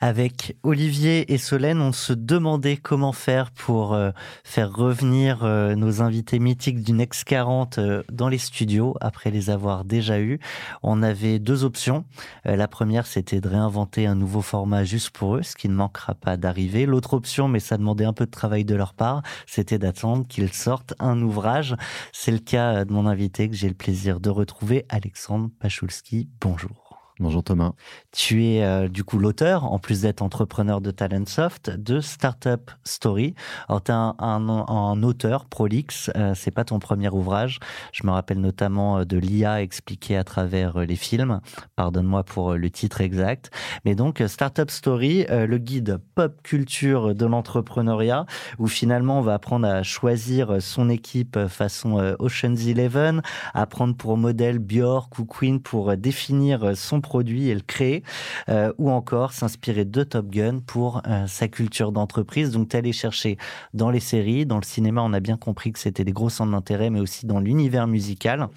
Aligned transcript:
Avec 0.00 0.56
Olivier 0.62 1.32
et 1.32 1.38
Solène, 1.38 1.80
on 1.80 1.90
se 1.90 2.12
demandait 2.12 2.76
comment 2.76 3.12
faire 3.12 3.50
pour 3.50 3.94
euh, 3.94 4.12
faire 4.44 4.72
revenir 4.72 5.42
euh, 5.42 5.74
nos 5.74 6.02
invités 6.02 6.38
mythiques 6.38 6.84
du 6.84 6.92
Next 6.92 7.24
40 7.24 7.78
euh, 7.78 8.04
dans 8.12 8.28
les 8.28 8.38
studios 8.38 8.94
après 9.00 9.32
les 9.32 9.50
avoir 9.50 9.84
déjà 9.84 10.20
eus. 10.20 10.38
On 10.84 11.02
avait 11.02 11.40
deux 11.40 11.64
options. 11.64 12.04
la 12.44 12.68
première, 12.68 13.08
c'était 13.08 13.40
de 13.40 13.48
réinventer 13.48 14.06
un 14.06 14.14
nouveau 14.14 14.40
format 14.40 14.84
juste 14.84 15.10
pour 15.10 15.34
eux, 15.34 15.42
ce 15.42 15.56
qui 15.56 15.68
ne 15.68 15.74
manquera 15.74 16.14
pas 16.14 16.36
d'arriver. 16.36 16.86
L'autre 16.86 17.14
option, 17.14 17.48
mais 17.48 17.58
ça 17.58 17.76
demandait 17.76 18.04
un 18.04 18.12
peu 18.12 18.26
de 18.26 18.30
travail 18.30 18.64
de 18.64 18.76
leur 18.76 18.94
part, 18.94 19.22
c'était 19.46 19.78
d'attendre 19.78 20.26
qu'ils 20.28 20.52
sortent 20.52 20.94
un 21.00 21.20
ouvrage. 21.20 21.74
C'est 22.12 22.30
le 22.30 22.38
cas 22.38 22.84
de 22.84 22.92
mon 22.92 23.06
invité 23.06 23.48
que 23.48 23.56
j'ai 23.56 23.68
le 23.68 23.74
plaisir 23.74 24.20
de 24.20 24.30
retrouver, 24.30 24.86
Alexandre 24.90 25.50
Pachulski. 25.58 26.28
Bonjour. 26.40 26.87
Bonjour 27.20 27.42
Thomas. 27.42 27.72
Tu 28.12 28.44
es 28.44 28.64
euh, 28.64 28.86
du 28.86 29.02
coup 29.02 29.18
l'auteur, 29.18 29.64
en 29.64 29.80
plus 29.80 30.02
d'être 30.02 30.22
entrepreneur 30.22 30.80
de 30.80 30.92
Talentsoft, 30.92 31.68
de 31.68 32.00
Startup 32.00 32.70
Story. 32.84 33.34
Alors 33.68 33.82
tu 33.82 33.90
es 33.90 33.94
un, 33.94 35.02
auteur 35.02 35.46
prolixe, 35.46 36.12
euh, 36.14 36.34
c'est 36.36 36.52
pas 36.52 36.62
ton 36.62 36.78
premier 36.78 37.08
ouvrage. 37.08 37.58
Je 37.92 38.06
me 38.06 38.12
rappelle 38.12 38.40
notamment 38.40 38.98
euh, 38.98 39.04
de 39.04 39.18
l'IA 39.18 39.62
expliqué 39.62 40.16
à 40.16 40.22
travers 40.22 40.78
les 40.78 40.94
films. 40.94 41.40
Pardonne-moi 41.74 42.22
pour 42.22 42.54
le 42.54 42.70
titre 42.70 43.00
exact. 43.00 43.50
Mais 43.84 43.96
donc 43.96 44.22
Startup 44.28 44.70
Story, 44.70 45.26
le 45.28 45.58
guide 45.58 45.98
pop 46.14 46.40
culture 46.44 47.16
de 47.16 47.26
l'entrepreneuriat, 47.26 48.26
où 48.58 48.68
finalement 48.68 49.18
on 49.18 49.22
va 49.22 49.34
apprendre 49.34 49.66
à 49.66 49.82
choisir 49.82 50.62
son 50.62 50.88
équipe 50.88 51.48
façon 51.48 52.14
Ocean's 52.20 52.66
Eleven, 52.66 53.22
apprendre 53.54 53.96
pour 53.96 54.16
modèle 54.16 54.60
Björk 54.60 55.18
ou 55.18 55.24
Queen 55.24 55.60
pour 55.60 55.96
définir 55.96 56.76
son 56.76 57.00
produit 57.08 57.48
et 57.48 57.54
le 57.54 57.62
créer, 57.62 58.02
euh, 58.50 58.70
ou 58.76 58.90
encore 58.90 59.32
s'inspirer 59.32 59.86
de 59.86 60.02
Top 60.02 60.28
Gun 60.28 60.60
pour 60.60 61.00
euh, 61.06 61.26
sa 61.26 61.48
culture 61.48 61.90
d'entreprise. 61.90 62.50
Donc, 62.50 62.74
allé 62.74 62.92
chercher 62.92 63.38
dans 63.72 63.90
les 63.90 64.00
séries, 64.00 64.44
dans 64.44 64.58
le 64.58 64.64
cinéma, 64.64 65.00
on 65.02 65.14
a 65.14 65.20
bien 65.20 65.38
compris 65.38 65.72
que 65.72 65.78
c'était 65.78 66.04
des 66.04 66.12
gros 66.12 66.28
centres 66.28 66.52
d'intérêt, 66.52 66.90
mais 66.90 67.00
aussi 67.00 67.24
dans 67.24 67.40
l'univers 67.40 67.86
musical, 67.86 68.48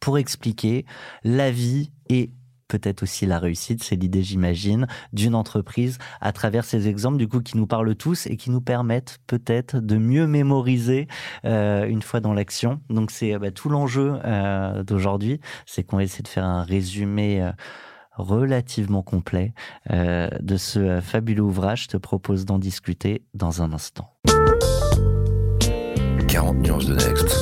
pour 0.00 0.18
expliquer 0.18 0.84
la 1.24 1.50
vie 1.50 1.90
et 2.10 2.30
peut-être 2.72 3.02
aussi 3.02 3.26
la 3.26 3.38
réussite, 3.38 3.84
c'est 3.84 3.96
l'idée, 3.96 4.22
j'imagine, 4.22 4.86
d'une 5.12 5.34
entreprise 5.34 5.98
à 6.22 6.32
travers 6.32 6.64
ces 6.64 6.88
exemples, 6.88 7.18
du 7.18 7.28
coup, 7.28 7.40
qui 7.40 7.58
nous 7.58 7.66
parlent 7.66 7.94
tous 7.94 8.26
et 8.26 8.38
qui 8.38 8.50
nous 8.50 8.62
permettent 8.62 9.18
peut-être 9.26 9.76
de 9.76 9.98
mieux 9.98 10.26
mémoriser 10.26 11.06
euh, 11.44 11.84
une 11.84 12.00
fois 12.00 12.20
dans 12.20 12.32
l'action. 12.32 12.80
Donc, 12.88 13.10
c'est 13.10 13.38
bah, 13.38 13.50
tout 13.50 13.68
l'enjeu 13.68 14.14
euh, 14.24 14.82
d'aujourd'hui, 14.84 15.38
c'est 15.66 15.82
qu'on 15.82 15.98
essaie 15.98 16.22
de 16.22 16.28
faire 16.28 16.44
un 16.44 16.62
résumé. 16.62 17.42
Euh, 17.42 17.52
relativement 18.14 19.02
complet 19.02 19.54
de 19.88 20.56
ce 20.58 21.00
fabuleux 21.00 21.44
ouvrage. 21.44 21.84
Je 21.84 21.88
te 21.88 21.96
propose 21.96 22.44
d'en 22.44 22.58
discuter 22.58 23.24
dans 23.32 23.62
un 23.62 23.72
instant. 23.72 24.12
40 26.28 26.58
nuances 26.58 26.84
de 26.84 26.94
Next. 26.94 27.41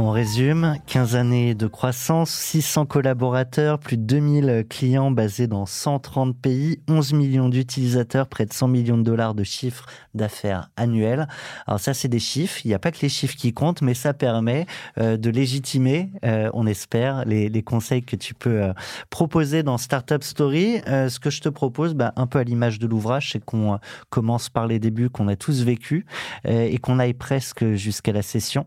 On 0.00 0.10
résume, 0.10 0.76
15 0.86 1.16
années 1.16 1.56
de 1.56 1.66
croissance, 1.66 2.30
600 2.30 2.86
collaborateurs, 2.86 3.80
plus 3.80 3.96
de 3.96 4.04
2000 4.04 4.64
clients 4.70 5.10
basés 5.10 5.48
dans 5.48 5.66
130 5.66 6.36
pays, 6.38 6.80
11 6.88 7.14
millions 7.14 7.48
d'utilisateurs, 7.48 8.28
près 8.28 8.46
de 8.46 8.52
100 8.52 8.68
millions 8.68 8.96
de 8.96 9.02
dollars 9.02 9.34
de 9.34 9.42
chiffre 9.42 9.86
d'affaires 10.14 10.70
annuels. 10.76 11.26
Alors 11.66 11.80
ça, 11.80 11.94
c'est 11.94 12.06
des 12.06 12.20
chiffres. 12.20 12.60
Il 12.64 12.68
n'y 12.68 12.74
a 12.74 12.78
pas 12.78 12.92
que 12.92 13.00
les 13.02 13.08
chiffres 13.08 13.34
qui 13.34 13.52
comptent, 13.52 13.82
mais 13.82 13.94
ça 13.94 14.14
permet 14.14 14.66
euh, 14.98 15.16
de 15.16 15.30
légitimer, 15.30 16.12
euh, 16.24 16.48
on 16.54 16.68
espère, 16.68 17.24
les, 17.24 17.62
conseils 17.64 18.04
que 18.04 18.14
tu 18.14 18.34
peux 18.34 18.62
euh, 18.62 18.72
proposer 19.10 19.64
dans 19.64 19.78
Startup 19.78 20.22
Story. 20.22 20.80
ce 20.86 21.18
que 21.18 21.30
je 21.30 21.40
te 21.40 21.48
propose, 21.48 21.94
bah, 21.94 22.12
un 22.14 22.28
peu 22.28 22.38
à 22.38 22.44
l'image 22.44 22.78
de 22.78 22.86
l'ouvrage, 22.86 23.32
c'est 23.32 23.44
qu'on 23.44 23.80
commence 24.10 24.48
par 24.48 24.68
les 24.68 24.78
débuts 24.78 25.10
qu'on 25.10 25.26
a 25.26 25.34
tous 25.34 25.64
vécu 25.64 26.06
et 26.44 26.78
qu'on 26.78 27.00
aille 27.00 27.14
presque 27.14 27.72
jusqu'à 27.72 28.12
la 28.12 28.22
session. 28.22 28.64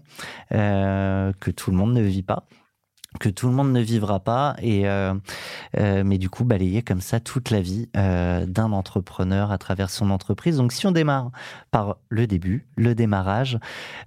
Que 1.40 1.52
tout 1.52 1.72
le 1.72 1.78
monde 1.78 1.94
ne 1.94 2.02
vit 2.02 2.24
pas 2.24 2.46
que 3.20 3.30
tout 3.30 3.48
le 3.48 3.54
monde 3.54 3.72
ne 3.72 3.82
vivra 3.82 4.20
pas. 4.22 4.56
Et 4.62 4.88
euh, 4.88 5.14
euh, 5.78 6.04
mais 6.06 6.18
du 6.18 6.30
coup 6.30 6.46
balayer 6.46 6.82
comme 6.82 7.02
ça 7.02 7.20
toute 7.20 7.50
la 7.50 7.62
vie 7.62 7.90
d'un 7.94 8.72
entrepreneur 8.72 9.52
à 9.52 9.58
travers 9.58 9.90
son 9.90 10.10
entreprise. 10.10 10.58
Donc 10.58 10.72
si 10.72 10.88
on 10.88 10.92
démarre 10.92 11.32
par 11.72 11.98
le 12.10 12.28
début 12.28 12.68
le 12.76 12.96
démarrage 12.96 13.60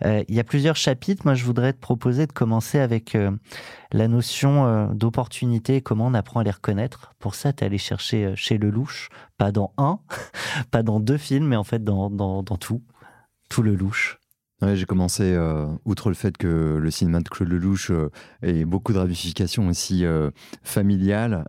il 0.05 0.35
y 0.35 0.41
a 0.41 0.45
plusieurs 0.45 0.77
chapitres. 0.77 1.23
Moi 1.25 1.35
je 1.35 1.45
voudrais 1.45 1.73
te 1.73 1.81
proposer 1.81 2.27
de 2.27 2.33
commencer 2.33 2.79
avec 2.79 3.17
la 3.93 4.09
notion 4.09 4.89
d'opportunité 4.95 5.81
comment 5.81 6.07
on 6.07 6.15
apprend 6.15 6.41
à 6.41 6.45
les 6.45 6.51
reconnaître. 6.51 7.13
Pour 7.19 7.35
ça 7.35 7.53
tu 7.53 7.63
es 7.63 7.67
allé 7.67 7.79
chercher 7.79 8.33
chez 8.37 8.59
Lelouch. 8.59 9.09
Pas 9.37 9.53
dans 9.53 9.73
un 9.77 10.01
pas 10.71 10.83
dans 10.83 11.01
deux 11.01 11.19
films 11.19 11.49
mais 11.49 11.57
en 11.57 11.65
fait 11.65 11.85
dans, 11.85 12.11
dans, 12.11 12.43
dans 12.43 12.57
tout. 12.57 12.83
Tout 13.51 13.63
le 13.63 13.77
louche 14.67 14.79
j'ai 14.79 14.87
commencé, 14.87 15.23
euh, 15.23 15.67
outre 15.85 16.09
le 16.09 16.15
fait 16.15 16.37
que 16.37 16.79
le 16.81 16.91
cinéma 16.91 17.21
de 17.21 17.29
Claude 17.29 17.49
Lelouch 17.49 17.91
euh, 17.91 18.11
ait 18.43 18.65
beaucoup 18.65 18.93
de 18.93 18.99
ramifications 18.99 19.69
aussi 19.69 20.05
euh, 20.05 20.31
familiales, 20.63 21.45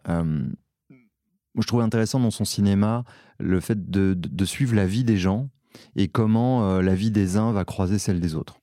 je 1.58 1.68
trouvais 1.68 1.84
intéressant 1.84 2.20
dans 2.20 2.32
son 2.32 2.44
cinéma 2.46 3.06
le 3.40 3.60
fait 3.62 3.90
de, 3.90 4.46
suivre 4.46 4.76
la 4.76 4.86
vie 4.86 5.04
des 5.06 5.18
gens 5.18 5.50
et 5.96 6.10
comment 6.10 6.82
la 6.82 6.96
vie 6.96 7.12
des 7.12 7.38
uns 7.38 7.54
va 7.54 7.64
croiser 7.64 7.98
celle 7.98 8.20
des 8.20 8.36
autres. 8.36 8.60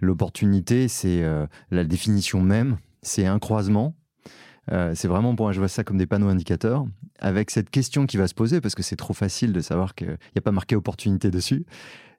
L'opportunité, 0.00 0.88
c'est 0.88 1.24
la 1.70 1.84
définition 1.84 2.40
même, 2.40 2.78
c'est 3.02 3.26
un 3.26 3.38
croisement. 3.38 3.94
c'est 4.68 5.06
vraiment, 5.06 5.36
pour 5.36 5.46
moi, 5.46 5.52
je 5.52 5.60
vois 5.60 5.68
ça 5.68 5.84
comme 5.84 5.96
des 5.96 6.06
panneaux 6.06 6.28
indicateurs, 6.28 6.86
avec 7.20 7.50
cette 7.52 7.70
question 7.70 8.06
qui 8.06 8.16
va 8.16 8.26
se 8.26 8.34
poser, 8.34 8.60
parce 8.60 8.74
que 8.74 8.82
c'est 8.82 8.96
trop 8.96 9.14
facile 9.14 9.52
de 9.52 9.60
savoir 9.60 9.94
qu'il 9.94 10.08
n'y 10.08 10.38
a 10.38 10.42
pas 10.42 10.52
marqué 10.52 10.74
opportunité 10.74 11.30
dessus. 11.30 11.64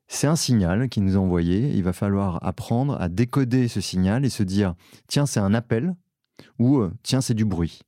C'est 0.08 0.28
un 0.28 0.36
signal 0.36 0.88
qui 0.90 1.02
nous 1.02 1.16
a 1.16 1.20
envoyé. 1.20 1.72
Il 1.74 1.84
va 1.84 1.94
falloir 1.94 2.46
apprendre 2.46 3.00
à 3.02 3.10
décoder 3.10 3.68
ce 3.68 3.82
signal 3.82 4.26
et 4.26 4.30
se 4.30 4.44
dire 4.44 4.76
tiens, 5.08 5.26
c'est 5.26 5.40
un 5.40 5.54
appel 5.54 5.96
ou 6.60 6.80
euh, 6.80 6.92
tiens, 7.04 7.22
c'est 7.22 7.34
du 7.34 7.46
bruit. 7.46 7.82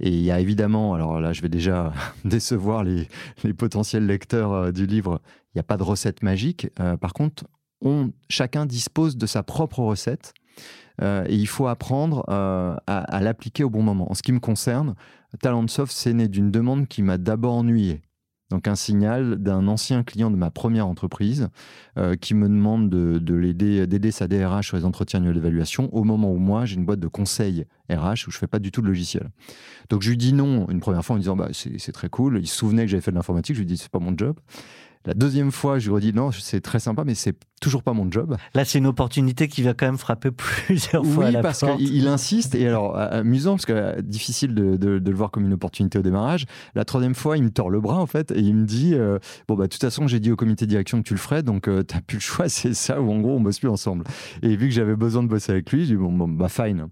Et 0.00 0.08
il 0.08 0.22
y 0.22 0.30
a 0.30 0.40
évidemment, 0.40 0.94
alors 0.94 1.20
là, 1.20 1.32
je 1.32 1.42
vais 1.42 1.48
déjà 1.48 1.92
décevoir 2.24 2.84
les, 2.84 3.08
potentiels 3.56 4.06
lecteurs 4.06 4.52
euh, 4.52 4.72
du 4.72 4.86
livre, 4.86 5.20
il 5.48 5.58
n'y 5.58 5.60
a 5.60 5.64
pas 5.64 5.76
de 5.76 5.82
recette 5.82 6.22
magique. 6.22 6.68
Euh, 6.80 6.96
par 6.96 7.12
contre, 7.12 7.44
on, 7.82 8.12
chacun 8.28 8.66
dispose 8.66 9.16
de 9.16 9.26
sa 9.26 9.42
propre 9.42 9.80
recette 9.80 10.34
et 11.02 11.34
il 11.34 11.46
faut 11.46 11.66
apprendre 11.66 12.28
à, 12.28 13.20
l'appliquer 13.22 13.64
au 13.64 13.70
bon 13.70 13.82
moment. 13.82 14.10
En 14.10 14.14
ce 14.14 14.22
qui 14.22 14.32
me 14.32 14.38
concerne, 14.38 14.94
Talentsoft, 15.40 15.90
c'est 15.90 16.12
né 16.12 16.28
d'une 16.28 16.50
demande 16.50 16.88
qui 16.88 17.00
m'a 17.00 17.16
d'abord 17.16 17.54
ennuyé 17.54 18.02
Donc 18.50 18.66
un 18.66 18.74
signal 18.74 19.36
d'un 19.36 19.68
ancien 19.68 20.02
client 20.02 20.30
de 20.30 20.36
ma 20.36 20.50
première 20.50 20.86
entreprise 20.86 21.48
euh, 21.96 22.16
qui 22.16 22.34
me 22.34 22.48
demande 22.48 22.90
de, 22.90 23.34
l'aider, 23.34 23.86
d'aider 23.86 24.10
sa 24.10 24.26
DRH 24.26 24.66
sur 24.66 24.76
les 24.76 24.84
entretiens 24.84 25.20
d'évaluation 25.20 25.88
au 25.94 26.04
moment 26.04 26.32
où 26.32 26.38
moi 26.38 26.64
j'ai 26.66 26.76
une 26.76 26.84
boîte 26.84 27.00
de 27.00 27.08
conseil 27.08 27.64
RH 27.88 28.26
où 28.26 28.30
je 28.30 28.38
fais 28.38 28.46
pas 28.46 28.58
du 28.58 28.72
tout 28.72 28.82
de 28.82 28.86
logiciel. 28.86 29.30
Donc 29.88 30.02
je 30.02 30.10
lui 30.10 30.16
dis 30.16 30.32
non 30.32 30.68
une 30.68 30.80
première 30.80 31.04
fois 31.04 31.16
en 31.16 31.18
disant 31.18 31.36
bah, 31.36 31.48
c'est, 31.52 31.92
très 31.92 32.08
cool. 32.08 32.38
Il 32.40 32.46
se 32.46 32.56
souvenait 32.56 32.84
que 32.84 32.90
j'avais 32.90 33.00
fait 33.00 33.12
de 33.12 33.16
l'informatique. 33.16 33.54
Je 33.54 33.60
lui 33.60 33.66
dis 33.66 33.76
c'est 33.76 33.90
pas 33.90 33.98
mon 33.98 34.16
job. 34.16 34.36
La 35.06 35.14
deuxième 35.14 35.50
fois, 35.50 35.78
je 35.78 35.86
lui 35.86 35.94
redis 35.94 36.12
non, 36.12 36.30
c'est 36.30 36.60
très 36.60 36.78
sympa, 36.78 37.04
mais 37.04 37.14
c'est 37.14 37.34
toujours 37.62 37.82
pas 37.82 37.94
mon 37.94 38.10
job. 38.10 38.36
Là, 38.54 38.66
c'est 38.66 38.78
une 38.78 38.86
opportunité 38.86 39.48
qui 39.48 39.62
va 39.62 39.72
quand 39.72 39.86
même 39.86 39.96
frapper 39.96 40.30
plusieurs 40.66 41.06
fois 41.06 41.26
à 41.26 41.30
la 41.30 41.40
parce 41.40 41.64
qu'il 41.78 42.06
insiste. 42.06 42.54
Et 42.54 42.68
alors, 42.68 42.98
amusant, 42.98 43.52
parce 43.52 43.64
que 43.64 43.72
euh, 43.72 44.02
difficile 44.02 44.54
de, 44.54 44.76
le 44.86 45.14
voir 45.14 45.30
comme 45.30 45.46
une 45.46 45.54
opportunité 45.54 45.98
au 45.98 46.02
démarrage. 46.02 46.44
La 46.74 46.84
troisième 46.84 47.14
fois, 47.14 47.38
il 47.38 47.44
me 47.44 47.50
tord 47.50 47.70
le 47.70 47.80
bras, 47.80 47.96
en 47.96 48.06
fait, 48.06 48.30
et 48.32 48.40
il 48.40 48.54
me 48.54 48.66
dit 48.66 48.94
euh, 48.94 49.18
Bon, 49.48 49.54
bah, 49.54 49.64
de 49.64 49.68
toute 49.68 49.80
façon, 49.80 50.06
j'ai 50.06 50.20
dit 50.20 50.32
au 50.32 50.36
comité 50.36 50.66
de 50.66 50.70
direction 50.70 50.98
que 50.98 51.08
tu 51.08 51.14
le 51.14 51.20
ferais, 51.20 51.42
donc 51.42 51.66
euh, 51.66 51.82
t'as 51.82 52.02
plus 52.02 52.18
le 52.18 52.22
choix, 52.22 52.48
c'est 52.50 52.74
ça, 52.74 53.00
ou 53.00 53.10
en 53.10 53.20
gros, 53.20 53.36
on 53.36 53.40
bosse 53.40 53.58
plus 53.58 53.68
ensemble. 53.68 54.04
Et 54.42 54.54
vu 54.54 54.68
que 54.68 54.74
j'avais 54.74 54.96
besoin 54.96 55.22
de 55.22 55.28
bosser 55.28 55.52
avec 55.52 55.72
lui, 55.72 55.86
j'ai 55.86 55.94
dit 55.94 55.96
Bon, 55.96 56.12
bon, 56.12 56.28
bah, 56.28 56.50
fine. 56.50 56.88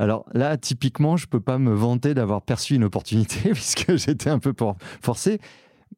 Alors 0.00 0.24
là, 0.34 0.56
typiquement, 0.56 1.16
je 1.16 1.28
peux 1.28 1.40
pas 1.40 1.58
me 1.58 1.72
vanter 1.72 2.12
d'avoir 2.14 2.42
perçu 2.42 2.74
une 2.74 2.84
opportunité, 2.84 3.50
puisque 3.52 3.94
j'étais 3.94 4.30
un 4.30 4.40
peu 4.40 4.52
forcé. 5.00 5.38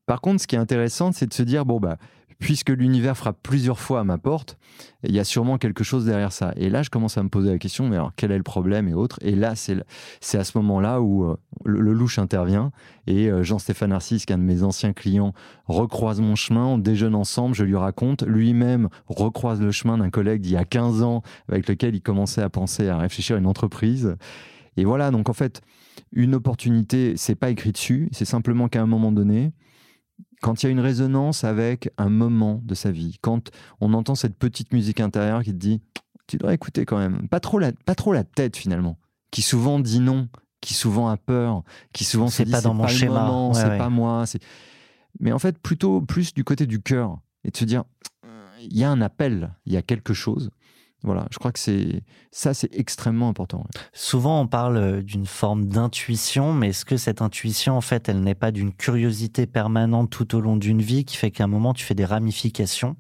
Par 0.07 0.21
contre, 0.21 0.41
ce 0.43 0.47
qui 0.47 0.57
est 0.57 0.59
intéressant, 0.59 1.13
c'est 1.13 1.27
de 1.27 1.35
se 1.35 1.43
dire, 1.43 1.65
bon, 1.65 1.81
bah, 1.81 1.99
puisque 2.39 2.71
l'univers 2.71 3.17
frappe 3.17 3.39
plusieurs 3.43 3.79
fois 3.79 4.01
à 4.01 4.05
ma 4.05 4.19
porte, 4.19 4.59
il 5.03 5.15
y 5.15 5.19
a 5.19 5.25
sûrement 5.25 5.59
quelque 5.59 5.85
chose 5.85 6.05
derrière 6.05 6.33
ça. 6.33 6.53
Et 6.57 6.69
là, 6.69 6.83
je 6.83 6.91
commence 6.91 7.17
à 7.17 7.23
me 7.23 7.29
poser 7.29 7.51
la 7.51 7.59
question, 7.59 7.89
mais 7.89 7.97
alors 7.97 8.13
quel 8.17 8.33
est 8.33 8.37
le 8.37 8.43
problème 8.43 8.89
et 8.89 8.95
autres? 8.95 9.19
Et 9.23 9.35
là, 9.35 9.55
c'est 9.55 10.39
à 10.39 10.45
ce 10.45 10.59
moment-là 10.59 11.01
où 11.01 11.25
euh, 11.25 11.37
le, 11.65 11.93
louche 11.93 12.19
intervient 12.19 12.71
et 13.07 13.31
euh, 13.31 13.43
Jean-Stéphane 13.43 13.91
Narcisse, 13.91 14.27
qui 14.27 14.33
est 14.33 14.37
un 14.37 14.39
de 14.39 14.43
mes 14.43 14.63
anciens 14.63 14.93
clients, 14.93 15.33
recroise 15.67 16.21
mon 16.21 16.35
chemin, 16.35 16.67
on 16.67 16.79
déjeune 16.79 17.15
ensemble, 17.15 17.55
je 17.55 17.65
lui 17.65 17.77
raconte, 17.77 18.23
lui-même 18.23 18.89
recroise 19.07 19.61
le 19.61 19.71
chemin 19.71 19.99
d'un 19.99 20.11
collègue 20.11 20.43
d'il 20.43 20.53
y 20.53 20.57
a 20.57 20.65
15 20.65 21.03
ans 21.03 21.23
avec 21.49 21.69
lequel 21.69 21.95
il 21.95 22.03
commençait 22.03 22.43
à 22.43 22.51
penser 22.51 22.89
à 22.89 22.99
réfléchir 22.99 23.37
à 23.37 23.39
une 23.39 23.47
entreprise. 23.47 24.17
Et 24.77 24.85
voilà, 24.85 25.11
donc 25.11 25.29
en 25.29 25.35
fait, 25.35 25.63
une 26.13 26.35
opportunité, 26.35 27.15
c'est 27.17 27.37
pas 27.37 27.51
écrit 27.51 27.73
dessus, 27.73 28.09
c'est 28.13 28.25
simplement 28.25 28.69
qu'à 28.69 28.83
un 28.83 28.87
moment 28.87 29.13
donné, 29.13 29.53
quand 30.45 30.63
il 30.63 30.67
y 30.67 30.69
a 30.69 30.73
une 30.73 30.81
résonance 30.81 31.43
avec 31.43 31.91
un 31.97 32.11
moment 32.11 32.61
de 32.65 32.75
sa 32.75 32.91
vie, 32.91 33.17
quand 33.23 33.51
on 33.81 33.95
entend 33.95 34.15
cette 34.15 34.37
petite 34.37 34.75
musique 34.75 35.01
intérieure 35.01 35.43
qui 35.43 35.53
te 35.53 35.57
dit 35.57 35.81
tu 36.27 36.37
dois 36.37 36.53
écouter 36.53 36.85
quand 36.85 36.99
même, 36.99 37.29
pas 37.29 37.41
trop 37.41 37.59
la, 37.59 37.73
pas 37.73 37.95
trop 37.95 38.13
la 38.13 38.25
tête 38.25 38.55
finalement, 38.55 38.99
qui 39.31 39.41
souvent 39.41 39.81
dit 39.81 40.01
non, 40.01 40.29
qui 40.61 40.75
souvent 40.75 41.09
a 41.09 41.17
peur, 41.17 41.63
qui 41.95 42.05
souvent 42.05 42.29
c'est 42.29 42.45
pas 42.45 42.61
dans 42.61 42.75
mon 42.75 42.87
schéma, 42.89 43.53
c'est 43.55 43.79
pas 43.79 43.89
moi, 43.89 44.25
mais 45.19 45.33
en 45.33 45.39
fait 45.39 45.59
plutôt 45.59 46.03
plus 46.03 46.35
du 46.35 46.45
côté 46.45 46.67
du 46.67 46.83
cœur 46.83 47.21
et 47.45 47.51
de 47.51 47.57
se 47.57 47.65
dire 47.65 47.85
il 48.61 48.77
y 48.77 48.85
a 48.85 48.91
un 48.91 49.01
appel, 49.01 49.55
il 49.65 49.73
y 49.73 49.79
a 49.79 49.83
quelque 49.83 50.13
chose. 50.13 50.51
Voilà, 51.05 51.27
je 51.31 51.39
crois 51.39 51.53
que 51.53 51.59
c'est 51.59 52.03
ça, 52.31 52.55
c'est 52.55 52.75
extrêmement 52.75 53.29
important. 53.29 53.65
Souvent, 53.93 54.41
on 54.41 54.47
parle 54.47 54.77
euh, 54.79 55.03
d'une 55.03 55.27
forme 55.27 55.67
d'intuition, 55.67 56.55
mais 56.55 56.71
est-ce 56.71 56.87
que 56.87 56.97
cette 56.97 57.21
intuition, 57.21 57.77
en 57.77 57.83
fait, 57.83 58.09
elle 58.09 58.23
n'est 58.23 58.35
pas 58.35 58.51
d'une 58.51 58.73
curiosité 58.73 59.47
permanente 59.47 60.09
tout 60.09 60.35
au 60.35 60.41
long 60.41 60.57
d'une 60.57 60.81
vie 60.81 61.05
qui 61.05 61.19
fait 61.19 61.31
qu'à 61.31 61.45
un 61.45 61.49
moment, 61.49 61.75
tu 61.75 61.85
fais 61.85 61.95
des 61.95 62.07
ramifications 62.07 62.97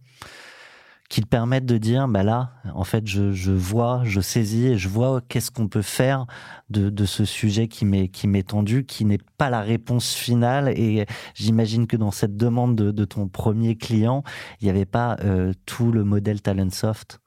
qui 1.08 1.20
te 1.20 1.26
permettent 1.26 1.66
de 1.66 1.78
dire, 1.78 2.08
bah 2.08 2.22
là, 2.22 2.52
en 2.74 2.84
fait, 2.84 3.06
je, 3.06 3.50
vois, 3.52 4.02
je 4.04 4.20
saisis 4.20 4.66
et 4.66 4.78
je 4.78 4.88
vois 4.88 5.20
qu'est-ce 5.28 5.50
qu'on 5.50 5.68
peut 5.68 5.82
faire 5.82 6.26
de, 6.70 7.04
ce 7.04 7.24
sujet 7.24 7.68
qui 7.68 7.84
m'est 7.84 8.08
qui 8.08 8.26
m'est 8.26 8.48
tendu, 8.48 8.84
qui 8.84 9.04
n'est 9.04 9.20
pas 9.38 9.48
la 9.48 9.60
réponse 9.60 10.12
finale. 10.14 10.70
Et 10.70 11.06
j'imagine 11.34 11.86
que 11.86 11.96
dans 11.96 12.10
cette 12.10 12.36
demande 12.36 12.74
de, 12.74 13.04
ton 13.04 13.28
premier 13.28 13.76
client, 13.76 14.24
il 14.60 14.64
n'y 14.64 14.70
avait 14.70 14.86
pas 14.86 15.16
euh, 15.20 15.52
tout 15.66 15.92
le 15.92 16.04
modèle 16.04 16.42
Talentsoft 16.42 17.20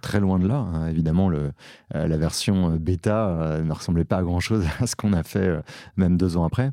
très 0.00 0.20
loin 0.20 0.38
de 0.38 0.46
là, 0.46 0.56
hein. 0.56 0.88
évidemment, 0.88 1.28
le, 1.28 1.52
euh, 1.94 2.06
la 2.06 2.16
version 2.16 2.72
euh, 2.72 2.78
bêta 2.78 3.28
euh, 3.28 3.62
ne 3.62 3.72
ressemblait 3.72 4.04
pas 4.04 4.18
à 4.18 4.22
grand-chose 4.22 4.66
à 4.80 4.86
ce 4.86 4.96
qu'on 4.96 5.12
a 5.12 5.22
fait 5.22 5.62
même 5.96 6.16
deux 6.16 6.36
ans 6.36 6.44
après. 6.44 6.72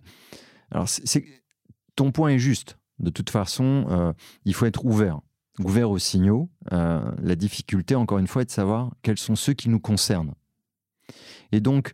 Alors, 0.71 0.87
c'est, 0.87 1.25
ton 1.95 2.11
point 2.11 2.29
est 2.29 2.39
juste. 2.39 2.77
De 2.99 3.09
toute 3.09 3.29
façon, 3.29 4.13
il 4.43 4.53
faut 4.53 4.65
être 4.65 4.85
ouvert, 4.85 5.21
ouvert 5.59 5.89
aux 5.89 5.99
signaux. 5.99 6.49
la 6.69 7.35
difficulté, 7.35 7.95
encore 7.95 8.19
une 8.19 8.27
fois, 8.27 8.41
est 8.41 8.45
de 8.45 8.51
savoir 8.51 8.91
quels 9.03 9.17
sont 9.17 9.37
ceux 9.37 9.53
qui 9.53 9.69
nous 9.69 9.79
concernent. 9.79 10.33
Et 11.53 11.61
donc, 11.61 11.93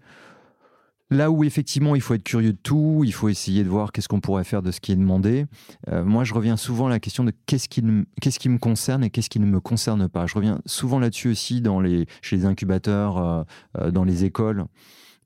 Là 1.15 1.31
où 1.31 1.45
effectivement 1.45 1.95
il 1.95 2.01
faut 2.01 2.13
être 2.13 2.23
curieux 2.23 2.51
de 2.51 2.57
tout, 2.61 3.03
il 3.05 3.13
faut 3.13 3.29
essayer 3.29 3.63
de 3.63 3.69
voir 3.69 3.93
qu'est-ce 3.93 4.09
qu'on 4.09 4.19
pourrait 4.19 4.43
faire 4.43 4.61
de 4.61 4.71
ce 4.71 4.81
qui 4.81 4.91
est 4.91 4.97
demandé. 4.97 5.45
Euh, 5.87 6.03
moi, 6.03 6.25
je 6.25 6.33
reviens 6.33 6.57
souvent 6.57 6.87
à 6.87 6.89
la 6.89 6.99
question 6.99 7.23
de 7.23 7.31
qu'est-ce 7.45 7.69
qui, 7.69 7.81
qu'est-ce 8.21 8.37
qui 8.37 8.49
me 8.49 8.57
concerne 8.57 9.01
et 9.01 9.09
qu'est-ce 9.09 9.29
qui 9.29 9.39
ne 9.39 9.45
me 9.45 9.61
concerne 9.61 10.09
pas. 10.09 10.25
Je 10.25 10.35
reviens 10.35 10.59
souvent 10.65 10.99
là-dessus 10.99 11.29
aussi 11.29 11.61
dans 11.61 11.79
les, 11.79 12.05
chez 12.21 12.35
les 12.35 12.45
incubateurs, 12.45 13.17
euh, 13.17 13.43
euh, 13.77 13.91
dans 13.91 14.03
les 14.03 14.25
écoles. 14.25 14.65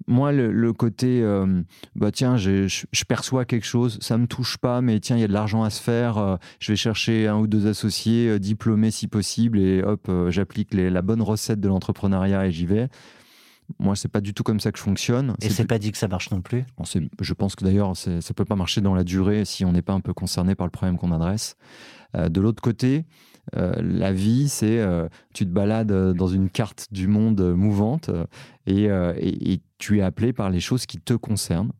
Moi, 0.08 0.32
le, 0.32 0.72
côté, 0.72 1.22
bah 1.94 2.10
tiens, 2.14 2.38
je, 2.38 2.86
perçois 3.06 3.44
quelque 3.44 3.66
chose, 3.66 3.98
ça 4.00 4.18
me 4.18 4.28
touche 4.28 4.58
pas, 4.58 4.80
mais 4.80 5.02
tiens, 5.02 5.18
il 5.18 5.20
y 5.20 5.26
a 5.26 5.28
de 5.28 5.34
l'argent 5.34 5.64
à 5.64 5.70
se 5.70 5.82
faire. 5.82 6.40
je 6.62 6.72
vais 6.72 6.78
chercher 6.78 7.28
un 7.28 7.36
ou 7.36 7.48
deux 7.48 7.68
associés 7.68 8.40
diplômés 8.40 8.92
si 8.92 9.10
possible 9.10 9.60
et 9.60 9.84
hop, 9.84 10.10
j'applique 10.30 10.74
la 10.74 11.02
bonne 11.02 11.22
recette 11.22 11.60
de 11.60 11.68
l'entrepreneuriat 11.68 12.48
et 12.48 12.52
j'y 12.54 12.66
vais. 12.66 12.88
Moi, 13.78 13.96
c'est 13.96 14.08
pas 14.08 14.22
du 14.22 14.34
tout 14.34 14.44
comme 14.44 14.60
ça 14.60 14.72
que 14.72 14.78
je 14.78 14.84
fonctionne. 14.84 15.36
Et 15.42 15.50
c'est 15.50 15.68
pas 15.68 15.80
dit 15.80 15.92
que 15.92 15.98
ça 15.98 16.08
marche 16.08 16.32
non 16.32 16.42
plus. 16.42 16.66
Je 17.22 17.34
pense 17.34 17.56
que 17.56 17.64
d'ailleurs, 17.64 17.96
ça 17.96 18.34
peut 18.36 18.46
pas 18.46 18.56
marcher 18.56 18.82
dans 18.82 18.96
la 18.96 19.04
durée 19.04 19.46
si 19.46 19.66
on 19.66 19.72
n'est 19.72 19.82
pas 19.82 19.94
un 19.94 20.02
peu 20.02 20.14
concerné 20.14 20.56
par 20.56 20.66
le 20.66 20.72
problème 20.72 20.98
qu'on 20.98 21.12
adresse. 21.12 21.56
Euh, 22.16 22.30
de 22.30 22.42
l'autre 22.42 22.62
côté, 22.62 23.06
euh, 23.56 23.74
la 23.82 24.12
vie, 24.12 24.50
c'est 24.50 24.80
euh, 24.80 25.08
tu 25.34 25.46
te 25.46 25.52
balades 25.52 26.14
dans 26.14 26.28
une 26.28 26.50
carte 26.50 26.88
du 26.92 27.08
monde 27.08 27.42
mouvante 27.56 28.10
et, 28.66 28.86
et, 28.86 29.62
tu 29.78 30.00
es 30.00 30.02
appelé 30.02 30.34
par 30.34 30.50
les 30.50 30.60
choses 30.60 30.86
qui 30.86 31.00
te 31.00 31.14
concernent. 31.14 31.72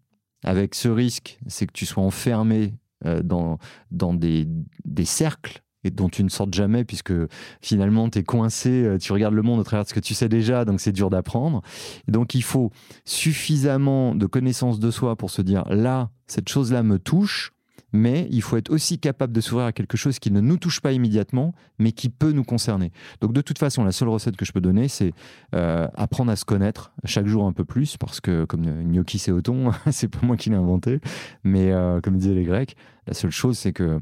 Avec 0.46 0.74
ce 0.74 0.88
risque, 0.88 1.38
c'est 1.48 1.68
que 1.68 1.74
tu 1.74 1.86
sois 1.86 2.02
enfermé 2.02 2.76
dans, 3.24 3.58
dans 3.92 4.14
des, 4.14 4.48
des 4.86 5.06
cercles 5.06 5.62
et 5.84 5.92
dont 5.92 6.10
tu 6.10 6.24
ne 6.24 6.30
sortes 6.30 6.54
jamais 6.54 6.84
puisque 6.84 7.14
finalement 7.62 8.10
tu 8.10 8.20
es 8.20 8.24
coincé, 8.24 8.84
euh, 8.84 8.98
tu 8.98 9.14
regardes 9.14 9.34
le 9.34 9.42
monde 9.42 9.60
au 9.60 9.64
travers 9.64 9.88
ce 9.88 9.94
que 9.94 10.00
tu 10.00 10.14
sais 10.14 10.30
déjà, 10.30 10.66
donc 10.66 10.80
c'est 10.80 10.92
dur 10.92 11.10
d'apprendre. 11.10 11.62
Donc 12.08 12.36
il 12.36 12.44
faut 12.44 12.72
suffisamment 13.06 14.16
de 14.16 14.26
connaissance 14.26 14.80
de 14.80 14.92
soi 14.92 15.16
pour 15.16 15.30
se 15.30 15.42
dire 15.42 15.64
là, 15.70 16.10
cette 16.28 16.50
chose-là 16.50 16.84
me 16.84 17.00
touche, 17.00 17.52
mais 17.92 18.28
il 18.32 18.42
faut 18.42 18.58
être 18.58 18.70
aussi 18.72 19.00
capable 19.00 19.34
de 19.34 19.42
s'ouvrir 19.42 19.68
à 19.68 19.72
quelque 19.72 19.98
chose 19.98 20.20
qui 20.20 20.32
ne 20.32 20.42
nous 20.42 20.58
touche 20.58 20.80
pas 20.80 20.92
immédiatement, 20.92 21.54
mais 21.80 21.92
qui 21.92 22.10
peut 22.10 22.32
nous 22.32 22.44
concerner. 22.44 22.92
Donc 23.22 23.34
de 23.34 23.42
toute 23.42 23.58
façon, 23.58 23.84
la 23.84 23.92
seule 23.92 24.10
recette 24.10 24.36
que 24.36 24.46
je 24.46 24.52
peux 24.52 24.62
donner, 24.62 24.88
c'est 24.88 25.14
euh, 25.56 25.88
apprendre 25.96 26.32
à 26.32 26.36
se 26.36 26.46
connaître 26.46 26.92
chaque 27.06 27.28
jour 27.28 27.46
un 27.46 27.54
peu 27.54 27.66
plus, 27.66 27.98
parce 27.98 28.22
que 28.22 28.46
comme 28.46 28.64
gnocchi 28.64 29.20
c'est 29.20 29.32
othon, 29.32 29.72
c'est 29.92 30.08
pas 30.08 30.20
moi 30.26 30.38
qui 30.38 30.50
l'ai 30.50 30.56
inventé, 30.56 31.00
mais 31.44 31.72
euh, 31.72 32.00
comme 32.02 32.18
disaient 32.18 32.36
les 32.36 32.44
Grecs, 32.46 32.76
la 33.08 33.14
seule 33.14 33.32
chose 33.32 33.58
c'est 33.58 33.74
que 33.74 34.00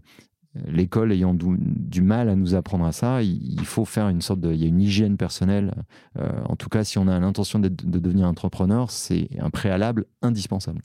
l'école 0.68 1.12
ayant 1.12 1.34
du, 1.34 2.02
mal 2.02 2.30
à 2.30 2.36
nous 2.36 2.56
apprendre 2.56 2.86
à 2.86 2.92
ça, 2.92 3.22
il, 3.22 3.66
faut 3.66 3.86
faire 3.86 4.10
une 4.10 4.22
sorte 4.22 4.40
de, 4.40 4.54
il 4.54 4.62
y 4.62 4.66
a 4.66 4.68
une 4.68 4.82
hygiène 4.82 5.18
personnelle. 5.18 5.74
Euh, 6.18 6.30
en 6.46 6.56
tout 6.56 6.70
cas, 6.70 6.84
si 6.84 6.98
on 6.98 7.08
a 7.08 7.20
l'intention 7.20 7.60
de, 7.60 7.68
devenir 7.70 8.28
entrepreneur, 8.28 8.92
c'est 8.92 9.30
un 9.40 9.50
préalable 9.50 10.06
indispensable. 10.22 10.82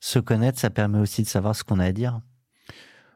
Se 0.00 0.18
connaître, 0.18 0.58
ça 0.58 0.70
permet 0.70 0.98
aussi 0.98 1.22
de 1.22 1.28
savoir 1.28 1.56
ce 1.56 1.64
qu'on 1.64 1.78
a 1.78 1.84
à 1.86 1.92
dire. 1.92 2.20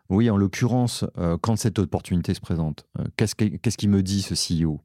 Oui, 0.09 0.31
en 0.31 0.37
l'occurrence, 0.37 1.05
euh, 1.19 1.37
quand 1.41 1.57
cette 1.57 1.79
opportunité 1.79 2.33
se 2.33 2.41
présente, 2.41 2.87
euh, 2.99 3.05
qu'est-ce 3.17 3.77
qu'il 3.77 3.91
me 3.91 4.03
dit 4.03 4.23
ce 4.23 4.35
CEO 4.35 4.81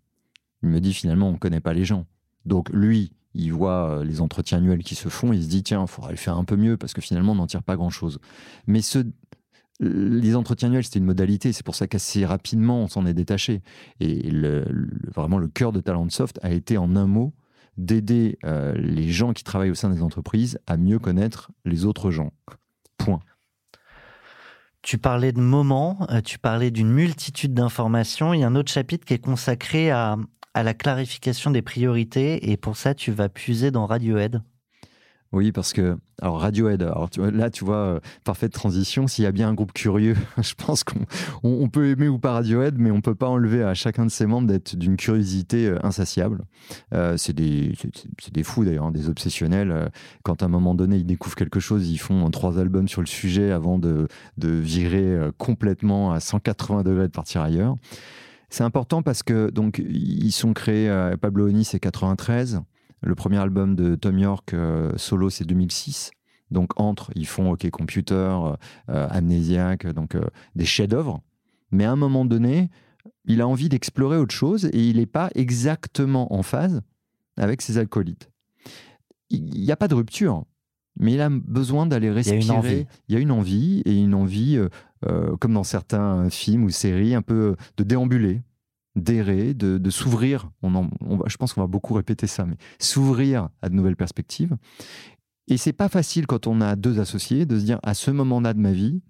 Il 0.64 0.70
me 0.70 0.82
dit 0.82 0.94
finalement, 0.94 1.30
on 1.30 1.34
ne 1.34 1.38
connaît 1.38 1.62
pas 1.62 1.74
les 1.74 1.86
gens. 1.86 2.06
Donc 2.46 2.70
lui, 2.70 3.14
il 3.34 3.52
voit 3.52 4.04
les 4.04 4.22
entretiens 4.22 4.60
annuels 4.60 4.84
qui 4.84 4.96
se 4.96 5.10
font, 5.10 5.34
il 5.34 5.44
se 5.44 5.48
dit 5.48 5.64
tiens, 5.64 5.82
il 5.82 5.88
faudrait 5.88 6.12
le 6.12 6.18
faire 6.18 6.38
un 6.38 6.44
peu 6.44 6.56
mieux 6.56 6.78
parce 6.78 6.94
que 6.94 7.02
finalement, 7.02 7.32
on 7.32 7.36
n'en 7.36 7.48
tire 7.48 7.64
pas 7.64 7.76
grand-chose. 7.76 8.20
Mais 8.68 8.82
ce, 8.82 9.00
les 9.80 10.36
entretiens 10.36 10.68
annuels, 10.70 10.84
c'était 10.84 11.00
une 11.00 11.06
modalité. 11.06 11.52
C'est 11.52 11.66
pour 11.66 11.76
ça 11.76 11.88
qu'assez 11.88 12.26
rapidement, 12.26 12.82
on 12.82 12.88
s'en 12.88 13.06
est 13.06 13.14
détaché. 13.14 13.62
Et 14.00 14.30
vraiment, 15.14 15.38
le 15.38 15.48
cœur 15.48 15.72
de 15.72 15.80
Talentsoft 15.80 16.40
a 16.44 16.52
été, 16.52 16.78
en 16.78 16.96
un 16.96 17.08
mot, 17.08 17.34
d'aider 17.78 18.38
euh, 18.44 18.74
les 18.76 19.10
gens 19.10 19.34
qui 19.34 19.44
travaillent 19.44 19.72
au 19.72 19.76
sein 19.76 19.90
des 19.90 20.02
entreprises 20.02 20.60
à 20.68 20.78
mieux 20.78 21.00
connaître 21.00 21.52
les 21.66 21.86
autres 21.86 22.12
gens. 22.12 22.32
Point. 22.98 23.20
Tu 24.84 24.98
parlais 24.98 25.32
de 25.32 25.40
moments, 25.40 26.06
euh, 26.12 26.22
tu 26.22 26.38
parlais 26.38 26.70
d'une 26.70 26.92
multitude 26.92 27.54
d'informations. 27.54 28.34
Il 28.34 28.42
y 28.42 28.44
a 28.44 28.48
un 28.48 28.56
autre 28.56 28.72
chapitre 28.72 29.06
qui 29.06 29.14
est 29.14 29.20
consacré 29.20 29.90
à, 29.90 30.18
à 30.54 30.64
la 30.64 30.74
clarification 30.74 31.52
des 31.52 31.62
priorités. 31.62 32.52
Et 32.52 32.58
pour 32.58 32.78
ça, 32.78 32.94
tu 32.94 33.12
vas 33.12 33.30
puiser 33.30 33.72
dans 33.72 33.86
Radiohead. 33.86 34.42
Oui, 35.34 35.52
parce 35.52 35.74
que, 35.74 35.98
alors 36.22 36.40
Radiohead, 36.40 36.84
alors 36.84 37.10
là 37.18 37.50
tu 37.50 37.66
vois, 37.66 37.76
euh, 37.78 38.00
parfaite 38.24 38.54
transition, 38.54 39.08
s'il 39.08 39.24
y 39.24 39.28
a 39.28 39.32
bien 39.32 39.50
un 39.50 39.56
groupe 39.56 39.74
curieux, 39.74 40.16
je 40.38 40.54
pense 40.54 40.84
qu'on 40.84 41.00
on, 41.42 41.68
peut 41.70 41.88
aimer 41.88 42.08
ou 42.08 42.20
pas 42.20 42.34
Radiohead, 42.34 42.76
mais 42.78 42.92
on 42.92 43.02
peut 43.02 43.16
pas 43.16 43.28
enlever 43.28 43.64
à 43.64 43.74
chacun 43.74 44.06
de 44.06 44.12
ses 44.12 44.28
membres 44.28 44.48
d'être 44.48 44.76
d'une 44.76 44.96
curiosité 44.96 45.66
euh, 45.66 45.84
insatiable. 45.84 46.44
Euh, 46.94 47.18
c'est 47.18 47.34
des, 47.34 47.74
des, 48.32 48.44
fous 48.44 48.64
d'ailleurs, 48.64 48.86
hein, 48.86 48.92
des 48.92 49.10
obsessionnels. 49.10 49.90
Quand 50.22 50.44
à 50.44 50.46
un 50.46 50.50
moment 50.50 50.76
donné 50.76 50.98
ils 50.98 51.06
découvrent 51.06 51.36
quelque 51.36 51.60
chose, 51.60 51.90
ils 51.90 51.98
font 51.98 52.30
trois 52.30 52.60
albums 52.60 52.88
sur 52.88 53.02
le 53.02 53.08
sujet 53.08 53.52
avant 53.52 53.80
de, 53.80 54.08
de 54.38 54.50
virer 54.50 55.18
complètement 55.40 56.12
à 56.12 56.20
180 56.20 56.84
degrés 56.84 57.08
de 57.08 57.12
partir 57.12 57.42
ailleurs. 57.42 57.76
C'est 58.50 58.64
important 58.64 59.02
parce 59.02 59.24
que 59.24 59.50
donc 59.50 59.80
ils 59.80 60.32
sont 60.32 60.54
créés, 60.54 61.16
Pablo 61.20 61.48
Oni 61.48 61.66
c'est 61.66 61.80
93, 61.80 62.62
le 63.04 63.16
premier 63.16 63.38
album 63.38 63.76
de 63.76 63.96
Tom 63.96 64.18
York 64.18 64.54
euh, 64.54 64.92
solo, 64.98 65.30
c'est 65.30 65.46
2006. 65.46 66.12
Donc 66.52 66.80
entre, 66.80 67.12
ils 67.16 67.28
font 67.28 67.52
OK 67.52 67.70
Computer, 67.70 68.14
euh, 68.14 68.56
euh, 68.90 69.08
Amnésiaque, 69.10 69.88
donc 69.88 70.18
des 70.56 70.66
chefs-d'œuvre. 70.66 71.22
Mais 71.72 71.86
à 71.86 71.92
un 71.92 71.96
moment 71.96 72.26
donné, 72.26 72.70
il 73.26 73.42
a 73.42 73.48
envie 73.48 73.70
d'explorer 73.70 74.18
autre 74.18 74.36
chose 74.36 74.66
et 74.66 74.88
il 74.88 74.98
n'est 74.98 75.06
pas 75.06 75.30
exactement 75.36 76.34
en 76.34 76.44
phase 76.44 76.82
avec 77.38 77.62
ses 77.62 77.78
alcoolites. 77.78 78.30
Il 79.30 79.46
n'y 79.46 79.72
a 79.72 79.76
pas 79.76 79.88
de 79.88 79.96
rupture, 79.96 80.46
mais 80.98 81.14
il 81.14 81.22
a 81.22 81.30
besoin 81.30 81.88
d'aller 81.88 82.12
respirer. 82.12 82.38
Il 82.40 82.46
y 82.46 82.52
a 82.52 82.52
une 82.52 82.58
envie. 82.60 82.86
Il 83.08 83.16
y 83.16 83.18
a 83.18 83.20
une 83.20 83.32
envie 83.32 83.82
et 83.86 83.98
une 83.98 84.14
envie, 84.14 84.60
comme 85.40 85.54
dans 85.54 85.64
certains 85.64 86.30
films 86.30 86.66
ou 86.66 86.70
séries, 86.70 87.16
un 87.16 87.24
peu 87.24 87.56
de 87.78 87.84
déambuler, 87.84 88.44
d'errer, 88.96 89.54
de, 89.54 89.90
s'ouvrir. 89.90 90.50
On, 90.62 90.90
je 91.28 91.38
pense 91.38 91.54
qu'on 91.54 91.62
va 91.62 91.68
beaucoup 91.68 91.94
répéter 91.94 92.28
ça, 92.28 92.46
mais 92.46 92.56
s'ouvrir 92.80 93.50
à 93.62 93.70
de 93.70 93.76
nouvelles 93.76 93.96
perspectives. 93.96 94.56
Et 95.48 95.58
c'est 95.58 95.74
pas 95.74 95.90
facile 95.90 96.28
quand 96.28 96.48
on 96.48 96.62
a 96.62 96.76
deux 96.76 97.00
associés 97.00 97.46
de 97.46 97.60
se 97.60 97.66
dire 97.66 97.80
à 97.84 97.94
ce 97.94 98.12
moment-là 98.12 98.54
de 98.54 98.60
ma 98.60 98.72
vie, 98.72 99.02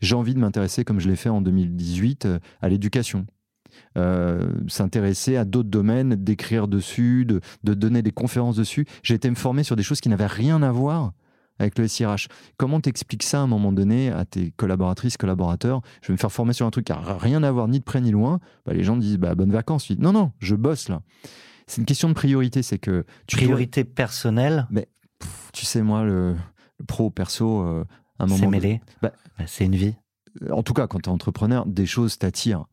j'ai 0.00 0.14
envie 0.14 0.34
de 0.34 0.38
m'intéresser, 0.38 0.84
comme 0.84 1.00
je 1.00 1.08
l'ai 1.08 1.16
fait 1.16 1.30
en 1.30 1.40
2018, 1.40 2.26
euh, 2.26 2.38
à 2.60 2.68
l'éducation. 2.68 3.26
Euh, 3.96 4.52
s'intéresser 4.68 5.36
à 5.36 5.44
d'autres 5.44 5.70
domaines, 5.70 6.16
d'écrire 6.16 6.68
dessus, 6.68 7.24
de, 7.24 7.40
de, 7.64 7.74
donner 7.74 8.02
des 8.02 8.10
conférences 8.10 8.56
dessus. 8.56 8.84
J'ai 9.02 9.14
été 9.14 9.30
me 9.30 9.36
former 9.36 9.62
sur 9.62 9.76
des 9.76 9.82
choses 9.82 10.00
qui 10.00 10.08
n'avaient 10.08 10.26
rien 10.26 10.62
à 10.62 10.70
voir 10.70 11.12
avec 11.60 11.78
le 11.78 11.86
SIRH. 11.86 12.28
Comment 12.56 12.80
t'expliques 12.80 13.22
ça 13.22 13.38
à 13.38 13.42
un 13.42 13.46
moment 13.46 13.70
donné 13.70 14.10
à 14.10 14.24
tes 14.24 14.50
collaboratrices, 14.52 15.16
collaborateurs? 15.16 15.82
Je 16.02 16.08
vais 16.08 16.14
me 16.14 16.18
faire 16.18 16.32
former 16.32 16.52
sur 16.52 16.66
un 16.66 16.70
truc 16.70 16.86
qui 16.86 16.92
n'a 16.92 17.18
rien 17.18 17.42
à 17.42 17.52
voir 17.52 17.68
ni 17.68 17.78
de 17.78 17.84
près 17.84 18.00
ni 18.00 18.10
loin. 18.10 18.40
Bah, 18.66 18.72
les 18.72 18.82
gens 18.82 18.96
disent 18.96 19.18
bah, 19.18 19.34
bonnes 19.34 19.52
vacances. 19.52 19.90
non, 19.90 20.12
non, 20.12 20.32
je 20.38 20.56
bosse 20.56 20.88
là. 20.88 21.02
C'est 21.66 21.80
une 21.80 21.86
question 21.86 22.08
de 22.08 22.14
priorité. 22.14 22.62
C'est 22.62 22.78
que 22.78 23.04
priorité 23.30 23.84
personnelle? 23.84 24.66
Mais 24.70 24.88
tu 25.52 25.66
sais 25.66 25.82
moi 25.82 26.02
le, 26.02 26.34
pro 26.88 27.10
perso. 27.10 27.62
Euh, 27.62 27.84
un 28.18 28.26
moment. 28.26 28.40
C'est 28.40 28.48
mêlé. 28.48 28.80
Bah, 29.02 29.12
bah, 29.38 29.44
c'est 29.46 29.66
une 29.66 29.76
vie. 29.76 29.94
En 30.50 30.62
tout 30.62 30.74
cas, 30.74 30.86
quand 30.86 31.00
tu 31.00 31.10
es 31.10 31.12
entrepreneur, 31.12 31.66
des 31.66 31.86
choses 31.86 32.18
t'attirent. 32.18 32.66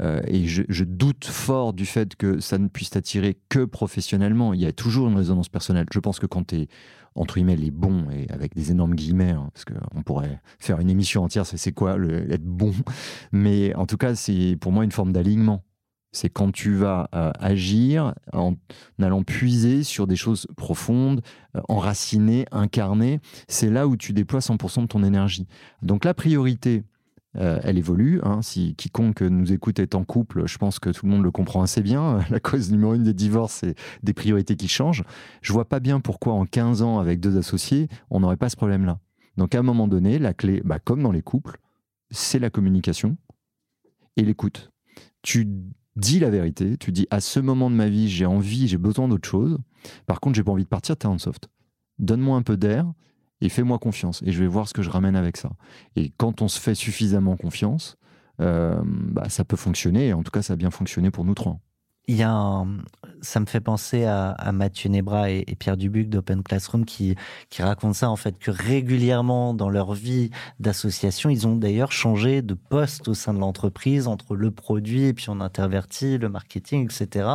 Euh, 0.00 0.20
et 0.26 0.46
je, 0.46 0.84
doute 0.84 1.24
fort 1.24 1.72
du 1.72 1.86
fait 1.86 2.16
que 2.16 2.40
ça 2.40 2.58
ne 2.58 2.68
puisse 2.68 2.90
t'attirer 2.90 3.38
que 3.48 3.64
professionnellement. 3.64 4.52
Il 4.52 4.60
y 4.60 4.66
a 4.66 4.72
toujours 4.72 5.08
une 5.08 5.16
résonance 5.16 5.48
personnelle. 5.48 5.86
Je 5.92 6.00
pense 6.00 6.18
que 6.18 6.26
quand 6.26 6.48
tu 6.48 6.56
es 6.56 6.68
entre 7.16 7.34
guillemets, 7.34 7.54
les 7.54 7.70
bons, 7.70 8.10
et 8.10 8.28
avec 8.30 8.56
des 8.56 8.72
énormes 8.72 8.96
guillemets, 8.96 9.30
hein, 9.30 9.48
parce 9.52 9.64
qu'on 9.64 10.02
pourrait 10.02 10.40
faire 10.58 10.80
une 10.80 10.90
émission 10.90 11.22
entière, 11.22 11.46
c'est 11.46 11.72
quoi 11.72 11.96
être 12.28 12.44
bon. 12.44 12.72
Mais 13.30 13.72
en 13.76 13.86
tout 13.86 13.96
cas, 13.96 14.16
c'est 14.16 14.56
pour 14.60 14.72
moi 14.72 14.84
une 14.84 14.90
forme 14.90 15.12
d'alignement. 15.12 15.62
C'est 16.10 16.30
quand 16.30 16.52
tu 16.52 16.74
vas 16.74 17.08
euh, 17.14 17.32
agir 17.40 18.14
en 18.32 18.54
allant 19.00 19.24
puiser 19.24 19.82
sur 19.82 20.06
des 20.06 20.14
choses 20.14 20.46
profondes, 20.56 21.22
euh, 21.56 21.60
enracinées, 21.68 22.46
incarnées. 22.52 23.20
C'est 23.48 23.68
là 23.68 23.88
où 23.88 23.96
tu 23.96 24.12
déploies 24.12 24.40
100% 24.40 24.82
de 24.82 24.86
ton 24.86 25.02
énergie. 25.02 25.48
Donc 25.82 26.04
la 26.04 26.14
priorité, 26.14 26.84
euh, 27.36 27.58
elle 27.62 27.78
évolue. 27.78 28.20
Hein. 28.22 28.42
Si 28.42 28.74
quiconque 28.74 29.22
nous 29.22 29.52
écoute 29.52 29.78
est 29.78 29.94
en 29.94 30.04
couple, 30.04 30.46
je 30.46 30.58
pense 30.58 30.78
que 30.78 30.90
tout 30.90 31.06
le 31.06 31.12
monde 31.12 31.22
le 31.22 31.30
comprend 31.30 31.62
assez 31.62 31.82
bien. 31.82 32.20
La 32.30 32.40
cause 32.40 32.70
numéro 32.70 32.94
une 32.94 33.02
des 33.02 33.14
divorces, 33.14 33.54
c'est 33.60 33.74
des 34.02 34.12
priorités 34.12 34.56
qui 34.56 34.68
changent. 34.68 35.04
Je 35.42 35.52
vois 35.52 35.68
pas 35.68 35.80
bien 35.80 36.00
pourquoi 36.00 36.34
en 36.34 36.46
15 36.46 36.82
ans, 36.82 36.98
avec 36.98 37.20
deux 37.20 37.36
associés, 37.36 37.88
on 38.10 38.20
n'aurait 38.20 38.36
pas 38.36 38.48
ce 38.48 38.56
problème-là. 38.56 38.98
Donc 39.36 39.54
à 39.54 39.58
un 39.58 39.62
moment 39.62 39.88
donné, 39.88 40.18
la 40.18 40.34
clé, 40.34 40.62
bah, 40.64 40.78
comme 40.78 41.02
dans 41.02 41.12
les 41.12 41.22
couples, 41.22 41.58
c'est 42.10 42.38
la 42.38 42.50
communication 42.50 43.16
et 44.16 44.22
l'écoute. 44.22 44.70
Tu 45.22 45.48
dis 45.96 46.18
la 46.18 46.30
vérité, 46.30 46.76
tu 46.76 46.92
dis 46.92 47.06
à 47.10 47.20
ce 47.20 47.40
moment 47.40 47.70
de 47.70 47.76
ma 47.76 47.88
vie, 47.88 48.08
j'ai 48.08 48.26
envie, 48.26 48.68
j'ai 48.68 48.78
besoin 48.78 49.08
d'autre 49.08 49.28
chose. 49.28 49.58
Par 50.06 50.20
contre, 50.20 50.36
j'ai 50.36 50.44
pas 50.44 50.52
envie 50.52 50.64
de 50.64 50.68
partir, 50.68 50.96
t'es 50.96 51.06
en 51.06 51.18
soft. 51.18 51.48
Donne-moi 51.98 52.36
un 52.36 52.42
peu 52.42 52.56
d'air, 52.56 52.86
et 53.44 53.48
fais-moi 53.48 53.78
confiance 53.78 54.22
et 54.24 54.32
je 54.32 54.40
vais 54.40 54.48
voir 54.48 54.68
ce 54.68 54.74
que 54.74 54.82
je 54.82 54.90
ramène 54.90 55.16
avec 55.16 55.36
ça. 55.36 55.50
Et 55.96 56.12
quand 56.16 56.42
on 56.42 56.48
se 56.48 56.58
fait 56.58 56.74
suffisamment 56.74 57.36
confiance, 57.36 57.96
euh, 58.40 58.80
bah, 58.84 59.28
ça 59.28 59.44
peut 59.44 59.56
fonctionner 59.56 60.12
en 60.12 60.22
tout 60.22 60.30
cas 60.30 60.42
ça 60.42 60.54
a 60.54 60.56
bien 60.56 60.70
fonctionné 60.70 61.10
pour 61.10 61.24
nous 61.24 61.34
trois. 61.34 61.58
Il 62.06 62.16
y 62.16 62.22
a 62.22 62.64
ça 63.22 63.40
me 63.40 63.46
fait 63.46 63.60
penser 63.60 64.04
à, 64.04 64.52
Mathieu 64.52 64.90
Nebra 64.90 65.30
et, 65.30 65.56
Pierre 65.58 65.78
Dubuc 65.78 66.10
d'Open 66.10 66.42
Classroom 66.42 66.84
qui, 66.84 67.14
qui 67.48 67.62
racontent 67.62 67.94
ça 67.94 68.10
en 68.10 68.16
fait 68.16 68.38
que 68.38 68.50
régulièrement 68.50 69.54
dans 69.54 69.70
leur 69.70 69.94
vie 69.94 70.30
d'association, 70.60 71.30
ils 71.30 71.46
ont 71.46 71.56
d'ailleurs 71.56 71.92
changé 71.92 72.42
de 72.42 72.52
poste 72.52 73.08
au 73.08 73.14
sein 73.14 73.32
de 73.32 73.38
l'entreprise 73.38 74.06
entre 74.06 74.36
le 74.36 74.50
produit 74.50 75.04
et 75.04 75.14
puis 75.14 75.30
on 75.30 75.40
intervertit 75.40 76.18
le 76.18 76.28
marketing, 76.28 76.84
etc. 76.84 77.28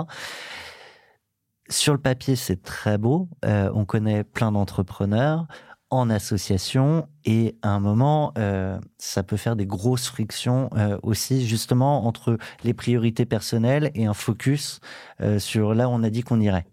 Sur 1.70 1.94
le 1.94 2.00
papier, 2.00 2.36
c'est 2.36 2.64
très 2.64 2.98
beau. 2.98 3.30
Euh, 3.46 3.72
on 3.76 3.86
connaît 3.86 4.24
plein 4.24 4.52
d'entrepreneurs 4.52 5.48
en 5.92 6.10
association 6.10 7.08
et 7.26 7.56
à 7.62 7.70
un 7.70 7.80
moment, 7.80 8.34
euh, 8.38 8.80
ça 8.98 9.24
peut 9.24 9.38
faire 9.38 9.56
des 9.56 9.66
grosses 9.66 10.08
frictions 10.08 10.70
euh, 10.76 10.98
aussi, 11.04 11.48
justement, 11.48 12.06
entre 12.06 12.38
les 12.64 12.74
priorités 12.74 13.26
personnelles 13.26 13.92
et 13.96 14.06
un 14.06 14.14
focus 14.14 14.80
euh, 15.22 15.40
sur 15.40 15.74
là 15.74 15.90
où 15.90 15.92
on 15.92 16.04
a 16.04 16.10
dit 16.10 16.22
qu'on 16.22 16.40
irait. 16.40 16.66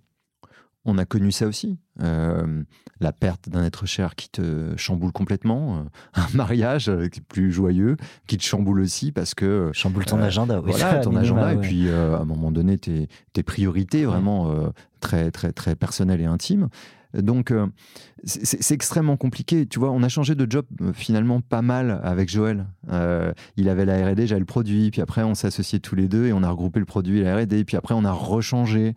On 0.85 0.99
a 0.99 1.05
connu 1.05 1.33
ça 1.33 1.49
aussi. 1.49 1.79
la 1.99 3.13
perte 3.13 3.49
d'un 3.49 3.65
être 3.65 3.87
cher 3.87 4.15
qui 4.15 4.29
te 4.29 4.77
chamboule 4.77 5.11
complètement. 5.11 5.85
un 6.15 6.27
mariage 6.35 6.85
qui 7.11 7.19
est 7.19 7.27
plus 7.27 7.51
joyeux, 7.51 7.97
qui 8.29 8.37
te 8.37 8.45
chamboule 8.45 8.81
aussi 8.81 9.11
parce 9.11 9.35
que. 9.35 9.71
Chamboule 9.73 10.05
ton 10.05 10.21
agenda, 10.21 10.61
oui. 10.61 10.71
Voilà, 10.71 10.99
ton 11.03 11.17
agenda. 11.17 11.55
Et 11.55 11.57
puis, 11.57 11.91
à 11.91 12.19
un 12.19 12.25
moment 12.25 12.53
donné, 12.53 12.79
tes, 12.79 13.09
tes 13.33 13.43
priorités 13.43 14.05
vraiment 14.05 14.73
très, 15.01 15.33
très, 15.33 15.51
très 15.53 15.75
personnelles 15.75 16.21
et 16.21 16.27
intimes. 16.27 16.69
Donc, 17.23 17.51
euh, 17.51 17.67
c'est 18.25 18.75
extrêmement 18.75 19.17
compliqué. 19.17 19.67
Tu 19.67 19.79
vois, 19.79 19.91
on 19.91 20.03
a 20.03 20.09
changé 20.09 20.35
de 20.35 20.51
job 20.51 20.67
euh, 20.81 20.93
finalement 20.93 21.41
pas 21.41 21.63
mal 21.63 22.01
avec 22.03 22.29
Joël. 22.29 22.67
Euh, 22.91 23.33
il 23.57 23.69
avait 23.69 23.85
la 23.85 24.07
R&D, 24.07 24.27
j'avais 24.27 24.41
le 24.41 24.47
produit, 24.47 24.91
puis 24.91 25.01
après 25.01 25.23
on 25.23 25.35
s'est 25.35 25.47
associés 25.47 25.81
tous 25.81 25.95
les 25.95 26.09
deux 26.09 26.27
et 26.27 26.33
on 26.33 26.43
a 26.43 26.51
regroupé 26.51 26.81
le 26.81 26.87
produit 26.87 27.21
et 27.21 27.23
la 27.23 27.37
R&D, 27.37 27.65
puis 27.65 27.77
après 27.77 27.95
on 27.95 28.05
a 28.05 28.13
rechangé. 28.13 28.95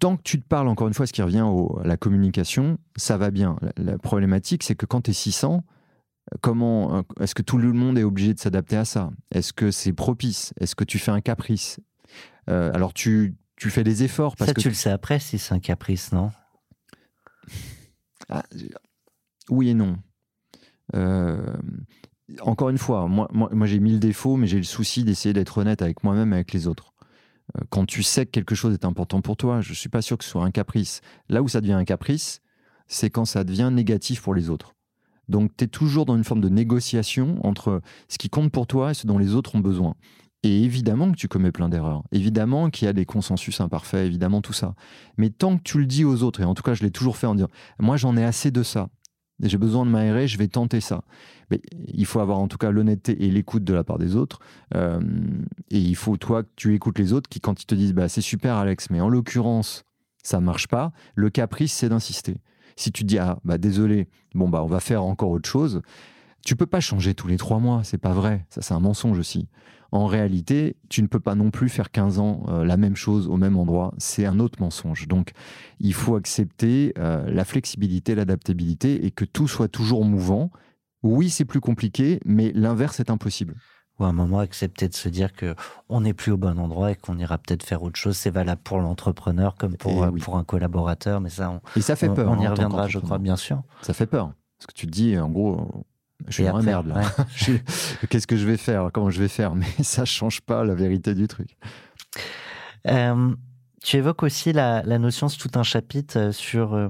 tant 0.00 0.16
que 0.16 0.22
tu 0.22 0.40
te 0.40 0.46
parles, 0.46 0.68
encore 0.68 0.88
une 0.88 0.94
fois, 0.94 1.06
ce 1.06 1.12
qui 1.12 1.22
revient 1.22 1.44
à 1.82 1.86
la 1.86 1.96
communication, 1.96 2.78
ça 2.96 3.16
va 3.16 3.30
bien. 3.30 3.56
La, 3.76 3.98
problématique, 3.98 4.62
c'est 4.62 4.74
que 4.74 4.86
quand 4.86 5.02
tu 5.02 5.10
es 5.10 5.14
600, 5.14 5.64
comment 6.40 7.04
est-ce 7.20 7.34
que 7.34 7.42
tout 7.42 7.58
le 7.58 7.72
monde 7.72 7.98
est 7.98 8.04
obligé 8.04 8.34
de 8.34 8.38
s'adapter 8.38 8.76
à 8.76 8.84
ça? 8.84 9.10
Est-ce 9.32 9.52
que 9.52 9.70
c'est 9.70 9.92
propice? 9.92 10.52
Est-ce 10.60 10.74
que 10.74 10.84
tu 10.84 10.98
fais 10.98 11.10
un 11.10 11.20
caprice? 11.20 11.80
Alors 12.46 12.94
tu 12.94 13.34
tu 13.58 13.70
fais 13.70 13.84
des 13.84 14.04
efforts. 14.04 14.36
Parce 14.36 14.50
ça, 14.50 14.54
que 14.54 14.60
tu 14.60 14.68
le 14.68 14.74
sais 14.74 14.90
après 14.90 15.18
si 15.18 15.38
c'est 15.38 15.54
un 15.54 15.60
caprice, 15.60 16.12
non? 16.12 16.30
Ah, 18.28 18.44
Oui 19.50 19.70
et 19.70 19.74
non. 19.74 19.98
Euh, 20.94 21.56
encore 22.40 22.68
une 22.68 22.78
fois, 22.78 23.08
moi, 23.08 23.28
moi, 23.32 23.66
j'ai 23.66 23.78
mille 23.78 24.00
défauts, 24.00 24.36
mais 24.36 24.46
j'ai 24.46 24.58
le 24.58 24.64
souci 24.64 25.04
d'essayer 25.04 25.32
d'être 25.32 25.58
honnête 25.58 25.82
avec 25.82 26.04
moi-même 26.04 26.32
et 26.32 26.36
avec 26.36 26.52
les 26.52 26.66
autres. 26.66 26.94
Euh, 27.56 27.64
quand 27.70 27.86
tu 27.86 28.02
sais 28.02 28.26
que 28.26 28.30
quelque 28.30 28.54
chose 28.54 28.74
est 28.74 28.84
important 28.84 29.20
pour 29.20 29.36
toi, 29.36 29.60
je 29.60 29.70
ne 29.70 29.74
suis 29.74 29.88
pas 29.88 30.02
sûr 30.02 30.18
que 30.18 30.24
ce 30.24 30.30
soit 30.30 30.44
un 30.44 30.50
caprice. 30.50 31.00
Là 31.28 31.42
où 31.42 31.48
ça 31.48 31.60
devient 31.60 31.72
un 31.72 31.84
caprice, 31.84 32.40
c'est 32.86 33.10
quand 33.10 33.24
ça 33.24 33.44
devient 33.44 33.70
négatif 33.72 34.22
pour 34.22 34.34
les 34.34 34.50
autres. 34.50 34.74
Donc 35.28 35.56
tu 35.56 35.64
es 35.64 35.68
toujours 35.68 36.06
dans 36.06 36.16
une 36.16 36.24
forme 36.24 36.40
de 36.40 36.48
négociation 36.48 37.38
entre 37.46 37.82
ce 38.08 38.18
qui 38.18 38.30
compte 38.30 38.50
pour 38.50 38.66
toi 38.66 38.92
et 38.92 38.94
ce 38.94 39.06
dont 39.06 39.18
les 39.18 39.34
autres 39.34 39.54
ont 39.54 39.60
besoin. 39.60 39.94
Et 40.44 40.62
évidemment 40.62 41.10
que 41.10 41.16
tu 41.16 41.26
commets 41.26 41.50
plein 41.50 41.68
d'erreurs, 41.68 42.04
évidemment 42.12 42.70
qu'il 42.70 42.86
y 42.86 42.88
a 42.88 42.92
des 42.92 43.04
consensus 43.04 43.60
imparfaits, 43.60 44.06
évidemment 44.06 44.40
tout 44.40 44.52
ça. 44.52 44.74
Mais 45.16 45.30
tant 45.30 45.56
que 45.56 45.62
tu 45.62 45.78
le 45.78 45.86
dis 45.86 46.04
aux 46.04 46.22
autres, 46.22 46.40
et 46.40 46.44
en 46.44 46.54
tout 46.54 46.62
cas 46.62 46.74
je 46.74 46.84
l'ai 46.84 46.92
toujours 46.92 47.16
fait 47.16 47.26
en 47.26 47.34
disant, 47.34 47.48
moi 47.80 47.96
j'en 47.96 48.16
ai 48.16 48.24
assez 48.24 48.52
de 48.52 48.62
ça, 48.62 48.88
j'ai 49.42 49.58
besoin 49.58 49.84
de 49.84 49.90
m'aérer, 49.90 50.28
je 50.28 50.38
vais 50.38 50.48
tenter 50.48 50.80
ça. 50.80 51.02
Mais 51.50 51.60
il 51.86 52.06
faut 52.06 52.20
avoir 52.20 52.38
en 52.38 52.48
tout 52.48 52.58
cas 52.58 52.70
l'honnêteté 52.70 53.24
et 53.24 53.30
l'écoute 53.30 53.64
de 53.64 53.74
la 53.74 53.84
part 53.84 53.98
des 53.98 54.16
autres. 54.16 54.40
Euh, 54.74 55.00
et 55.70 55.78
il 55.78 55.96
faut 55.96 56.16
toi 56.16 56.42
que 56.42 56.48
tu 56.56 56.74
écoutes 56.74 56.98
les 56.98 57.12
autres 57.12 57.28
qui 57.28 57.40
quand 57.40 57.62
ils 57.62 57.66
te 57.66 57.74
disent, 57.74 57.94
bah, 57.94 58.08
c'est 58.08 58.20
super 58.20 58.56
Alex, 58.56 58.90
mais 58.90 59.00
en 59.00 59.08
l'occurrence 59.08 59.84
ça 60.22 60.40
marche 60.40 60.68
pas, 60.68 60.92
le 61.14 61.30
caprice 61.30 61.72
c'est 61.72 61.88
d'insister. 61.88 62.36
Si 62.76 62.92
tu 62.92 63.04
dis, 63.04 63.18
ah 63.18 63.38
bah 63.44 63.58
désolé, 63.58 64.08
bon 64.34 64.48
bah 64.48 64.62
on 64.62 64.66
va 64.66 64.80
faire 64.80 65.02
encore 65.02 65.30
autre 65.30 65.48
chose, 65.48 65.82
tu 66.44 66.54
peux 66.54 66.66
pas 66.66 66.80
changer 66.80 67.14
tous 67.14 67.28
les 67.28 67.36
trois 67.36 67.58
mois, 67.58 67.82
c'est 67.82 67.98
pas 67.98 68.12
vrai, 68.12 68.46
ça 68.50 68.62
c'est 68.62 68.74
un 68.74 68.80
mensonge 68.80 69.18
aussi. 69.18 69.48
En 69.90 70.06
réalité, 70.06 70.76
tu 70.90 71.02
ne 71.02 71.06
peux 71.06 71.20
pas 71.20 71.34
non 71.34 71.50
plus 71.50 71.68
faire 71.68 71.90
15 71.90 72.18
ans 72.18 72.42
euh, 72.48 72.64
la 72.64 72.76
même 72.76 72.96
chose 72.96 73.26
au 73.28 73.36
même 73.36 73.56
endroit. 73.56 73.94
C'est 73.98 74.26
un 74.26 74.38
autre 74.38 74.60
mensonge. 74.60 75.08
Donc, 75.08 75.32
il 75.80 75.94
faut 75.94 76.16
accepter 76.16 76.92
euh, 76.98 77.30
la 77.30 77.44
flexibilité, 77.44 78.14
l'adaptabilité 78.14 79.06
et 79.06 79.10
que 79.10 79.24
tout 79.24 79.48
soit 79.48 79.68
toujours 79.68 80.04
mouvant. 80.04 80.50
Oui, 81.02 81.30
c'est 81.30 81.46
plus 81.46 81.60
compliqué, 81.60 82.20
mais 82.26 82.52
l'inverse 82.54 83.00
est 83.00 83.10
impossible. 83.10 83.54
Ou 83.98 84.04
à 84.04 84.08
un 84.08 84.12
moment 84.12 84.40
accepter 84.40 84.88
de 84.88 84.94
se 84.94 85.08
dire 85.08 85.32
que 85.32 85.56
on 85.88 86.02
n'est 86.02 86.14
plus 86.14 86.32
au 86.32 86.36
bon 86.36 86.58
endroit 86.58 86.92
et 86.92 86.94
qu'on 86.94 87.18
ira 87.18 87.38
peut-être 87.38 87.64
faire 87.64 87.82
autre 87.82 87.98
chose. 87.98 88.16
C'est 88.16 88.30
valable 88.30 88.60
pour 88.62 88.78
l'entrepreneur 88.78 89.56
comme 89.56 89.76
pour, 89.76 90.04
euh, 90.04 90.10
pour 90.10 90.36
un 90.36 90.44
collaborateur. 90.44 91.20
Mais 91.20 91.30
ça, 91.30 91.50
on, 91.50 91.60
et 91.76 91.80
ça 91.80 91.96
fait 91.96 92.10
peur. 92.10 92.30
On, 92.30 92.40
y 92.40 92.46
hein, 92.46 92.50
reviendra, 92.50 92.88
je 92.88 92.98
crois, 92.98 93.18
bien 93.18 93.36
sûr. 93.36 93.62
Ça 93.82 93.94
fait 93.94 94.06
peur. 94.06 94.32
Parce 94.58 94.66
que 94.66 94.74
tu 94.74 94.86
te 94.86 94.92
dis, 94.92 95.18
en 95.18 95.30
gros, 95.30 95.86
je 96.26 96.32
suis 96.32 96.44
dans 96.44 96.56
la 96.56 96.62
merde 96.62 96.88
là. 96.88 97.02
Qu'est-ce 98.08 98.26
que 98.26 98.36
je 98.36 98.46
vais 98.46 98.56
faire? 98.56 98.90
Comment 98.92 99.10
je 99.10 99.20
vais 99.20 99.28
faire? 99.28 99.54
Mais 99.54 99.66
ça 99.82 100.04
change 100.04 100.40
pas 100.40 100.64
la 100.64 100.74
vérité 100.74 101.14
du 101.14 101.28
truc. 101.28 101.56
Euh, 102.86 103.34
tu 103.82 103.96
évoques 103.96 104.22
aussi 104.22 104.52
la, 104.52 104.82
notion, 104.98 105.28
c'est 105.28 105.38
tout 105.38 105.58
un 105.58 105.62
chapitre 105.62 106.18
euh, 106.18 106.32
sur 106.32 106.74
euh, 106.74 106.88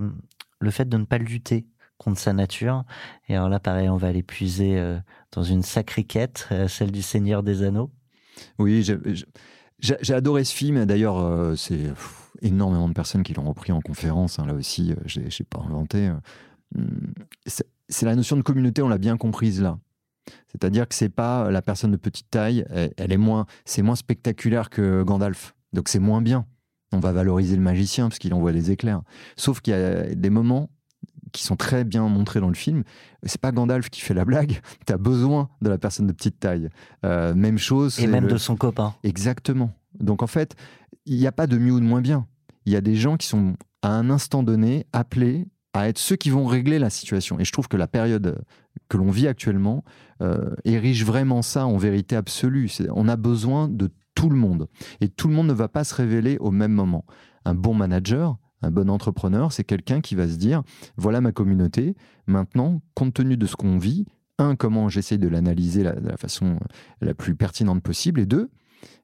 le 0.60 0.70
fait 0.70 0.88
de 0.88 0.96
ne 0.96 1.04
pas 1.04 1.18
lutter 1.18 1.66
contre 1.98 2.20
sa 2.20 2.32
nature. 2.32 2.84
Et 3.28 3.36
alors 3.36 3.48
là, 3.48 3.60
pareil, 3.60 3.88
on 3.88 3.96
va 3.96 4.12
l'épuiser 4.12 4.80
dans 5.32 5.42
une 5.42 5.64
sacrée 5.64 6.04
quête, 6.04 6.48
celle 6.68 6.92
du 6.92 7.02
Seigneur 7.02 7.42
des 7.42 7.64
Anneaux. 7.64 7.90
Oui, 8.56 8.88
j'ai 9.80 10.14
adoré 10.14 10.44
ce 10.44 10.54
film. 10.54 10.86
D'ailleurs, 10.86 11.58
c'est 11.58 11.92
énormément 12.40 12.88
de 12.88 12.92
personnes 12.92 13.24
qui 13.24 13.34
l'ont 13.34 13.48
repris 13.48 13.72
en 13.72 13.80
conférence. 13.80 14.38
Hein, 14.38 14.46
là 14.46 14.54
aussi, 14.54 14.94
je 15.06 15.18
n'ai 15.18 15.46
pas 15.50 15.58
inventé. 15.58 16.08
C'est 17.88 18.06
la 18.06 18.14
notion 18.14 18.36
de 18.36 18.42
communauté, 18.42 18.82
on 18.82 18.88
l'a 18.88 18.98
bien 18.98 19.16
comprise 19.16 19.62
là. 19.62 19.78
C'est-à-dire 20.48 20.86
que 20.86 20.94
c'est 20.94 21.08
pas 21.08 21.50
la 21.50 21.62
personne 21.62 21.90
de 21.90 21.96
petite 21.96 22.28
taille, 22.30 22.64
elle, 22.70 23.12
est 23.12 23.16
moins, 23.16 23.46
c'est 23.64 23.80
moins 23.80 23.96
spectaculaire 23.96 24.68
que 24.68 25.02
Gandalf. 25.02 25.54
Donc 25.72 25.88
c'est 25.88 25.98
moins 25.98 26.20
bien. 26.20 26.46
On 26.92 27.00
va 27.00 27.12
valoriser 27.12 27.56
le 27.56 27.62
magicien 27.62 28.08
parce 28.08 28.18
qu'il 28.18 28.32
envoie 28.34 28.52
des 28.52 28.70
éclairs. 28.70 29.02
Sauf 29.36 29.60
qu'il 29.60 29.72
y 29.72 29.76
a 29.76 30.14
des 30.14 30.30
moments 30.30 30.70
qui 31.32 31.42
sont 31.42 31.56
très 31.56 31.84
bien 31.84 32.08
montrés 32.08 32.40
dans 32.40 32.48
le 32.48 32.54
film. 32.54 32.84
C'est 33.22 33.40
pas 33.40 33.52
Gandalf 33.52 33.90
qui 33.90 34.00
fait 34.00 34.14
la 34.14 34.24
blague. 34.24 34.60
Tu 34.86 34.92
as 34.92 34.98
besoin 34.98 35.50
de 35.60 35.68
la 35.68 35.78
personne 35.78 36.06
de 36.06 36.12
petite 36.12 36.40
taille. 36.40 36.68
Euh, 37.04 37.34
même 37.34 37.58
chose. 37.58 38.00
Et 38.00 38.06
même 38.06 38.26
de 38.26 38.38
son 38.38 38.56
copain. 38.56 38.94
Exactement. 39.02 39.72
Donc 40.00 40.22
en 40.22 40.26
fait, 40.26 40.54
il 41.06 41.18
n'y 41.18 41.26
a 41.26 41.32
pas 41.32 41.46
de 41.46 41.58
mieux 41.58 41.72
ou 41.72 41.80
de 41.80 41.84
moins 41.84 42.00
bien. 42.00 42.26
Il 42.64 42.72
y 42.72 42.76
a 42.76 42.80
des 42.80 42.94
gens 42.94 43.16
qui 43.16 43.26
sont 43.26 43.56
à 43.82 43.90
un 43.90 44.10
instant 44.10 44.42
donné 44.42 44.86
appelés 44.92 45.46
à 45.78 45.88
être 45.88 45.98
ceux 45.98 46.16
qui 46.16 46.30
vont 46.30 46.46
régler 46.46 46.78
la 46.78 46.90
situation. 46.90 47.38
Et 47.38 47.44
je 47.44 47.52
trouve 47.52 47.68
que 47.68 47.76
la 47.76 47.86
période 47.86 48.42
que 48.88 48.96
l'on 48.96 49.10
vit 49.10 49.28
actuellement 49.28 49.84
euh, 50.22 50.54
érige 50.64 51.04
vraiment 51.04 51.42
ça 51.42 51.66
en 51.66 51.76
vérité 51.76 52.16
absolue. 52.16 52.70
On 52.94 53.08
a 53.08 53.16
besoin 53.16 53.68
de 53.68 53.90
tout 54.14 54.30
le 54.30 54.36
monde. 54.36 54.68
Et 55.00 55.08
tout 55.08 55.28
le 55.28 55.34
monde 55.34 55.46
ne 55.46 55.52
va 55.52 55.68
pas 55.68 55.84
se 55.84 55.94
révéler 55.94 56.36
au 56.40 56.50
même 56.50 56.72
moment. 56.72 57.04
Un 57.44 57.54
bon 57.54 57.74
manager, 57.74 58.36
un 58.62 58.70
bon 58.70 58.90
entrepreneur, 58.90 59.52
c'est 59.52 59.64
quelqu'un 59.64 60.00
qui 60.00 60.16
va 60.16 60.26
se 60.26 60.36
dire, 60.36 60.62
voilà 60.96 61.20
ma 61.20 61.30
communauté, 61.30 61.94
maintenant, 62.26 62.82
compte 62.94 63.14
tenu 63.14 63.36
de 63.36 63.46
ce 63.46 63.54
qu'on 63.54 63.78
vit, 63.78 64.04
un, 64.38 64.56
comment 64.56 64.88
j'essaie 64.88 65.18
de 65.18 65.28
l'analyser 65.28 65.84
de 65.84 66.08
la 66.08 66.16
façon 66.16 66.58
la 67.00 67.14
plus 67.14 67.36
pertinente 67.36 67.82
possible, 67.82 68.20
et 68.20 68.26
deux, 68.26 68.50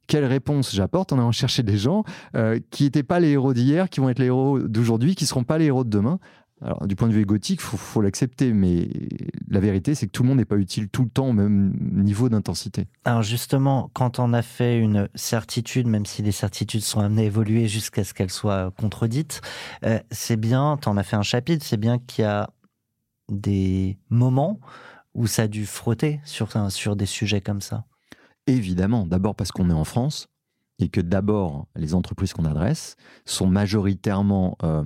quelle 0.07 0.25
réponse 0.25 0.75
j'apporte 0.75 1.12
en 1.12 1.19
allant 1.19 1.33
chercher 1.33 1.62
des 1.62 1.78
gens 1.78 2.04
euh, 2.37 2.59
qui 2.71 2.85
n'étaient 2.85 3.02
pas 3.02 3.21
les 3.21 3.31
héros 3.31 3.54
d'hier, 3.54 3.88
qui 3.88 4.00
vont 4.00 4.09
être 4.09 4.19
les 4.19 4.26
héros 4.26 4.59
d'aujourd'hui, 4.59 5.14
qui 5.14 5.25
ne 5.25 5.28
seront 5.28 5.45
pas 5.45 5.59
les 5.59 5.66
héros 5.66 5.85
de 5.85 5.90
demain, 5.90 6.19
alors, 6.63 6.87
du 6.87 6.97
point 6.97 7.09
de 7.09 7.13
vue 7.13 7.21
égotique, 7.21 7.61
il 7.61 7.79
faut, 7.79 8.01
l'accepter, 8.01 8.53
mais 8.53 8.89
la 9.49 9.61
vérité, 9.61 9.95
c'est 9.95 10.07
que 10.07 10.13
tout 10.13 10.23
le 10.23 10.29
monde 10.29 10.39
n'est 10.39 10.45
pas 10.45 10.57
utile 10.57 10.89
tout 10.89 11.03
le 11.03 11.11
temps 11.11 11.29
au 11.29 11.33
même 11.33 11.75
niveau 11.93 12.29
d'intensité. 12.29 12.87
Alors 13.05 13.23
justement, 13.23 13.91
quand 13.93 14.19
on 14.19 14.33
a 14.33 14.41
fait 14.41 14.79
une 14.79 15.09
certitude, 15.15 15.87
même 15.87 16.07
si 16.07 16.23
les 16.23 16.33
certitudes 16.33 16.83
sont 16.83 17.01
amenées 17.01 17.23
à 17.23 17.27
évoluer 17.27 17.69
jusqu'à 17.69 18.05
ce 18.05 18.15
qu'elles 18.15 18.31
soient 18.31 18.73
contredites, 18.79 19.41
euh, 19.85 19.99
c'est 20.11 20.37
bien, 20.37 20.79
tu 20.81 20.89
en 20.89 20.97
as 20.97 21.03
fait 21.03 21.17
un 21.17 21.23
chapitre, 21.23 21.65
c'est 21.67 21.77
bien 21.77 21.99
qu'il 21.99 22.25
y 22.25 22.29
a 22.29 22.49
des 23.29 23.99
moments 24.09 24.61
où 25.15 25.27
ça 25.27 25.43
a 25.43 25.49
dû 25.49 25.67
frotter 25.67 26.21
sur, 26.25 26.49
sur 26.71 26.97
des 26.97 27.07
sujets 27.07 27.41
comme 27.41 27.61
ça. 27.61 27.85
Évidemment, 28.47 29.07
d'abord 29.07 29.35
parce 29.35 29.53
qu'on 29.53 29.71
est 29.71 29.75
en 29.75 29.85
France, 29.85 30.29
et 30.78 30.88
que 30.88 31.00
d'abord, 31.00 31.69
les 31.76 31.95
entreprises 31.95 32.33
qu'on 32.33 32.45
adresse 32.45 32.97
sont 33.25 33.47
majoritairement 33.47 34.57
euh, 34.62 34.85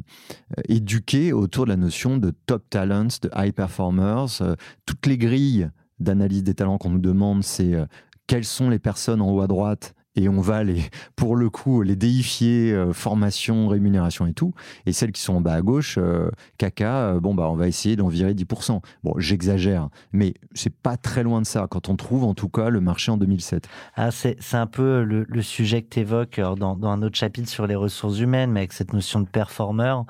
éduquées 0.68 1.32
autour 1.32 1.64
de 1.64 1.70
la 1.70 1.76
notion 1.76 2.18
de 2.18 2.30
top 2.46 2.68
talents, 2.68 3.08
de 3.22 3.30
high 3.34 3.54
performers. 3.54 4.42
Euh, 4.42 4.54
toutes 4.84 5.06
les 5.06 5.16
grilles 5.16 5.70
d'analyse 5.98 6.44
des 6.44 6.54
talents 6.54 6.78
qu'on 6.78 6.90
nous 6.90 6.98
demande, 6.98 7.42
c'est 7.42 7.74
euh, 7.74 7.86
quelles 8.26 8.44
sont 8.44 8.68
les 8.68 8.78
personnes 8.78 9.22
en 9.22 9.30
haut 9.30 9.40
à 9.40 9.46
droite 9.46 9.94
et 10.18 10.28
on 10.28 10.40
va 10.40 10.64
les, 10.64 10.82
pour 11.14 11.36
le 11.36 11.48
coup, 11.48 11.82
les 11.82 11.94
déifier, 11.94 12.72
euh, 12.72 12.92
formation, 12.92 13.68
rémunération 13.68 14.26
et 14.26 14.32
tout. 14.32 14.52
Et 14.84 14.92
celles 14.92 15.12
qui 15.12 15.22
sont 15.22 15.34
en 15.34 15.40
bas 15.40 15.54
à 15.54 15.62
gauche, 15.62 15.96
euh, 15.98 16.30
caca, 16.58 17.10
euh, 17.10 17.20
bon, 17.20 17.34
bah, 17.34 17.48
on 17.48 17.54
va 17.54 17.68
essayer 17.68 17.94
d'en 17.94 18.08
virer 18.08 18.34
10%. 18.34 18.80
Bon, 19.04 19.14
j'exagère, 19.18 19.88
mais 20.12 20.34
c'est 20.54 20.74
pas 20.74 20.96
très 20.96 21.22
loin 21.22 21.40
de 21.40 21.46
ça 21.46 21.68
quand 21.70 21.88
on 21.88 21.94
trouve 21.94 22.24
en 22.24 22.34
tout 22.34 22.48
cas 22.48 22.68
le 22.68 22.80
marché 22.80 23.12
en 23.12 23.16
2007. 23.16 23.68
Ah, 23.94 24.10
c'est 24.10 24.36
un 24.54 24.66
peu 24.66 25.04
le, 25.04 25.42
sujet 25.42 25.82
que 25.82 25.88
tu 25.88 26.00
évoques 26.00 26.40
dans, 26.40 26.76
un 26.82 27.02
autre 27.02 27.16
chapitre 27.16 27.48
sur 27.48 27.68
les 27.68 27.76
ressources 27.76 28.18
humaines, 28.18 28.50
mais 28.50 28.60
avec 28.60 28.72
cette 28.72 28.92
notion 28.92 29.20
de 29.20 29.28
performeur, 29.28 30.04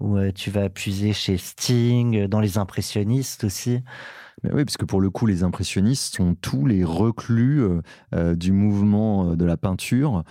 où 0.00 0.18
tu 0.34 0.50
vas 0.50 0.70
puiser 0.70 1.12
chez 1.12 1.36
Sting, 1.36 2.26
dans 2.26 2.40
les 2.40 2.56
impressionnistes 2.56 3.44
aussi 3.44 3.82
oui, 4.44 4.64
parce 4.64 4.76
que 4.76 4.84
pour 4.84 5.00
le 5.00 5.10
coup, 5.10 5.26
les 5.26 5.44
impressionnistes 5.44 6.16
sont 6.16 6.34
tous 6.34 6.66
les 6.66 6.84
reclus 6.84 7.62
euh, 7.62 7.80
euh, 8.14 8.34
du 8.34 8.52
mouvement 8.52 9.30
euh, 9.30 9.36
de 9.36 9.44
la 9.44 9.56
peinture, 9.56 10.24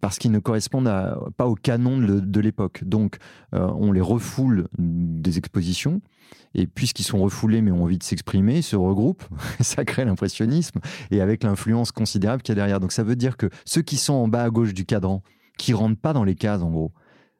parce 0.00 0.18
qu'ils 0.18 0.32
ne 0.32 0.38
correspondent 0.38 0.90
pas 1.36 1.46
au 1.46 1.54
canon 1.54 1.98
de, 1.98 2.40
l'époque. 2.40 2.84
Donc, 2.84 3.18
on 3.52 3.92
les 3.92 4.00
refoule 4.00 4.68
des 4.78 5.38
expositions, 5.38 6.00
et 6.54 6.66
puisqu'ils 6.66 7.04
sont 7.04 7.18
refoulés 7.18 7.62
mais 7.62 7.70
ont 7.70 7.82
envie 7.82 7.98
de 7.98 8.02
s'exprimer, 8.02 8.58
ils 8.58 8.62
se 8.62 8.76
regroupent, 8.76 9.24
ça 9.60 9.84
crée 9.84 10.04
l'impressionnisme, 10.04 10.80
et 11.10 11.20
avec 11.20 11.44
l'influence 11.44 11.92
considérable 11.92 12.42
qu'il 12.42 12.52
y 12.52 12.56
a 12.58 12.60
derrière. 12.62 12.80
Donc 12.80 12.92
ça 12.92 13.02
veut 13.02 13.16
dire 13.16 13.36
que 13.36 13.48
ceux 13.64 13.82
qui 13.82 13.96
sont 13.96 14.14
en 14.14 14.28
bas 14.28 14.44
à 14.44 14.50
gauche 14.50 14.74
du 14.74 14.84
cadran, 14.84 15.22
qui 15.58 15.74
rentrent 15.74 16.00
pas 16.00 16.12
dans 16.12 16.24
les 16.24 16.34
cases 16.34 16.62
en 16.62 16.70
gros, 16.70 16.92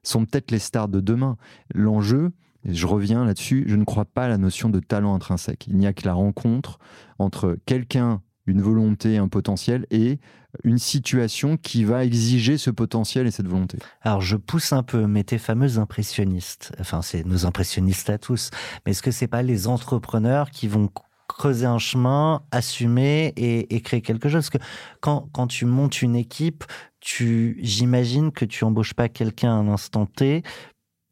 sont 0.03 0.25
peut-être 0.25 0.51
les 0.51 0.59
stars 0.59 0.89
de 0.89 1.01
demain. 1.01 1.37
L'enjeu, 1.75 2.33
je 2.65 2.87
reviens 2.87 3.25
là-dessus, 3.25 3.65
je 3.67 3.77
ne 3.77 3.85
crois 3.85 4.05
pas 4.05 4.25
à 4.25 4.29
la 4.29 4.39
notion 4.39 4.69
de 4.69 4.81
talent 4.81 5.15
intrinsèque. 5.15 5.67
Il 5.69 5.77
n'y 5.77 5.87
a 5.87 5.93
que 5.93 6.05
la 6.05 6.15
rencontre 6.15 6.79
entre 7.19 7.59
quelqu'un, 7.67 8.23
une 8.47 8.61
volonté, 8.61 9.19
un 9.19 9.29
potentiel, 9.29 9.87
et 9.91 10.19
une 10.65 10.79
situation 10.79 11.57
qui 11.57 11.85
va 11.85 12.05
exiger 12.05 12.59
ce 12.59 12.71
potentiel 12.71 13.27
et 13.27 13.31
cette 13.31 13.49
volonté. 13.49 13.79
Alors 14.03 14.21
je 14.21 14.37
pousse 14.37 14.73
un 14.73 14.83
peu, 14.83 15.07
mais 15.07 15.25
tes 15.25 15.39
fameux 15.39 15.79
impressionnistes, 15.79 16.73
enfin 16.79 17.03
c'est 17.03 17.25
nos 17.25 17.47
impressionnistes 17.47 18.11
à 18.11 18.19
tous, 18.19 18.51
mais 18.85 18.93
est-ce 18.93 19.03
que 19.03 19.11
c'est 19.11 19.29
pas 19.29 19.43
les 19.43 19.67
entrepreneurs 19.67 20.51
qui 20.51 20.69
vont 20.69 20.91
creuser 21.29 21.67
un 21.67 21.79
chemin, 21.79 22.43
assumer 22.51 23.33
et, 23.37 23.81
créer 23.81 24.03
quelque 24.03 24.29
chose? 24.29 24.51
Parce 24.51 24.51
que 24.51 24.69
quand, 25.01 25.47
tu 25.47 25.65
montes 25.65 26.03
une 26.03 26.17
équipe, 26.17 26.65
j'imagine 27.01 28.31
que 28.31 28.45
tu 28.45 28.65
embauches 28.65 28.95
pas 28.95 29.09
quelqu'un 29.09 29.51
à 29.51 29.55
un 29.55 29.69
instant 29.69 30.07
T 30.07 30.43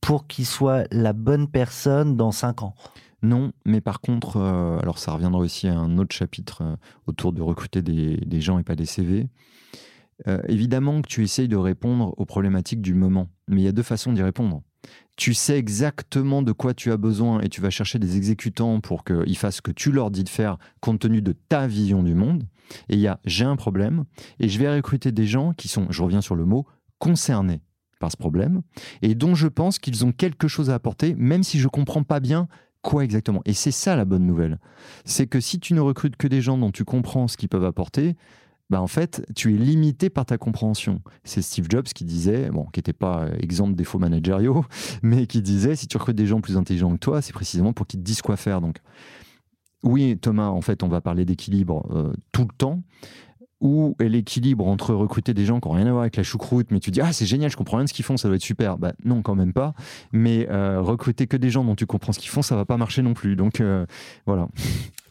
pour 0.00 0.26
qu'il 0.26 0.46
soit 0.46 0.84
la 0.90 1.12
bonne 1.12 1.48
personne 1.48 2.16
dans 2.16 2.32
cinq 2.32 2.62
ans 2.62 2.74
non, 3.22 3.52
mais 3.66 3.80
par 3.80 4.00
contre, 4.00 4.38
euh, 4.38 4.78
alors 4.78 4.98
ça 4.98 5.12
reviendra 5.12 5.40
aussi 5.40 5.68
à 5.68 5.78
un 5.78 5.98
autre 5.98 6.14
chapitre 6.14 6.62
euh, 6.62 6.76
autour 7.06 7.32
de 7.32 7.42
recruter 7.42 7.82
des, 7.82 8.40
gens 8.40 8.58
et 8.58 8.62
pas 8.62 8.76
des 8.76 8.86
CV. 8.86 9.28
Euh, 10.26 10.40
évidemment 10.48 11.02
que 11.02 11.08
tu 11.08 11.22
essayes 11.22 11.48
de 11.48 11.56
répondre 11.56 12.14
aux 12.16 12.24
problématiques 12.24 12.80
du 12.80 12.94
moment, 12.94 13.28
mais 13.48 13.60
il 13.60 13.64
y 13.64 13.68
a 13.68 13.72
deux 13.72 13.82
façons 13.82 14.12
d'y 14.12 14.22
répondre. 14.22 14.62
Tu 15.16 15.34
sais 15.34 15.58
exactement 15.58 16.40
de 16.40 16.52
quoi 16.52 16.72
tu 16.72 16.90
as 16.92 16.96
besoin 16.96 17.40
et 17.40 17.50
tu 17.50 17.60
vas 17.60 17.68
chercher 17.68 17.98
des 17.98 18.16
exécutants 18.16 18.80
pour 18.80 19.04
qu'ils 19.04 19.36
fassent 19.36 19.56
ce 19.56 19.62
que 19.62 19.70
tu 19.70 19.92
leur 19.92 20.10
dis 20.10 20.24
de 20.24 20.30
faire 20.30 20.56
compte 20.80 21.00
tenu 21.00 21.20
de 21.20 21.32
ta 21.32 21.66
vision 21.66 22.02
du 22.02 22.14
monde. 22.14 22.44
Et 22.88 22.94
il 22.94 23.00
y 23.00 23.06
a 23.06 23.20
j'ai 23.26 23.44
un 23.44 23.56
problème 23.56 24.04
et 24.38 24.48
je 24.48 24.58
vais 24.58 24.74
recruter 24.74 25.12
des 25.12 25.26
gens 25.26 25.52
qui 25.52 25.68
sont, 25.68 25.86
je 25.90 26.02
reviens 26.02 26.22
sur 26.22 26.36
le 26.36 26.46
mot, 26.46 26.66
concernés 26.98 27.60
par 28.00 28.10
ce 28.10 28.16
problème 28.16 28.62
et 29.02 29.14
dont 29.14 29.36
je 29.36 29.46
pense 29.46 29.78
qu'ils 29.78 30.04
ont 30.04 30.10
quelque 30.10 30.48
chose 30.48 30.70
à 30.70 30.74
apporter, 30.74 31.14
même 31.14 31.44
si 31.44 31.60
je 31.60 31.68
comprends 31.68 32.02
pas 32.02 32.18
bien 32.18 32.48
quoi 32.82 33.04
exactement. 33.04 33.42
Et 33.44 33.52
c'est 33.52 33.70
ça 33.70 33.94
la 33.94 34.04
bonne 34.04 34.26
nouvelle. 34.26 34.58
C'est 35.04 35.26
que 35.26 35.38
si 35.38 35.60
tu 35.60 35.74
ne 35.74 35.80
recrutes 35.80 36.16
que 36.16 36.26
des 36.26 36.40
gens 36.40 36.58
dont 36.58 36.72
tu 36.72 36.84
comprends 36.84 37.28
ce 37.28 37.36
qu'ils 37.36 37.48
peuvent 37.48 37.64
apporter, 37.64 38.16
bah 38.70 38.80
en 38.80 38.86
fait, 38.86 39.26
tu 39.34 39.54
es 39.54 39.58
limité 39.58 40.10
par 40.10 40.24
ta 40.24 40.38
compréhension. 40.38 41.02
C'est 41.24 41.42
Steve 41.42 41.66
Jobs 41.68 41.84
qui 41.84 42.04
disait, 42.04 42.50
bon, 42.50 42.64
qui 42.72 42.78
n'était 42.78 42.92
pas 42.92 43.26
exemple 43.38 43.72
de 43.72 43.76
défauts 43.76 43.98
managériaux, 43.98 44.64
mais 45.02 45.26
qui 45.26 45.42
disait, 45.42 45.76
si 45.76 45.86
tu 45.86 45.96
recrutes 45.96 46.16
des 46.16 46.26
gens 46.26 46.40
plus 46.40 46.56
intelligents 46.56 46.92
que 46.92 46.98
toi, 46.98 47.20
c'est 47.20 47.32
précisément 47.32 47.72
pour 47.72 47.86
qu'ils 47.86 48.00
te 48.00 48.04
disent 48.04 48.22
quoi 48.22 48.36
faire. 48.36 48.60
Donc, 48.60 48.76
oui, 49.82 50.16
Thomas, 50.18 50.48
en 50.48 50.60
fait, 50.60 50.82
on 50.82 50.88
va 50.88 51.00
parler 51.00 51.24
d'équilibre 51.24 51.86
euh, 51.90 52.12
tout 52.32 52.42
le 52.42 52.54
temps. 52.56 52.82
Où 53.60 53.94
est 54.00 54.08
l'équilibre 54.08 54.66
entre 54.66 54.94
recruter 54.94 55.34
des 55.34 55.44
gens 55.44 55.60
qui 55.60 55.68
n'ont 55.68 55.74
rien 55.74 55.86
à 55.86 55.90
voir 55.90 56.02
avec 56.02 56.16
la 56.16 56.22
choucroute, 56.22 56.70
mais 56.70 56.80
tu 56.80 56.90
dis 56.90 57.00
ah 57.00 57.12
c'est 57.12 57.26
génial, 57.26 57.50
je 57.50 57.56
comprends 57.56 57.76
rien 57.76 57.84
de 57.84 57.88
ce 57.88 57.94
qu'ils 57.94 58.04
font, 58.04 58.16
ça 58.16 58.28
doit 58.28 58.36
être 58.36 58.42
super. 58.42 58.78
Bah 58.78 58.92
non, 59.04 59.22
quand 59.22 59.34
même 59.34 59.52
pas. 59.52 59.74
Mais 60.12 60.48
euh, 60.50 60.80
recruter 60.80 61.26
que 61.26 61.36
des 61.36 61.50
gens 61.50 61.64
dont 61.64 61.74
tu 61.74 61.86
comprends 61.86 62.12
ce 62.12 62.18
qu'ils 62.18 62.30
font, 62.30 62.42
ça 62.42 62.56
va 62.56 62.64
pas 62.64 62.76
marcher 62.76 63.02
non 63.02 63.14
plus. 63.14 63.36
Donc 63.36 63.60
euh, 63.60 63.86
voilà. 64.26 64.48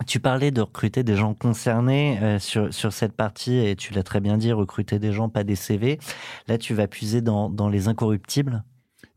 Tu 0.08 0.20
parlais 0.20 0.52
de 0.52 0.62
recruter 0.62 1.04
des 1.04 1.16
gens 1.16 1.34
concernés 1.34 2.20
euh, 2.22 2.40
sur, 2.40 2.74
sur 2.74 2.94
cette 2.94 3.14
partie, 3.14 3.58
et 3.58 3.76
tu 3.76 3.94
l'as 3.94 4.04
très 4.04 4.22
bien 4.22 4.38
dit, 4.38 4.52
recruter 4.52 4.98
des 4.98 5.12
gens, 5.12 5.30
pas 5.30 5.44
des 5.44 5.56
CV. 5.56 6.00
Là, 6.48 6.58
tu 6.58 6.74
vas 6.74 6.88
puiser 6.88 7.22
dans, 7.22 7.50
dans 7.50 7.70
les 7.70 7.88
incorruptibles. 7.88 8.64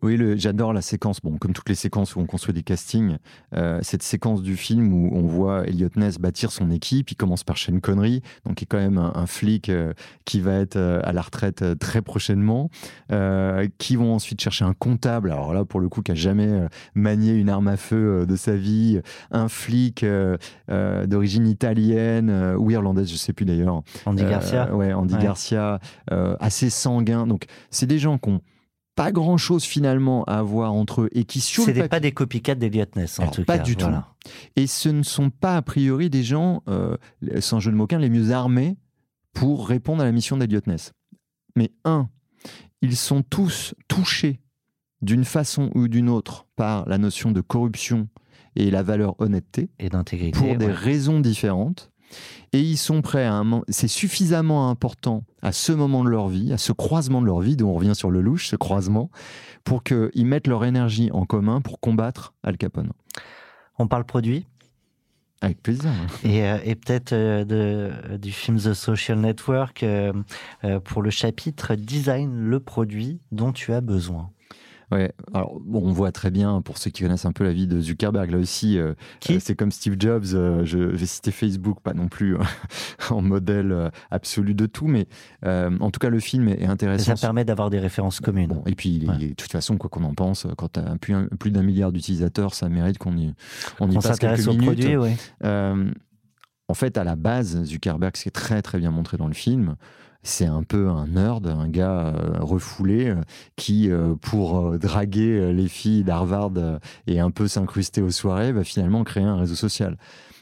Oui, 0.03 0.19
j'adore 0.37 0.73
la 0.73 0.83
séquence, 0.83 1.21
bon, 1.21 1.38
comme 1.38 1.53
toutes 1.53 1.69
les 1.69 1.77
séquences 1.77 2.17
où 2.17 2.21
on 2.21 2.27
construit 2.27 2.53
des 2.53 2.65
castings, 2.65 3.19
euh, 3.55 3.79
cette 3.83 4.03
séquence 4.03 4.43
du 4.43 4.57
film 4.57 4.93
où 4.93 5.11
on 5.15 5.23
voit 5.29 5.65
Elliot 5.69 5.91
Ness 5.95 6.19
bâtir 6.19 6.51
son 6.51 6.73
équipe, 6.73 7.12
il 7.12 7.15
commence 7.15 7.45
par 7.45 7.57
Shane 7.57 7.81
Connery, 7.81 8.21
donc 8.45 8.57
qui 8.57 8.65
est 8.65 8.67
quand 8.67 8.79
même 8.79 8.99
un, 8.99 9.27
flic 9.27 9.69
euh, 9.69 9.93
qui 10.25 10.41
va 10.41 10.55
être 10.55 10.75
euh, 10.75 11.01
à 11.05 11.12
la 11.12 11.23
retraite 11.23 11.79
très 11.79 12.03
prochainement, 12.03 12.69
qui 13.79 13.97
vont 13.97 14.15
ensuite 14.15 14.41
chercher 14.41 14.65
un 14.65 14.75
comptable, 14.75 15.31
alors 15.31 15.55
là 15.55 15.65
pour 15.65 15.79
le 15.79 15.88
coup 15.88 16.03
qui 16.03 16.12
a 16.12 16.15
jamais 16.15 16.67
manié 16.95 17.35
une 17.35 17.49
arme 17.49 17.69
à 17.69 17.77
feu 17.77 18.27
de 18.27 18.37
sa 18.37 18.57
vie, 18.57 19.01
un 19.31 19.49
flic 19.49 20.05
d'origine 20.69 21.47
italienne 21.47 22.55
ou 22.59 22.71
irlandaise, 22.71 23.11
je 23.11 23.17
sais 23.17 23.33
plus 23.33 23.45
d'ailleurs. 23.45 23.83
Andy 24.07 24.25
Garcia. 24.25 24.75
Ouais, 24.75 24.93
Andy 24.93 25.17
Garcia, 25.19 25.79
assez 26.41 26.71
sanguin, 26.71 27.27
donc 27.27 27.45
c'est 27.71 27.87
des 27.87 27.99
gens 27.99 28.19
qui 28.19 28.31
ont 28.31 28.41
pas 28.95 29.13
grand 29.13 29.37
chose 29.37 29.65
finalement 29.65 30.25
à 30.25 30.43
voir 30.43 30.73
entre 30.73 31.03
eux 31.03 31.09
et 31.13 31.25
qui 31.25 31.41
sur 31.41 31.67
le 31.67 31.89
pas 31.89 32.01
des 32.01 32.13
copycats 32.13 32.55
d'Eliot 32.55 32.85
Ness 32.97 33.19
en 33.21 33.29
tout 33.29 33.45
pas 33.45 33.59
cas. 33.59 33.65
du 33.65 33.77
tout. 33.77 33.87
Et 34.57 34.67
ce 34.67 34.89
ne 34.89 35.03
sont 35.03 35.31
pas 35.31 35.57
a 35.57 35.63
priori 35.63 36.11
des 36.11 36.23
gens, 36.23 36.63
euh, 36.69 36.97
sans 37.41 37.61
jeu 37.61 37.71
de 37.71 37.77
moquin, 37.77 37.99
les 37.99 38.11
mieux 38.11 38.33
armés 38.33 38.77
pour 39.33 39.69
répondre 39.69 40.03
à 40.03 40.05
la 40.05 40.13
mission 40.13 40.37
d'Eliot 40.37 40.61
Ness. 40.67 40.93
Mais 41.57 41.71
un, 41.85 42.09
ils 42.83 42.97
sont 42.97 43.23
tous 43.23 43.75
touchés 43.89 44.41
d'une 45.01 45.25
façon 45.25 45.71
ou 45.75 45.89
d'une 45.89 46.09
autre 46.09 46.47
par 46.57 46.89
la 46.89 46.99
notion 46.99 47.33
de 47.33 47.41
corruption 47.41 48.09
et 48.57 48.71
la 48.71 48.83
valeur 48.83 49.21
honnêteté 49.21 49.71
et 49.79 49.89
d'intégrité 49.89 50.39
pour 50.39 50.57
des 50.57 50.71
raisons 50.71 51.21
différentes 51.21 51.92
et 52.53 52.61
ils 52.61 52.77
sont 52.77 53.03
prêts 53.03 53.25
à 53.25 53.35
un 53.35 53.62
c'est 53.68 53.88
suffisamment 53.88 54.70
important 54.70 55.25
à 55.42 55.53
ce 55.53 55.72
moment 55.72 56.05
de 56.05 56.09
leur 56.09 56.29
vie, 56.29 56.53
à 56.53 56.59
ce 56.59 56.72
croisement 56.72 57.20
de 57.20 57.27
leur 57.27 57.40
vie, 57.40 57.57
dont 57.57 57.70
on 57.70 57.75
revient 57.75 57.94
sur 57.94 58.11
le 58.11 58.20
louche, 58.20 58.48
ce 58.48 58.57
croisement, 58.57 59.11
pour 59.64 59.83
qu'ils 59.83 60.27
mettent 60.27 60.46
leur 60.46 60.64
énergie 60.64 61.11
en 61.12 61.25
commun 61.27 61.61
pour 61.61 61.81
combattre 61.81 62.35
Al 62.42 62.57
Capone. 62.57 62.92
On 63.79 63.87
parle 63.87 64.05
produit 64.05 64.46
avec 65.42 65.61
plaisir. 65.61 65.90
Et, 66.25 66.44
euh, 66.44 66.59
et 66.64 66.77
peut-être 66.77 67.12
euh, 67.12 68.16
du 68.16 68.31
film 68.31 68.59
The 68.59 68.75
Social 68.75 69.18
Network 69.18 69.83
euh, 69.83 70.12
pour 70.85 71.03
le 71.03 71.11
chapitre 71.11 71.75
Design 71.75 72.33
le 72.33 72.61
produit 72.61 73.20
dont 73.33 73.53
tu 73.53 73.72
as 73.72 73.81
besoin. 73.81 74.31
Ouais, 74.93 75.11
alors 75.33 75.59
bon, 75.65 75.81
on 75.83 75.93
voit 75.93 76.13
très 76.13 76.31
bien, 76.31 76.61
pour 76.61 76.77
ceux 76.77 76.91
qui 76.91 77.03
connaissent 77.03 77.25
un 77.25 77.33
peu 77.33 77.45
la 77.45 77.53
vie 77.55 77.67
de 77.67 77.81
Zuckerberg, 77.81 78.31
là 78.31 78.37
aussi, 78.37 78.79
euh, 78.79 78.93
euh, 79.31 79.39
c'est 79.41 79.55
comme 79.55 79.73
Steve 79.73 79.97
Jobs, 79.99 80.27
euh, 80.35 80.67
je 80.67 80.79
vais 80.79 81.07
citer 81.07 81.31
Facebook, 81.31 81.81
pas 81.81 81.95
non 81.95 82.09
plus 82.09 82.37
en 83.11 83.23
modèle 83.23 83.91
absolu 84.11 84.55
de 84.55 84.67
tout, 84.67 84.89
mais 84.89 85.07
en 85.45 85.91
tout 85.91 85.99
cas, 85.99 86.11
le 86.11 86.21
film 86.21 86.49
est 86.49 86.67
intéressant. 86.67 87.17
ça 87.17 87.27
permet 87.27 87.47
d'avoir 87.47 87.71
des 87.71 87.79
références 87.79 88.21
communes. 88.21 88.61
et 88.67 88.75
puis, 88.75 88.99
de 88.99 89.35
toute 89.35 89.51
façon, 89.51 89.79
quoi 89.79 89.89
qu'on 89.89 90.05
en 90.05 90.15
pense, 90.15 90.47
quand 90.59 90.73
tu 90.73 90.81
as 90.81 90.97
plus, 91.01 91.15
plus 91.39 91.51
d'un 91.51 91.63
milliard 91.63 91.91
d'utilisateurs, 91.91 92.55
ça 92.55 92.69
mérite 92.69 92.99
qu'on 92.99 93.17
y, 93.17 93.33
on 93.81 93.91
y 93.91 93.95
passe 93.95 94.19
quelques 94.19 94.47
minutes. 94.47 94.63
Produit, 94.65 94.97
oui. 94.97 95.17
en 95.43 96.75
fait, 96.75 96.99
à 96.99 97.05
la 97.05 97.17
base, 97.17 97.65
Zuckerberg, 97.65 98.15
c'est 98.17 98.31
très 98.31 98.61
très 98.61 98.79
bien 98.79 98.91
montré 98.91 99.17
dans 99.17 99.29
le 99.29 99.35
film, 99.35 99.77
c'est 100.23 100.47
un 100.47 100.63
peu 100.63 100.89
un 100.89 101.09
nerd, 101.09 101.47
un 101.47 101.69
gars 101.69 102.15
euh, 102.15 102.39
refoulé 102.39 103.09
euh, 103.09 103.21
qui, 103.57 103.91
euh, 103.91 104.15
pour 104.15 104.79
draguer 104.79 105.53
les 105.53 105.69
filles 105.69 106.05
d'Harvard 106.05 106.53
et 107.07 107.19
un 107.21 107.31
peu 107.31 107.49
s'incruster 107.49 108.03
aux 108.03 108.11
soirées, 108.11 108.53
va 108.53 108.65
finalement 108.65 109.03
créer 109.05 109.25
un 109.25 109.37
réseau 109.37 109.57
social. 109.57 109.99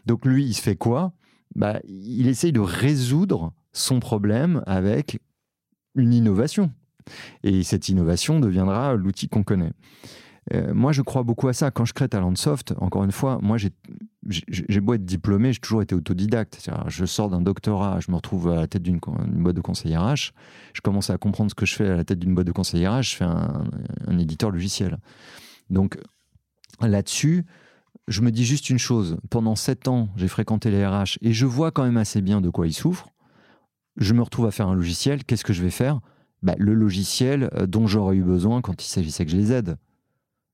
Donc 0.07 0.27
lui, 0.27 0.45
il 0.45 0.55
se 0.55 0.63
fait 0.63 0.77
quoi? 0.77 1.13
Bah, 1.55 1.81
Il 1.85 2.29
essaye 2.29 2.53
de 2.53 2.61
résoudre 2.61 3.53
son 3.73 4.01
problème 4.01 4.63
avec 4.67 5.19
une 5.95 6.13
innovation. 6.13 6.71
Et 7.43 7.63
cette 7.63 7.89
innovation 7.89 8.39
deviendra 8.39 8.95
l'outil 8.95 9.29
qu'on 9.29 9.43
connaît. 9.43 9.73
Moi, 10.73 10.93
je 10.93 11.03
crois 11.03 11.23
beaucoup 11.23 11.49
à 11.49 11.53
ça. 11.53 11.71
Quand 11.71 11.85
je 11.85 11.93
crée 11.93 12.09
Talentsoft, 12.09 12.75
encore 12.79 13.05
une 13.05 13.13
fois, 13.13 13.39
moi, 13.41 13.57
j'ai 13.57 13.71
beau 14.23 14.95
être 14.95 15.05
diplômé, 15.05 15.53
j'ai 15.53 15.61
toujours 15.61 15.83
été 15.83 15.95
autodidacte. 15.95 16.69
Je 16.89 17.05
sors 17.05 17.31
d'un 17.31 17.41
doctorat, 17.41 18.01
je 18.01 18.11
me 18.11 18.17
retrouve 18.17 18.49
à 18.49 18.57
la 18.57 18.67
tête 18.67 18.83
d'une 18.83 18.99
boîte 18.99 19.57
de 19.57 19.61
conseil 19.61 19.97
RH. 19.97 20.33
Je 20.75 20.81
commence 20.83 21.11
à 21.11 21.19
comprendre 21.19 21.51
ce 21.51 21.55
que 21.55 21.67
je 21.67 21.75
fais 21.75 21.89
à 21.89 21.97
la 21.97 22.05
tête 22.05 22.19
d'une 22.19 22.35
boîte 22.35 22.47
de 22.47 22.53
conseil 22.53 22.87
RH. 22.87 23.03
Je 23.03 23.17
fais 23.17 23.25
un, 23.25 24.19
éditeur 24.19 24.51
logiciel. 24.51 24.99
Donc, 25.71 25.99
là-dessus, 26.81 27.47
je 28.09 28.21
me 28.21 28.31
dis 28.31 28.45
juste 28.45 28.71
une 28.71 28.79
chose. 28.79 29.17
Pendant 29.31 29.57
sept 29.57 29.89
ans, 29.89 30.09
j'ai 30.17 30.29
fréquenté 30.29 30.71
les 30.71 30.87
RH 30.87 31.19
et 31.23 31.33
je 31.33 31.47
vois 31.47 31.71
quand 31.71 31.85
même 31.85 31.97
assez 31.97 32.21
bien 32.21 32.41
de 32.41 32.51
quoi 32.51 32.67
ils 32.67 32.75
souffrent. 32.75 33.09
Je 33.97 34.15
me 34.15 34.23
retrouve 34.23 34.47
à 34.47 34.51
faire 34.51 34.69
un 34.69 34.75
logiciel. 34.75 35.25
Qu'est-ce 35.25 35.45
que 35.45 35.53
je 35.53 35.63
vais 35.63 35.71
faire? 35.71 36.01
Bah, 36.43 36.55
Le 36.59 36.75
logiciel 36.75 37.51
euh, 37.55 37.67
dont 37.67 37.87
j'aurais 37.87 38.17
eu 38.17 38.23
besoin 38.23 38.61
quand 38.61 38.83
il 38.83 38.89
s'agissait 38.89 39.25
que 39.25 39.31
je 39.31 39.37
les 39.37 39.53
aide. 39.53 39.77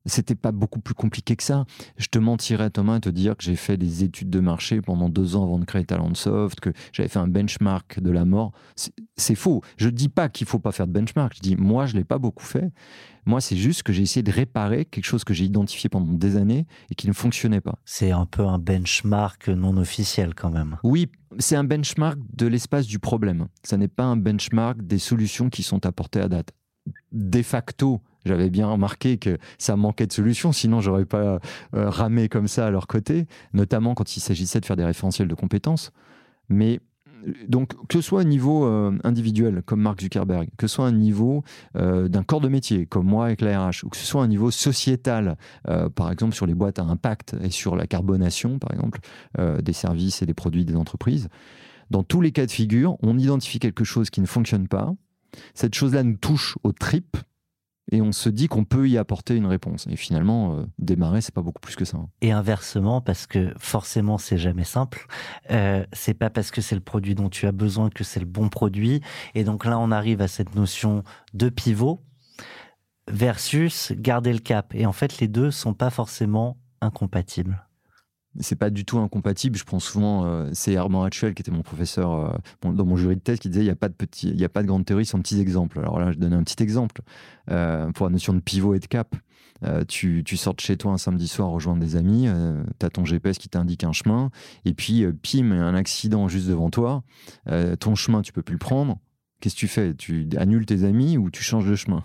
C'était 0.07 0.35
pas 0.35 0.53
beaucoup 0.53 0.81
plus 0.81 0.95
compliqué 0.95 1.37
que 1.37 1.43
ça. 1.43 1.65
Je 1.97 2.07
te 2.07 2.19
mentirais, 2.19 2.71
Thomas, 2.71 2.95
à 2.95 3.01
te 3.01 3.09
dire 3.09 3.37
que 3.37 3.43
j'ai 3.43 3.57
fait 3.57 3.77
des 3.77 4.05
études 4.05 4.31
de 4.31 4.41
marché 4.41 4.81
pendant 4.81 5.09
deux 5.09 5.37
ans 5.37 5.43
avant 5.43 5.59
de 5.59 5.65
créer 5.65 5.85
Talentsoft, 5.85 6.61
que 6.61 6.73
j'avais 6.93 7.09
fait 7.09 7.19
un 7.19 7.29
benchmark 7.29 8.01
de 8.01 8.11
la 8.11 8.25
mort. 8.25 8.53
C'est 9.17 9.35
faux. 9.35 9.63
Je 9.77 9.89
dis 9.89 10.09
pas 10.09 10.29
qu'il 10.29 10.47
faut 10.47 10.59
pas 10.59 10.73
faire 10.73 10.87
de 10.87 10.93
benchmark. 10.93 11.35
Je 11.37 11.41
dis, 11.41 11.57
moi, 11.57 11.87
je 11.87 11.95
l'ai 11.95 12.05
pas 12.05 12.19
beaucoup 12.19 12.45
fait. 12.45 12.71
Moi, 13.27 13.41
c'est 13.41 13.57
juste 13.57 13.83
que 13.83 13.93
j'ai 13.93 14.03
essayé 14.03 14.23
de 14.23 14.31
réparer 14.31 14.85
quelque 14.85 15.05
chose 15.05 15.25
que 15.25 15.35
j'ai 15.35 15.45
identifié 15.45 15.91
pendant 15.91 16.13
des 16.13 16.37
années 16.37 16.67
et 16.91 16.95
qui 16.95 17.09
ne 17.09 17.13
fonctionnait 17.13 17.61
pas. 17.61 17.77
C'est 17.85 18.13
un 18.13 18.25
peu 18.25 18.47
un 18.47 18.59
benchmark 18.59 19.49
non 19.49 19.77
officiel 19.77 20.35
quand 20.35 20.51
même. 20.51 20.77
Oui, 20.85 21.09
c'est 21.41 21.57
un 21.57 21.65
benchmark 21.65 22.19
de 22.35 22.47
l'espace 22.47 22.87
du 22.87 23.01
problème. 23.01 23.49
Ça 23.65 23.77
n'est 23.77 23.89
pas 23.89 24.05
un 24.05 24.17
benchmark 24.17 24.81
des 24.83 24.99
solutions 24.99 25.51
qui 25.51 25.65
sont 25.65 25.85
apportées 25.87 26.21
à 26.21 26.29
date. 26.29 26.53
De 27.11 27.43
facto, 27.43 28.01
j'avais 28.27 28.51
bien 28.51 28.67
remarqué 28.69 29.19
que 29.19 29.39
ça 29.59 29.77
manquait 29.77 30.07
de 30.07 30.13
solutions, 30.13 30.53
sinon 30.53 30.81
j'aurais 30.81 31.05
pas 31.05 31.41
euh, 31.75 31.91
ramé 31.91 32.29
comme 32.29 32.49
ça 32.49 32.67
à 32.67 32.71
leur 32.71 32.87
côté, 32.87 33.27
notamment 33.53 33.95
quand 33.95 34.17
il 34.17 34.21
s'agissait 34.21 34.61
de 34.61 34.67
faire 34.67 34.77
des 34.77 34.85
référentiels 34.85 35.29
de 35.29 35.35
compétences. 35.35 35.93
Mais 36.49 36.81
euh, 37.27 37.33
donc, 37.49 37.73
que 37.89 37.95
ce 37.95 38.01
soit 38.01 38.21
au 38.21 38.25
niveau 38.25 38.67
euh, 38.67 38.97
individuel, 39.05 39.63
comme 39.65 39.81
Mark 39.81 40.01
Zuckerberg, 40.01 40.49
que 40.57 40.67
ce 40.67 40.75
soit 40.75 40.87
un 40.87 40.93
niveau 40.93 41.43
d'un 41.75 42.23
corps 42.23 42.41
de 42.41 42.49
métier, 42.49 42.87
comme 42.87 43.07
moi 43.07 43.27
avec 43.27 43.41
la 43.41 43.69
RH, 43.69 43.85
ou 43.85 43.89
que 43.89 43.97
ce 43.97 44.07
soit 44.07 44.23
un 44.23 44.29
niveau 44.29 44.51
sociétal, 44.51 45.37
par 45.95 46.11
exemple 46.11 46.35
sur 46.35 46.47
les 46.47 46.55
boîtes 46.55 46.79
à 46.79 46.83
impact 46.83 47.37
et 47.43 47.51
sur 47.51 47.77
la 47.77 47.87
carbonation, 47.87 48.59
par 48.59 48.73
exemple, 48.73 49.01
des 49.63 49.73
services 49.73 50.23
et 50.23 50.27
des 50.27 50.35
produits 50.35 50.65
des 50.65 50.77
entreprises, 50.77 51.29
dans 51.91 52.03
tous 52.03 52.21
les 52.21 52.33
cas 52.33 52.47
de 52.47 52.51
figure, 52.51 52.97
on 53.03 53.19
identifie 53.19 53.59
quelque 53.59 53.85
chose 53.85 54.11
qui 54.11 54.21
ne 54.21 54.27
fonctionne 54.27 54.69
pas. 54.69 54.93
Cette 55.55 55.75
chose-là 55.75 56.03
nous 56.03 56.17
touche 56.17 56.57
aux 56.63 56.73
tripes, 56.73 57.17
et 57.93 58.03
on 58.03 58.13
se 58.13 58.29
dit 58.29 58.49
qu'on 58.49 58.65
peut 58.65 58.89
y 58.89 58.99
apporter 58.99 59.37
une 59.37 59.47
réponse. 59.47 59.87
Et 59.89 59.97
finalement, 59.97 60.57
euh, 60.57 60.67
démarrer, 60.79 61.21
c'est 61.21 61.35
pas 61.35 61.43
beaucoup 61.43 61.61
plus 61.61 61.77
que 61.77 61.85
ça. 61.85 61.99
Hein. 61.99 62.09
Et 62.21 62.33
inversement, 62.33 63.01
parce 63.01 63.27
que 63.27 63.55
forcément, 63.59 64.19
c'est 64.19 64.39
jamais 64.39 64.65
simple. 64.65 65.07
Euh, 65.51 65.85
c'est 65.93 66.15
pas 66.15 66.31
parce 66.31 66.51
que 66.51 66.61
c'est 66.61 66.75
le 66.75 66.81
produit 66.81 67.15
dont 67.15 67.29
tu 67.29 67.47
as 67.47 67.53
besoin 67.53 67.91
que 67.91 68.05
c'est 68.05 68.21
le 68.21 68.27
bon 68.27 68.49
produit. 68.49 69.01
Et 69.35 69.45
donc 69.45 69.65
là, 69.65 69.79
on 69.79 69.91
arrive 69.91 70.21
à 70.21 70.29
cette 70.29 70.55
notion 70.55 71.05
de 71.35 71.49
pivot 71.49 72.03
versus 73.09 73.93
garder 73.97 74.33
le 74.33 74.41
cap. 74.41 74.75
Et 74.75 74.87
en 74.87 74.93
fait, 74.93 75.19
les 75.19 75.29
deux 75.29 75.53
sont 75.53 75.75
pas 75.75 75.91
forcément 75.91 76.57
incompatibles 76.81 77.66
c'est 78.41 78.57
pas 78.57 78.71
du 78.71 78.85
tout 78.85 78.99
incompatible. 78.99 79.57
Je 79.57 79.65
prends 79.65 79.79
souvent, 79.79 80.25
euh, 80.25 80.49
c'est 80.53 80.77
Armand 80.77 81.05
Hatchuel 81.05 81.35
qui 81.35 81.43
était 81.43 81.51
mon 81.51 81.63
professeur 81.63 82.13
euh, 82.13 82.73
dans 82.73 82.85
mon 82.85 82.97
jury 82.97 83.17
de 83.17 83.21
thèse 83.21 83.39
qui 83.39 83.49
disait 83.49 83.63
il 83.63 83.67
n'y 83.67 83.71
a 83.71 83.77
pas 83.77 83.89
de 83.89 84.45
a 84.45 84.49
pas 84.49 84.63
de 84.63 84.67
grande 84.67 84.85
théorie 84.85 85.07
sans 85.07 85.21
petits 85.21 85.41
exemples. 85.41 85.79
Alors 85.79 85.99
là, 85.99 86.13
je 86.13 86.19
donne 86.19 86.33
un 86.33 86.43
petit 86.43 86.63
exemple 86.63 87.03
euh, 87.51 87.91
pour 87.93 88.07
la 88.07 88.13
notion 88.13 88.33
de 88.33 88.41
pivot 88.41 88.75
et 88.75 88.79
de 88.79 88.87
cap. 88.87 89.15
tu, 89.89 90.23
tu 90.25 90.37
sors 90.37 90.55
chez 90.59 90.77
toi 90.77 90.93
un 90.93 90.99
samedi 90.99 91.29
soir 91.29 91.49
rejoindre 91.49 91.81
des 91.81 91.97
amis, 91.97 92.29
tu 92.79 92.87
as 92.87 92.91
ton 92.91 93.05
GPS 93.05 93.39
qui 93.39 93.49
t'indique 93.49 93.85
un 93.85 93.93
chemin, 93.93 94.31
et 94.65 94.75
puis 94.75 95.05
pim, 95.23 95.51
un 95.51 95.75
accident 95.75 96.29
juste 96.29 96.49
devant 96.49 96.71
toi, 96.71 97.03
ton 97.81 97.95
chemin 97.95 98.23
tu 98.23 98.33
peux 98.33 98.43
plus 98.43 98.55
le 98.55 98.59
prendre. 98.59 98.99
Qu'est-ce 99.41 99.55
que 99.55 99.61
tu 99.61 99.69
fais? 99.69 99.95
Tu 99.95 100.29
annules 100.37 100.67
tes 100.67 100.85
amis 100.85 101.19
ou 101.19 101.31
tu 101.31 101.43
changes 101.43 101.69
de 101.69 101.75
chemin? 101.75 102.03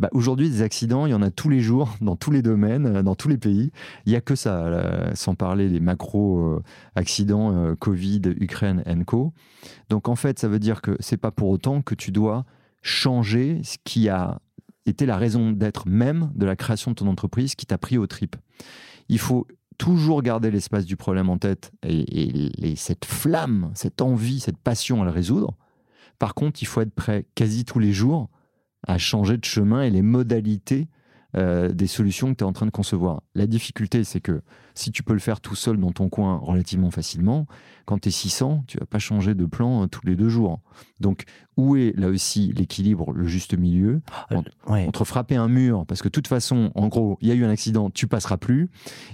Bah, 0.00 0.08
Aujourd'hui, 0.12 0.50
des 0.50 0.62
accidents, 0.62 1.06
il 1.06 1.10
y 1.10 1.14
en 1.14 1.22
a 1.22 1.30
tous 1.30 1.48
les 1.48 1.60
jours, 1.60 1.96
dans 2.00 2.16
tous 2.16 2.30
les 2.30 2.42
domaines, 2.42 2.86
euh, 2.86 3.02
dans 3.02 3.14
tous 3.14 3.28
les 3.28 3.38
pays. 3.38 3.72
Il 4.06 4.10
n'y 4.10 4.16
a 4.16 4.20
que 4.20 4.34
ça, 4.34 5.12
sans 5.14 5.34
parler 5.34 5.68
des 5.68 5.80
macro-accidents 5.80 7.52
euh, 7.54 7.74
Covid, 7.74 8.22
Ukraine, 8.40 8.82
Co. 9.06 9.32
Donc 9.88 10.08
en 10.08 10.16
fait, 10.16 10.38
ça 10.38 10.48
veut 10.48 10.58
dire 10.58 10.82
que 10.82 10.96
c'est 11.00 11.16
pas 11.16 11.30
pour 11.30 11.48
autant 11.50 11.82
que 11.82 11.94
tu 11.94 12.10
dois 12.10 12.44
changer 12.82 13.60
ce 13.62 13.76
qui 13.84 14.08
a 14.08 14.40
été 14.86 15.06
la 15.06 15.16
raison 15.16 15.52
d'être 15.52 15.86
même 15.86 16.32
de 16.34 16.46
la 16.46 16.56
création 16.56 16.90
de 16.90 16.96
ton 16.96 17.06
entreprise 17.06 17.54
qui 17.54 17.66
t'a 17.66 17.78
pris 17.78 17.98
au 17.98 18.06
trip. 18.06 18.36
Il 19.08 19.18
faut 19.18 19.46
toujours 19.78 20.22
garder 20.22 20.50
l'espace 20.50 20.84
du 20.84 20.96
problème 20.96 21.30
en 21.30 21.38
tête 21.38 21.72
et, 21.82 22.70
et, 22.70 22.76
cette 22.76 23.04
flamme, 23.04 23.70
cette 23.74 24.00
envie, 24.00 24.40
cette 24.40 24.58
passion 24.58 25.02
à 25.02 25.04
le 25.04 25.10
résoudre 25.10 25.56
Par 26.18 26.34
contre, 26.34 26.62
il 26.62 26.66
faut 26.66 26.80
être 26.80 26.94
prêt 26.94 27.26
quasi 27.34 27.64
tous 27.64 27.78
les 27.78 27.92
jours 27.92 28.28
à 28.86 28.98
changer 28.98 29.36
de 29.36 29.44
chemin 29.44 29.82
et 29.82 29.90
les 29.90 30.02
modalités 30.02 30.88
euh, 31.34 31.70
des 31.70 31.86
solutions 31.86 32.30
que 32.32 32.38
tu 32.38 32.44
es 32.44 32.46
en 32.46 32.52
train 32.52 32.66
de 32.66 32.70
concevoir. 32.70 33.22
La 33.34 33.46
difficulté, 33.46 34.04
c'est 34.04 34.20
que 34.20 34.42
si 34.74 34.90
tu 34.90 35.02
peux 35.02 35.14
le 35.14 35.18
faire 35.18 35.40
tout 35.40 35.54
seul 35.54 35.78
dans 35.78 35.90
ton 35.90 36.10
coin 36.10 36.36
relativement 36.36 36.90
facilement, 36.90 37.46
quand 37.86 37.98
tu 38.00 38.10
es 38.10 38.12
600, 38.12 38.64
tu 38.66 38.76
vas 38.76 38.84
pas 38.84 38.98
changer 38.98 39.34
de 39.34 39.46
plan 39.46 39.84
euh, 39.84 39.86
tous 39.86 40.06
les 40.06 40.14
deux 40.14 40.28
jours. 40.28 40.60
Donc, 41.00 41.24
où 41.56 41.76
est 41.76 41.94
là 41.96 42.08
aussi 42.08 42.52
l'équilibre, 42.52 43.14
le 43.14 43.26
juste 43.26 43.56
milieu 43.56 44.02
Euh, 44.30 44.42
entre, 44.68 45.06
frapper 45.06 45.36
un 45.36 45.48
mur, 45.48 45.86
parce 45.86 46.02
que 46.02 46.08
de 46.08 46.12
toute 46.12 46.28
façon, 46.28 46.70
en 46.74 46.88
gros, 46.88 47.16
il 47.22 47.28
y 47.28 47.30
a 47.30 47.34
eu 47.34 47.44
un 47.44 47.50
accident, 47.50 47.88
tu 47.88 48.06
passeras 48.06 48.36
plus, 48.36 48.68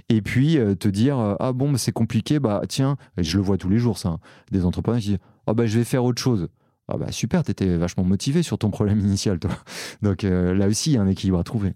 et 0.09 0.21
puis 0.21 0.57
euh, 0.57 0.75
te 0.75 0.89
dire, 0.89 1.37
ah 1.39 1.53
bon, 1.53 1.71
bah, 1.71 1.77
c'est 1.77 1.93
compliqué, 1.93 2.39
bah 2.39 2.61
tiens, 2.67 2.97
et 3.17 3.23
je 3.23 3.37
le 3.37 3.43
vois 3.43 3.57
tous 3.57 3.69
les 3.69 3.77
jours, 3.77 3.97
ça, 3.97 4.09
hein, 4.09 4.19
des 4.51 4.65
entrepreneurs 4.65 4.99
qui 4.99 5.07
disent, 5.07 5.19
ah 5.47 5.53
bah 5.53 5.65
je 5.65 5.77
vais 5.77 5.85
faire 5.85 6.03
autre 6.03 6.21
chose. 6.21 6.49
Ah 6.91 6.97
bah 6.97 7.11
super, 7.11 7.43
tu 7.43 7.51
étais 7.51 7.77
vachement 7.77 8.03
motivé 8.03 8.41
sur 8.41 8.57
ton 8.57 8.71
problème 8.71 8.99
initial, 8.99 9.39
toi. 9.39 9.51
Donc 10.01 10.23
euh, 10.23 10.55
là 10.55 10.67
aussi, 10.67 10.91
il 10.91 10.95
y 10.95 10.97
a 10.97 11.01
un 11.01 11.07
équilibre 11.07 11.37
à 11.39 11.43
trouver. 11.43 11.73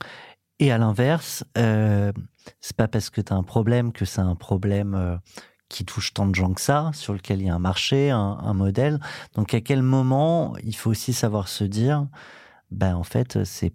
Et 0.59 0.71
à 0.71 0.77
l'inverse, 0.79 1.43
euh, 1.57 2.11
c'est 2.61 2.75
pas 2.75 2.87
parce 2.87 3.09
que 3.09 3.21
tu 3.21 3.31
as 3.31 3.35
un 3.35 3.43
problème 3.43 3.91
que 3.91 4.05
c'est 4.05 4.21
un 4.21 4.35
problème 4.35 4.95
euh, 4.95 5.15
qui 5.69 5.85
touche 5.85 6.13
tant 6.13 6.25
de 6.25 6.33
gens 6.33 6.53
que 6.53 6.61
ça, 6.61 6.89
sur 6.93 7.13
lequel 7.13 7.41
il 7.41 7.47
y 7.47 7.49
a 7.49 7.55
un 7.55 7.59
marché, 7.59 8.09
un, 8.09 8.17
un, 8.17 8.53
modèle. 8.53 8.99
Donc 9.35 9.53
à 9.53 9.61
quel 9.61 9.83
moment 9.83 10.55
il 10.63 10.75
faut 10.75 10.89
aussi 10.89 11.13
savoir 11.13 11.47
se 11.47 11.63
dire, 11.63 12.07
ben 12.71 12.95
en 12.95 13.03
fait 13.03 13.43
c'est 13.43 13.71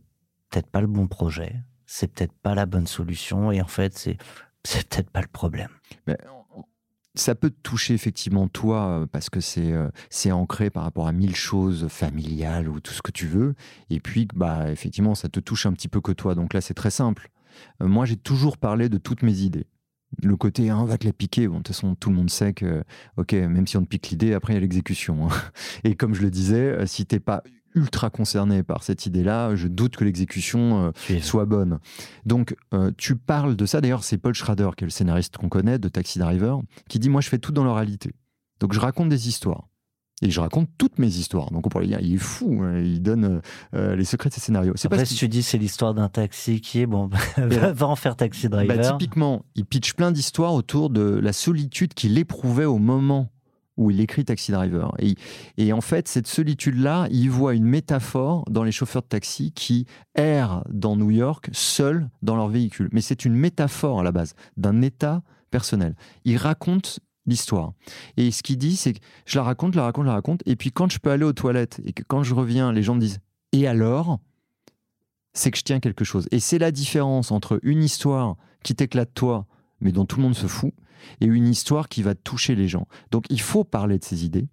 peut-être 0.50 0.68
pas 0.68 0.80
le 0.80 0.86
bon 0.86 1.06
projet, 1.06 1.56
c'est 1.86 2.12
peut-être 2.12 2.32
pas 2.32 2.54
la 2.54 2.66
bonne 2.66 2.86
solution, 2.86 3.52
et 3.52 3.60
en 3.60 3.66
fait 3.66 3.96
c'est 3.96 4.16
c'est 4.64 4.88
peut-être 4.88 5.10
pas 5.10 5.20
le 5.20 5.28
problème. 5.28 5.70
Mais 6.06 6.16
ça 7.20 7.34
peut 7.34 7.50
te 7.50 7.60
toucher 7.62 7.94
effectivement 7.94 8.48
toi 8.48 9.06
parce 9.12 9.30
que 9.30 9.40
c'est 9.40 9.72
euh, 9.72 9.88
c'est 10.10 10.32
ancré 10.32 10.70
par 10.70 10.84
rapport 10.84 11.06
à 11.06 11.12
mille 11.12 11.36
choses 11.36 11.88
familiales 11.88 12.68
ou 12.68 12.80
tout 12.80 12.92
ce 12.92 13.02
que 13.02 13.10
tu 13.10 13.26
veux. 13.26 13.54
Et 13.90 14.00
puis 14.00 14.28
bah 14.34 14.70
effectivement 14.70 15.14
ça 15.14 15.28
te 15.28 15.40
touche 15.40 15.66
un 15.66 15.72
petit 15.72 15.88
peu 15.88 16.00
que 16.00 16.12
toi. 16.12 16.34
Donc 16.34 16.54
là 16.54 16.60
c'est 16.60 16.74
très 16.74 16.90
simple. 16.90 17.30
Euh, 17.82 17.88
moi 17.88 18.04
j'ai 18.04 18.16
toujours 18.16 18.58
parlé 18.58 18.88
de 18.88 18.98
toutes 18.98 19.22
mes 19.22 19.40
idées. 19.40 19.66
Le 20.22 20.36
côté 20.36 20.70
hein, 20.70 20.84
va 20.86 20.96
te 20.96 21.06
la 21.06 21.12
piquer. 21.12 21.48
Bon 21.48 21.58
de 21.58 21.62
toute 21.62 21.74
façon 21.74 21.94
tout 21.94 22.10
le 22.10 22.16
monde 22.16 22.30
sait 22.30 22.54
que 22.54 22.84
ok 23.16 23.32
même 23.32 23.66
si 23.66 23.76
on 23.76 23.82
te 23.82 23.88
pique 23.88 24.08
l'idée 24.10 24.34
après 24.34 24.54
il 24.54 24.56
y 24.56 24.58
a 24.58 24.60
l'exécution 24.60 25.28
hein. 25.28 25.34
et 25.84 25.94
comme 25.94 26.14
je 26.14 26.22
le 26.22 26.30
disais 26.30 26.70
euh, 26.70 26.86
si 26.86 27.04
t'es 27.06 27.20
pas 27.20 27.42
ultra 27.74 28.10
concerné 28.10 28.62
par 28.62 28.82
cette 28.82 29.06
idée-là, 29.06 29.54
je 29.54 29.68
doute 29.68 29.96
que 29.96 30.04
l'exécution 30.04 30.92
euh, 31.10 31.20
soit 31.20 31.44
bonne. 31.44 31.78
Donc, 32.24 32.56
euh, 32.74 32.90
tu 32.96 33.16
parles 33.16 33.56
de 33.56 33.66
ça. 33.66 33.80
D'ailleurs, 33.80 34.04
c'est 34.04 34.18
Paul 34.18 34.34
Schrader, 34.34 34.70
qui 34.76 34.84
est 34.84 34.86
le 34.86 34.90
scénariste 34.90 35.36
qu'on 35.36 35.48
connaît 35.48 35.78
de 35.78 35.88
Taxi 35.88 36.18
Driver, 36.18 36.60
qui 36.88 36.98
dit 36.98 37.08
Moi, 37.08 37.20
je 37.20 37.28
fais 37.28 37.38
tout 37.38 37.52
dans 37.52 37.64
l'oralité. 37.64 38.12
Donc, 38.60 38.72
je 38.72 38.80
raconte 38.80 39.08
des 39.08 39.28
histoires. 39.28 39.68
Et 40.20 40.30
je 40.30 40.40
raconte 40.40 40.68
toutes 40.78 40.98
mes 40.98 41.06
histoires. 41.06 41.52
Donc 41.52 41.66
on 41.66 41.68
pourrait 41.68 41.86
dire, 41.86 42.00
il 42.00 42.14
est 42.14 42.18
fou, 42.18 42.62
hein, 42.64 42.80
il 42.80 43.00
donne 43.00 43.40
euh, 43.74 43.94
les 43.94 44.04
secrets 44.04 44.30
de 44.30 44.34
ses 44.34 44.40
scénarios. 44.40 44.72
C'est 44.74 44.86
Après, 44.86 45.04
si 45.04 45.14
tu 45.14 45.28
dis 45.28 45.44
c'est 45.44 45.58
l'histoire 45.58 45.94
d'un 45.94 46.08
taxi 46.08 46.60
qui 46.60 46.80
est 46.80 46.86
bon, 46.86 47.08
va, 47.36 47.72
va 47.72 47.86
en 47.86 47.94
faire 47.94 48.16
Taxi 48.16 48.48
Driver. 48.48 48.76
Bah, 48.76 48.82
typiquement, 48.82 49.44
il 49.54 49.64
pitch 49.64 49.92
plein 49.92 50.10
d'histoires 50.10 50.54
autour 50.54 50.90
de 50.90 51.02
la 51.02 51.32
solitude 51.32 51.94
qu'il 51.94 52.18
éprouvait 52.18 52.64
au 52.64 52.78
moment 52.78 53.30
où 53.78 53.90
il 53.90 54.00
écrit 54.00 54.24
Taxi 54.24 54.52
Driver. 54.52 54.92
Et, 55.56 55.72
en 55.72 55.80
fait, 55.80 56.08
cette 56.08 56.26
solitude-là, 56.26 57.08
il 57.10 57.30
voit 57.30 57.54
une 57.54 57.64
métaphore 57.64 58.44
dans 58.50 58.64
les 58.64 58.72
chauffeurs 58.72 59.02
de 59.02 59.08
taxi 59.08 59.52
qui 59.52 59.86
errent 60.14 60.64
dans 60.68 60.96
New 60.96 61.10
York 61.10 61.48
seuls 61.52 62.10
dans 62.20 62.36
leur 62.36 62.48
véhicule. 62.48 62.90
Mais 62.92 63.00
c'est 63.00 63.24
une 63.24 63.34
métaphore 63.34 64.00
à 64.00 64.02
la 64.02 64.12
base 64.12 64.34
d'un 64.56 64.82
état 64.82 65.22
personnel. 65.50 65.94
Il 66.24 66.36
raconte 66.36 66.98
l'histoire. 67.24 67.72
Et 68.16 68.30
ce 68.30 68.42
qu'il 68.42 68.58
dit, 68.58 68.76
c'est 68.76 68.94
que 68.94 69.00
je 69.26 69.38
la 69.38 69.44
raconte, 69.44 69.76
la 69.76 69.84
raconte, 69.84 70.06
la 70.06 70.12
raconte. 70.12 70.42
Et 70.46 70.56
puis 70.56 70.72
quand 70.72 70.90
je 70.90 70.98
peux 70.98 71.10
aller 71.10 71.24
aux 71.24 71.32
toilettes 71.32 71.80
et 71.84 71.92
que 71.92 72.02
quand 72.06 72.22
je 72.22 72.34
reviens, 72.34 72.72
les 72.72 72.82
gens 72.82 72.94
me 72.94 73.00
disent 73.00 73.20
Et 73.52 73.66
alors? 73.66 74.18
C'est 75.34 75.52
que 75.52 75.58
je 75.58 75.62
tiens 75.62 75.78
quelque 75.78 76.04
chose. 76.04 76.26
Et 76.32 76.40
c'est 76.40 76.58
la 76.58 76.72
différence 76.72 77.30
entre 77.30 77.60
une 77.62 77.84
histoire 77.84 78.36
qui 78.64 78.74
t'éclate 78.74 79.14
toi, 79.14 79.46
mais 79.80 79.92
dont 79.92 80.04
tout 80.04 80.16
le 80.16 80.22
monde 80.22 80.34
se 80.34 80.46
fout, 80.46 80.72
et 81.20 81.26
une 81.26 81.48
histoire 81.48 81.88
qui 81.88 82.02
va 82.02 82.14
toucher 82.14 82.54
les 82.54 82.68
gens. 82.68 82.86
Donc 83.10 83.24
il 83.30 83.40
faut 83.40 83.64
parler 83.64 83.98
de 83.98 84.04
ces 84.04 84.24
idées. 84.24 84.48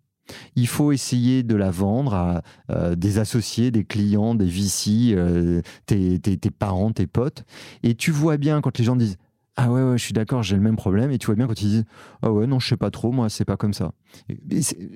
Il 0.56 0.68
faut 0.68 0.92
essayer 0.92 1.44
de 1.44 1.56
la 1.56 1.72
vendre 1.72 2.14
à 2.14 2.42
euh, 2.72 2.96
des 2.96 3.20
associés, 3.20 3.72
des 3.72 3.84
clients, 3.84 4.36
des 4.36 4.46
VC, 4.46 5.14
euh, 5.14 5.62
tes, 5.86 6.20
tes, 6.20 6.38
tes, 6.38 6.52
parents, 6.52 6.92
tes 6.92 7.08
potes. 7.08 7.44
Et 7.84 7.96
tu 7.96 8.12
vois 8.12 8.38
bien 8.38 8.62
quand 8.62 8.78
les 8.78 8.84
gens 8.84 8.96
disent 8.96 9.18
Ah 9.56 9.72
ouais, 9.72 9.84
ouais, 9.84 9.98
je 9.98 10.04
suis 10.04 10.14
d'accord, 10.14 10.42
j'ai 10.42 10.56
le 10.56 10.62
même 10.62 10.78
problème. 10.78 11.12
Et 11.12 11.18
tu 11.20 11.28
vois 11.28 11.36
bien 11.36 11.48
quand 11.48 11.62
ils 11.62 11.70
disent 11.70 11.86
Ah 12.24 12.32
ouais, 12.32 12.48
non, 12.48 12.60
je 12.60 12.68
sais 12.68 12.78
pas 12.78 12.90
trop, 12.90 13.12
moi, 13.12 13.30
c'est 13.30 13.46
pas 13.46 13.58
comme 13.58 13.74
ça. 13.74 13.92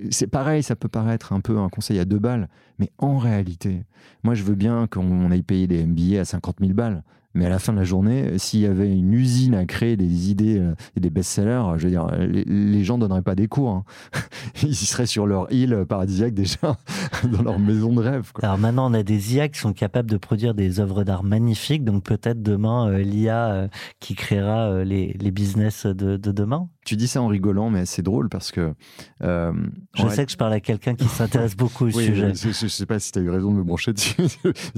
C'est 0.09 0.27
pareil, 0.27 0.63
ça 0.63 0.75
peut 0.75 0.89
paraître 0.89 1.31
un 1.33 1.41
peu 1.41 1.59
un 1.59 1.69
conseil 1.69 1.99
à 1.99 2.05
deux 2.05 2.19
balles. 2.19 2.49
Mais 2.79 2.91
en 2.97 3.17
réalité, 3.17 3.85
moi, 4.23 4.33
je 4.33 4.43
veux 4.43 4.55
bien 4.55 4.87
qu'on 4.87 5.29
aille 5.29 5.43
payer 5.43 5.67
des 5.67 5.85
MBA 5.85 6.21
à 6.21 6.25
50 6.25 6.57
000 6.59 6.73
balles. 6.73 7.03
Mais 7.39 7.45
à 7.45 7.49
la 7.49 7.59
fin 7.59 7.71
de 7.71 7.77
la 7.77 7.85
journée, 7.85 8.37
s'il 8.37 8.59
y 8.59 8.65
avait 8.65 8.91
une 8.91 9.13
usine 9.13 9.55
à 9.55 9.65
créer 9.65 9.95
des 9.95 10.29
idées 10.29 10.61
et 10.97 10.99
des 10.99 11.09
best-sellers, 11.09 11.63
je 11.77 11.85
veux 11.85 11.89
dire, 11.89 12.07
les, 12.19 12.43
les 12.43 12.83
gens 12.83 12.97
donneraient 12.97 13.21
pas 13.21 13.35
des 13.35 13.47
cours. 13.47 13.69
Hein. 13.69 13.83
Ils 14.61 14.75
seraient 14.75 15.05
sur 15.05 15.25
leur 15.25 15.49
île 15.53 15.85
paradisiaque 15.87 16.33
déjà, 16.33 16.77
dans 17.31 17.43
leur 17.43 17.59
maison 17.59 17.93
de 17.93 18.01
rêve. 18.01 18.31
Quoi. 18.33 18.43
Alors 18.43 18.57
maintenant, 18.57 18.91
on 18.91 18.93
a 18.93 19.03
des 19.03 19.35
IA 19.35 19.47
qui 19.47 19.59
sont 19.59 19.71
capables 19.71 20.09
de 20.09 20.17
produire 20.17 20.53
des 20.53 20.81
œuvres 20.81 21.03
d'art 21.05 21.23
magnifiques. 21.23 21.83
Donc 21.85 22.03
peut-être 22.03 22.41
demain, 22.41 22.89
euh, 22.89 22.97
l'IA 22.99 23.51
euh, 23.51 23.67
qui 23.99 24.15
créera 24.15 24.69
euh, 24.69 24.83
les, 24.83 25.15
les, 25.19 25.31
business 25.31 25.85
de, 25.85 26.17
de, 26.17 26.31
demain. 26.31 26.67
Tu 26.85 26.95
dis 26.95 27.07
ça 27.07 27.21
en 27.21 27.27
rigolant, 27.27 27.69
mais 27.69 27.85
c'est 27.85 28.01
drôle 28.01 28.29
parce 28.29 28.51
que... 28.51 28.73
Euh, 29.21 29.53
je 29.95 30.07
sais 30.09 30.25
que 30.25 30.31
je 30.31 30.37
parle 30.37 30.53
à 30.53 30.59
quelqu'un 30.59 30.95
qui 30.95 31.07
s'intéresse 31.07 31.55
beaucoup 31.57 31.85
au 31.85 31.91
oui, 31.91 32.05
sujet. 32.05 32.33
Je, 32.33 32.49
je, 32.49 32.67
sais 32.67 32.85
pas 32.85 32.99
si 32.99 33.11
tu 33.11 33.19
as 33.19 33.21
eu 33.21 33.29
raison 33.29 33.51
de 33.51 33.57
me 33.57 33.63
brancher 33.63 33.93
dessus. 33.93 34.15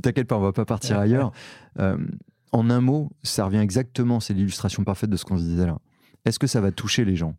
T'inquiète 0.01 0.27
pas, 0.27 0.37
on 0.37 0.41
va 0.41 0.51
pas 0.51 0.65
partir 0.65 0.99
ailleurs. 0.99 1.31
Euh, 1.79 1.97
en 2.51 2.69
un 2.69 2.81
mot, 2.81 3.11
ça 3.23 3.45
revient 3.45 3.57
exactement, 3.57 4.19
c'est 4.19 4.33
l'illustration 4.33 4.83
parfaite 4.83 5.09
de 5.09 5.17
ce 5.17 5.25
qu'on 5.25 5.37
se 5.37 5.43
disait 5.43 5.65
là. 5.65 5.79
Est-ce 6.25 6.39
que 6.39 6.47
ça 6.47 6.61
va 6.61 6.71
toucher 6.71 7.05
les 7.05 7.15
gens? 7.15 7.35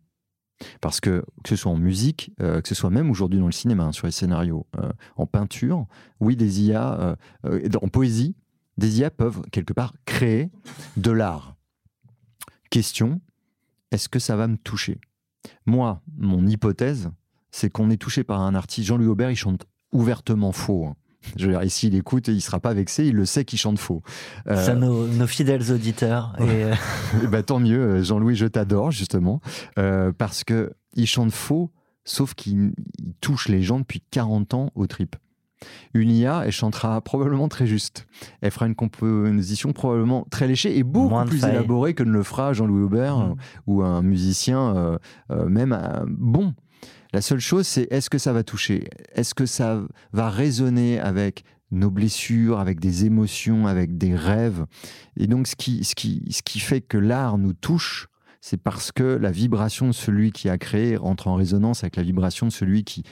Parce 0.81 0.99
que, 0.99 1.25
que 1.43 1.49
ce 1.49 1.55
soit 1.55 1.71
en 1.71 1.77
musique, 1.77 2.31
euh, 2.41 2.61
que 2.61 2.69
ce 2.69 2.75
soit 2.75 2.89
même 2.89 3.09
aujourd'hui 3.09 3.39
dans 3.39 3.45
le 3.45 3.51
cinéma, 3.51 3.85
hein, 3.85 3.91
sur 3.91 4.07
les 4.07 4.11
scénarios, 4.11 4.65
euh, 4.77 4.91
en 5.15 5.25
peinture, 5.25 5.85
oui, 6.19 6.35
des 6.35 6.61
IA, 6.61 7.17
euh, 7.45 7.69
en 7.81 7.87
poésie, 7.87 8.35
des 8.77 8.99
IA 8.99 9.11
peuvent 9.11 9.41
quelque 9.51 9.73
part 9.73 9.93
créer 10.05 10.51
de 10.97 11.11
l'art. 11.11 11.55
Question, 12.69 13.21
est-ce 13.91 14.09
que 14.09 14.19
ça 14.19 14.35
va 14.35 14.47
me 14.47 14.57
toucher? 14.57 14.99
Moi, 15.65 16.01
mon 16.17 16.45
hypothèse, 16.47 17.11
c'est 17.51 17.69
qu'on 17.69 17.89
est 17.89 17.97
touché 17.97 18.23
par 18.23 18.41
un 18.41 18.55
artiste, 18.55 18.87
Jean-Louis 18.87 19.07
Aubert, 19.07 19.29
il 19.29 19.35
chante 19.35 19.65
ouvertement 19.91 20.51
faux. 20.51 20.87
Hein. 20.87 20.95
Je 21.37 21.45
veux 21.45 21.53
dire, 21.53 21.63
ici, 21.63 21.87
il 21.87 21.95
écoute 21.95 22.27
il 22.27 22.41
sera 22.41 22.59
pas 22.59 22.73
vexé, 22.73 23.05
il 23.07 23.15
le 23.15 23.25
sait 23.25 23.45
qu'il 23.45 23.59
chante 23.59 23.79
faux. 23.79 24.01
Euh... 24.47 24.55
Ça, 24.55 24.75
nos, 24.75 25.07
nos, 25.07 25.27
fidèles 25.27 25.71
auditeurs. 25.71 26.35
Et, 26.39 26.43
euh... 26.43 26.73
et 27.23 27.27
bah, 27.31 27.43
tant 27.43 27.59
mieux, 27.59 28.03
Jean-Louis, 28.03 28.35
je 28.35 28.45
t'adore, 28.47 28.91
justement, 28.91 29.41
euh, 29.79 30.11
parce 30.17 30.43
que 30.43 30.73
il 30.95 31.07
chante 31.07 31.31
faux, 31.31 31.71
sauf 32.05 32.33
qu'il 32.33 32.73
touche 33.21 33.47
les 33.47 33.61
gens 33.63 33.79
depuis 33.79 34.01
40 34.11 34.53
ans 34.53 34.69
aux 34.75 34.87
tripes. 34.87 35.15
Une 35.93 36.11
IA, 36.11 36.43
elle 36.45 36.51
chantera 36.51 36.99
probablement 36.99 37.47
très 37.47 37.65
juste. 37.65 38.05
Elle 38.41 38.51
fera 38.51 38.67
une 38.67 38.75
composition 38.75 39.71
probablement 39.71 40.27
très 40.29 40.45
léchée 40.45 40.77
et 40.77 40.83
beaucoup 40.83 41.07
Moins 41.07 41.25
plus 41.25 41.39
faille. 41.39 41.51
élaborée 41.51 41.93
que 41.93 42.03
ne 42.03 42.11
le 42.11 42.21
fera 42.21 42.51
Jean-Louis 42.51 42.83
Aubert 42.83 43.17
Mm. 43.17 43.31
euh, 43.31 43.35
ou 43.67 43.81
un 43.81 44.01
musicien 44.01 44.75
euh, 44.75 44.97
euh, 45.31 45.45
même 45.47 45.71
euh, 45.71 46.03
bon. 46.07 46.53
La 47.13 47.21
seule 47.21 47.39
chose, 47.39 47.67
c'est 47.67 47.87
est-ce 47.91 48.09
que 48.09 48.17
ça 48.17 48.33
va 48.33 48.43
toucher? 48.43 48.89
Est-ce 49.13 49.35
que 49.35 49.45
ça 49.45 49.83
va 50.13 50.31
résonner 50.31 50.99
avec 50.99 51.43
nos 51.69 51.91
blessures, 51.91 52.59
avec 52.59 52.79
des 52.79 53.05
émotions, 53.05 53.67
avec 53.67 53.99
des 53.99 54.15
rêves? 54.15 54.65
Et 55.15 55.27
donc, 55.27 55.45
ce 55.45 55.55
qui, 55.55 55.83
ce 55.83 55.93
qui, 55.93 56.23
ce 56.31 56.41
qui 56.41 56.59
fait 56.59 56.81
que 56.81 56.97
l'art 56.97 57.37
nous 57.37 57.53
touche, 57.53 58.07
c'est 58.41 58.57
parce 58.57 58.91
que 58.91 59.03
la 59.03 59.29
vibration 59.29 59.85
de 59.85 59.91
celui 59.91 60.31
qui 60.31 60.49
a 60.49 60.57
créé 60.57 60.97
rentre 60.97 61.27
en 61.27 61.35
résonance 61.35 61.83
avec 61.83 61.97
la 61.97 62.03
vibration 62.03 62.47
de 62.47 62.51
celui 62.51 62.83
qui, 62.83 63.03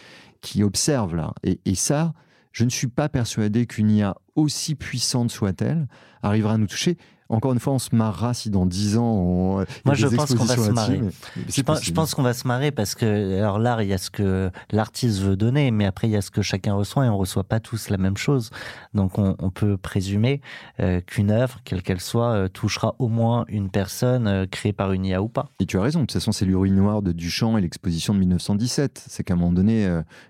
qui 0.42 0.64
observe 0.64 1.16
là. 1.16 1.36
Et, 1.44 1.62
et 1.66 1.76
ça, 1.76 2.16
je 2.54 2.64
ne 2.64 2.70
suis 2.72 2.88
pas 2.88 3.08
persuadé 3.08 3.68
qu'une 3.68 3.92
IA, 3.92 4.16
aussi 4.36 4.74
puissante 4.74 5.30
soit-elle, 5.30 5.88
arrivera 6.24 6.54
à 6.56 6.58
nous 6.58 6.68
toucher. 6.68 6.98
Encore 7.32 7.54
une 7.54 7.60
fois, 7.60 7.74
on 7.74 7.80
se 7.80 7.96
marrera 7.96 8.34
si 8.34 8.50
dans 8.50 8.66
10 8.66 8.98
ans, 8.98 9.04
on, 9.04 9.66
Moi, 9.86 9.96
je 9.96 10.08
pense 10.08 10.36
qu'on 10.36 10.44
va 10.44 10.56
se 10.56 10.72
marrer. 10.72 11.00
Mais, 11.00 11.10
je, 11.48 11.62
pense, 11.62 11.84
je 11.84 11.92
pense 11.92 12.14
qu'on 12.14 12.24
va 12.24 12.34
se 12.34 12.48
marrer 12.48 12.72
parce 12.72 12.94
que, 12.94 13.38
alors 13.40 13.58
l'art, 13.58 13.82
il 13.82 13.90
y 13.90 13.94
a 13.94 13.98
ce 13.98 14.10
que 14.10 14.52
l'artiste 14.72 15.20
veut 15.20 15.36
donner, 15.36 15.72
mais 15.72 15.86
après, 15.86 16.08
il 16.08 16.12
y 16.12 16.18
a 16.18 16.22
ce 16.22 16.32
que 16.32 16.42
chacun 16.42 16.74
reçoit 16.74 17.06
et 17.06 17.10
on 17.10 17.18
reçoit 17.18 17.44
pas 17.44 17.60
tous 17.60 17.90
la 17.90 17.98
même 17.98 18.18
chose. 18.18 18.50
Donc, 18.94 19.18
on, 19.18 19.36
on 19.40 19.50
peut 19.50 19.78
présumer 19.78 20.42
euh, 20.80 21.02
qu'une 21.02 21.32
œuvre, 21.32 21.60
quelle 21.64 21.82
qu'elle 21.82 22.00
soit, 22.00 22.34
euh, 22.34 22.48
touchera 22.48 22.96
au 23.00 23.08
moins 23.08 23.46
une 23.48 23.70
personne 23.70 24.28
euh, 24.28 24.46
créée 24.46 24.74
par 24.74 24.92
une 24.92 25.06
IA 25.06 25.22
ou 25.22 25.28
pas. 25.28 25.50
Et 25.60 25.66
tu 25.66 25.78
as 25.78 25.82
raison. 25.82 26.02
De 26.02 26.06
toute 26.06 26.14
façon, 26.14 26.32
c'est 26.32 26.46
l'urinoir 26.46 27.02
de 27.02 27.12
Duchamp 27.12 27.58
et 27.58 27.62
l'exposition 27.62 28.14
de 28.14 28.20
1917. 28.20 29.04
C'est 29.08 29.24
qu'à 29.24 29.34
un 29.34 29.38
moment 29.38 29.52
donné, 29.52 29.88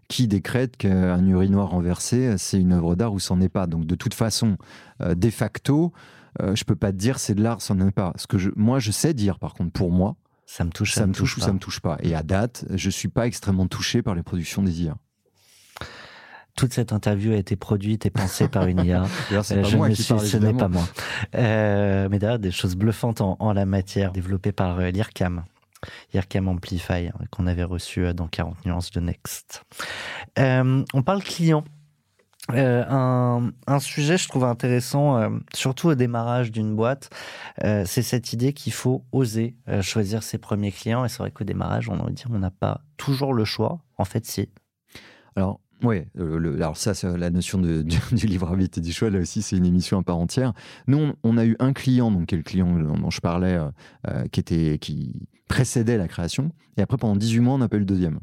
qui 0.08 0.28
décrète 0.28 0.78
qu'un 0.78 1.26
urinoir 1.26 1.70
renversé, 1.70 2.36
c'est 2.38 2.60
une 2.60 2.74
œuvre 2.74 2.96
d'art 2.96 3.14
ou 3.14 3.20
c'en 3.20 3.42
est 3.42 3.50
pas. 3.50 3.68
Donc, 3.68 3.86
de 3.86 3.96
toute 3.96 4.14
façon, 4.14 4.58
de 5.00 5.30
facto, 5.30 5.92
euh, 6.42 6.56
je 6.56 6.64
peux 6.64 6.76
pas 6.76 6.92
te 6.92 6.98
dire 6.98 7.20
c'est 7.20 7.36
de 7.36 7.44
l'art, 7.44 7.62
c'en 7.62 7.80
est 7.80 7.92
pas. 7.92 8.14
Ce 8.16 8.28
que 8.28 8.38
je, 8.38 8.50
moi, 8.56 8.80
je 8.80 8.92
sais 8.92 9.14
dire, 9.14 9.40
par 9.40 9.54
contre, 9.54 9.72
pour 9.72 9.92
moi, 9.92 10.16
ça 10.46 10.64
me 10.64 10.72
touche, 10.72 10.94
ça, 10.94 11.02
ça 11.02 11.08
me 11.08 11.14
touche, 11.14 11.36
touche 11.36 11.44
ou 11.44 11.46
ça 11.46 11.54
me 11.54 11.60
touche 11.60 11.80
pas. 11.80 11.98
Et 12.02 12.16
à 12.16 12.24
date, 12.24 12.66
je 12.70 12.90
suis 12.90 13.08
pas 13.08 13.28
extrêmement 13.28 13.68
touché 13.68 14.02
par 14.02 14.16
les 14.16 14.24
productions 14.24 14.62
des 14.64 14.84
IA. 14.84 14.96
toute 16.56 16.74
cette 16.74 16.94
interview 16.94 17.32
a 17.34 17.38
été 17.38 17.56
produite 17.56 18.06
et 18.06 18.10
pensée 18.10 18.48
par 18.48 18.68
une 18.68 18.84
IA. 18.84 19.06
pas 19.30 19.42
moi 19.76 19.90
qui 19.90 20.04
parle, 20.04 20.26
ce 20.26 20.38
n'est 20.38 20.54
pas 20.54 20.68
moi. 20.68 20.88
mais 21.34 22.20
d'ailleurs, 22.20 22.40
des 22.40 22.52
choses 22.52 22.76
bluffantes 22.76 23.22
en, 23.22 23.54
la 23.54 23.66
matière, 23.66 24.12
développées 24.12 24.52
par 24.52 24.80
l'IRCAM. 24.80 25.44
IRCAM 26.14 26.48
Amplify, 26.48 27.08
hein, 27.08 27.14
qu'on 27.32 27.48
avait 27.48 27.64
reçu 27.64 28.14
dans 28.14 28.28
40 28.28 28.66
nuances 28.66 28.92
de 28.92 29.00
Next. 29.00 29.64
on 30.38 31.04
parle 31.04 31.24
client. 31.24 31.64
Euh, 32.54 32.84
un, 33.68 33.80
sujet, 33.80 34.18
je 34.18 34.28
trouve 34.28 34.44
intéressant, 34.44 35.18
euh, 35.18 35.30
surtout 35.54 35.90
au 35.90 35.96
démarrage 35.96 36.52
d'une 36.52 36.76
boîte, 36.76 37.10
euh, 37.64 37.84
c'est 37.86 38.02
cette 38.02 38.34
idée 38.34 38.54
qu'il 38.54 38.74
faut 38.74 39.06
oser 39.12 39.56
choisir 39.82 40.24
ses 40.24 40.38
premiers 40.38 40.72
clients. 40.72 41.06
Et 41.06 41.10
c'est 41.10 41.20
vrai 41.20 41.32
qu'au 41.32 41.44
démarrage, 41.44 41.90
on 41.90 41.96
dire, 42.10 42.28
on 42.30 42.40
n'a 42.40 42.52
pas 42.52 42.82
toujours 42.98 43.34
le 43.34 43.46
choix. 43.46 43.80
En 43.98 44.06
fait, 44.06 44.26
si. 44.26 44.50
Alors, 45.36 45.60
oui, 45.84 46.04
alors 46.16 46.78
ça, 46.78 46.94
la 47.18 47.30
notion 47.30 47.58
de, 47.58 47.82
du, 47.82 47.98
arbitre 48.44 48.78
et 48.78 48.82
du 48.82 48.92
choix, 48.92 49.10
là 49.10 49.20
aussi, 49.20 49.42
c'est 49.42 49.58
une 49.58 49.66
émission 49.66 50.00
à 50.00 50.04
part 50.04 50.18
entière. 50.18 50.54
Nous, 50.88 51.14
on, 51.24 51.38
a 51.38 51.46
eu 51.46 51.56
un 51.60 51.74
client, 51.74 52.12
donc 52.12 52.28
qui 52.28 52.36
le 52.36 52.44
client 52.44 52.72
dont, 52.78 53.10
je 53.10 53.20
parlais, 53.20 53.60
qui, 54.32 54.40
était, 54.40 54.78
qui 54.80 55.28
précédait 55.48 55.98
la 55.98 56.08
création. 56.08 56.52
Et 56.78 56.82
après, 56.82 56.98
pendant 56.98 57.16
18 57.16 57.40
mois, 57.40 57.56
on 57.56 57.60
n'a 57.60 57.70
pas 57.70 57.78
eu 57.78 57.80
le 57.80 57.86
deuxième. 57.86 58.20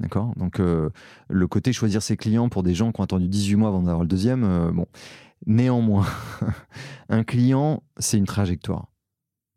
D'accord? 0.00 0.34
Donc, 0.36 0.60
euh, 0.60 0.88
le 1.28 1.46
côté 1.46 1.72
choisir 1.72 2.02
ses 2.02 2.16
clients 2.16 2.48
pour 2.48 2.62
des 2.62 2.74
gens 2.74 2.90
qui 2.90 3.00
ont 3.00 3.04
attendu 3.04 3.28
18 3.28 3.56
mois 3.56 3.68
avant 3.68 3.82
d'avoir 3.82 4.02
le 4.02 4.08
deuxième, 4.08 4.44
euh, 4.44 4.72
bon. 4.72 4.86
Néanmoins, 5.46 6.06
un 7.08 7.22
client, 7.22 7.82
c'est 7.98 8.16
une 8.16 8.26
trajectoire. 8.26 8.88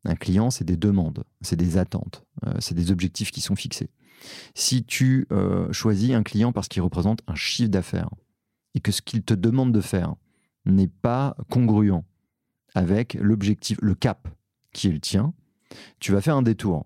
Un 0.06 0.16
client, 0.16 0.50
c'est 0.50 0.66
des 0.66 0.76
demandes, 0.76 1.24
c'est 1.42 1.56
des 1.56 1.78
attentes, 1.78 2.26
euh, 2.46 2.54
c'est 2.60 2.76
des 2.76 2.92
objectifs 2.92 3.32
qui 3.32 3.40
sont 3.40 3.56
fixés. 3.56 3.90
Si 4.54 4.86
tu 4.86 5.28
choisis 5.72 6.12
un 6.12 6.24
client 6.24 6.54
parce 6.54 6.70
qu'il 6.70 6.82
représente 6.82 7.20
un 7.28 7.36
chiffre 7.36 7.70
d'affaires 7.70 8.10
et 8.74 8.80
que 8.80 8.94
ce 8.94 9.02
qu'il 9.02 9.22
te 9.22 9.34
demande 9.34 9.74
de 9.74 9.82
faire 9.82 10.16
n'est 10.66 10.88
pas 10.88 11.36
congruent 11.50 12.02
avec 12.74 13.16
l'objectif, 13.16 13.78
le 13.82 13.96
cap 13.96 14.30
qui 14.72 14.88
est 14.88 14.92
le 14.92 15.02
tien, 15.02 15.34
tu 16.00 16.14
vas 16.14 16.22
faire 16.22 16.38
un 16.38 16.42
détour. 16.42 16.86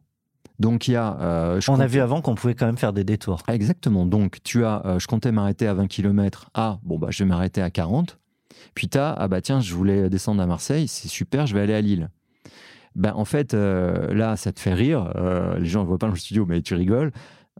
Donc 0.59 0.87
il 0.87 0.91
y 0.91 0.95
a. 0.95 1.17
Euh, 1.21 1.61
On 1.67 1.79
a 1.79 1.87
vu 1.87 1.99
avant 1.99 2.21
qu'on 2.21 2.35
pouvait 2.35 2.55
quand 2.55 2.65
même 2.65 2.77
faire 2.77 2.93
des 2.93 3.03
détours. 3.03 3.43
Exactement. 3.47 4.05
Donc 4.05 4.41
tu 4.43 4.65
as. 4.65 4.85
Euh, 4.85 4.99
je 4.99 5.07
comptais 5.07 5.31
m'arrêter 5.31 5.67
à 5.67 5.73
20 5.73 5.87
km. 5.87 6.49
Ah, 6.53 6.79
bon, 6.83 6.97
bah, 6.97 7.07
je 7.11 7.23
vais 7.23 7.27
m'arrêter 7.27 7.61
à 7.61 7.69
40. 7.69 8.17
Puis 8.73 8.89
tu 8.89 8.97
as. 8.97 9.13
Ah, 9.13 9.27
bah 9.27 9.41
tiens, 9.41 9.61
je 9.61 9.73
voulais 9.73 10.09
descendre 10.09 10.41
à 10.41 10.47
Marseille. 10.47 10.87
C'est 10.87 11.07
super, 11.07 11.45
je 11.45 11.53
vais 11.53 11.61
aller 11.61 11.73
à 11.73 11.81
Lille. 11.81 12.09
Ben, 12.95 13.13
en 13.13 13.25
fait, 13.25 13.53
euh, 13.53 14.13
là, 14.13 14.35
ça 14.35 14.51
te 14.51 14.59
fait 14.59 14.73
rire. 14.73 15.13
les 15.59 15.67
gens 15.67 15.81
ne 15.81 15.87
voient 15.87 15.99
pas 15.99 16.07
dans 16.07 16.13
le 16.13 16.19
studio, 16.19 16.45
mais 16.47 16.61
tu 16.61 16.73
rigoles. 16.73 17.11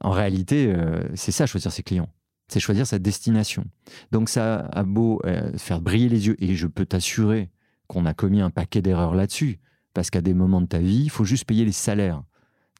En 0.01 0.11
réalité, 0.11 0.73
c'est 1.15 1.31
ça, 1.31 1.45
choisir 1.45 1.71
ses 1.71 1.83
clients. 1.83 2.09
C'est 2.47 2.59
choisir 2.59 2.87
sa 2.87 2.97
destination. 2.97 3.65
Donc 4.11 4.29
ça 4.29 4.69
a 4.71 4.83
beau 4.83 5.21
faire 5.57 5.81
briller 5.81 6.09
les 6.09 6.27
yeux. 6.27 6.35
Et 6.39 6.55
je 6.55 6.65
peux 6.65 6.85
t'assurer 6.85 7.49
qu'on 7.87 8.05
a 8.05 8.13
commis 8.13 8.41
un 8.41 8.49
paquet 8.49 8.81
d'erreurs 8.81 9.15
là-dessus. 9.15 9.59
Parce 9.93 10.09
qu'à 10.09 10.21
des 10.21 10.33
moments 10.33 10.61
de 10.61 10.67
ta 10.67 10.79
vie, 10.79 11.03
il 11.03 11.09
faut 11.09 11.23
juste 11.23 11.45
payer 11.45 11.65
les 11.65 11.71
salaires. 11.71 12.23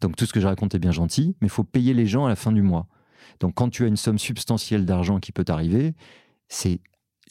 Donc 0.01 0.15
tout 0.15 0.25
ce 0.25 0.33
que 0.33 0.39
je 0.39 0.47
raconte 0.47 0.75
est 0.75 0.79
bien 0.79 0.91
gentil, 0.91 1.35
mais 1.41 1.47
il 1.47 1.51
faut 1.51 1.63
payer 1.63 1.93
les 1.93 2.05
gens 2.05 2.25
à 2.25 2.29
la 2.29 2.35
fin 2.35 2.51
du 2.51 2.61
mois. 2.61 2.87
Donc 3.39 3.55
quand 3.55 3.69
tu 3.69 3.83
as 3.83 3.87
une 3.87 3.97
somme 3.97 4.19
substantielle 4.19 4.85
d'argent 4.85 5.19
qui 5.19 5.31
peut 5.31 5.43
t'arriver, 5.43 5.93
c'est 6.47 6.79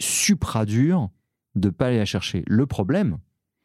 supra 0.00 0.64
dur 0.66 1.10
de 1.54 1.70
pas 1.70 1.86
aller 1.86 1.98
la 1.98 2.04
chercher. 2.04 2.42
Le 2.46 2.66
problème, 2.66 3.18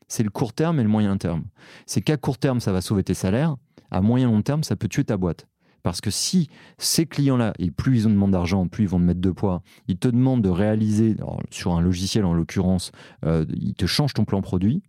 c'est 0.08 0.24
le 0.24 0.30
court 0.30 0.54
terme 0.54 0.80
et 0.80 0.84
le 0.84 0.90
moyen 0.90 1.18
terme. 1.18 1.44
C'est 1.86 2.02
qu'à 2.02 2.18
court 2.18 2.38
terme, 2.38 2.60
ça 2.60 2.72
va 2.72 2.82
sauver 2.82 3.04
tes 3.04 3.14
salaires, 3.14 3.56
à 3.92 4.02
moyen 4.02 4.28
long 4.28 4.42
terme, 4.42 4.64
ça 4.64 4.76
peut 4.76 4.88
tuer 4.88 5.04
ta 5.04 5.18
boîte. 5.18 5.48
Parce 5.84 6.00
que 6.00 6.12
si 6.12 6.48
ces 6.78 7.06
clients-là, 7.06 7.54
et 7.58 7.72
plus 7.72 8.00
ils 8.00 8.08
ont 8.08 8.12
demandé 8.12 8.34
d'argent, 8.34 8.68
plus 8.68 8.84
ils 8.84 8.90
vont 8.90 9.00
te 9.00 9.04
mettre 9.04 9.20
de 9.20 9.32
poids, 9.32 9.64
ils 9.88 9.98
te 9.98 10.08
demandent 10.08 10.44
de 10.44 10.50
réaliser, 10.50 11.16
sur 11.50 11.74
un 11.74 11.82
logiciel 11.82 12.24
en 12.24 12.34
l'occurrence, 12.34 12.92
euh, 13.26 13.46
ils 13.50 13.74
te 13.74 13.86
changent 13.88 14.14
ton 14.14 14.26
plan 14.26 14.42
produit. 14.42 14.84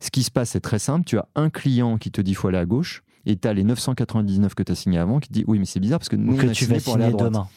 Ce 0.00 0.10
qui 0.10 0.22
se 0.22 0.30
passe, 0.30 0.50
c'est 0.50 0.60
très 0.60 0.78
simple. 0.78 1.04
Tu 1.04 1.18
as 1.18 1.28
un 1.34 1.50
client 1.50 1.98
qui 1.98 2.10
te 2.10 2.20
dit 2.20 2.34
faut 2.34 2.48
aller 2.48 2.58
à 2.58 2.66
gauche, 2.66 3.02
et 3.26 3.36
tu 3.36 3.48
as 3.48 3.52
les 3.52 3.64
999 3.64 4.54
que 4.54 4.62
tu 4.62 4.72
as 4.72 4.74
signé 4.74 4.98
avant 4.98 5.20
qui 5.20 5.30
dit 5.30 5.44
oui 5.46 5.58
mais 5.58 5.64
c'est 5.64 5.80
bizarre 5.80 5.98
parce 5.98 6.08
que 6.08 6.16
nous 6.16 6.36
que 6.36 6.46
tu 6.46 6.66
vas 6.66 6.80
signer 6.80 7.12
demain. 7.12 7.48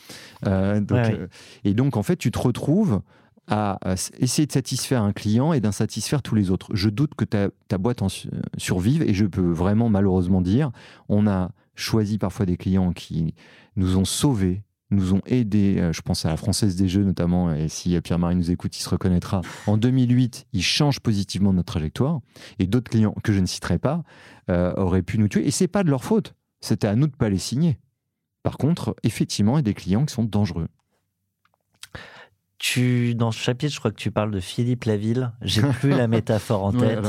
Euh, 0.46 0.82
euh, 0.92 1.28
et 1.64 1.74
donc 1.74 1.98
en 1.98 2.04
fait 2.04 2.18
tu 2.18 2.32
te 2.32 2.40
retrouves 2.40 3.02
à, 3.48 3.78
essayer 4.20 4.48
de 4.48 4.52
satisfaire 4.52 5.04
un 5.04 5.14
client 5.14 5.54
et 5.54 5.60
d'insatisfaire 5.60 6.24
tous 6.24 6.34
les 6.34 6.50
autres. 6.50 6.68
Je 6.74 6.90
doute 6.90 7.14
que 7.16 7.26
ta, 7.26 7.50
ta 7.68 7.78
boîte 7.78 8.02
en 8.02 8.08
survive 8.58 9.04
et 9.04 9.14
je 9.14 9.26
peux 9.26 9.52
vraiment 9.52 9.88
malheureusement 9.88 10.42
dire 10.42 10.72
on 11.10 11.28
a 11.28 11.52
choisi 11.76 12.18
parfois 12.18 12.46
des 12.46 12.58
clients 12.58 12.92
qui 12.92 13.36
nous 13.76 13.98
ont 13.98 14.06
sauvés 14.06 14.64
nous 14.92 15.14
ont 15.14 15.22
aidés, 15.26 15.78
euh, 15.80 15.94
je 15.94 16.02
pense 16.02 16.26
à 16.26 16.30
la 16.30 16.38
Française 16.38 16.76
des 16.76 16.88
Jeux 16.88 17.04
notamment, 17.04 17.54
et 17.54 17.70
si 17.70 18.00
Pierre-Marie 18.02 18.36
nous 18.36 18.52
écoute, 18.52 18.78
il 18.78 18.82
se 18.82 18.90
reconnaîtra. 18.90 19.42
En 19.68 19.78
2008, 19.78 20.48
ils 20.54 20.64
changent 20.64 21.00
positivement 21.00 21.54
notre 21.54 21.74
trajectoire, 21.74 22.20
et 22.60 22.68
d'autres 22.68 22.92
clients 22.92 23.16
que 23.24 23.34
je 23.34 23.40
ne 23.40 23.46
citerai 23.46 23.80
pas 23.80 24.04
euh, 24.50 24.74
auraient 24.76 25.02
pu 25.02 25.18
nous 25.18 25.28
tuer, 25.28 25.48
et 25.48 25.52
c'est 25.52 25.68
pas 25.68 25.84
de 25.84 25.90
leur 25.90 26.04
faute. 26.04 26.36
C'était 26.62 26.88
à 26.88 26.96
nous 26.96 27.08
de 27.08 27.16
pas 27.16 27.30
les 27.30 27.38
signer. 27.38 27.80
Par 28.44 28.58
contre, 28.58 28.96
effectivement, 29.04 29.54
il 29.54 29.58
y 29.58 29.60
a 29.60 29.64
des 29.64 29.74
clients 29.74 30.06
qui 30.06 30.14
sont 30.14 30.24
dangereux. 30.24 30.68
Tu, 32.58 33.16
dans 33.16 33.32
ce 33.32 33.40
chapitre, 33.40 33.74
je 33.74 33.80
crois 33.80 33.92
que 33.92 33.98
tu 33.98 34.12
parles 34.12 34.32
de 34.32 34.40
Philippe 34.40 34.86
Laville. 34.86 35.32
J'ai 35.42 35.62
plus 35.80 35.90
la 35.90 36.08
métaphore 36.08 36.64
en 36.64 36.72
tête. 36.72 37.06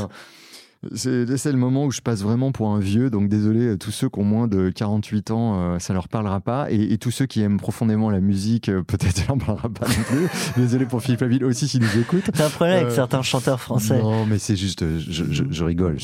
C'est 0.93 1.51
le 1.51 1.57
moment 1.57 1.85
où 1.85 1.91
je 1.91 2.01
passe 2.01 2.21
vraiment 2.21 2.51
pour 2.51 2.69
un 2.69 2.79
vieux, 2.79 3.09
donc 3.09 3.29
désolé, 3.29 3.69
à 3.71 3.77
tous 3.77 3.91
ceux 3.91 4.09
qui 4.09 4.19
ont 4.19 4.23
moins 4.23 4.47
de 4.47 4.69
48 4.69 5.31
ans, 5.31 5.59
euh, 5.59 5.79
ça 5.79 5.93
leur 5.93 6.07
parlera 6.07 6.39
pas. 6.39 6.71
Et, 6.71 6.97
tous 6.97 7.11
ceux 7.11 7.25
qui 7.25 7.41
aiment 7.41 7.57
profondément 7.57 8.09
la 8.09 8.19
musique, 8.19 8.69
euh, 8.69 8.83
peut-être 8.87 9.17
ça 9.17 9.23
leur 9.27 9.37
parlera 9.37 9.69
pas 9.69 9.87
non 9.87 10.03
plus. 10.07 10.27
désolé 10.57 10.85
pour 10.85 11.01
Philippe 11.01 11.21
Laville 11.21 11.45
aussi 11.45 11.67
s'il 11.67 11.81
nous 11.81 11.97
écoute. 11.99 12.29
T'as 12.33 12.47
un 12.47 12.49
problème 12.49 12.77
avec 12.77 12.89
euh, 12.89 12.95
certains 12.95 13.21
chanteurs 13.21 13.59
français 13.59 14.01
Non, 14.01 14.25
mais 14.25 14.39
c'est 14.39 14.55
juste, 14.55 14.83
je, 14.99 15.63
rigole. 15.63 15.97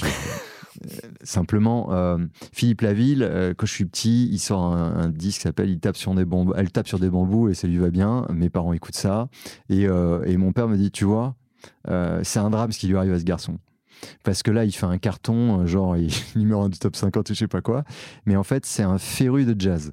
Simplement, 1.24 1.90
Philippe 2.52 2.82
Laville, 2.82 3.54
quand 3.58 3.66
je 3.66 3.72
suis 3.72 3.86
petit, 3.86 4.28
il 4.32 4.40
sort 4.40 4.64
un, 4.64 5.10
disque 5.10 5.38
qui 5.38 5.44
s'appelle 5.44 5.70
il 5.70 5.80
tape 5.80 5.98
sur 5.98 6.14
des 6.16 6.26
bambous, 6.26 6.54
Elle 6.56 6.72
tape 6.72 6.88
sur 6.88 7.00
des 7.00 7.10
bambous 7.10 7.50
et 7.50 7.54
ça 7.54 7.68
lui 7.68 7.78
va 7.78 7.90
bien. 7.90 8.26
Mes 8.34 8.50
parents 8.50 8.74
écoutent 8.74 8.96
ça. 8.96 9.30
Et, 9.70 9.84
et 9.84 10.38
mon 10.38 10.52
père 10.52 10.68
me 10.68 10.76
dit 10.76 10.92
Tu 10.92 11.06
vois, 11.06 11.36
c'est 12.24 12.40
un 12.40 12.50
drame 12.50 12.72
ce 12.72 12.80
qui 12.80 12.88
lui 12.88 12.98
arrive 12.98 13.14
à 13.14 13.20
ce 13.20 13.24
garçon 13.26 13.60
parce 14.24 14.44
que 14.44 14.52
là, 14.52 14.66
il 14.66 14.72
fait 14.72 14.86
un 14.86 14.98
carton, 14.98 15.62
euh, 15.62 15.66
genre 15.66 15.98
il 15.98 16.08
est 16.08 16.36
numéro 16.36 16.64
1 16.64 16.70
du 16.70 16.80
top 16.80 16.96
50 16.96 17.30
ou 17.30 17.34
je 17.34 17.40
sais 17.40 17.48
pas 17.48 17.62
quoi, 17.62 17.84
mais 18.26 18.36
en 18.36 18.44
fait, 18.44 18.66
c'est 18.66 18.84
un 18.84 18.98
féru 18.98 19.46
de 19.46 19.60
jazz. 19.60 19.92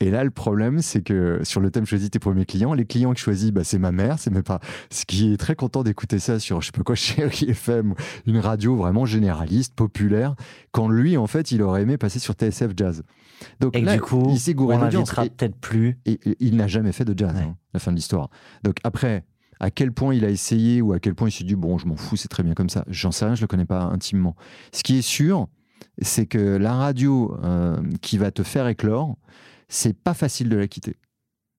Et 0.00 0.12
là, 0.12 0.22
le 0.22 0.30
problème, 0.30 0.80
c'est 0.80 1.02
que 1.02 1.40
sur 1.42 1.60
le 1.60 1.72
thème 1.72 1.84
choisis 1.84 2.08
tes 2.08 2.20
premiers 2.20 2.46
clients, 2.46 2.72
les 2.72 2.84
clients 2.84 3.12
que 3.12 3.18
je 3.18 3.24
choisis, 3.24 3.50
bah, 3.50 3.64
c'est 3.64 3.80
ma 3.80 3.90
mère, 3.90 4.20
c'est 4.20 4.30
mes 4.30 4.42
pas. 4.42 4.60
Ce 4.90 5.04
qui 5.04 5.32
est 5.32 5.36
très 5.36 5.56
content 5.56 5.82
d'écouter 5.82 6.20
ça 6.20 6.38
sur, 6.38 6.60
je 6.60 6.66
sais 6.66 6.72
pas 6.72 6.84
quoi, 6.84 6.94
Chéri 6.94 7.50
FM, 7.50 7.94
une 8.26 8.38
radio 8.38 8.76
vraiment 8.76 9.06
généraliste, 9.06 9.74
populaire, 9.74 10.36
quand 10.70 10.88
lui, 10.88 11.16
en 11.16 11.26
fait, 11.26 11.50
il 11.50 11.62
aurait 11.62 11.82
aimé 11.82 11.98
passer 11.98 12.20
sur 12.20 12.34
TSF 12.34 12.72
Jazz. 12.76 13.02
Donc 13.58 13.76
et 13.76 13.80
là, 13.80 13.94
du 13.94 14.00
coup, 14.00 14.28
il 14.30 14.38
s'est 14.38 14.54
gouré 14.54 14.76
on 14.76 14.88
peut-être 14.88 15.56
plus. 15.56 15.98
Et, 16.06 16.20
il 16.38 16.56
n'a 16.56 16.68
jamais 16.68 16.92
fait 16.92 17.04
de 17.04 17.16
jazz, 17.16 17.34
hein, 17.36 17.56
la 17.74 17.80
fin 17.80 17.90
de 17.90 17.96
l'histoire. 17.96 18.30
Donc 18.62 18.76
après, 18.84 19.24
à 19.60 19.70
quel 19.70 19.92
point 19.92 20.14
il 20.14 20.24
a 20.24 20.30
essayé 20.30 20.82
ou 20.82 20.92
à 20.92 21.00
quel 21.00 21.14
point 21.14 21.28
il 21.28 21.32
s'est 21.32 21.44
dit 21.44 21.54
bon, 21.54 21.78
je 21.78 21.86
m'en 21.86 21.96
fous, 21.96 22.16
c'est 22.16 22.28
très 22.28 22.42
bien 22.42 22.54
comme 22.54 22.70
ça. 22.70 22.84
J'en 22.88 23.12
sais 23.12 23.24
rien, 23.24 23.34
je 23.34 23.40
le 23.40 23.46
connais 23.46 23.64
pas 23.64 23.82
intimement. 23.82 24.36
Ce 24.72 24.82
qui 24.82 24.98
est 24.98 25.02
sûr, 25.02 25.48
c'est 26.02 26.26
que 26.26 26.56
la 26.56 26.74
radio 26.74 27.36
euh, 27.42 27.80
qui 28.02 28.18
va 28.18 28.30
te 28.30 28.42
faire 28.42 28.68
éclore, 28.68 29.16
c'est 29.68 29.96
pas 29.96 30.14
facile 30.14 30.48
de 30.48 30.56
la 30.56 30.68
quitter. 30.68 30.96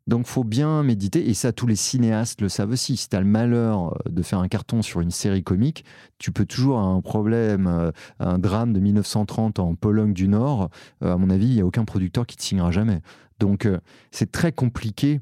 Donc 0.07 0.25
faut 0.25 0.43
bien 0.43 0.81
méditer, 0.81 1.29
et 1.29 1.35
ça 1.35 1.51
tous 1.51 1.67
les 1.67 1.75
cinéastes 1.75 2.41
le 2.41 2.49
savent 2.49 2.71
aussi. 2.71 2.97
Si 2.97 3.09
tu 3.09 3.15
as 3.15 3.19
le 3.19 3.27
malheur 3.27 3.93
euh, 3.93 4.09
de 4.09 4.21
faire 4.23 4.39
un 4.39 4.47
carton 4.47 4.81
sur 4.81 5.01
une 5.01 5.11
série 5.11 5.43
comique, 5.43 5.85
tu 6.17 6.31
peux 6.31 6.45
toujours 6.45 6.79
avoir 6.79 6.95
un 6.95 7.01
problème, 7.01 7.67
euh, 7.67 7.91
un 8.19 8.39
drame 8.39 8.73
de 8.73 8.79
1930 8.79 9.59
en 9.59 9.75
Pologne 9.75 10.13
du 10.13 10.27
Nord, 10.27 10.69
à 11.01 11.17
mon 11.17 11.29
avis, 11.29 11.47
il 11.47 11.55
n'y 11.55 11.61
a 11.61 11.65
aucun 11.65 11.85
producteur 11.85 12.25
qui 12.25 12.37
te 12.37 12.43
signera 12.43 12.71
jamais. 12.71 13.01
Donc 13.39 13.69
c'est 14.11 14.31
très 14.31 14.51
compliqué. 14.51 15.21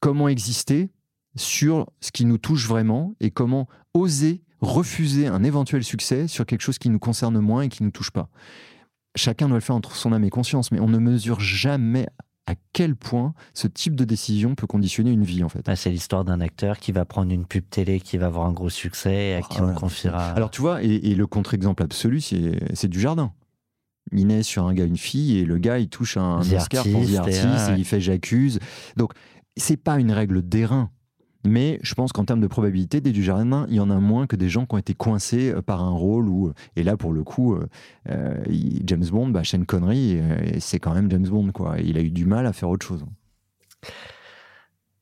Comment 0.00 0.28
exister? 0.28 0.90
Sur 1.36 1.90
ce 2.00 2.12
qui 2.12 2.24
nous 2.24 2.38
touche 2.38 2.66
vraiment 2.66 3.14
et 3.20 3.30
comment 3.30 3.68
oser 3.94 4.42
refuser 4.60 5.26
un 5.26 5.44
éventuel 5.44 5.84
succès 5.84 6.26
sur 6.26 6.46
quelque 6.46 6.62
chose 6.62 6.78
qui 6.78 6.90
nous 6.90 6.98
concerne 6.98 7.38
moins 7.38 7.62
et 7.62 7.68
qui 7.68 7.82
ne 7.82 7.88
nous 7.88 7.92
touche 7.92 8.10
pas. 8.10 8.28
Chacun 9.14 9.48
doit 9.48 9.58
le 9.58 9.60
faire 9.60 9.76
entre 9.76 9.94
son 9.94 10.12
âme 10.12 10.24
et 10.24 10.30
conscience, 10.30 10.72
mais 10.72 10.80
on 10.80 10.88
ne 10.88 10.98
mesure 10.98 11.38
jamais 11.38 12.08
à 12.46 12.54
quel 12.72 12.94
point 12.94 13.32
ce 13.54 13.68
type 13.68 13.94
de 13.94 14.04
décision 14.04 14.54
peut 14.54 14.66
conditionner 14.66 15.12
une 15.12 15.24
vie 15.24 15.44
en 15.44 15.48
fait. 15.48 15.66
Ah, 15.68 15.76
c'est 15.76 15.90
l'histoire 15.90 16.24
d'un 16.24 16.40
acteur 16.40 16.78
qui 16.78 16.92
va 16.92 17.04
prendre 17.04 17.32
une 17.32 17.46
pub 17.46 17.64
télé 17.70 18.00
qui 18.00 18.18
va 18.18 18.26
avoir 18.26 18.46
un 18.46 18.52
gros 18.52 18.68
succès 18.68 19.28
et 19.28 19.34
à 19.34 19.42
qui 19.42 19.60
on 19.60 19.72
confiera. 19.72 20.30
Alors 20.32 20.50
tu 20.50 20.60
vois, 20.60 20.82
et, 20.82 21.14
le 21.14 21.26
contre-exemple 21.26 21.82
absolu, 21.82 22.20
c'est 22.20 22.88
du 22.88 23.00
jardin. 23.00 23.32
Il 24.12 24.26
naît 24.26 24.42
sur 24.42 24.66
un 24.66 24.74
gars, 24.74 24.84
une 24.84 24.98
fille, 24.98 25.38
et 25.38 25.44
le 25.46 25.56
gars, 25.56 25.78
il 25.78 25.88
touche 25.88 26.18
un, 26.18 26.40
Oscar 26.40 26.84
pour 26.84 27.06
The 27.06 27.14
Artist, 27.14 27.70
et, 27.70 27.78
il 27.78 27.84
fait 27.86 28.00
J'accuse. 28.00 28.58
Donc, 28.96 29.12
c'est 29.56 29.78
pas 29.78 29.98
une 29.98 30.12
règle 30.12 30.42
d'airain. 30.42 30.90
Mais 31.44 31.78
je 31.82 31.94
pense 31.94 32.12
qu'en 32.12 32.24
termes 32.24 32.40
de 32.40 32.46
probabilité, 32.46 33.00
des 33.00 33.12
Dujardin, 33.12 33.66
il 33.68 33.74
y 33.74 33.80
en 33.80 33.90
a 33.90 33.98
moins 33.98 34.26
que 34.26 34.36
des 34.36 34.48
gens 34.48 34.64
qui 34.64 34.74
ont 34.74 34.78
été 34.78 34.94
coincés 34.94 35.52
euh, 35.52 35.60
par 35.60 35.82
un 35.82 35.90
rôle 35.90 36.28
où, 36.28 36.48
euh, 36.48 36.54
et 36.76 36.82
là 36.82 36.96
pour 36.96 37.12
le 37.12 37.22
coup, 37.22 37.56
euh, 38.08 38.44
James 38.84 39.04
Bond, 39.10 39.28
bah, 39.28 39.44
Sean 39.44 39.64
Connery, 39.64 40.20
c'est 40.58 40.78
quand 40.78 40.94
même 40.94 41.10
James 41.10 41.28
Bond, 41.28 41.52
quoi. 41.52 41.76
Il 41.80 41.98
a 41.98 42.00
eu 42.00 42.10
du 42.10 42.24
mal 42.24 42.46
à 42.46 42.52
faire 42.52 42.70
autre 42.70 42.86
chose. 42.86 43.04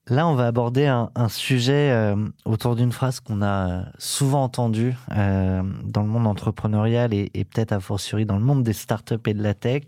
Là, 0.08 0.26
on 0.26 0.34
va 0.34 0.48
aborder 0.48 0.86
un, 0.86 1.28
sujet 1.28 1.92
euh, 1.92 2.16
autour 2.44 2.74
d'une 2.74 2.90
phrase 2.90 3.20
qu'on 3.20 3.40
a 3.40 3.84
souvent 3.98 4.42
entendue 4.42 4.96
euh, 5.12 5.62
dans 5.84 6.02
le 6.02 6.08
monde 6.08 6.26
entrepreneurial 6.26 7.14
et, 7.14 7.30
peut-être 7.44 7.70
a 7.70 7.78
fortiori 7.78 8.26
dans 8.26 8.36
le 8.36 8.44
monde 8.44 8.64
des 8.64 8.72
startups 8.72 9.14
et 9.26 9.34
de 9.34 9.42
la 9.42 9.54
tech. 9.54 9.84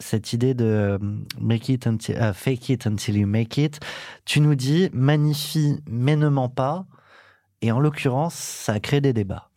cette 0.00 0.32
idée 0.32 0.54
de 0.54 0.64
euh, 0.64 0.98
make 1.40 1.68
it 1.68 1.86
until, 1.86 2.16
fake 2.34 2.68
it 2.68 2.86
until 2.86 3.16
you 3.16 3.28
make 3.28 3.56
it. 3.56 3.78
Tu 4.24 4.40
nous 4.40 4.56
dis 4.56 4.90
magnifie 4.92 5.80
mais 5.88 6.16
ne 6.16 6.28
ment 6.28 6.48
pas. 6.48 6.84
Et 7.62 7.70
en 7.70 7.78
l'occurrence, 7.78 8.34
ça 8.34 8.72
a 8.72 8.80
créé 8.80 9.00
des 9.00 9.12
débats. 9.12 9.50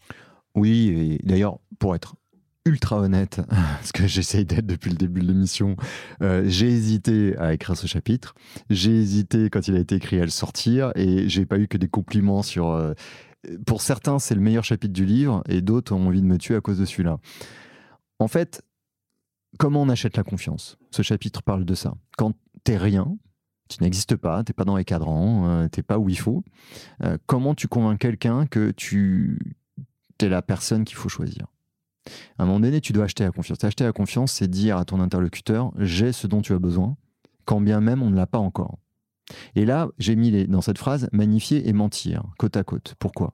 Oui, 0.54 1.20
d'ailleurs, 1.24 1.58
pour 1.80 1.96
être 1.96 2.16
ultra 2.68 3.00
honnête, 3.00 3.42
parce 3.50 3.92
que 3.92 4.08
j'essaye 4.08 4.46
d'être 4.46 4.66
depuis 4.66 4.90
le 4.90 4.98
début 4.98 5.22
de 5.22 5.28
l'émission, 5.28 5.76
euh, 6.22 6.44
j'ai 6.46 6.68
hésité 6.68 7.36
à 7.38 7.54
écrire 7.54 7.76
ce 7.76 7.88
chapitre. 7.88 8.36
J'ai 8.70 8.92
hésité 8.92 9.50
quand 9.50 9.68
il 9.68 9.76
a 9.76 9.80
été 9.80 9.96
écrit 9.96 10.20
à 10.20 10.24
le 10.24 10.30
sortir 10.30 10.92
et 10.96 11.28
j'ai 11.30 11.46
pas 11.46 11.58
eu 11.58 11.68
que 11.68 11.78
des 11.78 11.88
compliments 11.88 12.44
sur. 12.44 12.70
Euh, 12.70 12.94
pour 13.66 13.82
certains, 13.82 14.20
c'est 14.20 14.36
le 14.36 14.42
meilleur 14.42 14.64
chapitre 14.64 14.94
du 14.94 15.06
livre 15.06 15.44
et 15.48 15.62
d'autres 15.62 15.94
ont 15.94 16.08
envie 16.08 16.22
de 16.22 16.28
me 16.28 16.38
tuer 16.38 16.56
à 16.56 16.62
cause 16.62 16.80
de 16.80 16.86
celui-là. 16.86 17.20
En 18.20 18.28
fait, 18.28 18.64
comment 19.58 19.84
on 19.84 19.90
achète 19.90 20.18
la 20.18 20.24
confiance? 20.24 20.78
Ce 20.92 21.02
chapitre 21.02 21.42
parle 21.44 21.64
de 21.64 21.76
ça. 21.76 21.94
Quand 22.18 22.34
t'es 22.64 22.78
rien, 22.78 23.18
tu 23.70 23.82
n'existes 23.82 24.16
pas, 24.16 24.44
t'es 24.44 24.54
pas 24.54 24.66
dans 24.66 24.76
les 24.76 24.86
cadrans, 24.86 25.48
euh, 25.48 25.68
t'es 25.70 25.84
pas 25.84 25.98
où 25.98 26.10
il 26.10 26.20
faut. 26.20 26.44
comment 27.26 27.56
tu 27.56 27.68
convaincs 27.68 28.00
quelqu'un 28.00 28.48
que 28.48 28.72
tu 28.72 29.56
es 30.20 30.30
la 30.30 30.42
personne 30.42 30.84
qu'il 30.84 30.98
faut 30.98 31.10
choisir? 31.10 31.48
À 32.38 32.44
un 32.44 32.46
moment 32.46 32.60
donné, 32.60 32.82
tu 32.82 32.94
dois 32.94 33.06
acheter 33.06 33.24
la 33.24 33.32
confiance. 33.32 33.64
Acheter 33.64 33.84
la 33.84 33.94
confiance, 33.94 34.34
c'est 34.34 34.48
dire 34.48 34.78
à 34.78 34.86
ton 34.86 35.00
interlocuteur, 35.00 35.72
j'ai 35.78 36.12
ce 36.12 36.28
dont 36.28 36.42
tu 36.42 36.54
as 36.54 36.60
besoin, 36.60 36.96
quand 37.46 37.62
bien 37.62 37.82
même 37.82 38.04
on 38.04 38.10
ne 38.10 38.16
l'a 38.16 38.28
pas 38.28 38.40
encore. 38.40 38.78
Et 39.56 39.66
là, 39.66 39.90
j'ai 39.98 40.16
mis 40.16 40.48
dans 40.48 40.62
cette 40.62 40.78
phrase 40.78 41.10
magnifier 41.12 41.68
et 41.68 41.74
mentir, 41.74 42.24
côte 42.38 42.56
à 42.56 42.64
côte. 42.64 42.96
Pourquoi? 43.00 43.34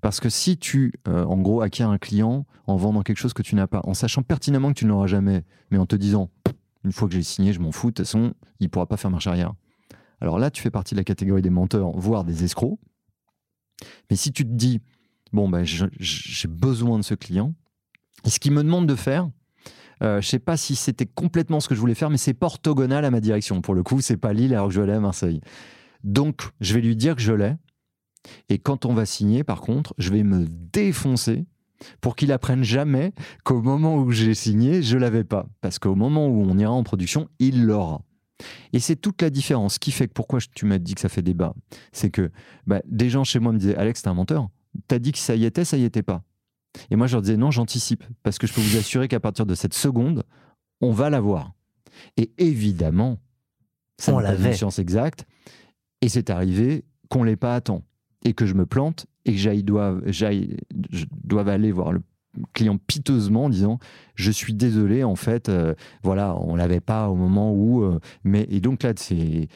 Parce 0.00 0.20
que 0.20 0.28
si 0.28 0.56
tu, 0.56 0.92
euh, 1.08 1.24
en 1.24 1.38
gros, 1.38 1.60
acquiers 1.60 1.84
un 1.84 1.98
client 1.98 2.46
en 2.66 2.76
vendant 2.76 3.02
quelque 3.02 3.18
chose 3.18 3.34
que 3.34 3.42
tu 3.42 3.54
n'as 3.54 3.66
pas, 3.66 3.80
en 3.84 3.94
sachant 3.94 4.22
pertinemment 4.22 4.68
que 4.68 4.78
tu 4.78 4.84
ne 4.84 4.90
l'auras 4.90 5.06
jamais, 5.06 5.44
mais 5.70 5.78
en 5.78 5.86
te 5.86 5.96
disant, 5.96 6.30
une 6.84 6.92
fois 6.92 7.08
que 7.08 7.14
j'ai 7.14 7.22
signé, 7.22 7.52
je 7.52 7.60
m'en 7.60 7.72
fous, 7.72 7.88
de 7.88 7.94
toute 7.94 8.06
façon, 8.06 8.34
il 8.60 8.64
ne 8.64 8.68
pourra 8.68 8.86
pas 8.86 8.96
faire 8.96 9.10
marche 9.10 9.26
arrière. 9.26 9.52
Alors 10.20 10.38
là, 10.38 10.50
tu 10.50 10.62
fais 10.62 10.70
partie 10.70 10.94
de 10.94 11.00
la 11.00 11.04
catégorie 11.04 11.42
des 11.42 11.50
menteurs, 11.50 11.90
voire 11.96 12.24
des 12.24 12.44
escrocs. 12.44 12.78
Mais 14.10 14.16
si 14.16 14.32
tu 14.32 14.44
te 14.44 14.52
dis, 14.52 14.80
bon, 15.32 15.48
ben, 15.48 15.64
j'ai 15.64 16.48
besoin 16.48 16.98
de 16.98 17.04
ce 17.04 17.14
client, 17.14 17.54
ce 18.26 18.38
qu'il 18.38 18.52
me 18.52 18.62
demande 18.62 18.86
de 18.86 18.94
faire, 18.94 19.28
euh, 20.02 20.20
je 20.20 20.28
sais 20.28 20.38
pas 20.38 20.56
si 20.56 20.76
c'était 20.76 21.06
complètement 21.06 21.60
ce 21.60 21.68
que 21.68 21.74
je 21.74 21.80
voulais 21.80 21.94
faire, 21.94 22.10
mais 22.10 22.16
c'est 22.16 22.34
pas 22.34 22.46
orthogonal 22.46 23.04
à 23.04 23.10
ma 23.10 23.20
direction. 23.20 23.60
Pour 23.60 23.74
le 23.74 23.82
coup, 23.82 24.00
c'est 24.00 24.16
pas 24.16 24.32
Lille 24.32 24.54
alors 24.54 24.68
que 24.68 24.74
je 24.74 24.80
aller 24.80 24.92
à 24.92 25.00
Marseille. 25.00 25.40
Donc, 26.02 26.42
je 26.60 26.74
vais 26.74 26.80
lui 26.80 26.96
dire 26.96 27.16
que 27.16 27.22
je 27.22 27.32
l'ai. 27.32 27.54
Et 28.48 28.58
quand 28.58 28.86
on 28.86 28.94
va 28.94 29.06
signer, 29.06 29.44
par 29.44 29.60
contre, 29.60 29.94
je 29.98 30.10
vais 30.10 30.22
me 30.22 30.46
défoncer 30.46 31.44
pour 32.00 32.16
qu'il 32.16 32.32
apprenne 32.32 32.64
jamais 32.64 33.12
qu'au 33.44 33.60
moment 33.60 33.96
où 33.96 34.10
j'ai 34.10 34.34
signé, 34.34 34.82
je 34.82 34.96
l'avais 34.96 35.24
pas. 35.24 35.46
Parce 35.60 35.78
qu'au 35.78 35.94
moment 35.94 36.26
où 36.26 36.42
on 36.42 36.58
ira 36.58 36.72
en 36.72 36.82
production, 36.82 37.28
il 37.38 37.64
l'aura. 37.64 38.02
Et 38.72 38.80
c'est 38.80 38.96
toute 38.96 39.22
la 39.22 39.30
différence. 39.30 39.74
Ce 39.74 39.78
qui 39.78 39.92
fait 39.92 40.08
que 40.08 40.12
pourquoi 40.12 40.40
tu 40.54 40.66
m'as 40.66 40.78
dit 40.78 40.94
que 40.94 41.00
ça 41.00 41.08
fait 41.08 41.22
débat, 41.22 41.54
c'est 41.92 42.10
que 42.10 42.30
bah, 42.66 42.82
des 42.86 43.10
gens 43.10 43.24
chez 43.24 43.38
moi 43.38 43.52
me 43.52 43.58
disaient 43.58 43.76
Alex, 43.76 44.02
t'es 44.02 44.08
un 44.08 44.14
menteur. 44.14 44.48
T'as 44.88 44.98
dit 44.98 45.12
que 45.12 45.18
ça 45.18 45.36
y 45.36 45.44
était, 45.44 45.64
ça 45.64 45.76
y 45.76 45.84
était 45.84 46.02
pas. 46.02 46.22
Et 46.90 46.96
moi, 46.96 47.06
je 47.06 47.14
leur 47.14 47.22
disais 47.22 47.36
non, 47.36 47.50
j'anticipe, 47.50 48.04
parce 48.22 48.38
que 48.38 48.46
je 48.46 48.52
peux 48.52 48.60
vous 48.60 48.76
assurer 48.76 49.08
qu'à 49.08 49.20
partir 49.20 49.46
de 49.46 49.54
cette 49.54 49.74
seconde, 49.74 50.24
on 50.80 50.90
va 50.90 51.10
l'avoir. 51.10 51.52
Et 52.16 52.32
évidemment, 52.38 53.18
ça 53.98 54.12
n'a 54.12 54.32
pas 54.32 54.48
une 54.48 54.52
science 54.54 54.78
exacte, 54.78 55.26
et 56.00 56.08
c'est 56.08 56.30
arrivé 56.30 56.84
qu'on 57.08 57.22
l'ait 57.22 57.36
pas 57.36 57.54
à 57.54 57.60
temps, 57.60 57.84
et 58.24 58.34
que 58.34 58.46
je 58.46 58.54
me 58.54 58.66
plante, 58.66 59.06
et 59.24 59.32
que 59.32 59.38
j'aille 59.38 59.62
doive, 59.62 60.02
j'aille, 60.06 60.56
je 60.90 61.04
dois 61.10 61.48
aller 61.48 61.72
voir 61.72 61.92
le 61.92 62.02
client 62.52 62.78
piteusement 62.78 63.44
en 63.44 63.48
disant 63.48 63.78
je 64.14 64.30
suis 64.30 64.54
désolé 64.54 65.04
en 65.04 65.14
fait 65.14 65.48
euh, 65.48 65.74
voilà 66.02 66.36
on 66.40 66.56
l'avait 66.56 66.80
pas 66.80 67.08
au 67.08 67.14
moment 67.14 67.52
où 67.52 67.82
euh, 67.82 68.00
mais 68.24 68.46
et 68.50 68.60
donc 68.60 68.82
là 68.82 68.92
c'est 68.96 69.48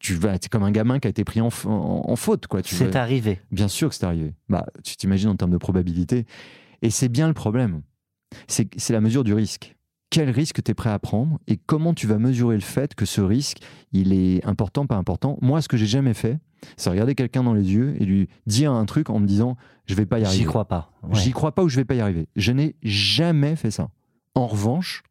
tu 0.00 0.14
vas, 0.14 0.34
c'est 0.40 0.48
comme 0.48 0.62
un 0.62 0.70
gamin 0.70 0.98
qui 0.98 1.06
a 1.06 1.10
été 1.10 1.24
pris 1.24 1.40
en, 1.40 1.50
faute, 1.50 2.46
quoi. 2.46 2.60
C'est 2.64 2.96
arrivé. 2.96 3.40
Bien 3.50 3.68
sûr 3.68 3.88
que 3.88 3.94
c'est 3.94 4.04
arrivé. 4.04 4.34
Bah, 4.48 4.66
tu 4.82 4.96
t'imagines 4.96 5.30
en 5.30 5.36
termes 5.36 5.52
de 5.52 5.58
probabilité. 5.58 6.26
Et 6.82 6.90
c'est 6.90 7.08
bien 7.08 7.28
le 7.28 7.34
problème. 7.34 7.82
C'est 8.48 8.90
la 8.90 9.00
mesure 9.00 9.24
du 9.24 9.34
risque. 9.34 9.76
Quel 10.10 10.30
risque 10.30 10.62
tu 10.62 10.70
es 10.70 10.74
prêt 10.74 10.90
à 10.90 10.98
prendre 10.98 11.38
et 11.46 11.58
comment 11.58 11.92
tu 11.92 12.06
vas 12.06 12.18
mesurer 12.18 12.54
le 12.54 12.62
fait 12.62 12.94
que 12.94 13.04
ce 13.04 13.20
risque, 13.20 13.58
il 13.92 14.12
est 14.12 14.44
important, 14.46 14.86
pas 14.86 14.96
important? 14.96 15.38
Moi, 15.42 15.60
ce 15.60 15.68
que 15.68 15.76
j'ai 15.76 15.86
jamais 15.86 16.14
fait, 16.14 16.38
c'est 16.76 16.88
regarder 16.88 17.14
quelqu'un 17.14 17.42
dans 17.42 17.52
les 17.52 17.72
yeux 17.72 17.94
et 18.00 18.04
lui 18.04 18.28
dire 18.46 18.72
un 18.72 18.86
truc 18.86 19.10
en 19.10 19.20
me 19.20 19.26
disant, 19.26 19.56
je 19.86 19.94
vais 19.94 20.06
pas 20.06 20.18
y 20.18 20.24
arriver. 20.24 20.40
J'y 20.40 20.46
crois 20.46 20.64
pas. 20.64 20.92
J'y 21.12 21.32
crois 21.32 21.54
pas 21.54 21.62
ou 21.62 21.68
je 21.68 21.76
vais 21.76 21.84
pas 21.84 21.94
y 21.94 22.00
arriver. 22.00 22.26
Je 22.36 22.52
n'ai 22.52 22.74
jamais 22.82 23.54
fait 23.54 23.70
ça. 23.70 23.90
En 24.34 24.46
revanche, 24.46 25.02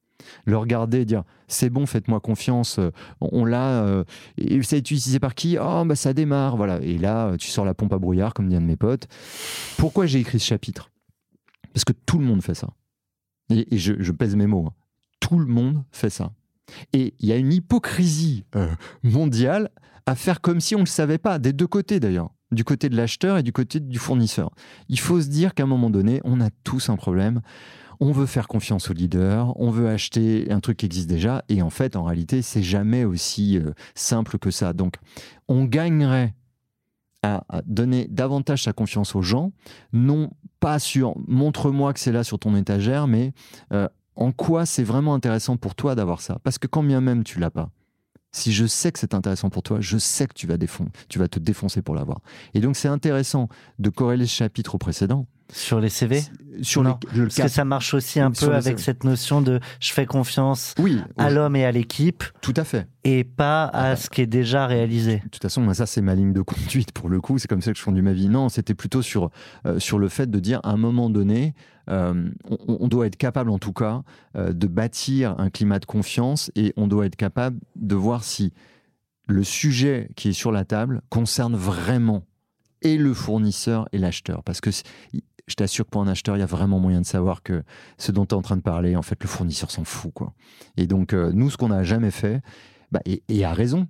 le 0.45 0.57
regarder 0.57 1.05
dire 1.05 1.23
c'est 1.47 1.69
bon, 1.69 1.85
faites-moi 1.85 2.19
confiance, 2.19 2.79
euh, 2.79 2.91
on 3.21 3.45
l'a, 3.45 3.83
euh, 3.83 4.03
et 4.37 4.61
ça 4.63 4.77
utilisé 4.77 5.19
par 5.19 5.35
qui? 5.35 5.57
Oh, 5.59 5.83
bah 5.85 5.95
ça 5.95 6.13
démarre, 6.13 6.57
voilà. 6.57 6.79
Et 6.81 6.97
là, 6.97 7.35
tu 7.37 7.49
sors 7.49 7.65
la 7.65 7.73
pompe 7.73 7.93
à 7.93 7.99
brouillard, 7.99 8.33
comme 8.33 8.49
dit 8.49 8.55
un 8.55 8.61
de 8.61 8.65
mes 8.65 8.75
potes. 8.75 9.07
Pourquoi 9.77 10.05
j'ai 10.05 10.19
écrit 10.19 10.39
ce 10.39 10.45
chapitre? 10.45 10.91
Parce 11.73 11.85
que 11.85 11.93
tout 11.93 12.19
le 12.19 12.25
monde 12.25 12.41
fait 12.41 12.55
ça. 12.55 12.69
Et, 13.49 13.77
je, 13.77 14.11
pèse 14.11 14.35
mes 14.35 14.47
mots. 14.47 14.65
Hein. 14.67 14.73
Tout 15.19 15.39
le 15.39 15.45
monde 15.45 15.83
fait 15.91 16.09
ça. 16.09 16.31
Et 16.91 17.13
il 17.19 17.29
y 17.29 17.31
a 17.31 17.37
une 17.37 17.53
hypocrisie 17.53 18.43
euh, 18.55 18.67
mondiale 19.03 19.69
à 20.05 20.15
faire 20.15 20.41
comme 20.41 20.59
si 20.59 20.75
on 20.75 20.79
ne 20.79 20.83
le 20.83 20.89
savait 20.89 21.17
pas, 21.17 21.39
des 21.39 21.53
deux 21.53 21.67
côtés 21.67 21.99
d'ailleurs 21.99 22.31
du 22.51 22.63
côté 22.63 22.89
de 22.89 22.95
l'acheteur 22.95 23.37
et 23.37 23.43
du 23.43 23.51
côté 23.51 23.79
du 23.79 23.99
fournisseur. 23.99 24.51
Il 24.89 24.99
faut 24.99 25.21
se 25.21 25.27
dire 25.27 25.53
qu'à 25.53 25.63
un 25.63 25.67
moment 25.67 25.89
donné, 25.89 26.21
on 26.23 26.39
a 26.39 26.49
tous 26.63 26.89
un 26.89 26.95
problème 26.95 27.41
on 27.99 28.11
veut 28.11 28.25
faire 28.25 28.47
confiance 28.47 28.89
au 28.89 28.93
leader, 28.93 29.59
on 29.59 29.71
veut 29.71 29.89
acheter 29.89 30.51
un 30.51 30.59
truc 30.59 30.77
qui 30.77 30.85
existe 30.85 31.09
déjà, 31.09 31.43
et 31.49 31.61
en 31.61 31.69
fait, 31.69 31.95
en 31.95 32.03
réalité, 32.03 32.41
c'est 32.41 32.63
jamais 32.63 33.03
aussi 33.03 33.57
euh, 33.57 33.71
simple 33.95 34.37
que 34.37 34.51
ça. 34.51 34.73
Donc, 34.73 34.95
on 35.47 35.65
gagnerait 35.65 36.35
à, 37.23 37.43
donner 37.65 38.07
davantage 38.09 38.63
sa 38.63 38.73
confiance 38.73 39.15
aux 39.15 39.21
gens, 39.21 39.51
non 39.91 40.31
pas 40.59 40.79
sur 40.79 41.15
montre-moi 41.27 41.93
que 41.93 41.99
c'est 41.99 42.11
là 42.11 42.23
sur 42.23 42.39
ton 42.39 42.55
étagère, 42.55 43.07
mais 43.07 43.33
euh, 43.73 43.87
en 44.15 44.31
quoi 44.31 44.65
c'est 44.65 44.83
vraiment 44.83 45.13
intéressant 45.13 45.57
pour 45.57 45.75
toi 45.75 45.95
d'avoir 45.95 46.21
ça? 46.21 46.39
Parce 46.43 46.57
que 46.57 46.67
quand 46.67 46.83
bien 46.83 47.01
même 47.01 47.23
tu 47.23 47.39
l'as 47.39 47.51
pas, 47.51 47.69
si 48.31 48.53
je 48.53 48.65
sais 48.65 48.91
que 48.91 48.99
c'est 48.99 49.13
intéressant 49.13 49.49
pour 49.49 49.63
toi, 49.63 49.81
je 49.81 49.97
sais 49.97 50.27
que 50.27 50.33
tu 50.33 50.47
vas, 50.47 50.57
tu 51.09 51.19
vas 51.19 51.27
te 51.27 51.39
défoncer 51.39 51.81
pour 51.81 51.95
l'avoir. 51.95 52.21
Et 52.53 52.59
donc 52.59 52.75
c'est 52.75 52.87
intéressant 52.87 53.49
de 53.79 53.89
corréler 53.89 54.25
ce 54.25 54.35
chapitre 54.35 54.75
au 54.75 54.77
précédent 54.77 55.27
sur 55.51 55.79
les 55.79 55.89
CV 55.89 56.21
sur 56.61 56.83
les, 56.83 56.91
Parce 57.23 57.35
que 57.35 57.47
ça 57.47 57.65
marche 57.65 57.93
aussi 57.93 58.19
un 58.19 58.31
peu 58.31 58.53
avec 58.53 58.79
cette 58.79 59.03
notion 59.03 59.41
de 59.41 59.59
je 59.79 59.91
fais 59.91 60.05
confiance 60.05 60.75
à 61.17 61.29
l'homme 61.29 61.55
et 61.55 61.65
à 61.65 61.71
l'équipe. 61.71 62.23
Tout 62.41 62.53
à 62.55 62.63
fait. 62.63 62.87
Et 63.03 63.23
pas 63.23 63.65
à 63.65 63.69
ah 63.73 63.89
bah. 63.91 63.95
ce 63.95 64.09
qui 64.09 64.21
est 64.21 64.27
déjà 64.27 64.67
réalisé. 64.67 65.17
De 65.17 65.29
toute 65.29 65.41
façon, 65.41 65.61
moi, 65.61 65.73
ça, 65.73 65.85
c'est 65.85 66.01
ma 66.01 66.15
ligne 66.15 66.33
de 66.33 66.41
conduite 66.41 66.91
pour 66.91 67.09
le 67.09 67.21
coup. 67.21 67.37
C'est 67.37 67.47
comme 67.47 67.61
ça 67.61 67.71
que 67.71 67.79
je 67.79 67.83
conduis 67.83 68.01
ma 68.01 68.13
vie. 68.13 68.29
Non, 68.29 68.49
c'était 68.49 68.73
plutôt 68.73 69.01
sur, 69.01 69.29
euh, 69.65 69.79
sur 69.79 69.99
le 69.99 70.09
fait 70.09 70.29
de 70.29 70.39
dire 70.39 70.59
à 70.63 70.71
un 70.71 70.77
moment 70.77 71.09
donné, 71.09 71.53
euh, 71.89 72.29
on, 72.67 72.87
doit 72.87 73.07
être 73.07 73.15
capable 73.15 73.49
en 73.49 73.59
tout 73.59 73.71
cas 73.71 74.03
euh, 74.35 74.51
de 74.51 74.67
bâtir 74.67 75.35
un 75.37 75.49
climat 75.49 75.79
de 75.79 75.85
confiance 75.85 76.51
et 76.55 76.73
on 76.75 76.87
doit 76.87 77.05
être 77.05 77.15
capable 77.15 77.59
de 77.77 77.95
voir 77.95 78.25
si 78.25 78.51
le 79.27 79.43
sujet 79.43 80.09
qui 80.17 80.29
est 80.29 80.33
sur 80.33 80.51
la 80.51 80.65
table 80.65 81.01
concerne 81.09 81.55
vraiment 81.55 82.23
et 82.81 82.97
le 82.97 83.13
fournisseur 83.13 83.87
et 83.93 83.97
l'acheteur. 83.97 84.43
Parce 84.43 84.59
que 84.59 84.69
je 85.47 85.55
t'assure 85.55 85.85
que 85.85 85.91
pour 85.91 86.01
un 86.01 86.07
acheteur, 86.07 86.35
il 86.35 86.39
y 86.39 86.43
a 86.43 86.47
vraiment 86.47 86.79
moyen 86.79 87.01
de 87.01 87.05
savoir 87.05 87.41
que 87.41 87.63
ce 87.97 88.11
dont 88.11 88.25
tu 88.25 88.35
es 88.35 88.37
en 88.37 88.41
train 88.41 88.57
de 88.57 88.61
parler, 88.61 88.95
en 88.95 89.01
fait, 89.01 89.17
le 89.21 89.27
fournisseur 89.27 89.71
s'en 89.71 89.83
fout. 89.83 90.11
Quoi. 90.13 90.33
Et 90.75 90.87
donc, 90.87 91.13
euh, 91.13 91.31
nous, 91.33 91.49
ce 91.49 91.57
qu'on 91.57 91.69
n'a 91.69 91.83
jamais 91.83 92.11
fait, 92.11 92.41
bah, 92.91 92.99
et, 93.05 93.23
et 93.29 93.45
a 93.45 93.53
raison, 93.53 93.87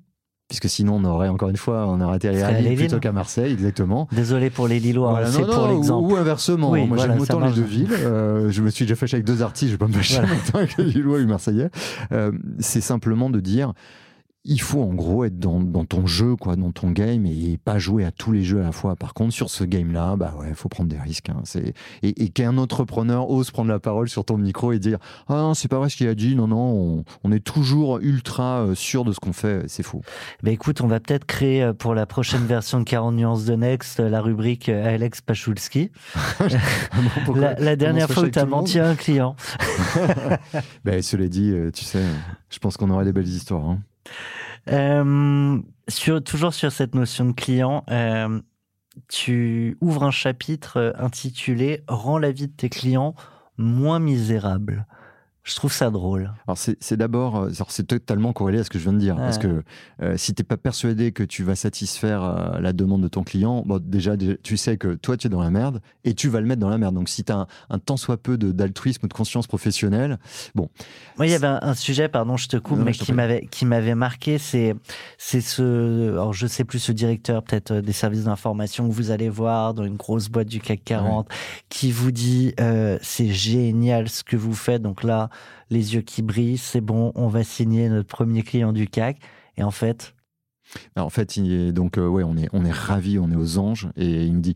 puisque 0.48 0.70
sinon 0.70 0.96
on 0.96 1.04
aurait 1.04 1.28
encore 1.28 1.50
une 1.50 1.58
fois 1.58 1.88
on 1.88 2.00
aurait 2.00 2.16
atterri 2.16 2.42
à 2.42 2.52
Lille 2.52 2.78
plutôt 2.78 3.00
qu'à 3.00 3.12
Marseille 3.12 3.52
exactement 3.52 4.08
désolé 4.14 4.50
pour 4.50 4.68
les 4.68 4.80
Lillois 4.80 5.26
c'est 5.26 5.46
pour 5.46 5.68
l'exemple 5.68 6.14
ou, 6.14 6.16
inversement 6.16 6.74
moi 6.86 6.98
j'aime 6.98 7.20
autant 7.20 7.40
les 7.42 7.52
deux 7.52 7.64
villes 7.64 7.92
euh, 7.92 8.50
je 8.50 8.62
me 8.62 8.70
suis 8.70 8.86
déjà 8.86 8.96
fâché 8.96 9.16
avec 9.16 9.26
deux 9.26 9.42
artistes 9.42 9.68
je 9.68 9.74
vais 9.74 9.78
pas 9.78 9.88
me 9.88 9.94
fâcher 9.94 10.22
voilà. 10.22 10.36
avec 10.54 10.78
les 10.78 10.86
Lillois 10.86 11.18
et 11.18 11.22
les 11.22 11.28
Marseillais 11.28 11.70
euh, 12.14 12.32
c'est 12.60 12.82
simplement 12.82 13.30
de 13.30 13.42
dire 13.42 13.74
il 14.48 14.62
faut 14.62 14.82
en 14.82 14.94
gros 14.94 15.26
être 15.26 15.38
dans, 15.38 15.86
ton 15.86 16.08
jeu, 16.08 16.36
quoi, 16.36 16.56
dans 16.56 16.72
ton 16.72 16.92
game, 16.92 17.26
et 17.26 17.60
pas 17.64 17.80
jouer 17.80 18.06
à 18.06 18.12
tous 18.12 18.32
les 18.32 18.44
jeux 18.44 18.62
à 18.62 18.64
la 18.64 18.72
fois. 18.72 18.96
Par 18.96 19.14
contre, 19.14 19.34
sur 19.34 19.50
ce 19.50 19.66
game-là, 19.66 20.16
bah 20.16 20.34
ouais, 20.40 20.54
faut 20.54 20.70
prendre 20.70 20.90
des 20.90 21.00
risques. 21.00 21.30
Hein. 21.30 21.44
et, 22.02 22.30
qu'un 22.30 22.58
entrepreneur 22.58 23.30
ose 23.30 23.52
prendre 23.52 23.70
la 23.70 23.80
parole 23.80 24.10
sur 24.10 24.24
ton 24.24 24.38
micro 24.38 24.72
et 24.72 24.80
dire 24.80 25.00
ah 25.28 25.34
non, 25.36 25.54
c'est 25.54 25.68
pas 25.68 25.80
vrai 25.80 25.90
ce 25.90 25.98
qu'il 25.98 26.08
a 26.08 26.16
dit. 26.16 26.36
Non, 26.36 26.48
non, 26.48 27.04
on, 27.24 27.32
est 27.32 27.44
toujours 27.44 28.00
ultra 28.00 28.62
euh, 28.62 28.76
sûr 28.76 29.04
de 29.04 29.12
ce 29.12 29.20
qu'on 29.20 29.34
fait. 29.34 29.64
C'est 29.68 29.84
faux. 29.84 30.02
Bah 30.44 30.52
écoute, 30.52 30.82
on 30.82 30.88
va 30.88 31.00
peut-être 31.00 31.26
créer 31.26 31.64
euh, 31.64 31.74
pour 31.74 31.94
la 31.94 32.06
prochaine 32.06 32.46
version 32.46 32.80
de 32.80 32.86
40 32.86 33.16
nuances 33.16 33.46
de 33.46 33.56
Next 33.56 34.00
euh, 34.00 34.10
la 34.10 34.22
rubrique 34.22 34.70
Alex 34.70 35.22
Pachulski. 35.22 35.92
la, 37.36 37.76
dernière 37.76 38.10
fois 38.10 38.24
où 38.24 38.30
tu 38.30 38.40
as 38.40 38.46
menti 38.46 38.80
à 38.80 38.88
un 38.88 38.96
client. 38.96 39.36
ben, 40.86 41.02
cela 41.02 41.28
dit, 41.28 41.54
tu 41.74 41.84
sais, 41.84 42.04
je 42.50 42.60
pense 42.60 42.78
qu'on 42.78 42.90
aurait 42.90 43.06
des 43.06 43.14
belles 43.14 43.28
histoires. 43.28 43.66
Hein. 43.66 43.80
Euh, 44.70 45.60
toujours 46.26 46.54
sur 46.54 46.72
cette 46.72 46.96
notion 46.96 47.26
de 47.26 47.32
client, 47.32 47.84
euh, 47.90 48.40
tu 49.08 49.78
ouvres 49.82 50.04
un 50.04 50.12
chapitre 50.12 50.94
intitulé 50.98 51.84
Rends 51.88 52.18
la 52.18 52.32
vie 52.32 52.48
de 52.48 52.54
tes 52.54 52.70
clients 52.70 53.16
moins 53.58 54.00
misérable. 54.00 54.86
Je 55.48 55.56
trouve 55.56 55.72
ça 55.72 55.90
drôle. 55.90 56.34
Alors 56.46 56.58
c'est 56.58 56.98
d'abord, 56.98 57.38
euh, 57.38 57.52
c'est 57.70 57.88
totalement 57.88 58.34
corrélé 58.34 58.60
à 58.60 58.64
ce 58.66 58.70
que 58.70 58.78
je 58.78 58.84
viens 58.84 58.92
de 58.92 58.98
dire, 58.98 59.16
parce 59.16 59.38
que 59.38 59.64
euh, 60.02 60.18
si 60.18 60.34
t'es 60.34 60.44
pas 60.44 60.58
persuadé 60.58 61.14
que 61.14 61.24
tu 61.24 61.44
vas 61.44 61.56
satisfaire 61.56 62.22
euh, 62.22 62.60
la 62.60 62.74
demande 62.74 63.02
de 63.02 63.08
ton 63.08 63.24
client, 63.24 63.64
bon, 63.66 63.82
déjà 63.82 64.16
tu 64.18 64.58
sais 64.58 64.76
que 64.76 64.96
toi 64.96 65.16
tu 65.16 65.28
es 65.28 65.30
dans 65.30 65.42
la 65.42 65.50
merde 65.50 65.82
et 66.04 66.16
tu 66.16 66.28
vas 66.28 66.42
le 66.42 66.48
mettre 66.48 66.60
dans 66.60 66.68
la 66.68 66.78
merde. 66.78 66.96
Donc 66.96 67.08
si 67.08 67.24
tu 67.24 67.32
as 67.32 67.48
un, 67.70 67.80
tant 67.80 67.96
soit 67.96 68.18
peu 68.18 68.38
d'altruisme 68.38 69.06
ou 69.06 69.08
de 69.08 69.14
conscience 69.14 69.48
professionnelle, 69.48 70.20
bon. 70.54 70.70
Moi 71.16 71.28
il 71.28 71.32
y 71.32 71.36
avait 71.36 71.48
un, 71.48 71.74
sujet, 71.76 72.10
pardon, 72.10 72.36
je 72.36 72.50
te 72.50 72.58
coupe, 72.58 72.80
mais 72.80 72.92
qui 72.92 73.14
m'avait 73.14 73.48
qui 73.50 73.66
m'avait 73.66 73.96
marqué, 73.96 74.40
c'est 74.40 74.76
c'est 75.18 75.40
ce, 75.40 76.12
alors 76.12 76.34
je 76.34 76.46
sais 76.46 76.66
plus 76.66 76.80
ce 76.80 76.92
directeur 76.92 77.42
peut-être 77.42 77.76
des 77.76 77.94
services 77.94 78.26
d'information 78.26 78.90
que 78.90 78.94
vous 78.94 79.12
allez 79.12 79.30
voir 79.30 79.74
dans 79.74 79.86
une 79.86 79.96
grosse 79.96 80.28
boîte 80.28 80.50
du 80.50 80.60
CAC 80.60 80.82
40, 80.84 81.30
qui 81.70 81.94
vous 81.94 82.12
dit 82.12 82.54
c'est 83.02 83.30
génial 83.30 84.10
ce 84.10 84.26
que 84.26 84.36
vous 84.36 84.54
faites. 84.54 84.82
Donc 84.82 85.04
là 85.04 85.30
les 85.70 85.96
yeux 85.96 86.02
qui 86.02 86.22
brillent, 86.22 86.58
c'est 86.58 86.82
bon, 86.82 87.12
on 87.16 87.28
va 87.28 87.44
signer 87.44 87.90
notre 87.90 88.08
premier 88.08 88.44
client 88.44 88.74
du 88.74 88.88
CAC. 88.88 89.20
Et 89.58 89.64
en 89.64 89.72
fait. 89.72 90.14
Bah, 90.96 91.04
en 91.04 91.10
fait, 91.10 91.40
donc, 91.72 91.98
euh, 91.98 92.08
ouais, 92.08 92.24
on 92.24 92.38
est, 92.38 92.50
on 92.54 92.66
est 92.66 92.72
ravis, 92.72 93.20
on 93.20 93.32
est 93.32 93.36
aux 93.36 93.58
anges. 93.58 93.90
Et 93.96 94.26
il 94.26 94.34
me 94.34 94.42
dit. 94.42 94.56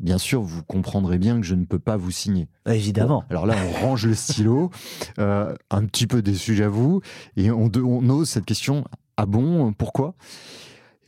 Bien 0.00 0.18
sûr, 0.18 0.42
vous 0.42 0.62
comprendrez 0.62 1.18
bien 1.18 1.40
que 1.40 1.44
je 1.44 1.56
ne 1.56 1.64
peux 1.64 1.80
pas 1.80 1.96
vous 1.96 2.12
signer. 2.12 2.46
Bah, 2.64 2.76
évidemment. 2.76 3.24
alors 3.30 3.46
là, 3.46 3.56
on 3.66 3.86
range 3.86 4.06
le 4.06 4.14
stylo, 4.14 4.70
euh, 5.18 5.52
un 5.70 5.84
petit 5.86 6.06
peu 6.06 6.22
déçu, 6.22 6.54
j'avoue, 6.54 7.00
et 7.36 7.50
on, 7.50 7.68
on, 7.74 8.08
ose 8.08 8.28
cette 8.28 8.44
question 8.44 8.84
ah 9.16 9.26
bon, 9.26 9.72
pourquoi? 9.72 10.14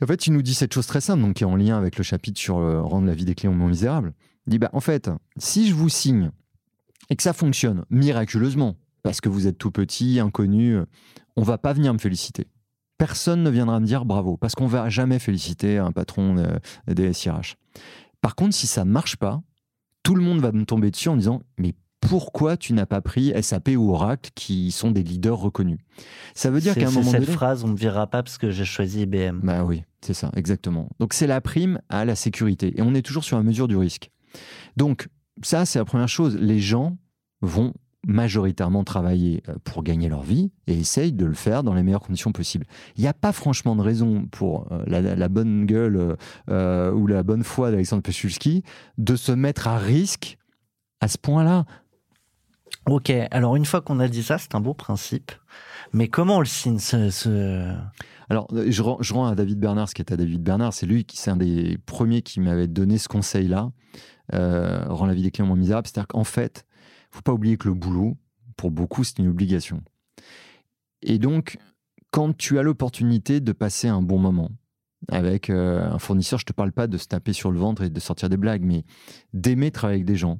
En 0.03 0.05
fait, 0.05 0.27
il 0.27 0.33
nous 0.33 0.41
dit 0.41 0.53
cette 0.53 0.73
chose 0.73 0.85
très 0.85 0.99
simple, 0.99 1.21
donc 1.21 1.35
qui 1.35 1.43
est 1.43 1.47
en 1.47 1.55
lien 1.55 1.77
avec 1.77 1.97
le 1.97 2.03
chapitre 2.03 2.39
sur 2.39 2.57
euh, 2.57 2.81
rendre 2.81 3.07
la 3.07 3.13
vie 3.13 3.23
des 3.23 3.35
clients 3.35 3.53
moins 3.53 3.69
misérable. 3.69 4.13
Il 4.45 4.51
dit 4.51 4.59
bah, 4.59 4.69
en 4.73 4.81
fait, 4.81 5.09
si 5.37 5.69
je 5.69 5.73
vous 5.73 5.87
signe 5.87 6.31
et 7.09 7.15
que 7.15 7.23
ça 7.23 7.31
fonctionne 7.31 7.85
miraculeusement, 7.89 8.75
parce 9.03 9.21
que 9.21 9.29
vous 9.29 9.47
êtes 9.47 9.57
tout 9.57 9.71
petit, 9.71 10.19
inconnu, 10.19 10.77
on 11.35 11.43
va 11.43 11.57
pas 11.57 11.73
venir 11.73 11.93
me 11.93 11.99
féliciter. 11.99 12.47
Personne 12.97 13.41
ne 13.43 13.49
viendra 13.49 13.79
me 13.79 13.85
dire 13.85 14.05
bravo, 14.05 14.37
parce 14.37 14.53
qu'on 14.53 14.67
va 14.67 14.89
jamais 14.89 15.19
féliciter 15.19 15.77
un 15.77 15.91
patron 15.91 16.37
euh, 16.37 16.57
des 16.87 17.13
SIRH. 17.13 17.55
Par 18.21 18.35
contre, 18.35 18.53
si 18.53 18.67
ça 18.67 18.85
marche 18.85 19.15
pas, 19.15 19.41
tout 20.03 20.15
le 20.15 20.21
monde 20.23 20.39
va 20.39 20.51
me 20.51 20.65
tomber 20.65 20.91
dessus 20.91 21.09
en 21.09 21.17
disant 21.17 21.41
mais 21.57 21.73
pourquoi 21.99 22.57
tu 22.57 22.73
n'as 22.73 22.87
pas 22.87 22.99
pris 23.01 23.31
SAP 23.41 23.69
ou 23.77 23.91
Oracle 23.91 24.31
qui 24.35 24.71
sont 24.71 24.91
des 24.91 25.03
leaders 25.03 25.37
reconnus? 25.37 25.79
Ça 26.33 26.49
veut 26.49 26.59
dire 26.59 26.75
qu'à 26.75 26.87
un 26.87 26.91
moment 26.91 27.11
cette 27.11 27.29
phrase 27.29 27.63
on 27.63 27.69
ne 27.69 27.75
verra 27.75 28.07
pas 28.07 28.23
parce 28.23 28.37
que 28.37 28.49
j'ai 28.49 28.65
choisi 28.65 29.01
IBM. 29.01 29.39
Bah 29.43 29.63
oui, 29.63 29.83
c'est 30.01 30.15
ça, 30.15 30.31
exactement. 30.35 30.89
Donc 30.99 31.13
c'est 31.13 31.27
la 31.27 31.41
prime 31.41 31.79
à 31.89 32.03
la 32.03 32.15
sécurité 32.15 32.73
et 32.77 32.81
on 32.81 32.93
est 32.95 33.03
toujours 33.03 33.23
sur 33.23 33.37
la 33.37 33.43
mesure 33.43 33.67
du 33.67 33.77
risque. 33.77 34.11
Donc 34.77 35.07
ça 35.43 35.65
c'est 35.65 35.79
la 35.79 35.85
première 35.85 36.09
chose. 36.09 36.35
Les 36.37 36.59
gens 36.59 36.97
vont 37.41 37.73
majoritairement 38.05 38.83
travailler 38.83 39.43
euh, 39.47 39.55
pour 39.63 39.83
gagner 39.83 40.09
leur 40.09 40.21
vie 40.21 40.51
et 40.67 40.73
essayent 40.73 41.13
de 41.13 41.25
le 41.25 41.33
faire 41.33 41.63
dans 41.63 41.73
les 41.73 41.83
meilleures 41.83 42.01
conditions 42.01 42.31
possibles. 42.31 42.65
Il 42.95 43.01
n'y 43.01 43.07
a 43.07 43.13
pas 43.13 43.31
franchement 43.31 43.75
de 43.75 43.81
raison 43.81 44.25
pour 44.31 44.67
euh, 44.71 44.83
la, 44.87 45.29
bonne 45.29 45.65
gueule 45.65 46.17
euh, 46.49 46.91
ou 46.91 47.07
la 47.07 47.23
bonne 47.23 47.43
foi 47.43 47.71
d'Alexandre 47.71 48.01
Pesulski 48.01 48.63
de 48.97 49.15
se 49.15 49.31
mettre 49.31 49.67
à 49.67 49.77
risque 49.77 50.37
à 50.99 51.07
ce 51.07 51.17
point-là. 51.17 51.65
Ok, 52.87 53.11
alors 53.29 53.55
une 53.55 53.65
fois 53.65 53.81
qu'on 53.81 53.99
a 53.99 54.07
dit 54.07 54.23
ça, 54.23 54.37
c'est 54.37 54.55
un 54.55 54.59
beau 54.59 54.73
principe. 54.73 55.31
Mais 55.93 56.07
comment 56.07 56.37
on 56.37 56.39
le 56.39 56.45
signe 56.45 56.79
ce, 56.79 57.75
Alors, 58.29 58.47
je 58.51 58.81
rends, 58.81 58.97
je 59.01 59.13
rends, 59.13 59.27
à 59.27 59.35
David 59.35 59.59
Bernard 59.59 59.89
ce 59.89 59.93
qui 59.93 60.01
est 60.01 60.11
à 60.11 60.17
David 60.17 60.41
Bernard. 60.41 60.73
C'est 60.73 60.87
lui 60.87 61.05
qui, 61.05 61.17
c'est 61.17 61.29
un 61.29 61.35
des 61.35 61.77
premiers 61.85 62.23
qui 62.23 62.39
m'avait 62.39 62.67
donné 62.67 62.97
ce 62.97 63.07
conseil-là. 63.07 63.69
Euh, 64.33 64.85
rend 64.87 65.05
la 65.05 65.13
vie 65.13 65.23
des 65.23 65.31
clients 65.31 65.47
moins 65.47 65.57
misérable. 65.57 65.87
C'est-à-dire 65.87 66.07
qu'en 66.07 66.23
fait, 66.23 66.65
faut 67.11 67.21
pas 67.21 67.33
oublier 67.33 67.57
que 67.57 67.67
le 67.67 67.73
boulot, 67.73 68.17
pour 68.57 68.71
beaucoup, 68.71 69.03
c'est 69.03 69.19
une 69.19 69.27
obligation. 69.27 69.83
Et 71.01 71.17
donc, 71.17 71.57
quand 72.11 72.35
tu 72.35 72.59
as 72.59 72.63
l'opportunité 72.63 73.39
de 73.39 73.51
passer 73.51 73.87
un 73.87 74.01
bon 74.01 74.19
moment 74.19 74.51
avec 75.07 75.49
euh, 75.49 75.83
un 75.89 75.97
fournisseur, 75.97 76.39
je 76.39 76.45
te 76.45 76.53
parle 76.53 76.71
pas 76.71 76.87
de 76.87 76.97
se 76.97 77.07
taper 77.07 77.33
sur 77.33 77.51
le 77.51 77.59
ventre 77.59 77.83
et 77.83 77.89
de 77.89 77.99
sortir 77.99 78.29
des 78.29 78.37
blagues, 78.37 78.63
mais 78.63 78.83
d'aimer 79.33 79.71
travailler 79.71 79.99
avec 79.99 80.05
des 80.05 80.15
gens, 80.15 80.39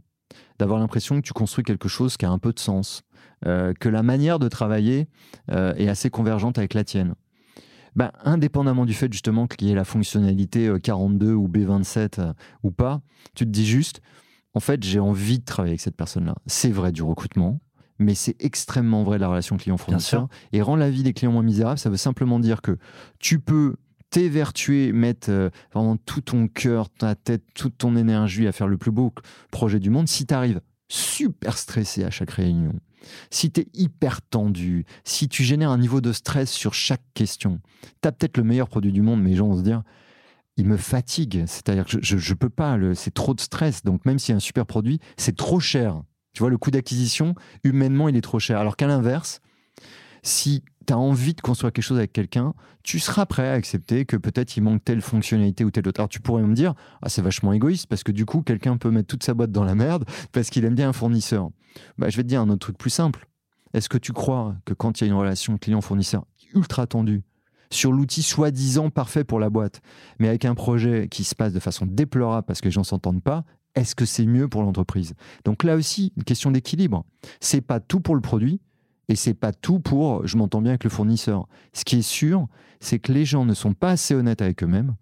d'avoir 0.59 0.79
l'impression 0.79 1.15
que 1.15 1.25
tu 1.25 1.33
construis 1.33 1.63
quelque 1.63 1.87
chose 1.87 2.17
qui 2.17 2.25
a 2.25 2.29
un 2.29 2.37
peu 2.37 2.53
de 2.53 2.59
sens, 2.59 3.03
euh, 3.47 3.73
que 3.79 3.89
la 3.89 4.03
manière 4.03 4.37
de 4.37 4.47
travailler 4.47 5.07
euh, 5.49 5.73
est 5.75 5.87
assez 5.87 6.09
convergente 6.09 6.57
avec 6.57 6.73
la 6.73 6.83
tienne. 6.83 7.15
Ben, 7.95 8.11
indépendamment 8.23 8.85
du 8.85 8.93
fait 8.93 9.11
justement 9.11 9.47
qu'il 9.47 9.67
y 9.67 9.71
ait 9.71 9.75
la 9.75 9.83
fonctionnalité 9.83 10.71
42 10.81 11.33
ou 11.33 11.49
B27 11.49 12.33
ou 12.63 12.71
pas, 12.71 13.01
tu 13.35 13.45
te 13.45 13.49
dis 13.49 13.65
juste, 13.65 14.01
en 14.53 14.59
fait, 14.59 14.83
j'ai 14.83 14.99
envie 14.99 15.39
de 15.39 15.45
travailler 15.45 15.71
avec 15.71 15.81
cette 15.81 15.95
personne-là. 15.95 16.35
C'est 16.45 16.71
vrai 16.71 16.91
du 16.91 17.03
recrutement, 17.03 17.61
mais 17.99 18.15
c'est 18.15 18.35
extrêmement 18.39 19.03
vrai 19.03 19.17
de 19.17 19.21
la 19.21 19.29
relation 19.29 19.57
client-fournisseur. 19.57 20.27
Et 20.51 20.61
rendre 20.61 20.79
la 20.79 20.89
vie 20.89 21.03
des 21.03 21.13
clients 21.13 21.31
moins 21.31 21.43
misérable, 21.43 21.79
ça 21.79 21.89
veut 21.89 21.97
simplement 21.97 22.39
dire 22.39 22.61
que 22.61 22.77
tu 23.19 23.39
peux 23.39 23.75
t'évertuer, 24.09 24.91
mettre 24.91 25.29
euh, 25.31 25.49
vraiment 25.73 25.95
tout 25.95 26.19
ton 26.19 26.47
cœur, 26.49 26.89
ta 26.89 27.15
tête, 27.15 27.43
toute 27.53 27.77
ton 27.77 27.95
énergie 27.95 28.45
à 28.45 28.51
faire 28.51 28.67
le 28.67 28.77
plus 28.77 28.91
beau 28.91 29.13
projet 29.51 29.79
du 29.79 29.89
monde. 29.89 30.09
Si 30.09 30.25
tu 30.25 30.33
arrives 30.33 30.59
super 30.89 31.57
stressé 31.57 32.03
à 32.03 32.11
chaque 32.11 32.31
réunion, 32.31 32.73
si 33.29 33.51
tu 33.51 33.61
es 33.61 33.67
hyper 33.73 34.21
tendu, 34.21 34.85
si 35.05 35.29
tu 35.29 35.43
génères 35.43 35.69
un 35.69 35.77
niveau 35.77 36.01
de 36.01 36.11
stress 36.11 36.51
sur 36.51 36.73
chaque 36.73 37.03
question, 37.13 37.61
tu 38.01 38.07
as 38.07 38.11
peut-être 38.11 38.37
le 38.37 38.43
meilleur 38.43 38.67
produit 38.67 38.91
du 38.91 39.01
monde, 39.01 39.21
mais 39.21 39.29
les 39.29 39.35
gens 39.37 39.47
vont 39.47 39.57
se 39.57 39.63
dire 39.63 39.81
il 40.57 40.67
me 40.67 40.77
fatigue. 40.77 41.43
C'est-à-dire 41.47 41.85
que 41.85 41.97
je 42.01 42.15
ne 42.15 42.35
peux 42.35 42.49
pas, 42.49 42.77
c'est 42.93 43.13
trop 43.13 43.33
de 43.33 43.41
stress. 43.41 43.83
Donc 43.83 44.05
même 44.05 44.19
s'il 44.19 44.33
y 44.33 44.33
a 44.33 44.37
un 44.37 44.39
super 44.39 44.65
produit, 44.65 44.99
c'est 45.17 45.35
trop 45.35 45.59
cher. 45.59 46.01
Tu 46.33 46.39
vois, 46.39 46.49
le 46.49 46.57
coût 46.57 46.71
d'acquisition, 46.71 47.35
humainement, 47.63 48.07
il 48.09 48.15
est 48.15 48.21
trop 48.21 48.39
cher. 48.39 48.59
Alors 48.59 48.77
qu'à 48.77 48.87
l'inverse, 48.87 49.41
si 50.23 50.63
tu 50.87 50.93
as 50.93 50.97
envie 50.97 51.33
de 51.33 51.41
construire 51.41 51.73
quelque 51.73 51.83
chose 51.83 51.97
avec 51.97 52.13
quelqu'un, 52.13 52.53
tu 52.83 52.99
seras 52.99 53.25
prêt 53.25 53.47
à 53.47 53.53
accepter 53.53 54.05
que 54.05 54.17
peut-être 54.17 54.55
il 54.57 54.63
manque 54.63 54.83
telle 54.83 55.01
fonctionnalité 55.01 55.63
ou 55.63 55.71
telle 55.71 55.87
autre. 55.87 55.99
Alors 55.99 56.09
tu 56.09 56.19
pourrais 56.19 56.43
me 56.43 56.53
dire, 56.53 56.73
ah, 57.01 57.09
c'est 57.09 57.21
vachement 57.21 57.53
égoïste 57.53 57.87
parce 57.87 58.03
que 58.03 58.11
du 58.11 58.25
coup, 58.25 58.41
quelqu'un 58.41 58.77
peut 58.77 58.91
mettre 58.91 59.07
toute 59.07 59.23
sa 59.23 59.33
boîte 59.33 59.51
dans 59.51 59.63
la 59.63 59.75
merde 59.75 60.05
parce 60.31 60.49
qu'il 60.49 60.65
aime 60.65 60.75
bien 60.75 60.89
un 60.89 60.93
fournisseur. 60.93 61.49
Bah, 61.97 62.09
je 62.09 62.17
vais 62.17 62.23
te 62.23 62.27
dire 62.27 62.41
un 62.41 62.49
autre 62.49 62.59
truc 62.59 62.77
plus 62.77 62.89
simple. 62.89 63.27
Est-ce 63.73 63.89
que 63.89 63.97
tu 63.97 64.13
crois 64.13 64.55
que 64.65 64.73
quand 64.73 64.99
il 64.99 65.05
y 65.05 65.07
a 65.07 65.11
une 65.11 65.17
relation 65.17 65.57
client-fournisseur 65.57 66.25
ultra 66.53 66.87
tendue, 66.87 67.23
sur 67.71 67.91
l'outil 67.91 68.21
soi-disant 68.21 68.89
parfait 68.89 69.23
pour 69.23 69.39
la 69.39 69.49
boîte, 69.49 69.81
mais 70.19 70.27
avec 70.27 70.45
un 70.45 70.55
projet 70.55 71.07
qui 71.09 71.23
se 71.23 71.35
passe 71.35 71.53
de 71.53 71.59
façon 71.59 71.85
déplorable 71.85 72.45
parce 72.45 72.61
que 72.61 72.65
les 72.65 72.71
gens 72.71 72.83
s'entendent 72.83 73.23
pas, 73.23 73.43
est-ce 73.75 73.95
que 73.95 74.05
c'est 74.05 74.25
mieux 74.25 74.47
pour 74.47 74.61
l'entreprise? 74.61 75.13
Donc 75.45 75.63
là 75.63 75.75
aussi, 75.75 76.11
une 76.17 76.23
question 76.23 76.51
d'équilibre. 76.51 77.05
C'est 77.39 77.61
pas 77.61 77.79
tout 77.79 78.01
pour 78.01 78.15
le 78.15 78.21
produit 78.21 78.59
et 79.07 79.15
c'est 79.15 79.33
pas 79.33 79.53
tout 79.53 79.79
pour 79.79 80.27
je 80.27 80.37
m'entends 80.37 80.61
bien 80.61 80.71
avec 80.71 80.83
le 80.83 80.89
fournisseur. 80.89 81.47
Ce 81.73 81.85
qui 81.85 81.97
est 81.97 82.01
sûr, 82.01 82.47
c'est 82.79 82.99
que 82.99 83.11
les 83.11 83.25
gens 83.25 83.45
ne 83.45 83.53
sont 83.53 83.73
pas 83.73 83.91
assez 83.91 84.13
honnêtes 84.13 84.41
avec 84.41 84.63
eux-mêmes 84.63 84.95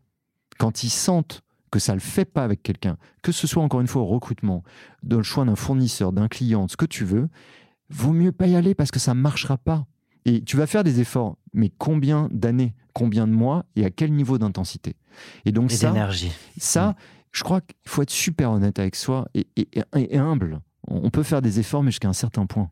quand 0.58 0.84
ils 0.84 0.90
sentent 0.90 1.42
que 1.72 1.80
ça 1.80 1.94
le 1.94 2.00
fait 2.00 2.26
pas 2.26 2.44
avec 2.44 2.64
quelqu'un, 2.64 2.98
que 3.22 3.32
ce 3.32 3.48
soit 3.48 3.64
encore 3.64 3.82
une 3.82 3.88
fois 3.88 4.02
au 4.02 4.08
recrutement, 4.08 4.64
dans 5.04 5.18
le 5.18 5.24
choix 5.24 5.46
d'un 5.46 5.56
fournisseur, 5.56 6.12
d'un 6.12 6.28
client, 6.28 6.68
ce 6.68 6.78
que 6.78 6.86
tu 6.86 7.06
veux, 7.06 7.30
vaut 7.90 8.12
mieux 8.12 8.32
pas 8.32 8.48
y 8.48 8.56
aller 8.56 8.76
parce 8.76 8.92
que 8.92 9.00
ça 9.00 9.14
marchera 9.14 9.58
pas. 9.58 9.86
Et 10.30 10.44
tu 10.44 10.58
vas 10.58 10.68
faire 10.68 10.84
des 10.84 11.00
efforts, 11.00 11.38
mais 11.54 11.72
combien 11.76 12.30
d'années, 12.32 12.76
combien 12.94 13.26
de 13.26 13.34
mois 13.34 13.66
et 13.76 13.84
à 13.84 13.90
quel 13.90 14.14
niveau 14.14 14.38
d'intensité? 14.38 14.96
Et 15.46 15.52
donc 15.52 15.72
ça, 15.72 15.92
ça, 16.58 16.90
mm. 16.90 16.96
je 17.32 17.44
crois 17.44 17.62
qu'il 17.62 17.76
faut 17.88 18.04
être 18.04 18.12
super 18.12 18.52
honnête 18.52 18.78
avec 18.78 18.96
soi 18.96 19.28
et, 19.34 19.48
et 19.58 20.18
humble. 20.20 20.62
On 20.88 21.10
peut 21.10 21.24
faire 21.24 21.42
des 21.42 21.60
efforts, 21.60 21.82
mais 21.82 21.90
jusqu'à 21.90 22.10
un 22.10 22.14
certain 22.14 22.46
point. 22.46 22.70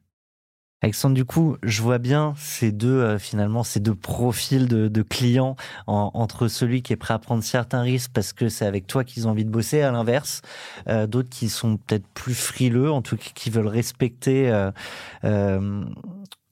Alexandre, 0.82 1.16
du 1.16 1.26
coup, 1.26 1.58
je 1.64 1.82
vois 1.82 1.98
bien 1.98 2.36
ces 2.38 2.72
deux, 2.72 3.00
euh, 3.00 3.18
finalement, 3.18 3.64
ces 3.64 3.80
deux 3.80 3.96
profils 3.96 4.68
de, 4.68 5.02
clients 5.02 5.56
entre 5.88 6.48
celui 6.48 6.84
qui 6.84 6.94
est 6.94 6.98
prêt 6.98 7.16
à 7.16 7.20
prendre 7.20 7.44
certains 7.44 7.82
risques 7.82 8.12
parce 8.14 8.32
que 8.32 8.48
c'est 8.48 8.66
avec 8.66 8.86
toi 8.86 9.04
qu'ils 9.04 9.28
ont 9.28 9.32
envie 9.32 9.46
de 9.46 9.50
bosser, 9.50 9.82
à 9.82 9.92
l'inverse, 9.92 10.42
euh, 10.88 11.08
d'autres 11.08 11.30
qui 11.30 11.50
sont 11.50 11.78
peut-être 11.78 12.06
plus 12.14 12.36
frileux, 12.36 12.92
en 12.92 13.02
tout 13.02 13.18
cas 13.18 13.32
qui 13.34 13.50
veulent 13.50 13.68
respecter, 13.68 14.52
euh, 15.24 15.84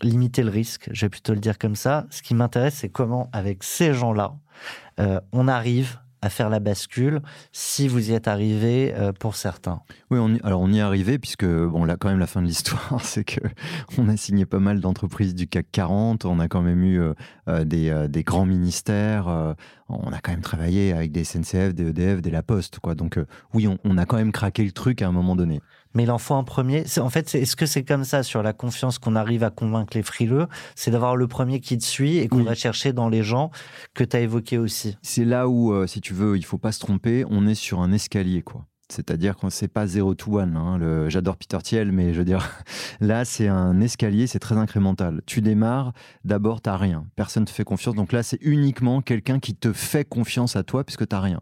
limiter 0.01 0.43
le 0.43 0.49
risque. 0.49 0.89
Je 0.91 1.05
vais 1.05 1.09
plutôt 1.09 1.33
le 1.33 1.39
dire 1.39 1.57
comme 1.57 1.75
ça. 1.75 2.05
Ce 2.09 2.21
qui 2.21 2.35
m'intéresse, 2.35 2.75
c'est 2.75 2.89
comment, 2.89 3.29
avec 3.33 3.63
ces 3.63 3.93
gens-là, 3.93 4.35
on 5.31 5.47
arrive 5.47 5.99
à 6.25 6.29
faire 6.29 6.49
la 6.49 6.59
bascule 6.59 7.21
si 7.51 7.87
vous 7.87 8.09
y 8.09 8.13
êtes 8.13 8.27
arrivé 8.27 8.93
euh, 8.95 9.11
pour 9.11 9.35
certains 9.35 9.81
Oui, 10.09 10.17
on 10.19 10.35
alors 10.45 10.61
on 10.61 10.71
y 10.71 10.79
est 10.79 10.81
arrivé 10.81 11.19
puisque 11.19 11.45
bon 11.45 11.85
là 11.85 11.97
quand 11.97 12.09
même 12.09 12.19
la 12.19 12.27
fin 12.27 12.41
de 12.41 12.47
l'histoire, 12.47 12.99
c'est 13.01 13.23
que 13.23 13.41
on 13.97 14.09
a 14.09 14.17
signé 14.17 14.45
pas 14.45 14.59
mal 14.59 14.79
d'entreprises 14.79 15.35
du 15.35 15.47
CAC 15.47 15.67
40, 15.71 16.25
on 16.25 16.39
a 16.39 16.47
quand 16.47 16.61
même 16.61 16.83
eu 16.83 16.99
euh, 16.99 17.13
euh, 17.47 17.63
des, 17.63 18.07
des, 18.09 18.23
grands 18.23 18.45
ministères, 18.45 19.27
on 19.87 20.11
a 20.11 20.19
quand 20.19 20.31
même 20.31 20.41
travaillé 20.41 20.93
avec 20.93 21.11
des 21.11 21.23
SNCF, 21.23 21.75
des 21.75 21.89
EDF, 21.89 22.21
des 22.21 22.31
La 22.31 22.41
Poste, 22.41 22.79
quoi. 22.79 22.95
Donc 22.95 23.19
oui, 23.53 23.67
on, 23.83 23.97
a 23.97 24.05
quand 24.05 24.17
même 24.17 24.31
craqué 24.31 24.63
le 24.63 24.71
truc 24.71 25.03
à 25.03 25.07
un 25.07 25.11
moment 25.11 25.35
donné. 25.35 25.61
Mais 25.95 26.03
il 26.03 26.11
en 26.11 26.17
faut 26.17 26.35
un 26.35 26.43
premier. 26.43 26.83
En 26.99 27.09
fait, 27.09 27.33
est-ce 27.33 27.55
que 27.55 27.65
c'est 27.65 27.83
comme 27.83 28.03
ça 28.03 28.21
sur 28.21 28.43
la 28.43 28.53
confiance 28.53 28.99
qu'on 28.99 29.15
arrive 29.15 29.43
à 29.43 29.49
convaincre 29.49 29.95
les 29.95 30.03
frileux? 30.03 30.47
C'est 30.75 30.91
d'avoir 30.91 31.15
le 31.15 31.27
premier 31.27 31.61
qui 31.61 31.77
te 31.77 31.83
suit 31.83 32.17
et 32.17 32.27
qu'on 32.27 32.43
va 32.43 32.53
chercher 32.53 32.93
dans 32.93 33.09
les 33.09 33.23
gens 33.23 33.49
que 33.93 34.03
tu 34.03 34.15
as 34.15 34.19
évoqué 34.19 34.57
aussi. 34.57 34.97
C'est 35.01 35.25
là 35.25 35.47
où, 35.47 35.73
euh, 35.73 35.87
si 35.87 36.01
tu 36.01 36.13
veux, 36.13 36.37
il 36.37 36.45
faut 36.45 36.57
pas 36.57 36.71
se 36.71 36.79
tromper, 36.79 37.25
on 37.29 37.47
est 37.47 37.55
sur 37.55 37.79
un 37.79 37.91
escalier, 37.91 38.41
quoi. 38.41 38.65
C'est-à-dire 38.89 39.35
qu'on 39.35 39.49
sait 39.49 39.67
pas 39.67 39.87
0 39.87 40.13
to 40.13 40.37
1. 40.37 40.55
Hein, 40.55 41.09
j'adore 41.09 41.37
Peter 41.37 41.57
Thiel, 41.63 41.91
mais 41.91 42.13
je 42.13 42.19
veux 42.19 42.25
dire, 42.25 42.51
là, 42.99 43.25
c'est 43.25 43.47
un 43.47 43.81
escalier, 43.81 44.27
c'est 44.27 44.39
très 44.39 44.57
incrémental. 44.57 45.21
Tu 45.25 45.41
démarres, 45.41 45.93
d'abord, 46.23 46.61
tu 46.61 46.69
n'as 46.69 46.77
rien. 46.77 47.07
Personne 47.15 47.43
ne 47.43 47.47
te 47.47 47.51
fait 47.51 47.63
confiance. 47.63 47.95
Donc 47.95 48.11
là, 48.11 48.21
c'est 48.21 48.39
uniquement 48.41 49.01
quelqu'un 49.01 49.39
qui 49.39 49.55
te 49.55 49.73
fait 49.73 50.05
confiance 50.05 50.55
à 50.55 50.63
toi 50.63 50.83
puisque 50.83 51.07
tu 51.07 51.15
n'as 51.15 51.21
rien. 51.21 51.41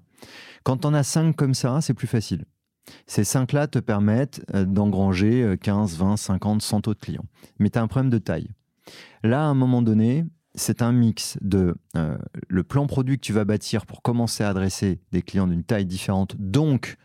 Quand 0.64 0.86
on 0.86 0.93
as 0.93 1.04
5 1.04 1.36
comme 1.36 1.54
ça, 1.54 1.82
c'est 1.82 1.93
plus 1.93 2.08
facile. 2.08 2.45
Ces 3.08 3.24
5-là 3.24 3.68
te 3.68 3.80
permettent 3.80 4.44
euh, 4.54 4.66
d'engranger 4.66 5.56
15, 5.62 5.98
20, 5.98 6.18
50, 6.18 6.62
100 6.62 6.88
autres 6.88 7.02
clients. 7.02 7.26
Mais 7.60 7.70
tu 7.70 7.80
as 7.80 7.82
un 7.82 7.88
problème 7.88 8.10
de 8.10 8.18
taille. 8.18 8.50
Là, 9.24 9.42
à 9.42 9.46
un 9.46 9.54
moment 9.54 9.82
donné, 9.82 10.26
c'est 10.56 10.82
un 10.82 10.92
mix 10.92 11.38
de 11.42 11.76
euh, 11.96 12.18
le 12.48 12.64
plan 12.64 12.86
produit 12.88 13.18
que 13.18 13.26
tu 13.26 13.34
vas 13.34 13.46
bâtir 13.46 13.86
pour 13.86 14.02
commencer 14.02 14.44
à 14.44 14.50
adresser 14.50 15.00
des 15.12 15.22
clients 15.22 15.48
d'une 15.48 15.64
taille 15.64 15.86
différente, 15.86 16.36
donc 16.38 16.98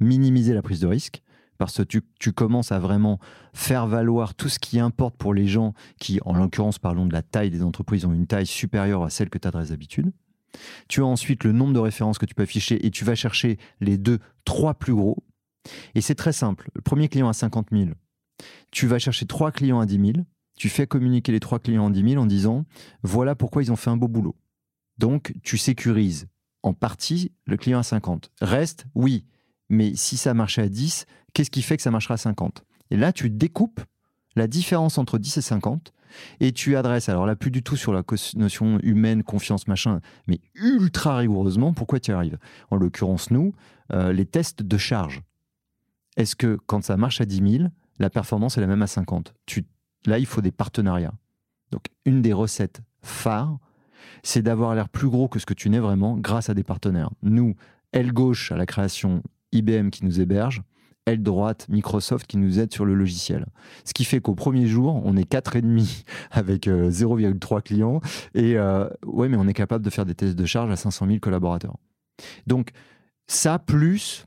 minimiser 0.00 0.54
la 0.54 0.62
prise 0.62 0.80
de 0.80 0.86
risque, 0.86 1.22
parce 1.58 1.76
que 1.76 2.00
tu, 2.18 2.32
commences 2.32 2.72
à 2.72 2.78
vraiment 2.78 3.20
faire 3.52 3.86
valoir 3.86 4.34
tout 4.34 4.48
ce 4.48 4.58
qui 4.58 4.80
importe 4.80 5.16
pour 5.16 5.34
les 5.34 5.46
gens 5.46 5.72
qui, 5.98 6.18
en 6.24 6.34
l'occurrence, 6.34 6.78
parlons 6.78 7.06
de 7.06 7.12
la 7.12 7.22
taille 7.22 7.50
des 7.50 7.62
entreprises, 7.62 8.04
ont 8.04 8.12
une 8.12 8.26
taille 8.26 8.46
supérieure 8.46 9.04
à 9.04 9.10
celle 9.10 9.30
que 9.30 9.38
tu 9.38 9.46
adresses 9.46 9.70
d'habitude. 9.70 10.12
Tu 10.88 11.00
as 11.00 11.06
ensuite 11.06 11.44
le 11.44 11.52
nombre 11.52 11.72
de 11.72 11.78
références 11.78 12.18
que 12.18 12.26
tu 12.26 12.34
peux 12.34 12.42
afficher 12.42 12.84
et 12.86 12.90
tu 12.90 13.04
vas 13.04 13.14
chercher 13.14 13.58
les 13.80 13.98
deux, 13.98 14.18
trois 14.44 14.74
plus 14.74 14.94
gros. 14.94 15.16
Et 15.94 16.00
c'est 16.00 16.14
très 16.14 16.32
simple. 16.32 16.68
Le 16.74 16.80
premier 16.80 17.08
client 17.08 17.28
à 17.28 17.32
50 17.32 17.68
000, 17.72 17.90
tu 18.70 18.86
vas 18.86 18.98
chercher 18.98 19.26
trois 19.26 19.52
clients 19.52 19.80
à 19.80 19.86
10 19.86 20.12
000. 20.12 20.26
Tu 20.56 20.68
fais 20.68 20.86
communiquer 20.86 21.32
les 21.32 21.40
trois 21.40 21.58
clients 21.58 21.88
à 21.88 21.90
10 21.90 22.10
000 22.10 22.22
en 22.22 22.26
disant 22.26 22.64
voilà 23.02 23.34
pourquoi 23.34 23.62
ils 23.62 23.72
ont 23.72 23.76
fait 23.76 23.90
un 23.90 23.96
beau 23.96 24.08
boulot. 24.08 24.36
Donc, 24.98 25.34
tu 25.42 25.58
sécurises 25.58 26.26
en 26.62 26.72
partie 26.72 27.32
le 27.46 27.56
client 27.56 27.78
à 27.78 27.82
50. 27.82 28.30
Reste, 28.40 28.86
oui, 28.94 29.24
mais 29.68 29.94
si 29.96 30.16
ça 30.16 30.34
marchait 30.34 30.62
à 30.62 30.68
10, 30.68 31.06
qu'est-ce 31.32 31.50
qui 31.50 31.62
fait 31.62 31.76
que 31.76 31.82
ça 31.82 31.90
marchera 31.90 32.14
à 32.14 32.18
50 32.18 32.64
Et 32.90 32.96
là, 32.96 33.12
tu 33.12 33.30
découpes 33.30 33.80
la 34.36 34.46
différence 34.46 34.98
entre 34.98 35.18
10 35.18 35.38
et 35.38 35.42
50 35.42 35.92
et 36.40 36.52
tu 36.52 36.76
adresses, 36.76 37.08
alors 37.08 37.26
là, 37.26 37.36
plus 37.36 37.50
du 37.50 37.62
tout 37.62 37.76
sur 37.76 37.92
la 37.92 38.02
notion 38.36 38.78
humaine, 38.82 39.22
confiance, 39.22 39.66
machin, 39.66 40.00
mais 40.26 40.40
ultra 40.54 41.16
rigoureusement, 41.16 41.72
pourquoi 41.72 42.00
tu 42.00 42.12
arrives? 42.12 42.38
En 42.70 42.76
l'occurrence, 42.76 43.30
nous, 43.30 43.54
euh, 43.92 44.12
les 44.12 44.26
tests 44.26 44.62
de 44.62 44.76
charge. 44.76 45.22
Est-ce 46.16 46.36
que 46.36 46.58
quand 46.66 46.84
ça 46.84 46.96
marche 46.96 47.20
à 47.20 47.24
10 47.24 47.58
000, 47.58 47.64
la 47.98 48.10
performance 48.10 48.56
est 48.56 48.60
la 48.60 48.66
même 48.66 48.82
à 48.82 48.86
50 48.86 49.34
tu, 49.46 49.64
Là, 50.06 50.18
il 50.18 50.26
faut 50.26 50.40
des 50.40 50.52
partenariats. 50.52 51.14
Donc, 51.70 51.86
une 52.04 52.22
des 52.22 52.32
recettes 52.32 52.82
phares, 53.02 53.58
c'est 54.22 54.42
d'avoir 54.42 54.74
l'air 54.74 54.88
plus 54.88 55.08
gros 55.08 55.28
que 55.28 55.38
ce 55.38 55.46
que 55.46 55.54
tu 55.54 55.70
n'es 55.70 55.78
vraiment 55.78 56.16
grâce 56.16 56.50
à 56.50 56.54
des 56.54 56.62
partenaires. 56.62 57.10
Nous, 57.22 57.56
aile 57.92 58.12
gauche 58.12 58.52
à 58.52 58.56
la 58.56 58.66
création 58.66 59.22
IBM 59.52 59.90
qui 59.90 60.04
nous 60.04 60.20
héberge, 60.20 60.62
aile 61.06 61.22
droite, 61.22 61.66
Microsoft 61.68 62.26
qui 62.26 62.36
nous 62.36 62.58
aide 62.58 62.72
sur 62.72 62.84
le 62.84 62.94
logiciel. 62.94 63.46
Ce 63.84 63.92
qui 63.92 64.04
fait 64.04 64.20
qu'au 64.20 64.34
premier 64.34 64.66
jour, 64.66 65.02
on 65.04 65.16
est 65.16 65.30
4,5 65.30 66.04
avec 66.30 66.66
0,3 66.66 67.56
euh, 67.56 67.60
clients. 67.60 68.00
Et 68.34 68.56
euh, 68.56 68.88
ouais, 69.04 69.28
mais 69.28 69.36
on 69.36 69.46
est 69.46 69.54
capable 69.54 69.84
de 69.84 69.90
faire 69.90 70.06
des 70.06 70.14
tests 70.14 70.36
de 70.36 70.46
charge 70.46 70.70
à 70.70 70.76
500 70.76 71.06
000 71.06 71.18
collaborateurs. 71.18 71.76
Donc, 72.46 72.70
ça, 73.26 73.58
plus 73.58 74.26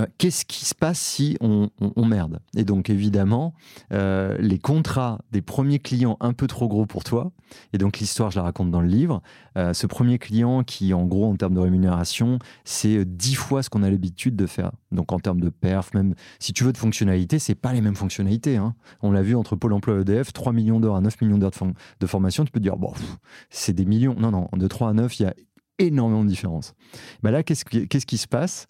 euh, 0.00 0.06
qu'est-ce 0.18 0.44
qui 0.44 0.64
se 0.64 0.74
passe 0.74 0.98
si 0.98 1.36
on, 1.40 1.70
merde? 2.04 2.40
Et 2.56 2.64
donc 2.64 2.90
évidemment, 2.90 3.54
euh, 3.92 4.36
les 4.40 4.58
contrats 4.58 5.20
des 5.30 5.40
premiers 5.40 5.78
clients 5.78 6.16
un 6.20 6.32
peu 6.32 6.48
trop 6.48 6.66
gros 6.66 6.84
pour 6.84 7.04
toi, 7.04 7.30
et 7.72 7.78
donc 7.78 8.00
l'histoire, 8.00 8.32
je 8.32 8.36
la 8.36 8.42
raconte 8.42 8.72
dans 8.72 8.80
le 8.80 8.88
livre, 8.88 9.22
euh, 9.56 9.72
ce 9.72 9.86
premier 9.86 10.18
client 10.18 10.64
qui, 10.64 10.92
en 10.94 11.04
gros, 11.04 11.30
en 11.30 11.36
termes 11.36 11.54
de 11.54 11.60
rémunération, 11.60 12.40
c'est 12.64 13.04
dix 13.04 13.36
fois 13.36 13.62
ce 13.62 13.70
qu'on 13.70 13.84
a 13.84 13.90
l'habitude 13.90 14.34
de 14.34 14.46
faire. 14.46 14.72
Donc 14.90 15.12
en 15.12 15.20
termes 15.20 15.40
de 15.40 15.48
perf, 15.48 15.94
même 15.94 16.14
si 16.40 16.52
tu 16.52 16.64
veux 16.64 16.72
de 16.72 16.78
fonctionnalité, 16.78 17.38
c'est 17.38 17.54
pas 17.54 17.72
les 17.72 17.80
mêmes 17.80 17.94
fonctionnalités. 17.94 18.56
Hein. 18.56 18.74
On 19.00 19.12
l'a 19.12 19.22
vu 19.22 19.36
entre 19.36 19.54
Pôle 19.54 19.74
emploi 19.74 20.00
EDF, 20.00 20.32
3 20.32 20.52
millions 20.52 20.80
d'heures 20.80 20.96
à 20.96 21.00
9 21.00 21.20
millions 21.20 21.38
d'heures 21.38 21.52
de, 22.00 22.06
formation, 22.06 22.44
tu 22.44 22.50
peux 22.50 22.58
te 22.58 22.64
dire, 22.64 22.76
bon, 22.76 22.92
c'est 23.50 23.72
des 23.72 23.84
millions. 23.84 24.16
Non, 24.18 24.32
non, 24.32 24.48
de 24.56 24.66
3 24.66 24.90
à 24.90 24.92
9, 24.92 25.20
il 25.20 25.22
y 25.22 25.26
a 25.26 25.34
énormément 25.78 26.24
de 26.24 26.28
différence. 26.28 26.74
Bah 27.22 27.30
là, 27.30 27.42
qu'est-ce 27.42 27.64
qui 27.64 28.18
se 28.18 28.26
passe? 28.26 28.66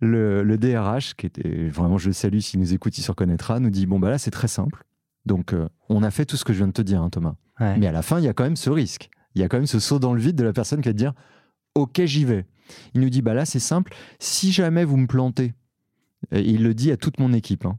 Le, 0.00 0.56
DRH, 0.56 1.14
qui 1.14 1.26
était 1.26 1.68
vraiment, 1.68 1.98
je 1.98 2.08
le 2.08 2.12
salue 2.12 2.38
s'il 2.38 2.60
nous 2.60 2.74
écoute, 2.74 2.96
il 2.98 3.02
se 3.02 3.10
reconnaîtra, 3.10 3.60
nous 3.60 3.70
dit 3.70 3.86
bon, 3.86 3.98
bah 3.98 4.10
là, 4.10 4.18
c'est 4.18 4.30
très 4.30 4.48
simple. 4.48 4.84
Donc, 5.26 5.52
euh, 5.52 5.68
on 5.88 6.02
a 6.02 6.10
fait 6.10 6.24
tout 6.24 6.36
ce 6.36 6.44
que 6.44 6.52
je 6.52 6.58
viens 6.58 6.68
de 6.68 6.72
te 6.72 6.82
dire, 6.82 7.02
hein, 7.02 7.10
Thomas. 7.10 7.34
Mais 7.60 7.88
à 7.88 7.92
la 7.92 8.02
fin, 8.02 8.20
il 8.20 8.24
y 8.24 8.28
a 8.28 8.32
quand 8.32 8.44
même 8.44 8.56
ce 8.56 8.70
risque. 8.70 9.10
Il 9.34 9.40
y 9.40 9.44
a 9.44 9.48
quand 9.48 9.56
même 9.56 9.66
ce 9.66 9.80
saut 9.80 9.98
dans 9.98 10.14
le 10.14 10.20
vide 10.20 10.36
de 10.36 10.44
la 10.44 10.52
personne 10.52 10.80
qui 10.80 10.88
va 10.88 10.92
te 10.92 10.98
dire 10.98 11.12
ok, 11.74 12.02
j'y 12.04 12.24
vais. 12.24 12.46
Il 12.94 13.00
nous 13.00 13.10
dit 13.10 13.22
bah 13.22 13.34
là, 13.34 13.44
c'est 13.44 13.58
simple. 13.58 13.94
Si 14.18 14.52
jamais 14.52 14.84
vous 14.84 14.96
me 14.96 15.06
plantez, 15.06 15.54
et 16.32 16.40
il 16.40 16.62
le 16.62 16.74
dit 16.74 16.90
à 16.90 16.96
toute 16.96 17.18
mon 17.18 17.32
équipe 17.32 17.64
hein, 17.64 17.78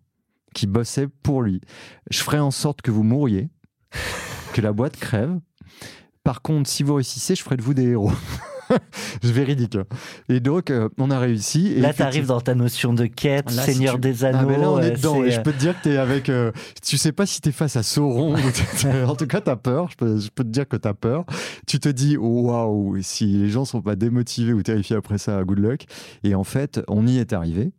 qui 0.54 0.68
bossait 0.68 1.08
pour 1.08 1.42
lui, 1.42 1.62
je 2.10 2.20
ferai 2.20 2.40
en 2.40 2.52
sorte 2.52 2.82
que 2.82 2.92
vous 2.92 3.04
mouriez, 3.04 3.50
que 4.54 4.62
la 4.62 4.74
boîte 4.74 4.98
crève. 4.98 5.40
Par 6.24 6.42
contre, 6.42 6.70
si 6.70 6.84
vous 6.84 6.96
réussissez, 6.96 7.36
je 7.36 7.44
ferai 7.44 7.58
de 7.58 7.62
vous 7.62 7.74
des 7.74 7.88
héros. 7.88 8.12
je 9.24 9.32
véridique. 9.32 9.78
Et 10.28 10.40
donc, 10.40 10.70
euh, 10.70 10.90
on 10.98 11.12
a 11.12 11.20
réussi. 11.20 11.76
là, 11.76 11.94
tu 11.94 12.02
arrives 12.02 12.28
dans 12.28 12.42
ta 12.42 12.56
notion 12.56 12.94
de 12.94 13.06
quête, 13.06 13.50
Seigneur 13.50 14.00
des 14.00 14.24
Anneaux. 14.26 14.40
Ah, 14.42 14.46
mais 14.48 14.58
là, 14.58 14.72
on 14.72 14.80
est 14.80 14.92
euh, 14.92 14.96
dedans. 14.96 15.24
Et 15.24 15.32
je 15.32 15.42
peux 15.42 15.52
te 15.52 15.60
dire 15.60 15.78
que 15.78 15.84
tu 15.84 15.90
es 15.90 15.98
avec. 15.98 16.30
Euh, 16.30 16.52
tu 16.84 16.98
sais 16.98 17.12
pas 17.12 17.26
si 17.26 17.42
tu 17.42 17.50
es 17.50 17.52
face 17.52 17.76
à 17.76 17.84
Sauron. 17.84 18.36
en 19.08 19.16
tout 19.16 19.28
cas, 19.28 19.42
tu 19.42 19.50
as 19.50 19.56
peur. 19.56 19.90
Je 19.92 19.96
peux, 19.96 20.20
je 20.20 20.30
peux, 20.30 20.44
te 20.44 20.50
dire 20.50 20.68
que 20.68 20.78
tu 20.78 20.88
as 20.88 20.94
peur. 20.94 21.26
Tu 21.68 21.80
te 21.80 21.90
dis, 21.90 22.18
waouh, 22.18 22.98
si 23.02 23.26
les 23.26 23.50
gens 23.50 23.66
sont 23.66 23.82
pas 23.82 23.96
démotivés 23.96 24.54
ou 24.54 24.64
terrifiés 24.64 24.96
après 24.96 25.18
ça, 25.18 25.44
good 25.44 25.60
luck. 25.60 25.86
Et 26.24 26.36
en 26.36 26.44
fait, 26.44 26.82
on 26.88 27.08
y 27.08 27.18
est 27.18 27.34
arrivé. 27.34 27.72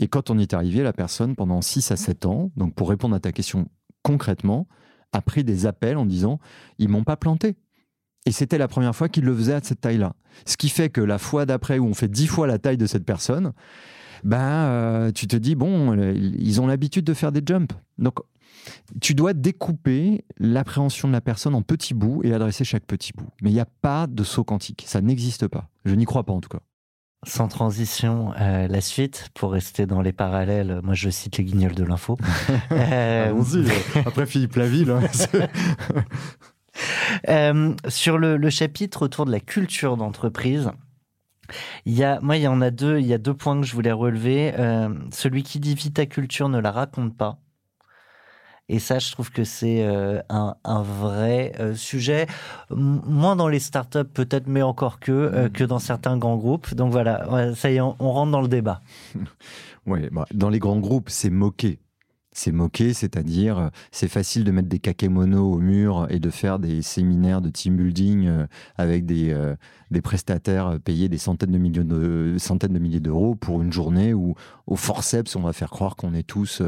Et 0.00 0.08
quand 0.08 0.30
on 0.30 0.38
y 0.38 0.42
est 0.42 0.54
arrivé, 0.54 0.82
la 0.82 0.92
personne, 0.92 1.34
pendant 1.34 1.60
6 1.60 1.90
à 1.90 1.96
7 1.96 2.26
ans, 2.26 2.52
donc 2.56 2.74
pour 2.74 2.88
répondre 2.88 3.16
à 3.16 3.20
ta 3.20 3.32
question 3.32 3.68
concrètement, 4.02 4.68
a 5.12 5.22
pris 5.22 5.44
des 5.44 5.66
appels 5.66 5.96
en 5.96 6.06
disant 6.06 6.38
ils 6.78 6.88
m'ont 6.88 7.04
pas 7.04 7.16
planté. 7.16 7.56
Et 8.26 8.32
c'était 8.32 8.58
la 8.58 8.68
première 8.68 8.94
fois 8.94 9.08
qu'il 9.08 9.24
le 9.24 9.34
faisait 9.34 9.54
à 9.54 9.60
cette 9.62 9.80
taille-là. 9.80 10.14
Ce 10.44 10.56
qui 10.56 10.68
fait 10.68 10.90
que 10.90 11.00
la 11.00 11.18
fois 11.18 11.46
d'après, 11.46 11.78
où 11.78 11.86
on 11.86 11.94
fait 11.94 12.08
dix 12.08 12.26
fois 12.26 12.46
la 12.46 12.58
taille 12.58 12.76
de 12.76 12.86
cette 12.86 13.04
personne, 13.04 13.52
ben, 14.24 14.38
euh, 14.38 15.12
tu 15.12 15.26
te 15.26 15.36
dis, 15.36 15.54
bon, 15.54 15.96
ils 16.14 16.60
ont 16.60 16.66
l'habitude 16.66 17.04
de 17.04 17.14
faire 17.14 17.32
des 17.32 17.42
jumps. 17.44 17.74
Donc, 17.98 18.18
tu 19.00 19.14
dois 19.14 19.32
découper 19.32 20.24
l'appréhension 20.38 21.08
de 21.08 21.12
la 21.12 21.20
personne 21.20 21.54
en 21.54 21.62
petits 21.62 21.94
bouts 21.94 22.20
et 22.24 22.34
adresser 22.34 22.64
chaque 22.64 22.84
petit 22.84 23.12
bout. 23.16 23.28
Mais 23.42 23.50
il 23.50 23.54
n'y 23.54 23.60
a 23.60 23.68
pas 23.80 24.06
de 24.06 24.22
saut 24.24 24.44
quantique. 24.44 24.84
Ça 24.86 25.00
n'existe 25.00 25.48
pas. 25.48 25.68
Je 25.84 25.94
n'y 25.94 26.04
crois 26.04 26.24
pas 26.24 26.32
en 26.32 26.40
tout 26.40 26.48
cas. 26.48 26.60
Sans 27.26 27.48
transition, 27.48 28.32
euh, 28.38 28.68
la 28.68 28.80
suite, 28.80 29.28
pour 29.34 29.50
rester 29.50 29.86
dans 29.86 30.02
les 30.02 30.12
parallèles, 30.12 30.80
moi 30.84 30.94
je 30.94 31.10
cite 31.10 31.36
les 31.36 31.44
guignols 31.44 31.74
de 31.74 31.82
l'info. 31.82 32.16
euh... 32.70 33.30
Allons-y, 33.30 33.64
après 34.06 34.24
Philippe 34.24 34.54
Laville. 34.54 34.90
Hein, 34.90 35.00
Euh, 37.28 37.74
sur 37.88 38.18
le, 38.18 38.50
chapitre 38.50 39.02
autour 39.02 39.26
de 39.26 39.32
la 39.32 39.40
culture 39.40 39.96
d'entreprise, 39.96 40.70
il 41.84 41.94
y 41.94 42.04
a, 42.04 42.20
moi, 42.20 42.36
il 42.36 42.42
y 42.42 42.48
en 42.48 42.60
a 42.60 42.70
deux. 42.70 42.98
Il 42.98 43.06
y 43.06 43.14
a 43.14 43.18
deux 43.18 43.34
points 43.34 43.60
que 43.60 43.66
je 43.66 43.74
voulais 43.74 43.92
relever. 43.92 44.52
Euh, 44.58 44.88
celui 45.10 45.42
qui 45.42 45.58
dit 45.58 45.74
vite 45.74 45.94
ta 45.94 46.06
culture 46.06 46.48
ne 46.48 46.58
la 46.58 46.70
raconte 46.70 47.16
pas. 47.16 47.38
Et 48.68 48.78
ça, 48.78 48.98
je 48.98 49.10
trouve 49.10 49.30
que 49.30 49.44
c'est 49.44 49.82
euh, 49.82 50.20
un, 50.28 50.82
vrai 50.82 51.52
sujet, 51.74 52.26
moins 52.70 53.34
dans 53.34 53.48
les 53.48 53.60
startups 53.60 54.04
peut-être, 54.04 54.46
mais 54.46 54.62
encore 54.62 55.00
que, 55.00 55.46
mm. 55.46 55.50
que 55.50 55.64
dans 55.64 55.78
certains 55.78 56.18
grands 56.18 56.36
groupes. 56.36 56.74
Donc 56.74 56.92
voilà, 56.92 57.54
ça 57.54 57.70
y 57.70 57.76
est, 57.76 57.80
on, 57.80 57.94
rentre 57.98 58.30
dans 58.30 58.42
le 58.42 58.48
débat. 58.48 58.80
oui, 59.86 60.08
bah, 60.12 60.26
dans 60.34 60.50
les 60.50 60.58
grands 60.58 60.80
groupes, 60.80 61.08
c'est 61.08 61.30
moqué 61.30 61.80
c'est 62.38 62.52
moqué, 62.52 62.94
c'est-à-dire 62.94 63.58
euh, 63.58 63.68
c'est 63.90 64.08
facile 64.08 64.44
de 64.44 64.52
mettre 64.52 64.68
des 64.68 64.78
kakémonos 64.78 65.54
au 65.54 65.58
mur 65.58 66.06
et 66.08 66.20
de 66.20 66.30
faire 66.30 66.58
des 66.58 66.82
séminaires 66.82 67.40
de 67.40 67.50
team 67.50 67.76
building 67.76 68.26
euh, 68.26 68.46
avec 68.76 69.06
des, 69.06 69.30
euh, 69.32 69.56
des 69.90 70.00
prestataires 70.00 70.78
payés 70.84 71.08
des 71.08 71.18
centaines 71.18 71.50
de, 71.50 71.58
millions 71.58 71.84
de, 71.84 72.36
centaines 72.38 72.72
de 72.72 72.78
milliers 72.78 73.00
d'euros 73.00 73.34
pour 73.34 73.60
une 73.60 73.72
journée 73.72 74.14
où 74.14 74.34
au 74.66 74.76
forceps 74.76 75.34
on 75.34 75.40
va 75.40 75.52
faire 75.52 75.70
croire 75.70 75.96
qu'on 75.96 76.14
est 76.14 76.22
tous 76.22 76.62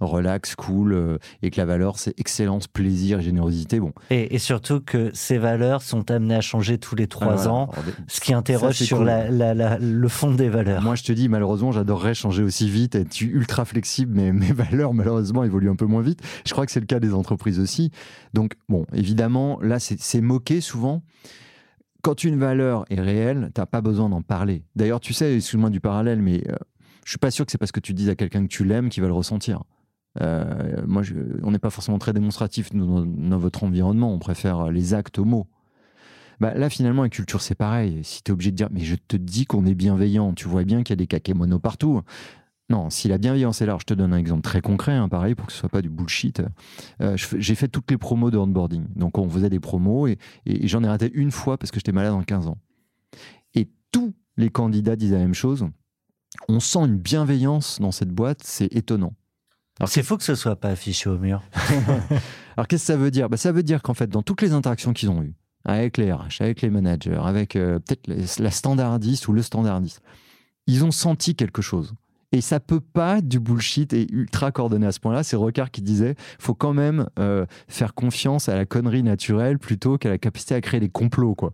relax, 0.00 0.56
cool 0.56 1.18
et 1.42 1.50
que 1.50 1.60
la 1.60 1.66
valeur 1.66 1.98
c'est 1.98 2.18
excellence, 2.18 2.66
plaisir 2.66 3.20
et 3.20 3.22
générosité. 3.22 3.78
Bon. 3.78 3.92
Et, 4.10 4.38
surtout 4.38 4.80
que 4.80 5.10
ces 5.12 5.38
valeurs 5.38 5.82
sont 5.82 6.10
amenées 6.10 6.34
à 6.34 6.40
changer 6.40 6.78
tous 6.78 6.96
les 6.96 7.06
trois 7.06 7.46
ans, 7.46 7.70
ce 8.08 8.20
qui 8.20 8.32
interroge 8.32 8.76
sur 8.76 9.04
la, 9.04 9.78
le 9.78 10.08
fond 10.08 10.32
des 10.32 10.48
valeurs. 10.48 10.82
Moi 10.82 10.94
je 10.94 11.04
te 11.04 11.12
dis 11.12 11.28
malheureusement 11.28 11.70
j'adorerais 11.72 12.14
changer 12.14 12.42
aussi 12.42 12.68
vite, 12.68 12.94
être 12.94 13.20
ultra 13.20 13.64
flexible, 13.64 14.12
mais 14.14 14.32
mes 14.32 14.52
valeurs 14.52 14.94
malheureusement 14.94 15.11
malheureusement 15.12 15.44
évolue 15.44 15.68
un 15.68 15.76
peu 15.76 15.86
moins 15.86 16.02
vite. 16.02 16.20
Je 16.46 16.52
crois 16.52 16.66
que 16.66 16.72
c'est 16.72 16.80
le 16.80 16.86
cas 16.86 17.00
des 17.00 17.14
entreprises 17.14 17.60
aussi. 17.60 17.90
Donc, 18.32 18.54
bon, 18.68 18.86
évidemment, 18.92 19.58
là, 19.60 19.78
c'est 19.78 20.20
moqué 20.20 20.60
souvent. 20.60 21.02
Quand 22.02 22.24
une 22.24 22.38
valeur 22.38 22.84
est 22.90 23.00
réelle, 23.00 23.50
tu 23.54 23.60
n'as 23.60 23.66
pas 23.66 23.80
besoin 23.80 24.08
d'en 24.08 24.22
parler. 24.22 24.64
D'ailleurs, 24.74 25.00
tu 25.00 25.12
sais, 25.12 25.36
excuse-moi 25.36 25.70
du 25.70 25.80
parallèle, 25.80 26.20
mais 26.20 26.42
euh, 26.48 26.56
je 27.04 27.10
suis 27.10 27.18
pas 27.18 27.30
sûr 27.30 27.46
que 27.46 27.52
c'est 27.52 27.58
parce 27.58 27.72
que 27.72 27.80
tu 27.80 27.94
dis 27.94 28.10
à 28.10 28.16
quelqu'un 28.16 28.42
que 28.42 28.48
tu 28.48 28.64
l'aimes 28.64 28.88
qu'il 28.88 29.02
va 29.02 29.06
le 29.08 29.14
ressentir. 29.14 29.62
Euh, 30.20 30.82
moi, 30.86 31.02
on 31.42 31.52
n'est 31.52 31.58
pas 31.58 31.70
forcément 31.70 31.98
très 31.98 32.12
démonstratif 32.12 32.72
dans, 32.74 33.38
votre 33.38 33.62
environnement. 33.64 34.12
On 34.12 34.18
préfère 34.18 34.70
les 34.70 34.94
actes 34.94 35.18
aux 35.18 35.24
mots. 35.24 35.46
Bah, 36.40 36.54
là, 36.54 36.68
finalement, 36.68 37.02
la 37.02 37.08
culture, 37.08 37.40
c'est 37.40 37.54
pareil. 37.54 38.00
Si 38.02 38.22
tu 38.24 38.30
es 38.30 38.32
obligé 38.32 38.50
de 38.50 38.56
dire, 38.56 38.68
mais 38.72 38.80
je 38.80 38.96
te 38.96 39.16
dis 39.16 39.46
qu'on 39.46 39.64
est 39.64 39.74
bienveillant, 39.74 40.32
tu 40.32 40.48
vois 40.48 40.64
bien 40.64 40.82
qu'il 40.82 40.94
y 40.94 40.94
a 40.94 40.96
des 40.96 41.06
kakémonos 41.06 41.60
partout. 41.60 42.02
Non, 42.72 42.88
si 42.88 43.06
la 43.06 43.18
bienveillance 43.18 43.60
est 43.60 43.66
là, 43.66 43.76
je 43.78 43.84
te 43.84 43.92
donne 43.92 44.14
un 44.14 44.16
exemple 44.16 44.40
très 44.40 44.62
concret, 44.62 44.92
hein, 44.92 45.06
pareil, 45.10 45.34
pour 45.34 45.46
que 45.46 45.52
ce 45.52 45.58
soit 45.58 45.68
pas 45.68 45.82
du 45.82 45.90
bullshit. 45.90 46.42
Euh, 47.02 47.18
j'ai 47.18 47.54
fait 47.54 47.68
toutes 47.68 47.90
les 47.90 47.98
promos 47.98 48.30
de 48.30 48.38
onboarding. 48.38 48.86
Donc, 48.96 49.18
on 49.18 49.28
faisait 49.28 49.50
des 49.50 49.60
promos 49.60 50.06
et, 50.06 50.16
et 50.46 50.66
j'en 50.68 50.82
ai 50.82 50.88
raté 50.88 51.10
une 51.12 51.32
fois 51.32 51.58
parce 51.58 51.70
que 51.70 51.78
j'étais 51.78 51.92
malade 51.92 52.14
en 52.14 52.22
15 52.22 52.46
ans. 52.46 52.56
Et 53.54 53.68
tous 53.90 54.14
les 54.38 54.48
candidats 54.48 54.96
disent 54.96 55.12
la 55.12 55.18
même 55.18 55.34
chose. 55.34 55.66
On 56.48 56.60
sent 56.60 56.78
une 56.78 56.96
bienveillance 56.96 57.78
dans 57.78 57.92
cette 57.92 58.08
boîte, 58.08 58.40
c'est 58.42 58.74
étonnant. 58.74 59.12
Alors 59.78 59.90
c'est 59.90 60.02
faux 60.02 60.16
que 60.16 60.24
ce 60.24 60.34
soit 60.34 60.56
pas 60.56 60.70
affiché 60.70 61.10
au 61.10 61.18
mur. 61.18 61.42
Alors 62.56 62.68
qu'est-ce 62.68 62.84
que 62.84 62.92
ça 62.92 62.96
veut 62.96 63.10
dire? 63.10 63.28
Bah, 63.28 63.36
Ça 63.36 63.52
veut 63.52 63.62
dire 63.62 63.82
qu'en 63.82 63.92
fait, 63.92 64.08
dans 64.08 64.22
toutes 64.22 64.40
les 64.40 64.54
interactions 64.54 64.94
qu'ils 64.94 65.10
ont 65.10 65.22
eues, 65.22 65.34
avec 65.66 65.98
les 65.98 66.10
RH, 66.10 66.40
avec 66.40 66.62
les 66.62 66.70
managers, 66.70 67.20
avec 67.22 67.54
euh, 67.54 67.80
peut-être 67.80 68.08
la 68.40 68.50
standardiste 68.50 69.28
ou 69.28 69.34
le 69.34 69.42
standardiste, 69.42 70.00
ils 70.66 70.84
ont 70.84 70.90
senti 70.90 71.34
quelque 71.34 71.60
chose. 71.60 71.92
Et 72.32 72.40
ça 72.40 72.60
peut 72.60 72.80
pas 72.80 73.20
du 73.20 73.38
bullshit 73.38 73.92
et 73.92 74.10
ultra 74.10 74.52
coordonné 74.52 74.86
à 74.86 74.92
ce 74.92 75.00
point-là. 75.00 75.22
C'est 75.22 75.36
Rocard 75.36 75.70
qui 75.70 75.82
disait, 75.82 76.14
faut 76.38 76.54
quand 76.54 76.72
même 76.72 77.06
euh, 77.18 77.46
faire 77.68 77.94
confiance 77.94 78.48
à 78.48 78.56
la 78.56 78.64
connerie 78.64 79.02
naturelle 79.02 79.58
plutôt 79.58 79.98
qu'à 79.98 80.08
la 80.08 80.18
capacité 80.18 80.54
à 80.54 80.60
créer 80.60 80.80
des 80.80 80.88
complots, 80.88 81.34
quoi. 81.34 81.52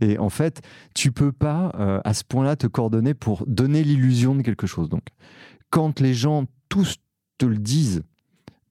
Et 0.00 0.18
en 0.18 0.30
fait, 0.30 0.62
tu 0.94 1.10
peux 1.10 1.32
pas 1.32 1.72
euh, 1.78 2.00
à 2.04 2.14
ce 2.14 2.22
point-là 2.24 2.54
te 2.56 2.68
coordonner 2.68 3.14
pour 3.14 3.44
donner 3.46 3.82
l'illusion 3.82 4.36
de 4.36 4.42
quelque 4.42 4.68
chose. 4.68 4.88
Donc, 4.88 5.02
quand 5.70 6.00
les 6.00 6.14
gens 6.14 6.46
tous 6.68 6.96
te 7.38 7.46
le 7.46 7.58
disent, 7.58 8.02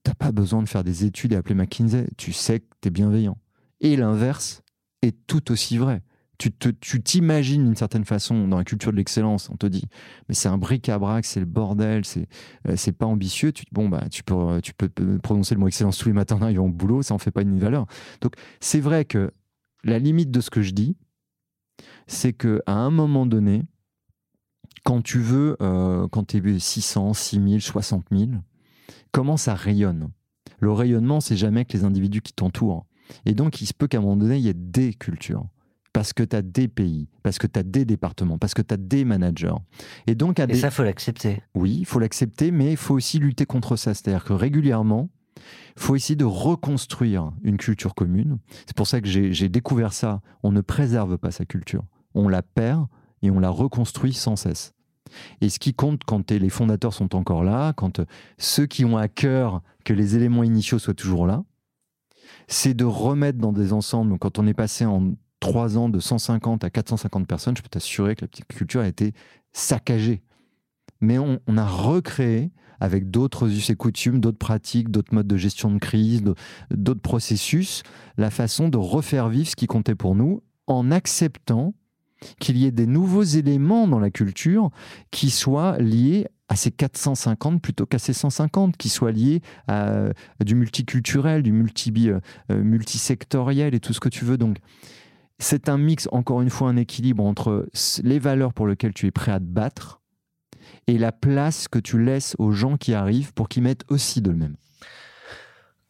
t'as 0.02 0.14
pas 0.14 0.32
besoin 0.32 0.62
de 0.62 0.68
faire 0.68 0.84
des 0.84 1.04
études 1.04 1.32
et 1.32 1.36
appeler 1.36 1.54
McKinsey. 1.54 2.06
Tu 2.16 2.32
sais 2.32 2.60
que 2.60 2.66
tu 2.80 2.88
es 2.88 2.90
bienveillant. 2.90 3.36
Et 3.80 3.96
l'inverse 3.96 4.62
est 5.02 5.16
tout 5.26 5.52
aussi 5.52 5.76
vrai. 5.78 6.02
Tu 6.40 7.02
t'imagines 7.02 7.64
d'une 7.66 7.76
certaine 7.76 8.06
façon 8.06 8.48
dans 8.48 8.56
la 8.56 8.64
culture 8.64 8.92
de 8.92 8.96
l'excellence, 8.96 9.50
on 9.50 9.56
te 9.56 9.66
dit, 9.66 9.84
mais 10.26 10.34
c'est 10.34 10.48
un 10.48 10.56
bric-à-brac, 10.56 11.26
c'est 11.26 11.40
le 11.40 11.44
bordel, 11.44 12.06
c'est 12.06 12.28
euh, 12.66 12.76
c'est 12.76 12.92
pas 12.92 13.04
ambitieux. 13.04 13.52
Tu, 13.52 13.64
bon, 13.72 13.90
bah, 13.90 14.04
tu, 14.10 14.22
peux, 14.22 14.58
tu 14.62 14.72
peux 14.72 14.88
prononcer 15.18 15.54
le 15.54 15.60
mot 15.60 15.68
excellence 15.68 15.98
tous 15.98 16.08
les 16.08 16.14
matins 16.14 16.36
en 16.36 16.42
arrivant 16.42 16.64
au 16.64 16.70
boulot, 16.70 17.02
ça 17.02 17.12
en 17.12 17.18
fait 17.18 17.30
pas 17.30 17.42
une 17.42 17.58
valeur. 17.58 17.84
Donc, 18.22 18.36
c'est 18.58 18.80
vrai 18.80 19.04
que 19.04 19.32
la 19.84 19.98
limite 19.98 20.30
de 20.30 20.40
ce 20.40 20.48
que 20.48 20.62
je 20.62 20.70
dis, 20.70 20.96
c'est 22.06 22.32
que 22.32 22.62
à 22.64 22.72
un 22.72 22.90
moment 22.90 23.26
donné, 23.26 23.64
quand 24.84 25.02
tu 25.02 25.18
veux, 25.18 25.56
euh, 25.60 26.08
quand 26.08 26.24
tu 26.28 26.38
es 26.38 26.58
600, 26.58 27.12
6000, 27.12 27.60
60 27.60 28.06
000, 28.10 28.30
comment 29.12 29.36
ça 29.36 29.54
rayonne? 29.54 30.10
Le 30.58 30.72
rayonnement, 30.72 31.20
c'est 31.20 31.36
jamais 31.36 31.64
que 31.64 31.76
les 31.76 31.84
individus 31.84 32.22
qui 32.22 32.32
t'entourent. 32.32 32.86
Et 33.26 33.34
donc, 33.34 33.60
il 33.60 33.66
se 33.66 33.74
peut 33.74 33.88
qu'à 33.88 33.98
un 33.98 34.02
moment 34.02 34.16
donné, 34.16 34.36
il 34.36 34.42
y 34.42 34.48
ait 34.48 34.54
des 34.54 34.94
cultures. 34.94 35.46
Parce 35.92 36.12
que 36.12 36.22
tu 36.22 36.36
as 36.36 36.42
des 36.42 36.68
pays, 36.68 37.08
parce 37.22 37.38
que 37.38 37.46
tu 37.46 37.58
as 37.58 37.62
des 37.62 37.84
départements, 37.84 38.38
parce 38.38 38.54
que 38.54 38.62
tu 38.62 38.72
as 38.72 38.76
des 38.76 39.04
managers. 39.04 39.56
Et 40.06 40.14
donc, 40.14 40.38
à 40.38 40.44
Et 40.44 40.54
ça, 40.54 40.70
faut 40.70 40.84
l'accepter. 40.84 41.42
Oui, 41.54 41.78
il 41.80 41.84
faut 41.86 41.98
l'accepter, 41.98 42.52
mais 42.52 42.72
il 42.72 42.76
faut 42.76 42.94
aussi 42.94 43.18
lutter 43.18 43.44
contre 43.44 43.76
ça. 43.76 43.92
C'est-à-dire 43.94 44.24
que 44.24 44.32
régulièrement, 44.32 45.10
il 45.76 45.82
faut 45.82 45.96
essayer 45.96 46.16
de 46.16 46.24
reconstruire 46.24 47.32
une 47.42 47.56
culture 47.56 47.94
commune. 47.94 48.38
C'est 48.66 48.76
pour 48.76 48.86
ça 48.86 49.00
que 49.00 49.08
j'ai 49.08 49.48
découvert 49.48 49.92
ça. 49.92 50.20
On 50.42 50.52
ne 50.52 50.60
préserve 50.60 51.18
pas 51.18 51.30
sa 51.30 51.44
culture. 51.44 51.84
On 52.14 52.28
la 52.28 52.42
perd 52.42 52.86
et 53.22 53.30
on 53.30 53.40
la 53.40 53.50
reconstruit 53.50 54.12
sans 54.12 54.36
cesse. 54.36 54.72
Et 55.40 55.48
ce 55.48 55.58
qui 55.58 55.74
compte 55.74 56.04
quand 56.04 56.30
les 56.30 56.48
fondateurs 56.50 56.94
sont 56.94 57.16
encore 57.16 57.42
là, 57.42 57.72
quand 57.72 58.00
ceux 58.38 58.66
qui 58.66 58.84
ont 58.84 58.96
à 58.96 59.08
cœur 59.08 59.62
que 59.84 59.92
les 59.92 60.16
éléments 60.16 60.44
initiaux 60.44 60.78
soient 60.78 60.94
toujours 60.94 61.26
là, 61.26 61.42
c'est 62.46 62.74
de 62.74 62.84
remettre 62.84 63.38
dans 63.38 63.52
des 63.52 63.72
ensembles, 63.72 64.18
quand 64.18 64.38
on 64.38 64.46
est 64.46 64.54
passé 64.54 64.84
en 64.84 65.14
trois 65.40 65.78
ans 65.78 65.88
de 65.88 65.98
150 65.98 66.64
à 66.64 66.70
450 66.70 67.26
personnes, 67.26 67.56
je 67.56 67.62
peux 67.62 67.68
t'assurer 67.68 68.14
que 68.14 68.22
la 68.22 68.28
petite 68.28 68.46
culture 68.46 68.82
a 68.82 68.88
été 68.88 69.12
saccagée. 69.52 70.22
Mais 71.00 71.18
on, 71.18 71.38
a 71.56 71.66
recréé 71.66 72.50
avec 72.78 73.10
d'autres 73.10 73.50
us 73.50 73.70
et 73.70 73.74
coutumes, 73.74 74.20
d'autres 74.20 74.38
pratiques, 74.38 74.90
d'autres 74.90 75.14
modes 75.14 75.26
de 75.26 75.36
gestion 75.36 75.70
de 75.70 75.78
crise, 75.78 76.22
d'autres 76.70 77.00
processus, 77.00 77.82
la 78.18 78.30
façon 78.30 78.68
de 78.68 78.76
refaire 78.76 79.30
vivre 79.30 79.48
ce 79.48 79.56
qui 79.56 79.66
comptait 79.66 79.94
pour 79.94 80.14
nous 80.14 80.42
en 80.66 80.90
acceptant 80.90 81.74
qu'il 82.38 82.58
y 82.58 82.66
ait 82.66 82.70
des 82.70 82.86
nouveaux 82.86 83.22
éléments 83.22 83.88
dans 83.88 83.98
la 83.98 84.10
culture 84.10 84.70
qui 85.10 85.30
soient 85.30 85.78
liés 85.78 86.28
à 86.50 86.56
ces 86.56 86.70
450 86.70 87.62
plutôt 87.62 87.86
qu'à 87.86 87.98
ces 87.98 88.12
150, 88.12 88.76
qui 88.76 88.88
soient 88.88 89.12
liés 89.12 89.40
à, 89.68 90.10
du 90.44 90.54
multiculturel, 90.54 91.42
du 91.42 91.52
multi, 91.52 91.92
euh, 92.10 92.18
euh, 92.50 92.62
multisectoriel 92.62 93.74
et 93.74 93.80
tout 93.80 93.92
ce 93.92 94.00
que 94.00 94.08
tu 94.08 94.24
veux. 94.24 94.36
Donc, 94.36 94.58
c'est 95.40 95.68
un 95.68 95.78
mix, 95.78 96.08
encore 96.12 96.42
une 96.42 96.50
fois, 96.50 96.68
un 96.68 96.76
équilibre 96.76 97.24
entre 97.24 97.68
les 98.02 98.18
valeurs 98.18 98.52
pour 98.52 98.66
lesquelles 98.66 98.94
tu 98.94 99.06
es 99.06 99.10
prêt 99.10 99.32
à 99.32 99.40
te 99.40 99.44
battre 99.44 100.00
et 100.86 100.98
la 100.98 101.12
place 101.12 101.66
que 101.66 101.78
tu 101.78 102.02
laisses 102.02 102.36
aux 102.38 102.52
gens 102.52 102.76
qui 102.76 102.94
arrivent 102.94 103.32
pour 103.32 103.48
qu'ils 103.48 103.62
mettent 103.62 103.84
aussi 103.88 104.20
de 104.20 104.30
le 104.30 104.36
même. 104.36 104.56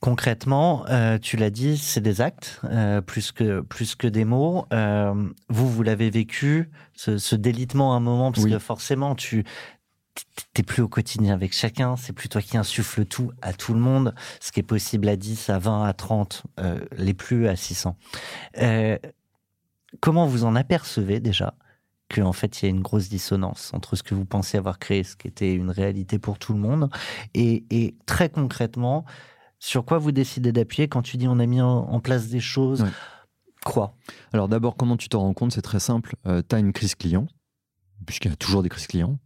Concrètement, 0.00 0.86
euh, 0.88 1.18
tu 1.18 1.36
l'as 1.36 1.50
dit, 1.50 1.76
c'est 1.76 2.00
des 2.00 2.22
actes 2.22 2.60
euh, 2.64 3.02
plus 3.02 3.32
que 3.32 3.60
plus 3.60 3.96
que 3.96 4.06
des 4.06 4.24
mots. 4.24 4.64
Euh, 4.72 5.12
vous, 5.50 5.68
vous 5.68 5.82
l'avez 5.82 6.08
vécu 6.08 6.70
ce, 6.94 7.18
ce, 7.18 7.36
délitement 7.36 7.92
à 7.92 7.96
un 7.96 8.00
moment 8.00 8.32
parce 8.32 8.46
que 8.46 8.58
forcément, 8.58 9.14
tu 9.14 9.44
t'es 10.54 10.62
plus 10.62 10.80
au 10.80 10.88
quotidien 10.88 11.34
avec 11.34 11.52
chacun. 11.52 11.96
C'est 11.96 12.14
plus 12.14 12.30
toi 12.30 12.40
qui 12.40 12.56
insuffle 12.56 13.04
tout 13.04 13.30
à 13.42 13.52
tout 13.52 13.74
le 13.74 13.80
monde. 13.80 14.14
Ce 14.40 14.52
qui 14.52 14.60
est 14.60 14.64
possible 14.64 15.06
à 15.06 15.16
10, 15.16 15.50
à 15.50 15.58
20, 15.58 15.84
à 15.84 15.92
30, 15.92 16.44
les 16.96 17.14
plus 17.14 17.46
à 17.46 17.54
600. 17.54 17.94
Comment 19.98 20.26
vous 20.26 20.44
en 20.44 20.54
apercevez 20.54 21.20
déjà 21.20 21.54
qu'en 22.14 22.32
fait 22.32 22.60
il 22.60 22.64
y 22.64 22.68
a 22.68 22.70
une 22.70 22.82
grosse 22.82 23.08
dissonance 23.08 23.72
entre 23.72 23.96
ce 23.96 24.02
que 24.02 24.14
vous 24.14 24.24
pensez 24.24 24.58
avoir 24.58 24.78
créé, 24.78 25.04
ce 25.04 25.16
qui 25.16 25.28
était 25.28 25.54
une 25.54 25.70
réalité 25.70 26.18
pour 26.18 26.38
tout 26.38 26.52
le 26.52 26.58
monde, 26.58 26.90
et, 27.34 27.64
et 27.70 27.96
très 28.06 28.28
concrètement, 28.28 29.04
sur 29.58 29.84
quoi 29.84 29.98
vous 29.98 30.10
décidez 30.10 30.52
d'appuyer 30.52 30.88
quand 30.88 31.02
tu 31.02 31.16
dis 31.16 31.28
on 31.28 31.38
a 31.38 31.46
mis 31.46 31.60
en, 31.60 32.00
place 32.00 32.28
des 32.28 32.40
choses 32.40 32.86
Quoi? 33.62 33.94
Alors 34.32 34.48
d'abord, 34.48 34.74
comment 34.74 34.96
tu 34.96 35.10
t'en 35.10 35.20
rends 35.20 35.34
compte? 35.34 35.52
C'est 35.52 35.60
très 35.60 35.80
simple. 35.80 36.16
Euh, 36.26 36.42
tu 36.46 36.56
as 36.56 36.58
une 36.58 36.72
crise 36.72 36.94
client, 36.94 37.26
puisqu'il 38.06 38.30
y 38.30 38.32
a 38.32 38.36
toujours 38.36 38.62
des 38.62 38.70
crises 38.70 38.86
clients. 38.86 39.18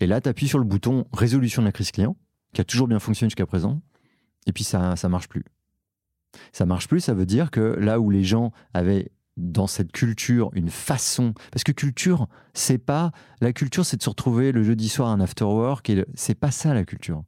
Et 0.00 0.06
là, 0.06 0.20
tu 0.20 0.28
appuies 0.28 0.48
sur 0.48 0.58
le 0.58 0.64
bouton 0.64 1.06
résolution 1.14 1.62
de 1.62 1.66
la 1.66 1.72
crise 1.72 1.90
client, 1.90 2.14
qui 2.52 2.60
a 2.60 2.64
toujours 2.64 2.88
bien 2.88 2.98
fonctionné 2.98 3.30
jusqu'à 3.30 3.46
présent. 3.46 3.80
Et 4.46 4.52
puis 4.52 4.64
ça 4.64 4.96
ça 4.96 5.08
marche 5.08 5.28
plus. 5.28 5.44
Ça 6.52 6.66
marche 6.66 6.88
plus, 6.88 7.00
ça 7.00 7.14
veut 7.14 7.26
dire 7.26 7.50
que 7.50 7.60
là 7.60 8.00
où 8.00 8.10
les 8.10 8.22
gens 8.22 8.52
avaient 8.74 9.10
dans 9.40 9.66
cette 9.66 9.92
culture 9.92 10.50
une 10.54 10.70
façon 10.70 11.34
parce 11.50 11.64
que 11.64 11.72
culture 11.72 12.28
c'est 12.54 12.78
pas 12.78 13.12
la 13.40 13.52
culture 13.52 13.84
c'est 13.84 13.96
de 13.96 14.02
se 14.02 14.10
retrouver 14.10 14.52
le 14.52 14.62
jeudi 14.62 14.88
soir 14.88 15.08
à 15.08 15.12
un 15.12 15.20
after 15.20 15.44
work 15.44 15.88
et 15.90 16.04
c'est 16.14 16.34
pas 16.34 16.50
ça 16.50 16.74
la 16.74 16.84
culture 16.84 17.24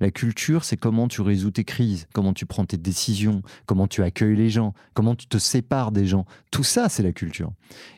la 0.00 0.10
culture, 0.10 0.64
c'est 0.64 0.76
comment 0.76 1.06
tu 1.06 1.20
résous 1.20 1.52
tes 1.52 1.62
crises, 1.62 2.08
comment 2.12 2.32
tu 2.32 2.44
prends 2.44 2.64
tes 2.64 2.76
décisions, 2.76 3.40
comment 3.66 3.86
tu 3.86 4.02
accueilles 4.02 4.34
les 4.34 4.50
gens, 4.50 4.74
comment 4.94 5.14
tu 5.14 5.28
te 5.28 5.38
sépares 5.38 5.92
des 5.92 6.06
gens. 6.06 6.26
Tout 6.50 6.64
ça, 6.64 6.88
c'est 6.88 7.04
la 7.04 7.12
culture. 7.12 7.52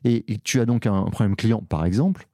Et, 0.05 0.23
tu 0.45 0.61
as 0.61 0.67
donc 0.67 0.87
un 0.87 1.05
problème 1.05 1.35
client, 1.35 1.63
par 1.63 1.87
exemple, 1.87 2.29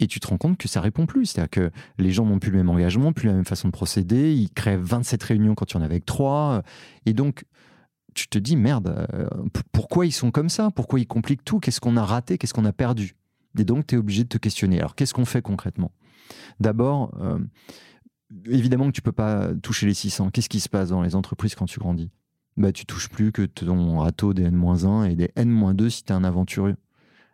et 0.00 0.06
tu 0.06 0.20
te 0.20 0.28
rends 0.28 0.38
compte 0.38 0.58
que 0.58 0.68
ça 0.68 0.80
répond 0.80 1.06
plus. 1.06 1.26
C'est-à-dire 1.26 1.50
que 1.50 1.70
les 1.98 2.12
gens 2.12 2.24
n'ont 2.24 2.38
plus 2.38 2.50
le 2.50 2.58
même 2.58 2.70
engagement, 2.70 3.12
plus 3.12 3.26
la 3.26 3.34
même 3.34 3.44
façon 3.44 3.68
de 3.68 3.72
procéder. 3.72 4.32
Ils 4.32 4.50
créent 4.50 4.76
27 4.76 5.22
réunions 5.22 5.54
quand 5.54 5.72
y 5.72 5.76
en 5.76 5.82
avait 5.82 6.00
que 6.00 6.06
3. 6.06 6.62
Et 7.06 7.12
donc, 7.12 7.44
tu 8.14 8.28
te 8.28 8.38
dis, 8.38 8.56
merde, 8.56 9.06
euh, 9.12 9.28
pourquoi 9.72 10.06
ils 10.06 10.12
sont 10.12 10.30
comme 10.30 10.48
ça? 10.48 10.70
Pourquoi 10.70 11.00
ils 11.00 11.06
compliquent 11.06 11.44
tout? 11.44 11.60
Qu'est-ce 11.60 11.80
qu'on 11.80 11.96
a 11.96 12.04
raté? 12.04 12.38
Qu'est-ce 12.38 12.54
qu'on 12.54 12.64
a 12.64 12.72
perdu? 12.72 13.14
Et 13.58 13.64
donc, 13.64 13.86
tu 13.86 13.94
es 13.94 13.98
obligé 13.98 14.24
de 14.24 14.28
te 14.28 14.38
questionner. 14.38 14.78
Alors, 14.78 14.94
qu'est-ce 14.94 15.14
qu'on 15.14 15.24
fait 15.24 15.42
concrètement? 15.42 15.92
D'abord, 16.60 17.14
euh, 17.20 17.38
évidemment 18.46 18.86
que 18.86 18.92
tu 18.92 19.02
peux 19.02 19.12
pas 19.12 19.54
toucher 19.62 19.86
les 19.86 19.94
600. 19.94 20.30
Qu'est-ce 20.30 20.48
qui 20.48 20.60
se 20.60 20.68
passe 20.68 20.90
dans 20.90 21.02
les 21.02 21.14
entreprises 21.14 21.54
quand 21.54 21.66
tu 21.66 21.78
grandis? 21.78 22.10
Bah, 22.56 22.72
Tu 22.72 22.86
touches 22.86 23.08
plus 23.08 23.32
que 23.32 23.42
ton 23.42 23.98
râteau 23.98 24.34
des 24.34 24.44
N-1 24.44 25.10
et 25.10 25.16
des 25.16 25.30
N-2 25.36 25.88
si 25.88 26.04
tu 26.04 26.12
es 26.12 26.16
un 26.16 26.24
aventurier. 26.24 26.74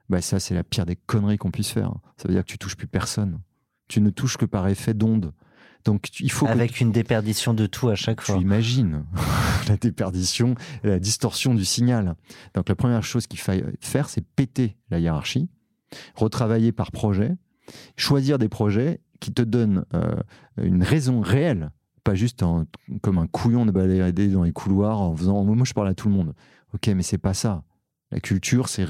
Bah, 0.09 0.21
ça, 0.21 0.39
c'est 0.39 0.55
la 0.55 0.65
pire 0.65 0.87
des 0.87 0.97
conneries 0.97 1.39
qu'on 1.39 1.51
puisse 1.51 1.71
faire. 1.71 1.95
Ça 2.17 2.29
veut 2.29 2.35
dire 2.35 2.45
que 2.45 2.51
tu 2.51 2.59
touches 2.59 2.77
plus 2.77 2.87
personne. 2.87 3.41
Tu 3.89 4.01
ne 4.01 4.11
touches 4.11 4.37
que 4.37 4.45
par 4.45 4.69
effet 4.69 4.95
d'onde. 4.95 5.33
Donc, 5.85 6.21
il 6.21 6.31
faut 6.31 6.47
Avec 6.47 6.81
une 6.81 6.93
déperdition 6.93 7.53
de 7.53 7.67
tout 7.67 7.89
à 7.89 7.95
chaque 7.95 8.21
fois. 8.21 8.37
Tu 8.37 8.41
imagines 8.41 9.05
la 9.69 9.77
déperdition, 9.77 10.55
la 10.83 10.99
distorsion 10.99 11.55
du 11.55 11.65
signal. 11.65 12.17
Donc, 12.55 12.69
la 12.69 12.75
première 12.75 13.03
chose 13.03 13.27
qu'il 13.27 13.39
faut 13.39 13.53
faire, 13.81 14.09
c'est 14.09 14.25
péter 14.25 14.77
la 14.91 14.99
hiérarchie, 14.99 15.49
retravailler 16.15 16.73
par 16.73 16.91
projet, 16.91 17.37
choisir 17.97 18.39
des 18.39 18.49
projets 18.49 19.01
qui 19.21 19.33
te 19.33 19.43
donne 19.43 19.85
euh, 19.95 20.17
une 20.57 20.83
raison 20.83 21.21
réelle, 21.21 21.71
pas 22.03 22.15
juste 22.15 22.45
comme 23.01 23.19
un 23.19 23.27
couillon 23.27 23.65
de 23.67 23.71
balader 23.71 24.29
dans 24.29 24.45
les 24.45 24.53
couloirs 24.53 25.01
en 25.01 25.17
faisant 25.17 25.43
moi 25.45 25.65
je 25.65 25.73
parle 25.73 25.89
à 25.89 25.95
tout 25.95 26.09
le 26.09 26.15
monde. 26.15 26.35
Ok, 26.75 26.89
mais 26.89 27.03
c'est 27.03 27.19
pas 27.19 27.35
ça. 27.35 27.63
La 28.15 28.21
culture, 28.21 28.69
c'est 28.69 28.87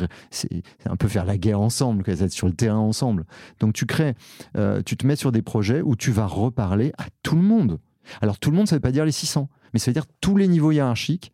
un 0.84 0.96
peu 0.96 1.08
faire 1.08 1.24
la 1.24 1.38
guerre 1.38 1.60
ensemble, 1.60 2.04
être 2.06 2.30
sur 2.30 2.46
le 2.46 2.52
terrain 2.52 2.78
ensemble. 2.78 3.24
Donc 3.58 3.72
tu 3.72 3.86
crées, 3.86 4.14
euh, 4.56 4.82
tu 4.84 4.98
te 4.98 5.06
mets 5.06 5.16
sur 5.16 5.32
des 5.32 5.40
projets 5.40 5.80
où 5.80 5.96
tu 5.96 6.12
vas 6.12 6.26
reparler 6.26 6.92
à 6.98 7.06
tout 7.22 7.34
le 7.34 7.40
monde. 7.40 7.80
Alors 8.20 8.38
tout 8.38 8.50
le 8.50 8.56
monde, 8.58 8.68
ça 8.68 8.74
ne 8.74 8.78
veut 8.78 8.82
pas 8.82 8.92
dire 8.92 9.06
les 9.06 9.12
600, 9.12 9.48
mais 9.72 9.78
ça 9.78 9.90
veut 9.90 9.94
dire 9.94 10.04
tous 10.20 10.36
les 10.36 10.46
niveaux 10.46 10.72
hiérarchiques, 10.72 11.32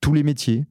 tous 0.00 0.12
les 0.12 0.24
métiers, 0.24 0.66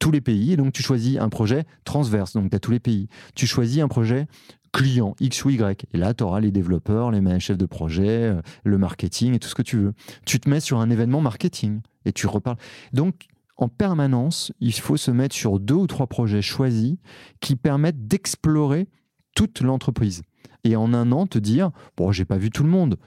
tous 0.00 0.10
les 0.10 0.20
pays. 0.20 0.52
Et 0.52 0.56
donc 0.56 0.72
tu 0.72 0.82
choisis 0.82 1.18
un 1.18 1.28
projet 1.28 1.66
transverse, 1.84 2.32
donc 2.32 2.50
tu 2.50 2.56
as 2.56 2.58
tous 2.58 2.72
les 2.72 2.80
pays. 2.80 3.08
Tu 3.36 3.46
choisis 3.46 3.80
un 3.80 3.88
projet 3.88 4.26
client 4.72 5.14
X 5.20 5.44
ou 5.44 5.50
Y. 5.50 5.86
Et 5.92 5.98
là, 5.98 6.14
tu 6.14 6.24
auras 6.24 6.40
les 6.40 6.50
développeurs, 6.50 7.12
les 7.12 7.40
chefs 7.40 7.58
de 7.58 7.66
projet, 7.66 8.08
euh, 8.08 8.42
le 8.64 8.78
marketing 8.78 9.34
et 9.34 9.38
tout 9.38 9.48
ce 9.48 9.54
que 9.54 9.62
tu 9.62 9.76
veux. 9.76 9.92
Tu 10.26 10.40
te 10.40 10.48
mets 10.48 10.60
sur 10.60 10.80
un 10.80 10.90
événement 10.90 11.20
marketing 11.20 11.80
et 12.04 12.12
tu 12.12 12.26
reparles. 12.26 12.56
Donc, 12.92 13.28
en 13.62 13.68
permanence, 13.68 14.52
il 14.60 14.74
faut 14.74 14.96
se 14.96 15.10
mettre 15.10 15.34
sur 15.34 15.58
deux 15.60 15.74
ou 15.74 15.86
trois 15.86 16.06
projets 16.06 16.42
choisis 16.42 16.96
qui 17.40 17.56
permettent 17.56 18.06
d'explorer 18.06 18.88
toute 19.34 19.60
l'entreprise. 19.60 20.22
Et 20.64 20.76
en 20.76 20.92
un 20.94 21.12
an, 21.12 21.26
te 21.26 21.38
dire, 21.38 21.70
bon, 21.96 22.12
j'ai 22.12 22.24
pas 22.24 22.36
vu 22.36 22.50
tout 22.50 22.62
le 22.62 22.68
monde, 22.68 22.98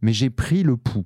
mais 0.00 0.12
j'ai 0.12 0.30
pris 0.30 0.62
le 0.62 0.76
pouls. 0.76 1.04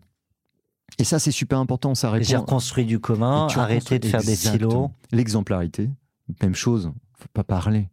Et 0.98 1.04
ça, 1.04 1.18
c'est 1.18 1.30
super 1.30 1.58
important. 1.58 1.94
Ça 1.94 2.10
répond. 2.10 2.24
J'ai 2.24 2.36
reconstruit 2.36 2.84
du 2.84 3.00
commun, 3.00 3.48
arrêter 3.56 3.98
de 3.98 4.06
faire 4.06 4.22
des 4.22 4.36
silos. 4.36 4.90
L'exemplarité, 5.12 5.90
même 6.42 6.54
chose. 6.54 6.92
Faut 7.14 7.28
pas 7.32 7.44
parler. 7.44 7.88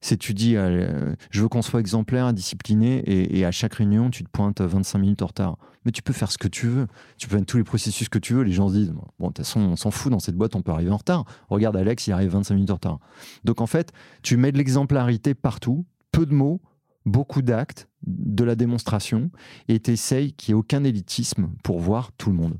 C'est 0.00 0.16
tu 0.16 0.32
dis, 0.32 0.56
euh, 0.56 1.14
je 1.30 1.42
veux 1.42 1.48
qu'on 1.48 1.62
soit 1.62 1.80
exemplaire, 1.80 2.32
discipliné, 2.32 3.02
et, 3.06 3.44
à 3.44 3.50
chaque 3.50 3.74
réunion, 3.74 4.10
tu 4.10 4.22
te 4.22 4.30
pointes 4.30 4.60
25 4.60 4.98
minutes 4.98 5.22
en 5.22 5.26
retard. 5.26 5.58
Mais 5.84 5.92
tu 5.92 6.02
peux 6.02 6.12
faire 6.12 6.30
ce 6.30 6.38
que 6.38 6.48
tu 6.48 6.68
veux. 6.68 6.86
Tu 7.16 7.28
peux 7.28 7.36
faire 7.36 7.46
tous 7.46 7.56
les 7.56 7.64
processus 7.64 8.08
que 8.08 8.18
tu 8.18 8.34
veux. 8.34 8.42
Les 8.42 8.52
gens 8.52 8.68
se 8.68 8.74
disent, 8.74 8.92
bon, 9.18 9.28
de 9.28 9.32
toute 9.32 9.38
façon, 9.38 9.60
on 9.60 9.76
s'en 9.76 9.90
fout 9.90 10.12
dans 10.12 10.20
cette 10.20 10.36
boîte, 10.36 10.54
on 10.54 10.62
peut 10.62 10.70
arriver 10.70 10.90
en 10.90 10.96
retard. 10.96 11.24
Regarde 11.48 11.76
Alex, 11.76 12.06
il 12.06 12.12
arrive 12.12 12.30
25 12.30 12.54
minutes 12.54 12.70
en 12.70 12.74
retard. 12.74 12.98
Donc 13.44 13.60
en 13.60 13.66
fait, 13.66 13.92
tu 14.22 14.36
mets 14.36 14.52
de 14.52 14.58
l'exemplarité 14.58 15.34
partout, 15.34 15.84
peu 16.12 16.26
de 16.26 16.34
mots, 16.34 16.60
beaucoup 17.04 17.42
d'actes, 17.42 17.88
de 18.06 18.44
la 18.44 18.54
démonstration, 18.54 19.30
et 19.66 19.80
tu 19.80 19.90
essayes 19.90 20.32
qu'il 20.32 20.54
n'y 20.54 20.58
ait 20.58 20.60
aucun 20.60 20.84
élitisme 20.84 21.50
pour 21.62 21.80
voir 21.80 22.12
tout 22.12 22.30
le 22.30 22.36
monde. 22.36 22.58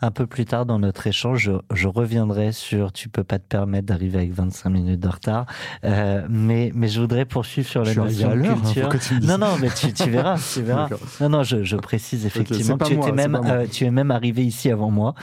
Un 0.00 0.10
peu 0.10 0.26
plus 0.26 0.44
tard 0.44 0.66
dans 0.66 0.78
notre 0.78 1.06
échange, 1.06 1.50
je, 1.72 1.88
reviendrai 1.88 2.52
sur 2.52 2.92
tu 2.92 3.08
peux 3.08 3.24
pas 3.24 3.38
te 3.38 3.46
permettre 3.46 3.86
d'arriver 3.86 4.18
avec 4.18 4.32
25 4.32 4.68
minutes 4.70 5.00
de 5.00 5.08
retard, 5.08 5.46
euh, 5.84 6.26
mais 6.28 6.72
mais 6.74 6.88
je 6.88 7.00
voudrais 7.00 7.24
poursuivre 7.24 7.68
sur 7.68 7.84
la 7.84 7.94
notion 7.94 8.34
de 8.34 8.42
hein, 8.44 8.88
non 9.22 9.38
non, 9.38 9.56
mais 9.60 9.68
tu, 9.70 9.92
tu 9.92 10.10
verras, 10.10 10.36
tu 10.36 10.62
verras. 10.62 10.88
non 11.20 11.28
non, 11.28 11.42
je, 11.42 11.62
je 11.62 11.76
précise 11.76 12.26
effectivement 12.26 12.76
tu, 12.76 12.94
étais 12.94 13.12
même, 13.12 13.40
euh, 13.46 13.66
tu 13.70 13.84
es 13.84 13.90
même 13.90 14.10
arrivé 14.10 14.44
ici 14.44 14.70
avant 14.70 14.90
moi. 14.90 15.14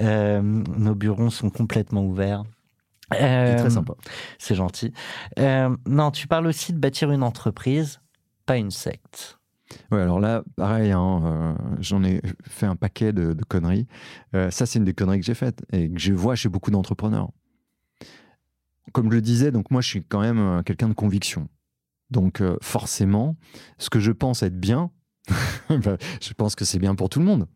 Euh, 0.00 0.42
nos 0.42 0.94
bureaux 0.94 1.30
sont 1.30 1.48
complètement 1.48 2.04
ouverts. 2.04 2.42
très 3.10 3.70
sympa. 3.70 3.94
C'est 4.38 4.56
gentil. 4.56 4.92
non, 5.38 6.10
tu 6.10 6.26
parles 6.26 6.48
aussi 6.48 6.72
de 6.72 6.78
bâtir 6.78 7.12
une 7.12 7.22
entreprise, 7.22 8.00
pas 8.44 8.56
une 8.56 8.72
secte. 8.72 9.38
Ouais, 9.90 10.00
alors 10.00 10.20
là, 10.20 10.42
pareil, 10.56 10.92
hein, 10.92 11.22
euh, 11.24 11.54
j'en 11.80 12.04
ai 12.04 12.20
fait 12.42 12.66
un 12.66 12.76
paquet 12.76 13.12
de, 13.12 13.34
conneries. 13.48 13.86
Euh, 14.34 14.50
ça, 14.50 14.66
c'est 14.66 14.78
une 14.78 14.84
des 14.84 14.94
conneries 14.94 15.20
que 15.20 15.26
j'ai 15.26 15.34
faites 15.34 15.64
et 15.72 15.90
que 15.90 15.98
je 15.98 16.12
vois 16.12 16.34
chez 16.36 16.48
beaucoup 16.48 16.70
d'entrepreneurs. 16.70 17.30
Comme 18.92 19.10
je 19.10 19.16
le 19.16 19.22
disais, 19.22 19.50
donc 19.50 19.70
moi, 19.70 19.80
je 19.80 19.88
suis 19.88 20.04
quand 20.04 20.20
même 20.20 20.38
euh, 20.38 20.62
quelqu'un 20.62 20.88
de 20.88 20.94
conviction. 20.94 21.48
Donc 22.10 22.40
forcément, 22.62 23.36
ce 23.78 23.90
que 23.90 23.98
je 23.98 24.12
pense 24.12 24.44
être 24.44 24.60
bien, 24.60 24.92
bah, 25.68 25.96
je 26.20 26.32
pense 26.34 26.54
que 26.54 26.64
c'est 26.64 26.78
bien 26.78 26.94
pour 26.94 27.08
tout 27.08 27.18
le 27.18 27.24
monde. 27.24 27.48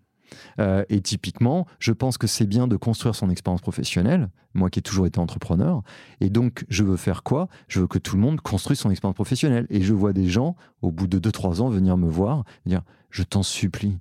Euh, 0.59 0.85
et 0.89 1.01
typiquement, 1.01 1.67
je 1.79 1.93
pense 1.93 2.19
que 2.19 2.27
c'est 2.27 2.47
bien 2.47 2.67
de 2.67 2.77
construire 2.77 3.15
son 3.15 3.31
expérience 3.31 3.61
professionnelle, 3.61 4.29
moi 4.55 4.71
qui 4.71 4.79
ai 4.79 4.83
toujours 4.83 5.07
été 5.07 5.19
entrepreneur. 5.19 5.83
Et 6.21 6.31
donc, 6.31 6.65
je 6.69 6.85
veux 6.85 6.97
faire 6.97 7.23
quoi? 7.23 7.49
Je 7.69 7.81
veux 7.81 7.87
que 7.87 7.99
tout 7.99 8.17
le 8.17 8.23
monde 8.23 8.41
construise 8.41 8.79
son 8.79 8.91
expérience 8.91 9.15
professionnelle. 9.15 9.67
Et 9.71 9.83
je 9.83 9.95
vois 9.95 10.13
des 10.13 10.29
gens, 10.29 10.57
au 10.83 10.91
bout 10.91 11.07
de 11.07 11.19
2-3 11.19 11.61
ans, 11.61 11.69
venir 11.69 11.97
me 11.97 12.09
voir, 12.09 12.45
dire, 12.67 12.83
je 13.11 13.23
t'en 13.23 13.43
supplie, 13.43 13.99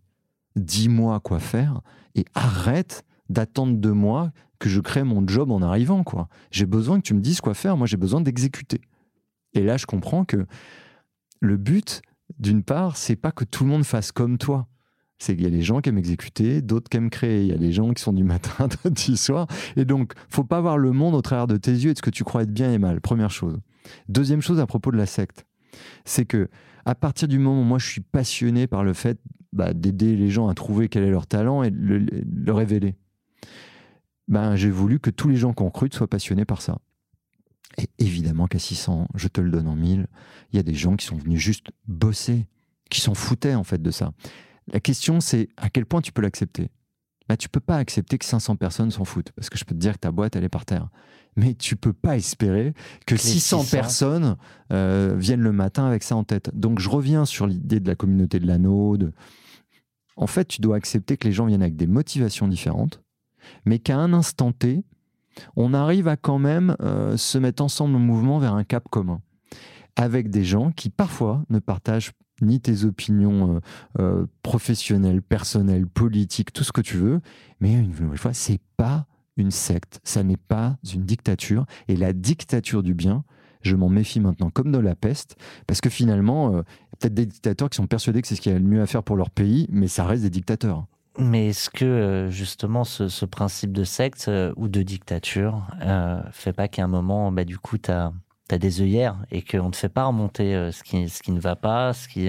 dis-moi 0.56 1.20
quoi 1.20 1.40
faire 1.40 1.82
et 2.16 2.26
arrête 2.36 3.06
d'attendre 3.30 3.78
de 3.78 3.92
moi 3.92 4.32
que 4.60 4.70
je 4.70 4.82
crée 4.82 5.04
mon 5.04 5.26
job 5.28 5.52
en 5.52 5.62
arrivant. 5.62 6.04
quoi. 6.04 6.28
J'ai 6.52 6.66
besoin 6.66 6.98
que 7.00 7.06
tu 7.06 7.14
me 7.14 7.22
dises 7.22 7.42
quoi 7.42 7.54
faire, 7.54 7.78
moi 7.78 7.88
j'ai 7.88 7.98
besoin 7.98 8.22
d'exécuter. 8.22 8.82
Et 9.54 9.64
là, 9.64 9.78
je 9.78 9.86
comprends 9.86 10.26
que 10.26 10.46
le 11.40 11.58
but, 11.58 12.02
d'une 12.38 12.64
part, 12.64 12.98
c'est 12.98 13.16
pas 13.16 13.32
que 13.32 13.46
tout 13.46 13.64
le 13.64 13.70
monde 13.70 13.84
fasse 13.84 14.12
comme 14.12 14.38
toi 14.38 14.68
c'est 15.20 15.36
qu'il 15.36 15.44
y 15.44 15.48
a 15.48 15.52
des 15.52 15.62
gens 15.62 15.82
qui 15.82 15.90
aiment 15.90 15.98
exécuter, 15.98 16.62
d'autres 16.62 16.90
qui 16.90 16.98
aiment 16.98 17.10
créer. 17.10 17.42
Il 17.42 17.48
y 17.48 17.54
a 17.54 17.58
des 17.58 17.74
gens 17.74 17.94
qui 17.94 18.02
sont 18.02 18.14
du 18.14 18.24
matin, 18.24 18.68
d'autres 18.84 18.90
du 18.90 19.18
soir. 19.18 19.48
Et 19.76 19.86
donc, 19.86 20.14
faut 20.30 20.46
pas 20.46 20.62
voir 20.62 20.78
le 20.78 20.92
monde 20.92 21.14
au 21.14 21.22
travers 21.22 21.48
de 21.48 21.58
tes 21.58 21.72
yeux 21.72 21.92
et 21.92 21.94
de 21.94 21.98
ce 21.98 22.02
que 22.02 22.10
tu 22.10 22.24
crois 22.24 22.44
être 22.44 22.54
bien 22.54 22.72
et 22.72 22.78
mal. 22.78 23.02
Première 23.02 23.30
chose. 23.30 23.60
Deuxième 24.08 24.42
chose 24.42 24.60
à 24.60 24.66
propos 24.66 24.92
de 24.92 24.98
la 24.98 25.06
secte, 25.06 25.46
c'est 26.06 26.26
que 26.26 26.50
à 26.86 26.96
partir 26.96 27.28
du 27.28 27.38
moment 27.38 27.62
où 27.62 27.66
moi 27.66 27.78
je 27.78 27.88
suis 27.88 28.02
passionné 28.02 28.66
par 28.66 28.84
le 28.84 28.94
fait 28.94 29.20
bah, 29.52 29.74
d'aider 29.74 30.16
les 30.16 30.30
gens 30.30 30.48
à 30.48 30.54
trouver 30.54 30.90
quel 30.90 31.04
est 31.04 31.12
leur 31.12 31.28
talent 31.28 31.64
et 31.64 31.70
le, 31.70 32.00
le 32.00 32.54
révéler, 32.54 32.96
ben, 34.28 34.56
j'ai 34.56 34.70
voulu 34.70 35.00
que 35.00 35.10
tous 35.10 35.28
les 35.28 35.36
gens 35.36 35.54
qu'on 35.54 35.66
recrute 35.66 35.94
soient 35.94 36.08
passionnés 36.08 36.46
par 36.46 36.62
ça. 36.62 36.78
Et 37.78 37.90
évidemment 37.98 38.48
qu'à 38.48 38.60
600, 38.60 39.08
je 39.16 39.28
te 39.28 39.42
le 39.42 39.52
donne 39.52 39.68
en 39.68 39.76
mille, 39.76 40.08
il 40.52 40.58
y 40.58 40.60
a 40.60 40.64
des 40.64 40.74
gens 40.74 40.96
qui 40.96 41.06
sont 41.06 41.18
venus 41.18 41.40
juste 41.40 41.68
bosser, 41.88 42.48
qui 42.90 43.02
s'en 43.02 43.14
foutaient 43.14 43.56
en 43.56 43.64
fait 43.64 43.82
de 43.82 43.92
ça. 43.92 44.12
La 44.72 44.80
question, 44.80 45.20
c'est 45.20 45.50
à 45.58 45.70
quel 45.70 45.86
point 45.86 46.02
tu 46.02 46.12
peux 46.12 46.22
l'accepter. 46.22 46.70
Bah, 47.28 47.38
tu 47.38 47.48
peux 47.48 47.60
pas 47.60 47.78
accepter 47.78 48.18
que 48.18 48.26
500 48.26 48.56
personnes 48.56 48.90
s'en 48.90 49.06
foutent, 49.06 49.32
parce 49.34 49.50
que 49.52 49.58
je 49.58 49.64
peux 49.64 49.76
te 49.76 49.80
dire 49.80 49.94
que 49.94 50.00
ta 50.00 50.12
boîte, 50.12 50.36
elle 50.36 50.44
est 50.44 50.50
par 50.50 50.66
terre. 50.66 50.90
Mais 51.36 51.54
tu 51.54 51.76
peux 51.76 51.94
pas 51.94 52.18
espérer 52.18 52.74
que 53.06 53.16
600, 53.16 53.66
personnes 53.70 54.36
euh, 54.74 55.16
viennent 55.16 55.42
le 55.42 55.52
matin 55.52 55.86
avec 55.86 56.02
ça 56.02 56.16
en 56.16 56.24
tête. 56.24 56.50
Donc 56.54 56.80
je 56.80 56.90
reviens 56.90 57.26
sur 57.26 57.46
l'idée 57.46 57.80
de 57.80 57.88
la 57.88 57.96
communauté 57.96 58.40
de 58.40 58.48
l'anneau. 58.48 58.98
En 60.16 60.26
fait, 60.26 60.46
tu 60.46 60.60
dois 60.60 60.76
accepter 60.76 61.18
que 61.18 61.28
les 61.28 61.32
gens 61.32 61.46
viennent 61.46 61.62
avec 61.62 61.76
des 61.76 61.86
motivations 61.86 62.48
différentes, 62.48 63.02
mais 63.64 63.78
qu'à 63.78 63.98
un 63.98 64.12
instant 64.12 64.52
T, 64.52 64.84
on 65.56 65.76
arrive 65.76 66.08
à 66.08 66.18
quand 66.18 66.40
même 66.40 66.76
euh, 66.82 67.16
se 67.16 67.38
mettre 67.38 67.64
ensemble 67.64 67.96
en 67.96 68.00
mouvement 68.00 68.40
vers 68.40 68.56
un 68.56 68.64
cap 68.64 68.90
commun, 68.90 69.22
avec 69.96 70.32
des 70.32 70.44
gens 70.44 70.72
qui 70.72 70.90
parfois 70.90 71.44
ne 71.50 71.60
partagent 71.60 72.12
ni 72.42 72.60
tes 72.60 72.86
opinions 72.86 73.56
euh, 73.56 73.60
euh, 74.00 74.26
professionnelles, 74.44 75.22
personnelles, 75.22 75.88
politiques, 75.88 76.54
tout 76.54 76.64
ce 76.64 76.72
que 76.72 76.82
tu 76.82 76.98
veux. 76.98 77.22
Mais 77.60 77.74
une 77.74 77.90
nouvelle 77.90 78.18
fois, 78.18 78.34
c'est 78.34 78.60
pas 78.78 79.06
une 79.38 79.52
secte, 79.52 80.00
ça 80.04 80.24
n'est 80.24 80.38
pas 80.38 80.78
une 80.94 81.06
dictature. 81.06 81.66
Et 81.88 81.96
la 81.96 82.14
dictature 82.14 82.84
du 82.84 82.94
bien, 82.94 83.24
je 83.62 83.76
m'en 83.76 83.90
méfie 83.90 84.20
maintenant 84.20 84.50
comme 84.50 84.72
de 84.72 84.78
la 84.78 84.96
peste, 84.96 85.36
parce 85.68 85.82
que 85.82 85.90
finalement, 85.90 86.56
euh, 86.56 86.62
peut-être 87.00 87.14
des 87.14 87.26
dictateurs 87.26 87.70
qui 87.70 87.78
sont 87.78 87.88
persuadés 87.88 88.22
que 88.22 88.28
c'est 88.28 88.36
ce 88.36 88.42
qu'il 88.42 88.52
y 88.52 88.56
a 88.56 88.60
le 88.60 88.66
mieux 88.66 88.82
à 88.82 88.86
faire 88.86 89.04
pour 89.04 89.16
leur 89.16 89.30
pays, 89.30 89.68
mais 89.72 89.88
ça 89.88 90.06
reste 90.06 90.24
des 90.24 90.30
dictateurs. 90.30 90.86
Mais 91.18 91.50
est-ce 91.50 91.70
que 91.70 92.28
justement 92.32 92.86
ce, 92.86 93.26
principe 93.26 93.74
de 93.74 93.84
secte 93.84 94.32
ou 94.56 94.70
de 94.70 94.82
dictature 94.84 95.68
fait 96.32 96.54
pas 96.54 96.70
qu'à 96.70 96.86
un 96.86 96.88
moment, 96.88 97.30
bah, 97.34 97.44
du 97.44 97.58
coup, 97.58 97.78
tu 97.78 97.92
as 97.92 98.14
tu 98.50 98.56
as 98.56 98.58
des 98.58 98.82
œillères 98.82 99.18
et 99.32 99.42
qu'on 99.42 99.70
ne 99.70 99.76
fait 99.76 99.90
pas 99.90 100.06
remonter 100.06 100.56
euh, 100.56 100.72
ce 100.72 100.84
qui, 100.84 101.08
ce 101.08 101.22
qui 101.22 101.32
ne 101.32 101.40
va 101.40 101.56
pas, 101.56 101.94
ce 101.94 102.08
qui, 102.08 102.28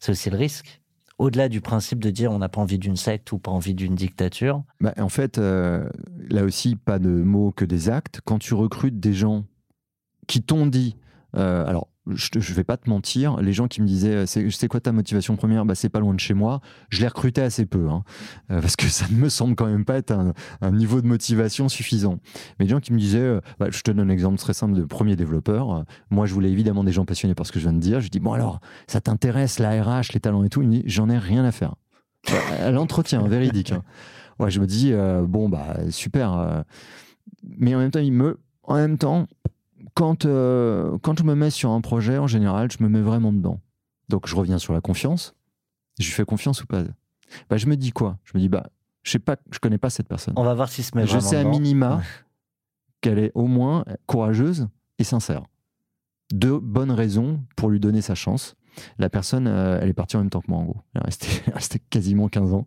c'est 0.00 0.12
aussi 0.12 0.30
le 0.30 0.36
risque. 0.36 0.80
Au-delà 1.18 1.48
du 1.48 1.60
principe 1.60 2.00
de 2.00 2.10
dire 2.10 2.32
on 2.32 2.38
n'a 2.38 2.48
pas 2.48 2.60
envie 2.60 2.78
d'une 2.78 2.96
secte 2.96 3.30
ou 3.32 3.38
pas 3.38 3.50
envie 3.50 3.74
d'une 3.74 3.94
dictature. 3.94 4.64
Bah, 4.80 4.94
en 4.98 5.08
fait, 5.08 5.38
euh, 5.38 5.88
là 6.28 6.44
aussi, 6.44 6.76
pas 6.76 6.98
de 6.98 7.08
mots 7.08 7.52
que 7.52 7.64
des 7.64 7.88
actes. 7.88 8.20
Quand 8.24 8.38
tu 8.38 8.54
recrutes 8.54 8.98
des 8.98 9.14
gens 9.14 9.44
qui 10.26 10.42
t'ont 10.42 10.66
dit, 10.66 10.96
euh, 11.36 11.66
alors 11.66 11.88
je 12.06 12.28
ne 12.36 12.54
vais 12.54 12.64
pas 12.64 12.76
te 12.76 12.88
mentir, 12.88 13.38
les 13.38 13.52
gens 13.52 13.66
qui 13.66 13.80
me 13.80 13.86
disaient 13.86 14.26
c'est 14.26 14.68
quoi 14.68 14.80
ta 14.80 14.92
motivation 14.92 15.36
première? 15.36 15.64
Bah, 15.64 15.74
C'est 15.74 15.88
pas 15.88 16.00
loin 16.00 16.12
de 16.12 16.20
chez 16.20 16.34
moi. 16.34 16.60
Je 16.90 17.00
les 17.00 17.08
recrutais 17.08 17.40
assez 17.40 17.64
peu, 17.64 17.88
hein, 17.88 18.04
euh, 18.50 18.60
parce 18.60 18.76
que 18.76 18.86
ça 18.86 19.06
ne 19.10 19.16
me 19.16 19.28
semble 19.28 19.54
quand 19.54 19.66
même 19.66 19.84
pas 19.84 19.96
être 19.96 20.12
un, 20.60 20.70
niveau 20.70 21.00
de 21.00 21.06
motivation 21.06 21.68
suffisant. 21.68 22.18
Mais 22.58 22.66
les 22.66 22.70
gens 22.70 22.80
qui 22.80 22.92
me 22.92 22.98
disaient, 22.98 23.18
euh, 23.18 23.40
bah, 23.58 23.68
je 23.70 23.80
te 23.80 23.90
donne 23.90 24.08
un 24.08 24.12
exemple 24.12 24.38
très 24.38 24.52
simple 24.52 24.74
de 24.74 24.84
premier 24.84 25.16
développeur. 25.16 25.84
moi, 26.10 26.26
je 26.26 26.34
voulais 26.34 26.50
évidemment 26.50 26.84
des 26.84 26.92
gens 26.92 27.04
passionnés 27.04 27.34
par 27.34 27.46
ce 27.46 27.52
que 27.52 27.58
je 27.58 27.64
viens 27.64 27.72
de 27.72 27.80
dire. 27.80 28.00
Je 28.00 28.08
dis, 28.08 28.20
bon 28.20 28.32
alors, 28.32 28.60
ça 28.86 29.00
t'intéresse, 29.00 29.58
la 29.58 29.82
RH, 29.82 30.12
les 30.12 30.20
talents 30.20 30.44
et 30.44 30.50
tout? 30.50 30.60
Il 30.60 30.68
me 30.68 30.72
dit, 30.74 30.82
j'en 30.86 31.08
ai 31.08 31.18
rien 31.18 31.44
à 31.44 31.52
faire. 31.52 31.74
à 32.60 32.70
l'entretien, 32.70 33.26
véridique. 33.26 33.72
Hein. 33.72 33.82
Je 34.48 34.60
me 34.60 34.66
dis, 34.66 34.92
euh, 34.92 35.22
bon, 35.22 35.48
bah 35.48 35.76
super. 35.90 36.64
mais 37.42 37.74
en 37.74 37.78
même 37.78 37.90
temps, 37.90 38.00
il 38.00 38.12
me, 38.12 38.38
en 38.64 38.74
même 38.74 38.98
temps, 38.98 39.26
quand, 39.94 40.26
euh, 40.26 40.98
quand 41.02 41.18
je 41.18 41.24
me 41.24 41.34
mets 41.34 41.50
sur 41.50 41.70
un 41.70 41.80
projet, 41.80 42.18
en 42.18 42.26
général, 42.26 42.70
je 42.70 42.82
me 42.82 42.88
mets 42.88 43.00
vraiment 43.00 43.32
dedans. 43.32 43.60
Donc 44.08 44.26
je 44.26 44.34
reviens 44.36 44.58
sur 44.58 44.72
la 44.72 44.80
confiance. 44.80 45.34
Je 45.98 46.06
lui 46.06 46.12
fais 46.12 46.24
confiance 46.24 46.62
ou 46.62 46.66
pas? 46.66 46.82
Bah, 47.48 47.56
Je 47.56 47.66
me 47.66 47.76
dis 47.76 47.92
quoi? 47.92 48.18
Je 48.24 48.32
me 48.34 48.40
dis, 48.40 48.48
bah, 48.48 48.66
je 49.02 49.10
sais 49.12 49.18
pas, 49.18 49.36
je 49.50 49.58
connais 49.58 49.78
pas 49.78 49.90
cette 49.90 50.08
personne. 50.08 50.34
On 50.36 50.44
va 50.44 50.54
voir 50.54 50.68
si 50.68 50.82
se 50.82 50.96
met 50.96 51.06
Je 51.06 51.18
sais 51.18 51.36
à 51.36 51.44
minima 51.44 52.02
qu'elle 53.00 53.18
est 53.18 53.32
au 53.34 53.46
moins 53.46 53.84
courageuse 54.06 54.68
et 54.98 55.04
sincère. 55.04 55.42
Deux 56.32 56.58
bonnes 56.58 56.90
raisons 56.90 57.40
pour 57.54 57.68
lui 57.70 57.78
donner 57.80 58.00
sa 58.00 58.14
chance. 58.14 58.56
La 58.98 59.08
personne, 59.08 59.46
euh, 59.46 59.78
elle 59.80 59.88
est 59.88 59.94
partie 59.94 60.16
en 60.16 60.20
même 60.20 60.30
temps 60.30 60.40
que 60.40 60.50
moi, 60.50 60.58
en 60.58 60.64
gros. 60.64 60.82
Elle 60.94 61.02
est 61.02 61.52
restée, 61.52 61.78
quasiment 61.90 62.28
15 62.28 62.54
ans. 62.54 62.66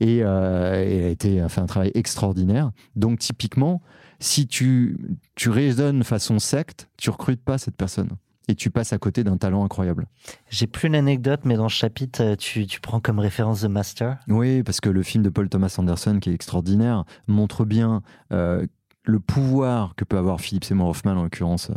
Et, 0.00 0.22
euh, 0.22 0.72
elle 0.74 1.04
a, 1.04 1.08
été, 1.08 1.40
a 1.40 1.48
fait 1.48 1.60
un 1.60 1.66
travail 1.66 1.90
extraordinaire. 1.94 2.70
Donc, 2.96 3.18
typiquement, 3.18 3.82
si 4.20 4.46
tu, 4.46 4.98
tu 5.34 5.50
raisonnes 5.50 6.02
façon 6.04 6.38
secte, 6.38 6.88
tu 6.96 7.10
recrutes 7.10 7.42
pas 7.42 7.58
cette 7.58 7.76
personne 7.76 8.10
et 8.48 8.54
tu 8.54 8.70
passes 8.70 8.92
à 8.92 8.98
côté 8.98 9.22
d'un 9.22 9.36
talent 9.36 9.62
incroyable. 9.64 10.06
J'ai 10.48 10.66
plus 10.66 10.88
l'anecdote, 10.88 11.40
mais 11.44 11.56
dans 11.56 11.68
ce 11.68 11.76
chapitre, 11.76 12.22
euh, 12.22 12.36
tu, 12.36 12.66
tu, 12.66 12.80
prends 12.80 12.98
comme 12.98 13.18
référence 13.18 13.60
The 13.60 13.66
Master. 13.66 14.18
Oui, 14.26 14.62
parce 14.62 14.80
que 14.80 14.88
le 14.88 15.02
film 15.02 15.22
de 15.22 15.28
Paul 15.28 15.48
Thomas 15.48 15.74
Anderson, 15.78 16.18
qui 16.18 16.30
est 16.30 16.34
extraordinaire, 16.34 17.04
montre 17.28 17.66
bien 17.66 18.02
euh, 18.32 18.66
le 19.04 19.20
pouvoir 19.20 19.94
que 19.94 20.04
peut 20.04 20.16
avoir 20.16 20.40
Philippe 20.40 20.64
Seymour 20.64 20.88
Hoffman, 20.88 21.12
en 21.12 21.22
l'occurrence 21.24 21.70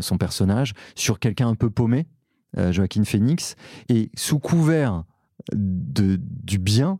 son 0.00 0.18
personnage, 0.18 0.72
sur 0.94 1.20
quelqu'un 1.20 1.48
un 1.48 1.54
peu 1.54 1.70
paumé, 1.70 2.06
Joaquin 2.56 3.04
Phoenix, 3.04 3.54
et 3.88 4.10
sous 4.14 4.38
couvert 4.38 5.04
de, 5.52 6.18
du 6.20 6.58
bien, 6.58 6.98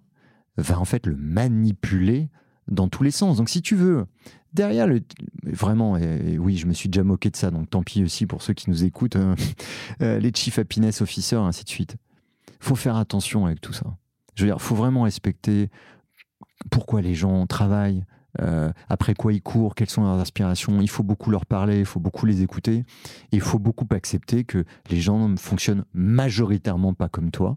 va 0.58 0.78
en 0.78 0.84
fait 0.84 1.06
le 1.06 1.16
manipuler 1.16 2.28
dans 2.68 2.88
tous 2.88 3.02
les 3.02 3.10
sens. 3.10 3.36
Donc 3.36 3.48
si 3.48 3.62
tu 3.62 3.74
veux 3.74 4.06
derrière, 4.52 4.86
le, 4.86 5.02
vraiment, 5.44 5.96
et, 5.96 6.38
oui, 6.38 6.56
je 6.56 6.66
me 6.66 6.72
suis 6.72 6.88
déjà 6.88 7.04
moqué 7.04 7.30
de 7.30 7.36
ça, 7.36 7.50
donc 7.50 7.70
tant 7.70 7.82
pis 7.82 8.02
aussi 8.02 8.26
pour 8.26 8.42
ceux 8.42 8.54
qui 8.54 8.70
nous 8.70 8.84
écoutent, 8.84 9.16
hein. 9.16 9.34
euh, 10.02 10.18
les 10.18 10.32
chief 10.34 10.58
happiness 10.58 11.00
officers, 11.00 11.42
ainsi 11.42 11.64
de 11.64 11.68
suite. 11.68 11.96
faut 12.58 12.74
faire 12.74 12.96
attention 12.96 13.46
avec 13.46 13.60
tout 13.60 13.72
ça. 13.72 13.84
Je 14.34 14.42
veux 14.42 14.48
dire, 14.48 14.60
faut 14.60 14.74
vraiment 14.74 15.02
respecter 15.02 15.70
pourquoi 16.70 17.02
les 17.02 17.14
gens 17.14 17.46
travaillent, 17.46 18.04
euh, 18.40 18.72
après 18.88 19.14
quoi 19.14 19.32
ils 19.32 19.42
courent, 19.42 19.74
quelles 19.74 19.90
sont 19.90 20.02
leurs 20.02 20.20
aspirations. 20.20 20.80
Il 20.80 20.90
faut 20.90 21.02
beaucoup 21.02 21.30
leur 21.30 21.46
parler, 21.46 21.80
il 21.80 21.86
faut 21.86 22.00
beaucoup 22.00 22.26
les 22.26 22.42
écouter. 22.42 22.84
Il 23.32 23.40
faut 23.40 23.58
beaucoup 23.58 23.86
accepter 23.90 24.44
que 24.44 24.64
les 24.90 25.00
gens 25.00 25.28
ne 25.28 25.36
fonctionnent 25.36 25.84
majoritairement 25.94 26.94
pas 26.94 27.08
comme 27.08 27.30
toi. 27.30 27.56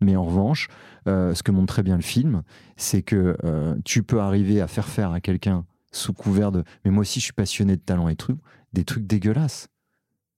Mais 0.00 0.16
en 0.16 0.24
revanche, 0.24 0.68
euh, 1.08 1.34
ce 1.34 1.42
que 1.42 1.52
montre 1.52 1.72
très 1.72 1.82
bien 1.82 1.96
le 1.96 2.02
film, 2.02 2.42
c'est 2.76 3.02
que 3.02 3.36
tu 3.84 4.02
peux 4.02 4.20
arriver 4.20 4.60
à 4.60 4.66
faire 4.66 4.88
faire 4.88 5.12
à 5.12 5.20
quelqu'un 5.20 5.64
sous 5.92 6.12
couvert 6.12 6.52
de 6.52 6.64
mais 6.84 6.90
moi 6.90 7.02
aussi 7.02 7.20
je 7.20 7.24
suis 7.24 7.32
passionné 7.32 7.76
de 7.76 7.80
talent 7.80 8.08
et 8.08 8.16
trucs, 8.16 8.38
des 8.72 8.84
trucs 8.84 9.06
dégueulasses. 9.06 9.68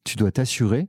Tu 0.04 0.16
dois 0.16 0.30
t'assurer 0.30 0.88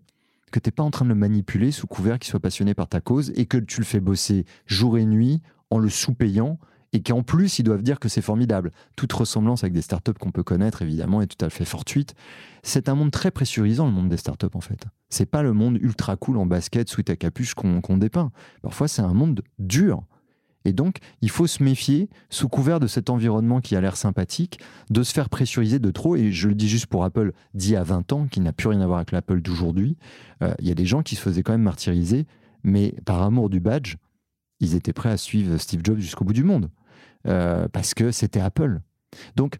que 0.51 0.59
tu 0.59 0.67
n'es 0.67 0.71
pas 0.71 0.83
en 0.83 0.91
train 0.91 1.05
de 1.05 1.09
le 1.09 1.15
manipuler 1.15 1.71
sous 1.71 1.87
couvert 1.87 2.19
qu'il 2.19 2.29
soit 2.29 2.39
passionné 2.39 2.73
par 2.73 2.87
ta 2.87 3.01
cause 3.01 3.31
et 3.35 3.45
que 3.45 3.57
tu 3.57 3.79
le 3.79 3.85
fais 3.85 3.99
bosser 3.99 4.45
jour 4.65 4.97
et 4.97 5.05
nuit 5.05 5.41
en 5.69 5.79
le 5.79 5.89
sous-payant 5.89 6.59
et 6.93 7.01
qu'en 7.01 7.23
plus 7.23 7.59
ils 7.59 7.63
doivent 7.63 7.83
dire 7.83 7.99
que 7.99 8.09
c'est 8.09 8.21
formidable. 8.21 8.71
Toute 8.95 9.13
ressemblance 9.13 9.63
avec 9.63 9.73
des 9.73 9.81
startups 9.81 10.13
qu'on 10.13 10.31
peut 10.31 10.43
connaître 10.43 10.81
évidemment 10.81 11.21
est 11.21 11.27
tout 11.27 11.43
à 11.45 11.49
fait 11.49 11.65
fortuite. 11.65 12.15
C'est 12.63 12.89
un 12.89 12.95
monde 12.95 13.11
très 13.11 13.31
pressurisant 13.31 13.85
le 13.85 13.91
monde 13.91 14.09
des 14.09 14.17
startups 14.17 14.47
en 14.53 14.61
fait. 14.61 14.85
C'est 15.09 15.25
pas 15.25 15.43
le 15.43 15.53
monde 15.53 15.77
ultra 15.81 16.15
cool 16.15 16.37
en 16.37 16.45
basket 16.45 16.89
sous 16.89 17.03
ta 17.03 17.15
capuche 17.15 17.53
qu'on 17.53 17.97
dépeint. 17.97 18.31
Parfois 18.61 18.87
c'est 18.87 19.01
un 19.01 19.13
monde 19.13 19.41
dur 19.59 20.03
et 20.67 20.73
donc, 20.73 20.97
il 21.21 21.29
faut 21.29 21.47
se 21.47 21.63
méfier, 21.63 22.09
sous 22.29 22.49
couvert 22.49 22.81
de 22.81 22.87
cet 22.87 23.09
environnement 23.09 23.61
qui 23.61 23.77
a 23.77 23.79
l'air 23.79 23.95
sympathique, 23.95 24.59
de 24.89 25.01
se 25.01 25.13
faire 25.13 25.29
pressuriser 25.29 25.79
de 25.79 25.91
trop. 25.91 26.17
Et 26.17 26.33
je 26.33 26.49
le 26.49 26.55
dis 26.55 26.67
juste 26.67 26.87
pour 26.87 27.05
Apple 27.05 27.31
d'il 27.53 27.71
y 27.71 27.75
a 27.77 27.83
20 27.83 28.11
ans, 28.11 28.27
qui 28.27 28.41
n'a 28.41 28.51
plus 28.51 28.67
rien 28.67 28.81
à 28.81 28.85
voir 28.85 28.97
avec 28.97 29.13
l'Apple 29.13 29.39
d'aujourd'hui. 29.39 29.95
Euh, 30.43 30.53
il 30.59 30.67
y 30.67 30.71
a 30.71 30.75
des 30.75 30.85
gens 30.85 31.03
qui 31.03 31.15
se 31.15 31.21
faisaient 31.21 31.41
quand 31.41 31.53
même 31.53 31.61
martyriser, 31.61 32.27
mais 32.63 32.95
par 33.05 33.21
amour 33.21 33.49
du 33.49 33.61
badge, 33.61 33.95
ils 34.59 34.75
étaient 34.75 34.93
prêts 34.93 35.09
à 35.11 35.17
suivre 35.17 35.57
Steve 35.57 35.81
Jobs 35.83 35.99
jusqu'au 35.99 36.25
bout 36.25 36.33
du 36.33 36.43
monde. 36.43 36.69
Euh, 37.27 37.67
parce 37.67 37.93
que 37.93 38.11
c'était 38.11 38.39
Apple. 38.39 38.79
Donc, 39.35 39.57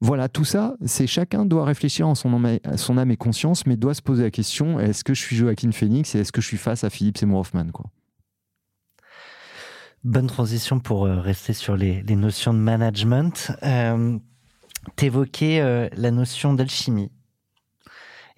voilà, 0.00 0.28
tout 0.28 0.44
ça, 0.44 0.76
c'est 0.84 1.06
chacun 1.06 1.44
doit 1.44 1.64
réfléchir 1.64 2.06
en 2.06 2.14
son 2.14 2.32
âme, 2.44 2.58
son 2.76 2.98
âme 2.98 3.10
et 3.10 3.16
conscience, 3.16 3.66
mais 3.66 3.76
doit 3.76 3.94
se 3.94 4.02
poser 4.02 4.22
la 4.22 4.30
question 4.30 4.78
est-ce 4.78 5.02
que 5.02 5.12
je 5.12 5.20
suis 5.20 5.36
Joaquin 5.36 5.72
Phoenix 5.72 6.14
et 6.14 6.20
est-ce 6.20 6.30
que 6.30 6.40
je 6.40 6.46
suis 6.46 6.56
face 6.56 6.84
à 6.84 6.90
Philippe 6.90 7.18
Seymour 7.18 7.40
Hoffman 7.40 7.66
quoi? 7.72 7.86
Bonne 10.04 10.28
transition 10.28 10.78
pour 10.78 11.06
euh, 11.06 11.20
rester 11.20 11.52
sur 11.52 11.76
les, 11.76 12.02
notions 12.04 12.54
de 12.54 12.58
management. 12.58 13.52
Euh, 13.64 14.18
T'évoquais 14.94 15.60
euh, 15.60 15.88
la 15.96 16.12
notion 16.12 16.54
d'alchimie 16.54 17.10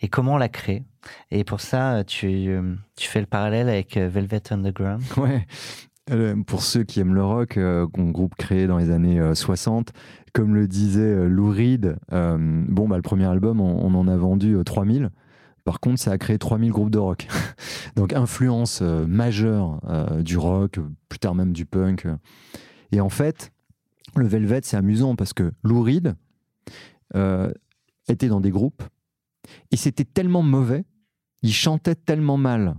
et 0.00 0.08
comment 0.08 0.34
on 0.34 0.38
la 0.38 0.48
crée. 0.48 0.82
Et 1.30 1.44
pour 1.44 1.60
ça, 1.60 2.02
tu, 2.04 2.50
tu 2.96 3.08
fais 3.08 3.20
le 3.20 3.26
parallèle 3.26 3.68
avec 3.68 3.96
Velvet 3.96 4.42
Underground. 4.50 5.02
Ouais. 5.18 5.46
Pour 6.46 6.62
ceux 6.62 6.82
qui 6.82 7.00
aiment 7.00 7.14
le 7.14 7.24
rock, 7.24 7.56
un 7.56 7.86
groupe 7.86 8.34
créé 8.34 8.66
dans 8.66 8.78
les 8.78 8.90
années 8.90 9.20
60, 9.34 9.92
comme 10.32 10.54
le 10.54 10.66
disait 10.66 11.28
Lou 11.28 11.50
Reed, 11.50 11.96
bon, 12.10 12.88
bah, 12.88 12.96
le 12.96 13.02
premier 13.02 13.26
album, 13.26 13.60
on, 13.60 13.94
en 13.94 14.08
a 14.08 14.16
vendu 14.16 14.56
3000. 14.64 15.10
Par 15.64 15.80
contre, 15.80 16.00
ça 16.00 16.12
a 16.12 16.18
créé 16.18 16.38
3000 16.38 16.70
groupes 16.72 16.90
de 16.90 16.98
rock. 16.98 17.28
Donc, 17.96 18.12
influence 18.12 18.80
euh, 18.82 19.06
majeure 19.06 19.80
euh, 19.88 20.22
du 20.22 20.36
rock, 20.36 20.78
plus 21.08 21.18
tard 21.18 21.34
même 21.34 21.52
du 21.52 21.66
punk. 21.66 22.06
Et 22.92 23.00
en 23.00 23.08
fait, 23.08 23.52
le 24.16 24.26
Velvet, 24.26 24.60
c'est 24.64 24.76
amusant 24.76 25.16
parce 25.16 25.32
que 25.32 25.52
Lou 25.62 25.82
Reed 25.82 26.16
euh, 27.14 27.52
était 28.08 28.28
dans 28.28 28.40
des 28.40 28.50
groupes 28.50 28.82
et 29.70 29.76
c'était 29.76 30.04
tellement 30.04 30.42
mauvais, 30.42 30.84
il 31.42 31.52
chantait 31.52 31.94
tellement 31.94 32.36
mal 32.36 32.74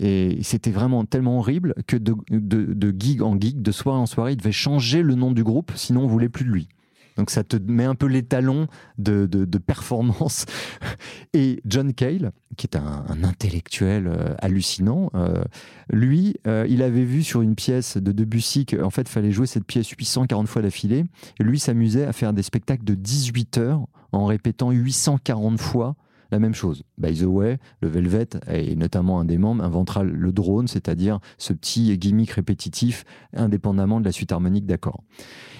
et 0.00 0.38
c'était 0.42 0.70
vraiment 0.70 1.04
tellement 1.04 1.38
horrible 1.38 1.74
que 1.86 1.96
de, 1.96 2.14
de, 2.30 2.94
gig 2.98 3.20
en 3.20 3.38
gig, 3.38 3.60
de 3.60 3.70
soirée 3.70 3.98
en 3.98 4.06
soirée, 4.06 4.32
il 4.32 4.36
devait 4.38 4.50
changer 4.50 5.02
le 5.02 5.14
nom 5.14 5.30
du 5.30 5.44
groupe, 5.44 5.72
sinon 5.74 6.04
on 6.04 6.06
voulait 6.06 6.30
plus 6.30 6.46
de 6.46 6.50
lui. 6.50 6.68
Donc 7.16 7.28
ça 7.28 7.44
te 7.44 7.56
met 7.56 7.84
un 7.84 7.94
peu 7.94 8.06
l'étalon 8.06 8.66
de, 8.96 9.26
de, 9.26 9.58
performance. 9.58 10.46
Et 11.34 11.60
John 11.66 11.92
Cale, 11.92 12.32
qui 12.56 12.66
est 12.66 12.76
un, 12.76 13.04
intellectuel 13.24 14.06
euh, 14.06 14.34
hallucinant, 14.38 15.10
euh, 15.14 15.44
lui, 15.92 16.36
euh, 16.46 16.66
il 16.66 16.82
avait 16.82 17.04
vu 17.04 17.22
sur 17.22 17.42
une 17.42 17.54
pièce 17.54 17.98
de 17.98 18.12
Debussy 18.12 18.64
qu'en 18.64 18.88
fait, 18.88 19.02
il 19.02 19.08
fallait 19.08 19.32
jouer 19.32 19.46
cette 19.46 19.66
pièce 19.66 19.90
840 19.90 20.48
fois 20.48 20.62
d'affilée. 20.62 21.04
Et 21.38 21.44
lui 21.44 21.58
s'amusait 21.58 22.06
à 22.06 22.14
faire 22.14 22.32
des 22.32 22.42
spectacles 22.42 22.84
de 22.84 22.94
18 22.94 23.58
heures 23.58 23.86
en 24.12 24.24
répétant 24.24 24.70
840 24.70 25.60
fois 25.60 25.96
la 26.30 26.38
même 26.38 26.54
chose. 26.54 26.82
By 26.98 27.14
the 27.14 27.24
way, 27.24 27.58
le 27.80 27.88
Velvet, 27.88 28.28
et 28.48 28.76
notamment 28.76 29.20
un 29.20 29.24
des 29.24 29.38
membres, 29.38 29.64
inventera 29.64 30.04
le 30.04 30.32
drone, 30.32 30.68
c'est-à-dire 30.68 31.20
ce 31.38 31.52
petit 31.52 31.96
gimmick 31.98 32.30
répétitif 32.30 33.04
indépendamment 33.34 34.00
de 34.00 34.04
la 34.04 34.12
suite 34.12 34.32
harmonique 34.32 34.66
d'accords. 34.66 35.02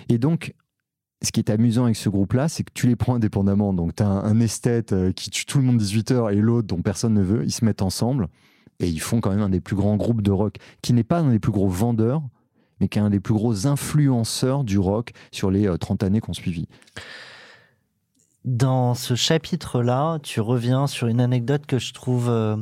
Et 0.09 0.19
donc, 0.19 0.55
ce 1.23 1.33
qui 1.33 1.41
est 1.41 1.51
amusant 1.51 1.85
avec 1.85 1.97
ce 1.97 2.09
groupe-là, 2.09 2.49
c'est 2.49 2.65
que 2.65 2.73
tu 2.73 2.87
les 2.87 2.97
prends 2.97 3.17
indépendamment. 3.17 3.73
Donc, 3.73 3.97
tu 3.97 4.03
as 4.03 4.09
un, 4.09 4.41
esthète 4.41 4.93
euh, 4.93 5.13
qui 5.13 5.31
tue 5.31 5.45
tout 5.45 5.59
le 5.59 5.65
monde 5.65 5.77
18 5.77 6.11
heures 6.13 6.31
et 6.31 6.37
l'autre 6.37 6.67
dont 6.67 6.81
personne 6.83 7.15
ne 7.15 7.23
veut. 7.23 7.45
Ils 7.45 7.53
se 7.53 7.65
mettent 7.65 7.83
ensemble 7.83 8.29
et 8.79 8.89
ils 8.89 9.01
font 9.01 9.21
quand 9.21 9.31
même 9.31 9.43
un 9.43 9.51
des 9.51 9.61
plus 9.61 9.77
grands 9.77 9.97
groupes 9.97 10.23
de 10.23 10.31
rock 10.31 10.57
qui 10.83 10.93
n'est 10.93 11.05
pas 11.05 11.19
un 11.19 11.31
des 11.31 11.39
plus 11.39 11.53
gros 11.53 11.69
vendeurs, 11.69 12.23
mais 12.81 12.89
qui 12.89 12.99
est 12.99 13.03
un 13.03 13.11
des 13.11 13.21
plus 13.21 13.35
gros 13.35 13.67
influenceurs 13.67 14.65
du 14.65 14.79
rock 14.79 15.13
sur 15.31 15.51
les 15.51 15.71
30 15.79 16.03
euh, 16.03 16.07
années 16.07 16.21
qu'on 16.21 16.33
suivi. 16.33 16.67
Dans 18.45 18.95
ce 18.95 19.15
chapitre-là, 19.15 20.19
tu 20.23 20.41
reviens 20.41 20.87
sur 20.87 21.09
une 21.09 21.21
anecdote 21.21 21.67
que 21.67 21.79
je 21.79 21.93
trouve 21.93 22.31
euh, 22.31 22.57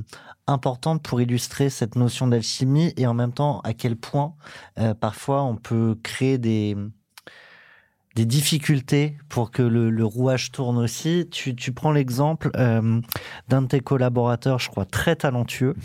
importante 0.46 1.02
pour 1.02 1.20
illustrer 1.20 1.70
cette 1.70 1.94
notion 1.94 2.26
d'alchimie 2.26 2.92
et 2.96 3.06
en 3.06 3.14
même 3.14 3.32
temps 3.32 3.60
à 3.60 3.74
quel 3.74 3.96
point 3.96 4.34
parfois 5.00 5.44
on 5.44 5.56
peut 5.56 5.96
créer 6.02 6.38
des, 6.38 6.74
des 8.18 8.26
difficultés 8.26 9.16
pour 9.28 9.52
que 9.52 9.62
le, 9.62 10.04
rouage 10.04 10.50
tourne 10.50 10.76
aussi. 10.76 11.28
Tu, 11.30 11.54
prends 11.72 11.92
l'exemple 11.92 12.50
euh, 12.56 13.00
d'un 13.46 13.62
de 13.62 13.68
tes 13.68 13.78
collaborateurs, 13.78 14.58
je 14.58 14.68
crois, 14.68 14.84
très 14.84 15.14
talentueux, 15.14 15.76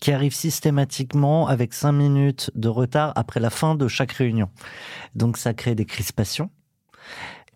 qui 0.00 0.10
arrive 0.10 0.34
systématiquement 0.34 1.46
avec 1.46 1.74
cinq 1.74 1.92
minutes 1.92 2.50
de 2.56 2.66
retard 2.66 3.12
après 3.14 3.38
la 3.38 3.50
fin 3.50 3.76
de 3.76 3.86
chaque 3.86 4.10
réunion. 4.10 4.50
Donc 5.14 5.36
ça 5.36 5.54
crée 5.54 5.76
des 5.76 5.84
crispations 5.84 6.50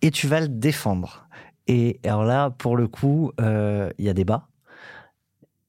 et 0.01 0.11
tu 0.11 0.27
vas 0.27 0.41
le 0.41 0.47
défendre. 0.47 1.27
Et 1.67 1.99
alors 2.03 2.23
là, 2.23 2.49
pour 2.49 2.77
le 2.77 2.87
coup, 2.87 3.31
euh, 3.41 3.89
il 3.97 4.05
y 4.05 4.09
a 4.09 4.13
débat. 4.13 4.49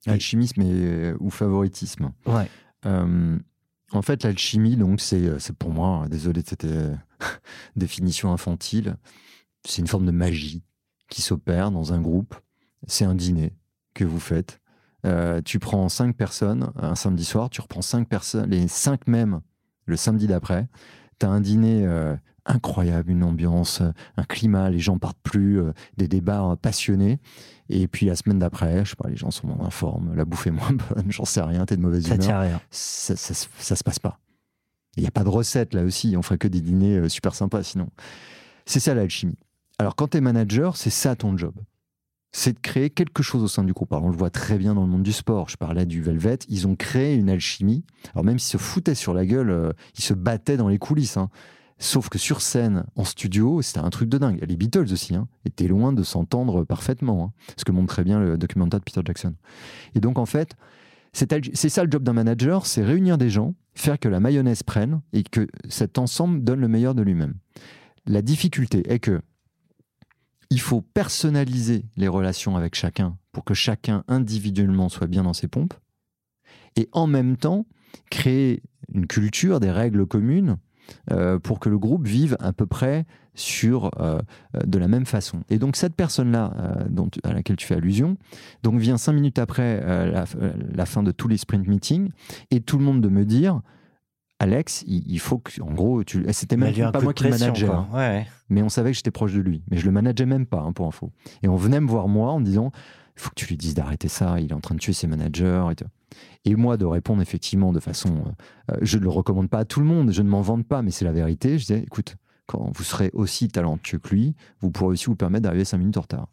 Alchimisme 0.06 0.62
et, 0.62 1.12
ou 1.18 1.30
favoritisme. 1.30 2.12
Ouais. 2.26 2.48
Euh, 2.86 3.38
en 3.92 4.02
fait, 4.02 4.22
l'alchimie, 4.22 4.76
donc, 4.76 5.00
c'est, 5.00 5.38
c'est 5.40 5.56
pour 5.56 5.70
moi, 5.70 6.06
désolé 6.08 6.42
de 6.42 6.48
cette 6.48 6.66
définition 7.76 8.32
infantile, 8.32 8.96
c'est 9.66 9.82
une 9.82 9.88
forme 9.88 10.06
de 10.06 10.12
magie 10.12 10.62
qui 11.08 11.22
s'opère 11.22 11.70
dans 11.70 11.92
un 11.92 12.00
groupe. 12.00 12.34
C'est 12.86 13.04
un 13.04 13.14
dîner 13.14 13.54
que 13.94 14.04
vous 14.04 14.20
faites. 14.20 14.60
Euh, 15.06 15.40
tu 15.44 15.58
prends 15.58 15.88
cinq 15.88 16.16
personnes 16.16 16.72
un 16.76 16.94
samedi 16.94 17.24
soir, 17.24 17.50
tu 17.50 17.60
reprends 17.60 17.82
cinq 17.82 18.08
personnes, 18.08 18.50
les 18.50 18.68
cinq 18.68 19.06
mêmes 19.06 19.40
le 19.86 19.96
samedi 19.96 20.26
d'après. 20.26 20.68
Tu 21.18 21.26
as 21.26 21.30
un 21.30 21.40
dîner 21.40 21.84
euh, 21.86 22.14
incroyable, 22.48 23.10
une 23.10 23.22
ambiance, 23.22 23.82
un 24.16 24.24
climat, 24.24 24.70
les 24.70 24.78
gens 24.78 24.98
partent 24.98 25.20
plus, 25.22 25.60
euh, 25.60 25.72
des 25.96 26.08
débats 26.08 26.56
passionnés. 26.60 27.20
Et 27.68 27.86
puis 27.86 28.06
la 28.06 28.16
semaine 28.16 28.38
d'après, 28.38 28.84
je 28.84 28.90
sais 28.90 28.96
pas, 28.96 29.08
les 29.08 29.16
gens 29.16 29.30
sont 29.30 29.46
moins 29.46 29.66
en 29.66 29.70
forme, 29.70 30.14
la 30.14 30.24
bouffe 30.24 30.46
est 30.46 30.50
moins 30.50 30.72
bonne, 30.94 31.10
j'en 31.10 31.24
sais 31.24 31.42
rien, 31.42 31.64
t'es 31.66 31.76
de 31.76 31.82
mauvaise 31.82 32.06
humeur. 32.08 32.22
Ça 32.22 32.40
rien. 32.40 32.60
Ça, 32.70 33.14
ça, 33.16 33.34
ça, 33.58 33.76
se 33.76 33.84
passe 33.84 33.98
pas. 33.98 34.18
Il 34.96 35.02
n'y 35.02 35.06
a 35.06 35.10
pas 35.10 35.24
de 35.24 35.28
recette 35.28 35.74
là 35.74 35.84
aussi, 35.84 36.16
on 36.16 36.22
ferait 36.22 36.38
que 36.38 36.48
des 36.48 36.60
dîners 36.60 36.96
euh, 36.96 37.08
super 37.08 37.34
sympas 37.34 37.62
sinon. 37.62 37.88
C'est 38.64 38.80
ça 38.80 38.94
l'alchimie. 38.94 39.38
Alors 39.78 39.94
quand 39.94 40.08
tu 40.08 40.16
es 40.16 40.20
manager, 40.20 40.76
c'est 40.76 40.90
ça 40.90 41.14
ton 41.14 41.36
job. 41.36 41.54
c'est 42.32 42.52
de 42.54 42.58
créer 42.58 42.90
quelque 42.90 43.22
chose 43.22 43.42
au 43.42 43.48
sein 43.48 43.64
du 43.64 43.72
groupe. 43.72 43.92
Alors 43.92 44.06
on 44.06 44.10
le 44.10 44.16
voit 44.16 44.30
très 44.30 44.58
bien 44.58 44.74
dans 44.74 44.82
le 44.82 44.88
monde 44.88 45.02
du 45.02 45.12
sport. 45.12 45.48
Je 45.48 45.56
parlais 45.56 45.86
du 45.86 46.02
Velvet. 46.02 46.38
Ils 46.48 46.66
ont 46.66 46.74
créé 46.76 47.14
une 47.14 47.30
alchimie. 47.30 47.84
Alors 48.14 48.24
même 48.24 48.38
s'ils 48.38 48.58
se 48.58 48.62
foutaient 48.64 48.94
sur 48.94 49.14
la 49.14 49.24
gueule, 49.24 49.50
euh, 49.50 49.72
ils 49.96 50.02
se 50.02 50.14
battaient 50.14 50.56
dans 50.56 50.68
les 50.68 50.78
coulisses. 50.78 51.16
hein. 51.16 51.30
Sauf 51.78 52.08
que 52.08 52.18
sur 52.18 52.40
scène, 52.40 52.84
en 52.96 53.04
studio, 53.04 53.62
c'était 53.62 53.78
un 53.78 53.90
truc 53.90 54.08
de 54.08 54.18
dingue. 54.18 54.44
Les 54.46 54.56
Beatles 54.56 54.92
aussi 54.92 55.14
hein, 55.14 55.28
étaient 55.44 55.68
loin 55.68 55.92
de 55.92 56.02
s'entendre 56.02 56.64
parfaitement. 56.64 57.24
hein. 57.24 57.32
ce 57.56 57.64
que 57.64 57.70
montre 57.70 57.88
très 57.88 58.04
bien 58.04 58.18
le 58.18 58.36
documentaire 58.36 58.80
de 58.80 58.84
Peter 58.84 59.00
Jackson. 59.04 59.34
Et 59.94 60.00
donc 60.00 60.18
en 60.18 60.26
fait, 60.26 60.56
c'est 61.12 61.68
ça 61.68 61.84
le 61.84 61.90
job 61.90 62.02
d'un 62.02 62.12
manager, 62.12 62.66
c'est 62.66 62.84
réunir 62.84 63.16
des 63.16 63.30
gens, 63.30 63.54
faire 63.74 63.98
que 63.98 64.08
la 64.08 64.20
mayonnaise 64.20 64.62
prenne 64.62 65.00
et 65.12 65.22
que 65.22 65.46
cet 65.68 65.98
ensemble 65.98 66.42
donne 66.42 66.60
le 66.60 66.68
meilleur 66.68 66.94
de 66.94 67.02
lui-même. 67.02 67.34
La 68.06 68.22
difficulté 68.22 68.90
est 68.92 68.98
que 68.98 69.20
il 70.50 70.60
faut 70.60 70.80
personnaliser 70.80 71.84
les 71.96 72.08
relations 72.08 72.56
avec 72.56 72.74
chacun 72.74 73.18
pour 73.32 73.44
que 73.44 73.54
chacun 73.54 74.02
individuellement 74.08 74.88
soit 74.88 75.06
bien 75.06 75.22
dans 75.22 75.34
ses 75.34 75.46
pompes 75.46 75.74
et 76.76 76.88
en 76.92 77.06
même 77.06 77.36
temps 77.36 77.66
créer 78.10 78.62
une 78.92 79.06
culture, 79.06 79.60
des 79.60 79.70
règles 79.70 80.06
communes 80.06 80.56
euh, 81.10 81.38
pour 81.38 81.60
que 81.60 81.68
le 81.68 81.78
groupe 81.78 82.06
vive 82.06 82.36
à 82.40 82.52
peu 82.52 82.66
près 82.66 83.04
sur 83.34 83.90
euh, 84.00 84.20
euh, 84.56 84.60
de 84.66 84.78
la 84.78 84.88
même 84.88 85.06
façon. 85.06 85.40
Et 85.48 85.58
donc 85.58 85.76
cette 85.76 85.94
personne-là 85.94 86.52
dont 86.88 87.08
à 87.24 87.32
laquelle 87.32 87.56
tu 87.56 87.66
fais 87.66 87.76
allusion, 87.76 88.16
donc 88.62 88.80
vient 88.80 88.96
cinq 88.96 89.12
minutes 89.12 89.38
après 89.38 89.80
la, 89.80 90.24
la 90.74 90.86
fin 90.86 91.02
de 91.02 91.12
tous 91.12 91.28
les 91.28 91.36
sprint 91.36 91.66
meetings 91.66 92.10
et 92.50 92.60
tout 92.60 92.78
le 92.78 92.84
monde 92.84 93.00
de 93.00 93.08
me 93.08 93.24
dire 93.24 93.60
Alex, 94.40 94.84
il, 94.86 95.18
faut 95.18 95.38
que, 95.38 95.60
en 95.60 95.72
gros, 95.72 96.04
tu, 96.04 96.24
eh, 96.26 96.32
c'était 96.32 96.56
même 96.56 96.72
pas 96.92 97.00
moi 97.00 97.12
qui 97.12 97.24
le 97.24 97.30
manageais, 97.30 97.66
hein. 97.66 97.88
Ouais, 97.92 97.98
ouais. 97.98 98.26
mais 98.48 98.62
on 98.62 98.68
savait 98.68 98.92
que 98.92 98.96
j'étais 98.96 99.10
proche 99.10 99.34
de 99.34 99.40
lui. 99.40 99.64
Mais 99.68 99.78
je 99.78 99.84
le 99.84 99.90
manageais 99.90 100.26
même 100.26 100.46
pas, 100.46 100.60
hein, 100.60 100.72
pour 100.72 100.86
info. 100.86 101.10
Et 101.42 101.48
on 101.48 101.56
venait 101.56 101.80
me 101.80 101.88
voir 101.88 102.06
moi 102.06 102.30
en 102.30 102.38
me 102.38 102.44
disant, 102.44 102.70
il 103.18 103.20
faut 103.20 103.30
que 103.30 103.34
tu 103.34 103.46
lui 103.46 103.56
dises 103.56 103.74
d'arrêter 103.74 104.06
ça, 104.06 104.38
il 104.38 104.50
est 104.50 104.54
en 104.54 104.60
train 104.60 104.76
de 104.76 104.80
tuer 104.80 104.92
ses 104.92 105.08
managers. 105.08 105.64
Et, 106.44 106.54
moi 106.54 106.76
de 106.76 106.84
répondre 106.84 107.20
effectivement 107.20 107.72
de 107.72 107.80
façon, 107.80 108.16
euh, 108.18 108.74
euh, 108.74 108.78
je 108.80 108.96
ne 108.96 109.02
le 109.02 109.08
recommande 109.08 109.50
pas 109.50 109.58
à 109.58 109.64
tout 109.64 109.80
le 109.80 109.86
monde, 109.86 110.12
je 110.12 110.22
ne 110.22 110.28
m'en 110.28 110.40
vante 110.40 110.66
pas, 110.66 110.82
mais 110.82 110.92
c'est 110.92 111.04
la 111.04 111.12
vérité. 111.12 111.58
Je 111.58 111.66
disais, 111.66 111.80
écoute, 111.80 112.16
quand 112.46 112.70
vous 112.74 112.84
serez 112.84 113.10
aussi 113.12 113.48
talentueux 113.48 113.98
que 113.98 114.14
lui, 114.14 114.36
vous 114.60 114.70
pourrez 114.70 114.92
aussi 114.92 115.06
vous 115.06 115.16
permettre 115.16 115.42
d'arriver 115.42 115.64
5 115.64 115.78
minutes 115.78 115.96
en 115.96 116.02
retard. 116.02 116.28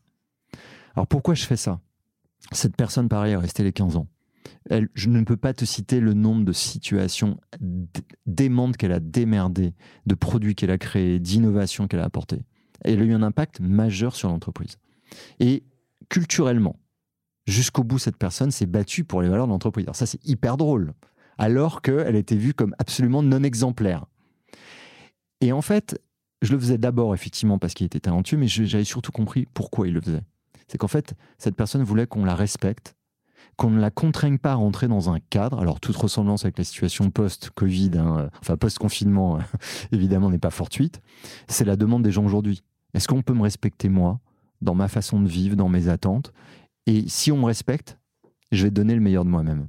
Alors 0.96 1.08
pourquoi 1.08 1.34
je 1.34 1.46
fais 1.46 1.58
ça? 1.58 1.82
Cette 2.52 2.76
personne, 2.76 3.10
pareil, 3.10 3.34
est 3.34 3.38
restée 3.38 3.64
les 3.64 3.74
15 3.74 3.98
ans. 3.98 4.08
Je 4.70 5.10
ne 5.10 5.24
peux 5.24 5.38
pas 5.38 5.54
te 5.54 5.66
citer 5.66 6.00
le 6.00 6.14
nombre 6.14 6.46
de 6.46 6.52
situations 6.52 7.40
démentes 8.28 8.78
qu'elle 8.78 8.92
a 8.92 9.00
démerdées, 9.00 9.74
de 10.06 10.16
produits 10.16 10.54
qu'elle 10.54 10.72
a 10.72 10.78
créés, 10.78 11.20
d'innovations 11.20 11.88
qu'elle 11.88 12.00
a 12.00 12.06
apportées. 12.06 12.44
Elle 12.82 13.02
a 13.02 13.06
eu 13.06 13.14
un 13.14 13.24
impact 13.24 13.60
majeur 13.60 14.16
sur 14.16 14.30
l'entreprise. 14.30 14.78
Et 15.40 15.64
culturellement, 16.10 16.80
jusqu'au 17.47 17.84
bout, 17.84 17.99
cette 17.99 18.18
personne 18.18 18.51
s'est 18.51 18.66
battue 18.66 19.03
pour 19.03 19.22
les 19.22 19.30
valeurs 19.30 19.47
de 19.47 19.51
l'entreprise. 19.51 19.86
Alors 19.86 19.95
ça, 19.95 20.06
c'est 20.06 20.24
hyper 20.26 20.58
drôle, 20.58 20.93
alors 21.38 21.82
qu'elle 21.82 22.16
était 22.16 22.36
vue 22.36 22.53
comme 22.53 22.76
absolument 22.80 23.24
non 23.24 23.43
exemplaire. 23.43 24.06
Et 25.41 25.51
en 25.51 25.62
fait, 25.62 25.99
je 26.41 26.51
le 26.51 26.60
faisais 26.60 26.78
d'abord, 26.78 27.14
effectivement, 27.14 27.58
parce 27.58 27.74
qu'il 27.74 27.86
était 27.86 27.99
talentueux, 27.99 28.38
mais 28.38 28.47
j'avais 28.47 28.84
surtout 28.84 29.12
compris 29.12 29.47
pourquoi 29.53 29.88
il 29.88 29.93
le 29.93 30.01
faisait. 30.01 30.24
C'est 30.68 30.78
qu'en 30.78 30.88
fait, 30.88 31.14
cette 31.38 31.56
personne 31.56 31.84
voulait 31.84 32.08
qu'on 32.08 32.26
la 32.26 32.36
respecte, 32.36 32.95
qu'on 33.56 33.70
ne 33.70 33.80
la 33.80 33.91
contraigne 33.91 34.38
pas 34.38 34.51
à 34.51 34.56
rentrer 34.56 34.88
dans 34.88 35.10
un 35.10 35.20
cadre. 35.20 35.60
Alors, 35.60 35.80
toute 35.80 35.95
ressemblance 35.95 36.43
avec 36.43 36.58
la 36.58 36.64
situation 36.64 37.10
post-Covid, 37.10 37.91
hein, 37.97 38.30
enfin 38.41 38.58
post-confinement, 38.58 39.39
évidemment, 39.91 40.30
n'est 40.30 40.39
pas 40.39 40.49
fortuite. 40.49 41.01
C'est 41.47 41.66
la 41.66 41.76
demande 41.76 42.03
des 42.03 42.12
gens 42.12 42.26
aujourd'hui. 42.26 42.64
Est-ce 42.93 43.08
qu'on 43.08 43.22
peut 43.22 43.34
me 43.34 43.43
respecter, 43.43 43.89
moi, 43.89 44.20
dans 44.62 44.76
ma 44.76 44.88
façon 44.88 45.22
de 45.22 45.28
vivre, 45.28 45.56
dans 45.56 45.70
mes 45.70 45.88
attentes 45.89 46.32
Et 46.88 47.06
si 47.08 47.32
on 47.32 47.38
me 47.38 47.45
respecte, 47.45 47.97
je 48.51 48.64
vais 48.64 48.72
donner 48.72 48.93
le 48.95 49.01
meilleur 49.01 49.26
de 49.26 49.30
moi-même. 49.30 49.68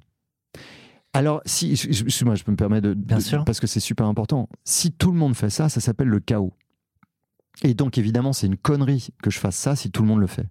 Alors, 1.13 1.41
si, 1.47 1.73
excuse-moi, 1.73 2.35
je 2.35 2.45
peux 2.45 2.53
me 2.53 2.57
permettre 2.57 2.89
de, 2.89 2.95
Bien 2.95 3.17
de- 3.17 3.23
sûr. 3.23 3.45
parce 3.45 3.59
que 3.59 3.67
c'est 3.67 3.81
super 3.81 4.07
important. 4.07 4.49
Si 4.65 4.93
tout 4.93 5.11
le 5.13 5.19
monde 5.19 5.35
fait 5.35 5.49
ça, 5.51 5.69
ça 5.71 5.81
s'appelle 5.81 6.09
le 6.09 6.21
chaos. 6.21 6.53
Et 7.63 7.73
donc, 7.73 7.97
évidemment, 7.97 8.35
c'est 8.35 8.47
une 8.47 8.59
connerie 8.59 9.09
que 9.23 9.31
je 9.31 9.39
fasse 9.39 9.57
ça 9.57 9.77
si 9.77 9.91
tout 9.91 10.03
le 10.03 10.09
monde 10.09 10.21
le 10.21 10.27
fait. 10.27 10.47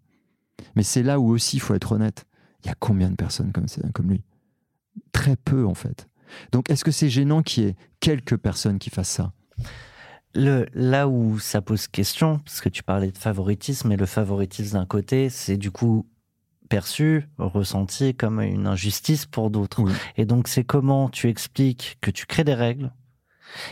Mais 0.75 0.81
c'est 0.81 1.03
là 1.03 1.19
où 1.19 1.29
aussi 1.29 1.57
il 1.57 1.59
faut 1.59 1.75
être 1.75 1.91
honnête. 1.91 2.25
Il 2.63 2.67
y 2.67 2.71
a 2.71 2.75
combien 2.79 3.11
de 3.11 3.15
personnes 3.15 3.51
comme, 3.51 3.67
comme 3.93 4.09
lui? 4.09 4.23
Très 5.11 5.35
peu, 5.35 5.67
en 5.67 5.75
fait. 5.75 6.07
Donc, 6.51 6.71
est-ce 6.71 6.83
que 6.83 6.89
c'est 6.91 7.09
gênant 7.09 7.43
qu'il 7.43 7.63
y 7.63 7.67
ait 7.67 7.75
quelques 7.99 8.37
personnes 8.37 8.79
qui 8.79 8.89
fassent 8.89 9.09
ça? 9.09 9.33
Le, 10.35 10.65
là 10.73 11.07
où 11.07 11.39
ça 11.39 11.61
pose 11.61 11.87
question, 11.87 12.39
parce 12.39 12.59
que 12.61 12.69
tu 12.69 12.83
parlais 12.83 13.11
de 13.11 13.17
favoritisme, 13.17 13.91
et 13.91 13.97
le 13.97 14.05
favoritisme 14.05 14.77
d'un 14.77 14.85
côté, 14.85 15.29
c'est 15.29 15.57
du 15.57 15.71
coup 15.71 16.05
perçu, 16.67 17.29
ressenti 17.37 18.13
comme 18.15 18.41
une 18.41 18.67
injustice 18.67 19.25
pour 19.25 19.49
d'autres. 19.49 19.81
Oui. 19.83 19.91
Et 20.17 20.25
donc, 20.25 20.47
c'est 20.47 20.63
comment 20.63 21.09
tu 21.09 21.29
expliques 21.29 21.97
que 22.01 22.11
tu 22.11 22.25
crées 22.25 22.43
des 22.43 22.53
règles 22.55 22.91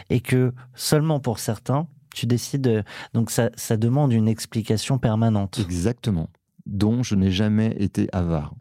et 0.09 0.21
que 0.21 0.53
seulement 0.75 1.19
pour 1.19 1.39
certains, 1.39 1.87
tu 2.15 2.27
décides. 2.27 2.61
de- 2.61 2.83
Donc, 3.13 3.29
ça, 3.31 3.49
ça 3.55 3.75
demande 3.75 4.13
une 4.13 4.27
explication 4.27 4.99
permanente. 4.99 5.59
Exactement. 5.59 6.29
Dont 6.65 7.03
je 7.03 7.15
n'ai 7.15 7.31
jamais 7.31 7.75
été 7.79 8.07
avare. 8.13 8.53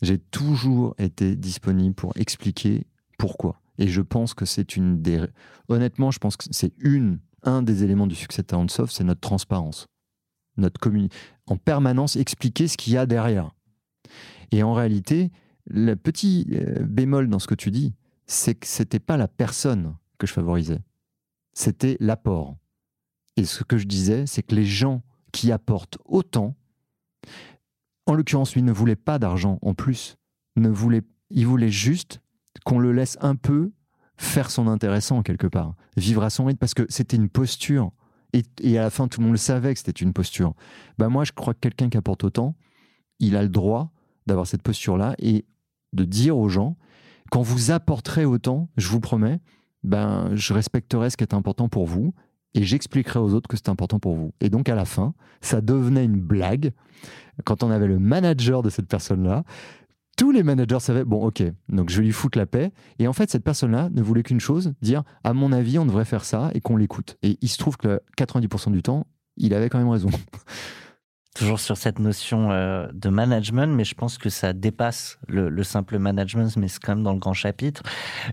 J'ai 0.00 0.18
toujours 0.18 0.94
été 0.98 1.34
disponible 1.36 1.94
pour 1.94 2.12
expliquer 2.16 2.86
pourquoi. 3.18 3.60
Et 3.78 3.88
je 3.88 4.00
pense 4.00 4.34
que 4.34 4.44
c'est 4.46 4.76
une 4.76 5.02
des. 5.02 5.20
Honnêtement, 5.68 6.10
je 6.12 6.18
pense 6.20 6.36
que 6.36 6.44
c'est 6.52 6.72
une, 6.78 7.18
un 7.44 7.62
des 7.62 7.84
éléments 7.84 8.06
du 8.06 8.14
succès 8.14 8.42
de 8.42 8.46
Talentsoft, 8.46 8.94
c'est 8.94 9.04
notre 9.04 9.20
transparence. 9.20 9.86
Notre 10.56 10.80
communi- 10.80 11.10
En 11.46 11.56
permanence, 11.56 12.16
expliquer 12.16 12.68
ce 12.68 12.76
qu'il 12.76 12.92
y 12.92 12.96
a 12.96 13.06
derrière. 13.06 13.50
Et 14.50 14.62
en 14.62 14.72
réalité, 14.72 15.30
le 15.66 15.94
petit 15.94 16.46
euh, 16.52 16.84
bémol 16.84 17.28
dans 17.28 17.38
ce 17.38 17.46
que 17.46 17.54
tu 17.54 17.70
dis, 17.70 17.94
c'est 18.26 18.54
que 18.54 18.66
c'était 18.66 19.00
pas 19.00 19.16
la 19.16 19.28
personne 19.28 19.96
que 20.18 20.26
je 20.26 20.32
favorisais. 20.32 20.80
C'était 21.52 21.96
l'apport. 22.00 22.56
Et 23.36 23.44
ce 23.44 23.64
que 23.64 23.78
je 23.78 23.86
disais, 23.86 24.26
c'est 24.26 24.42
que 24.42 24.54
les 24.54 24.64
gens 24.64 25.02
qui 25.32 25.50
apportent 25.50 25.98
autant, 26.04 26.54
en 28.06 28.14
l'occurrence, 28.14 28.54
lui 28.54 28.62
ne 28.62 28.72
voulait 28.72 28.96
pas 28.96 29.18
d'argent 29.18 29.58
en 29.62 29.74
plus. 29.74 30.16
Ne 30.56 30.68
voulait, 30.68 31.02
il 31.30 31.46
voulait 31.46 31.70
juste 31.70 32.20
qu'on 32.64 32.78
le 32.78 32.92
laisse 32.92 33.18
un 33.20 33.34
peu 33.34 33.72
faire 34.16 34.50
son 34.50 34.68
intéressant 34.68 35.22
quelque 35.22 35.46
part, 35.46 35.74
vivre 35.96 36.22
à 36.22 36.30
son 36.30 36.44
rythme, 36.44 36.58
parce 36.58 36.74
que 36.74 36.86
c'était 36.88 37.16
une 37.16 37.28
posture. 37.28 37.92
Et, 38.62 38.78
à 38.78 38.82
la 38.82 38.90
fin, 38.90 39.06
tout 39.06 39.20
le 39.20 39.26
monde 39.26 39.34
le 39.34 39.38
savait 39.38 39.72
que 39.72 39.78
c'était 39.78 39.92
une 39.92 40.12
posture. 40.12 40.54
Bah 40.98 41.08
moi, 41.08 41.22
je 41.22 41.30
crois 41.30 41.54
que 41.54 41.60
quelqu'un 41.60 41.88
qui 41.88 41.96
apporte 41.96 42.24
autant, 42.24 42.56
il 43.20 43.36
a 43.36 43.42
le 43.42 43.48
droit 43.48 43.92
d'avoir 44.26 44.46
cette 44.46 44.62
posture-là 44.62 45.14
et 45.18 45.44
de 45.92 46.04
dire 46.04 46.36
aux 46.36 46.48
gens, 46.48 46.76
quand 47.30 47.42
vous 47.42 47.70
apporterez 47.70 48.24
autant, 48.24 48.68
je 48.76 48.88
vous 48.88 48.98
promets, 48.98 49.40
ben, 49.84 50.30
je 50.34 50.52
respecterai 50.52 51.10
ce 51.10 51.16
qui 51.16 51.22
est 51.22 51.34
important 51.34 51.68
pour 51.68 51.86
vous 51.86 52.12
et 52.54 52.62
j'expliquerai 52.62 53.18
aux 53.18 53.34
autres 53.34 53.48
que 53.48 53.56
c'est 53.56 53.68
important 53.68 53.98
pour 53.98 54.14
vous. 54.14 54.32
Et 54.40 54.48
donc 54.48 54.68
à 54.68 54.74
la 54.74 54.84
fin, 54.84 55.14
ça 55.40 55.60
devenait 55.60 56.04
une 56.04 56.20
blague. 56.20 56.72
Quand 57.44 57.62
on 57.62 57.70
avait 57.70 57.86
le 57.86 57.98
manager 57.98 58.62
de 58.62 58.70
cette 58.70 58.86
personne-là, 58.88 59.44
tous 60.16 60.30
les 60.30 60.42
managers 60.42 60.80
savaient, 60.80 61.04
bon 61.04 61.24
ok, 61.26 61.42
donc 61.68 61.90
je 61.90 61.98
vais 61.98 62.04
lui 62.04 62.12
foutre 62.12 62.38
la 62.38 62.46
paix. 62.46 62.72
Et 62.98 63.08
en 63.08 63.12
fait, 63.12 63.30
cette 63.30 63.44
personne-là 63.44 63.90
ne 63.92 64.02
voulait 64.02 64.22
qu'une 64.22 64.40
chose, 64.40 64.74
dire, 64.82 65.02
à 65.24 65.32
mon 65.32 65.52
avis, 65.52 65.78
on 65.78 65.86
devrait 65.86 66.04
faire 66.04 66.24
ça 66.24 66.50
et 66.54 66.60
qu'on 66.60 66.76
l'écoute. 66.76 67.16
Et 67.22 67.38
il 67.40 67.48
se 67.48 67.58
trouve 67.58 67.76
que 67.76 68.00
90% 68.18 68.72
du 68.72 68.82
temps, 68.82 69.06
il 69.36 69.54
avait 69.54 69.68
quand 69.68 69.78
même 69.78 69.88
raison. 69.88 70.10
Toujours 71.34 71.58
sur 71.58 71.76
cette 71.76 71.98
notion 71.98 72.52
euh, 72.52 72.86
de 72.92 73.08
management, 73.08 73.74
mais 73.74 73.82
je 73.82 73.96
pense 73.96 74.18
que 74.18 74.30
ça 74.30 74.52
dépasse 74.52 75.18
le, 75.26 75.48
le 75.48 75.62
simple 75.64 75.98
management, 75.98 76.56
mais 76.56 76.68
c'est 76.68 76.80
quand 76.80 76.94
même 76.94 77.02
dans 77.02 77.12
le 77.12 77.18
grand 77.18 77.32
chapitre. 77.32 77.82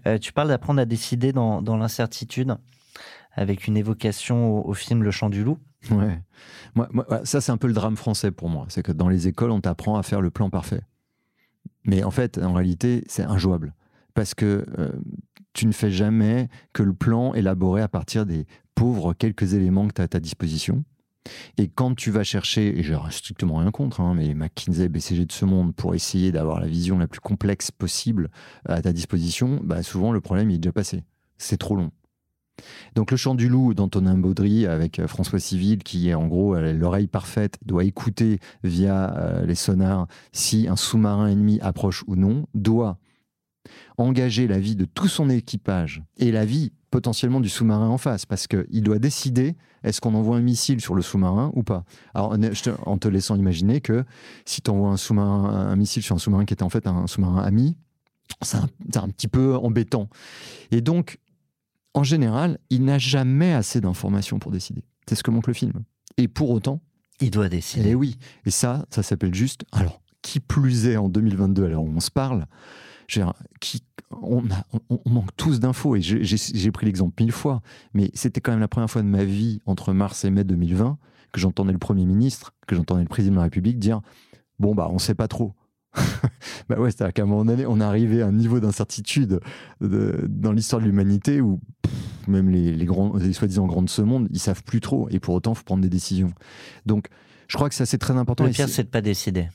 Euh, 0.05 0.19
tu 0.19 0.33
parles 0.33 0.49
d'apprendre 0.49 0.79
à 0.79 0.85
décider 0.85 1.33
dans, 1.33 1.63
dans 1.63 1.77
l'incertitude, 1.77 2.55
avec 3.33 3.65
une 3.65 3.75
évocation 3.75 4.59
au, 4.59 4.69
au 4.69 4.73
film 4.75 5.01
Le 5.01 5.09
Chant 5.09 5.31
du 5.31 5.43
Loup. 5.43 5.57
Ouais. 5.89 6.21
Moi, 6.75 6.87
ça, 7.23 7.41
c'est 7.41 7.51
un 7.51 7.57
peu 7.57 7.65
le 7.65 7.73
drame 7.73 7.97
français 7.97 8.29
pour 8.29 8.49
moi. 8.49 8.65
C'est 8.69 8.83
que 8.83 8.91
dans 8.91 9.09
les 9.09 9.27
écoles, 9.27 9.49
on 9.49 9.61
t'apprend 9.61 9.97
à 9.97 10.03
faire 10.03 10.21
le 10.21 10.29
plan 10.29 10.51
parfait. 10.51 10.81
Mais 11.85 12.03
en 12.03 12.11
fait, 12.11 12.37
en 12.37 12.53
réalité, 12.53 13.03
c'est 13.07 13.23
injouable. 13.23 13.73
Parce 14.13 14.33
que 14.33 14.65
euh, 14.77 14.91
tu 15.53 15.65
ne 15.65 15.71
fais 15.71 15.91
jamais 15.91 16.49
que 16.73 16.83
le 16.83 16.93
plan 16.93 17.33
élaboré 17.33 17.81
à 17.81 17.87
partir 17.87 18.25
des 18.25 18.45
pauvres 18.75 19.13
quelques 19.13 19.53
éléments 19.53 19.87
que 19.87 19.93
tu 19.93 20.01
as 20.01 20.05
à 20.05 20.07
ta 20.07 20.19
disposition. 20.19 20.83
Et 21.57 21.67
quand 21.67 21.95
tu 21.95 22.09
vas 22.09 22.23
chercher, 22.23 22.79
et 22.79 22.83
j'ai 22.83 22.97
strictement 23.11 23.57
rien 23.57 23.71
contre, 23.71 24.01
hein, 24.01 24.15
mais 24.15 24.33
McKinsey, 24.33 24.89
BCG 24.89 25.25
de 25.25 25.31
ce 25.31 25.45
monde, 25.45 25.75
pour 25.75 25.93
essayer 25.93 26.31
d'avoir 26.31 26.59
la 26.59 26.67
vision 26.67 26.97
la 26.97 27.07
plus 27.07 27.19
complexe 27.19 27.69
possible 27.69 28.29
à 28.65 28.81
ta 28.81 28.91
disposition, 28.91 29.59
bah 29.63 29.83
souvent 29.83 30.11
le 30.11 30.21
problème 30.21 30.49
il 30.49 30.55
est 30.55 30.59
déjà 30.59 30.71
passé. 30.71 31.03
C'est 31.37 31.57
trop 31.57 31.75
long. 31.75 31.91
Donc 32.95 33.11
le 33.11 33.17
chant 33.17 33.35
du 33.35 33.49
loup 33.49 33.73
d'Antonin 33.73 34.17
Baudry 34.17 34.65
avec 34.65 34.99
euh, 34.99 35.07
François 35.07 35.39
Civil 35.39 35.83
qui 35.83 36.09
est 36.09 36.13
en 36.13 36.27
gros 36.27 36.55
euh, 36.55 36.73
l'oreille 36.73 37.07
parfaite, 37.07 37.57
doit 37.65 37.83
écouter 37.83 38.39
via 38.63 39.15
euh, 39.17 39.45
les 39.45 39.55
sonars 39.55 40.07
si 40.31 40.67
un 40.67 40.75
sous-marin 40.75 41.27
ennemi 41.27 41.59
approche 41.61 42.03
ou 42.07 42.15
non, 42.15 42.45
doit 42.53 42.97
engager 43.97 44.47
la 44.47 44.59
vie 44.59 44.75
de 44.75 44.85
tout 44.85 45.07
son 45.07 45.29
équipage 45.29 46.01
et 46.17 46.31
la 46.31 46.45
vie 46.45 46.71
potentiellement 46.89 47.39
du 47.39 47.49
sous-marin 47.49 47.87
en 47.87 47.97
face, 47.97 48.25
parce 48.25 48.47
qu'il 48.47 48.83
doit 48.83 48.99
décider 48.99 49.55
est-ce 49.83 50.01
qu'on 50.01 50.13
envoie 50.13 50.35
un 50.35 50.41
missile 50.41 50.81
sur 50.81 50.93
le 50.93 51.01
sous-marin 51.01 51.51
ou 51.55 51.63
pas. 51.63 51.85
Alors, 52.13 52.35
en 52.85 52.97
te 52.97 53.07
laissant 53.07 53.35
imaginer 53.35 53.79
que 53.79 54.03
si 54.45 54.61
tu 54.61 54.69
envoies 54.69 54.89
un, 54.89 54.97
sous-marin, 54.97 55.49
un 55.49 55.75
missile 55.75 56.03
sur 56.03 56.15
un 56.15 56.19
sous-marin 56.19 56.45
qui 56.45 56.53
était 56.53 56.63
en 56.63 56.69
fait 56.69 56.85
un 56.85 57.07
sous-marin 57.07 57.41
ami, 57.41 57.77
c'est 58.41 58.57
un, 58.57 59.09
petit 59.09 59.27
peu 59.27 59.55
embêtant. 59.55 60.09
Et 60.71 60.81
donc, 60.81 61.17
en 61.93 62.03
général, 62.03 62.57
il 62.69 62.85
n'a 62.85 62.97
jamais 62.97 63.53
assez 63.53 63.81
d'informations 63.81 64.39
pour 64.39 64.51
décider. 64.51 64.83
C'est 65.07 65.15
ce 65.15 65.23
que 65.23 65.31
montre 65.31 65.49
le 65.49 65.53
film. 65.53 65.83
Et 66.17 66.27
pour 66.27 66.49
autant, 66.51 66.81
il 67.19 67.31
doit 67.31 67.49
décider. 67.49 67.89
Et 67.89 67.95
oui. 67.95 68.17
Et 68.45 68.51
ça, 68.51 68.85
ça 68.89 69.03
s'appelle 69.03 69.33
juste. 69.33 69.65
Alors, 69.71 70.01
qui 70.21 70.39
plus 70.39 70.87
est 70.87 70.97
en 70.97 71.09
2022, 71.09 71.65
alors 71.65 71.83
on 71.83 71.99
se 71.99 72.11
parle, 72.11 72.45
qui, 73.59 73.83
on, 74.11 74.43
on, 74.89 75.09
manque 75.09 75.35
tous 75.35 75.59
d'infos. 75.59 75.95
Et 75.95 76.01
j'ai 76.01 76.71
pris 76.71 76.85
l'exemple 76.85 77.21
mille 77.21 77.31
fois, 77.31 77.61
mais 77.93 78.11
c'était 78.13 78.41
quand 78.41 78.51
même 78.51 78.59
la 78.59 78.67
première 78.67 78.89
fois 78.89 79.01
de 79.01 79.07
ma 79.07 79.23
vie, 79.23 79.59
entre 79.65 79.93
mars 79.93 80.23
et 80.25 80.29
mai 80.29 80.43
2020, 80.43 80.97
que 81.31 81.39
j'entendais 81.39 81.73
le 81.73 81.79
Premier 81.79 82.05
ministre, 82.05 82.53
que 82.67 82.75
j'entendais 82.75 83.03
le 83.03 83.09
Président 83.09 83.33
de 83.33 83.37
la 83.37 83.43
République 83.43 83.79
dire 83.79 84.01
Bon, 84.59 84.75
bah, 84.75 84.89
on 84.91 84.99
sait 84.99 85.15
pas 85.15 85.27
trop. 85.27 85.53
bah 86.69 86.79
ouais, 86.79 86.91
c'est-à-dire 86.91 87.13
qu'à 87.13 87.23
un 87.23 87.25
moment 87.25 87.45
donné, 87.45 87.65
on 87.65 87.79
est 87.79 87.83
arrivé 87.83 88.21
à 88.21 88.27
un 88.27 88.31
niveau 88.31 88.59
d'incertitude 88.59 89.39
dans 89.79 90.51
l'histoire 90.51 90.81
de 90.81 90.87
l'humanité 90.87 91.41
où 91.41 91.59
même 92.27 92.49
les, 92.49 92.75
les, 92.75 92.85
grands, 92.85 93.15
les 93.17 93.33
soi-disant 93.33 93.65
grands 93.65 93.81
de 93.81 93.89
ce 93.89 94.01
monde, 94.01 94.27
ils 94.31 94.39
savent 94.39 94.63
plus 94.63 94.79
trop. 94.79 95.07
Et 95.09 95.19
pour 95.19 95.35
autant, 95.35 95.53
il 95.53 95.57
faut 95.57 95.63
prendre 95.63 95.81
des 95.81 95.89
décisions. 95.89 96.31
Donc, 96.85 97.07
je 97.47 97.57
crois 97.57 97.69
que 97.69 97.75
ça, 97.75 97.85
c'est 97.85 97.97
très 97.97 98.15
important. 98.15 98.45
Le 98.45 98.51
pire, 98.51 98.69
c'est 98.69 98.83
de 98.83 98.89
pas 98.89 99.01
décider. 99.01 99.49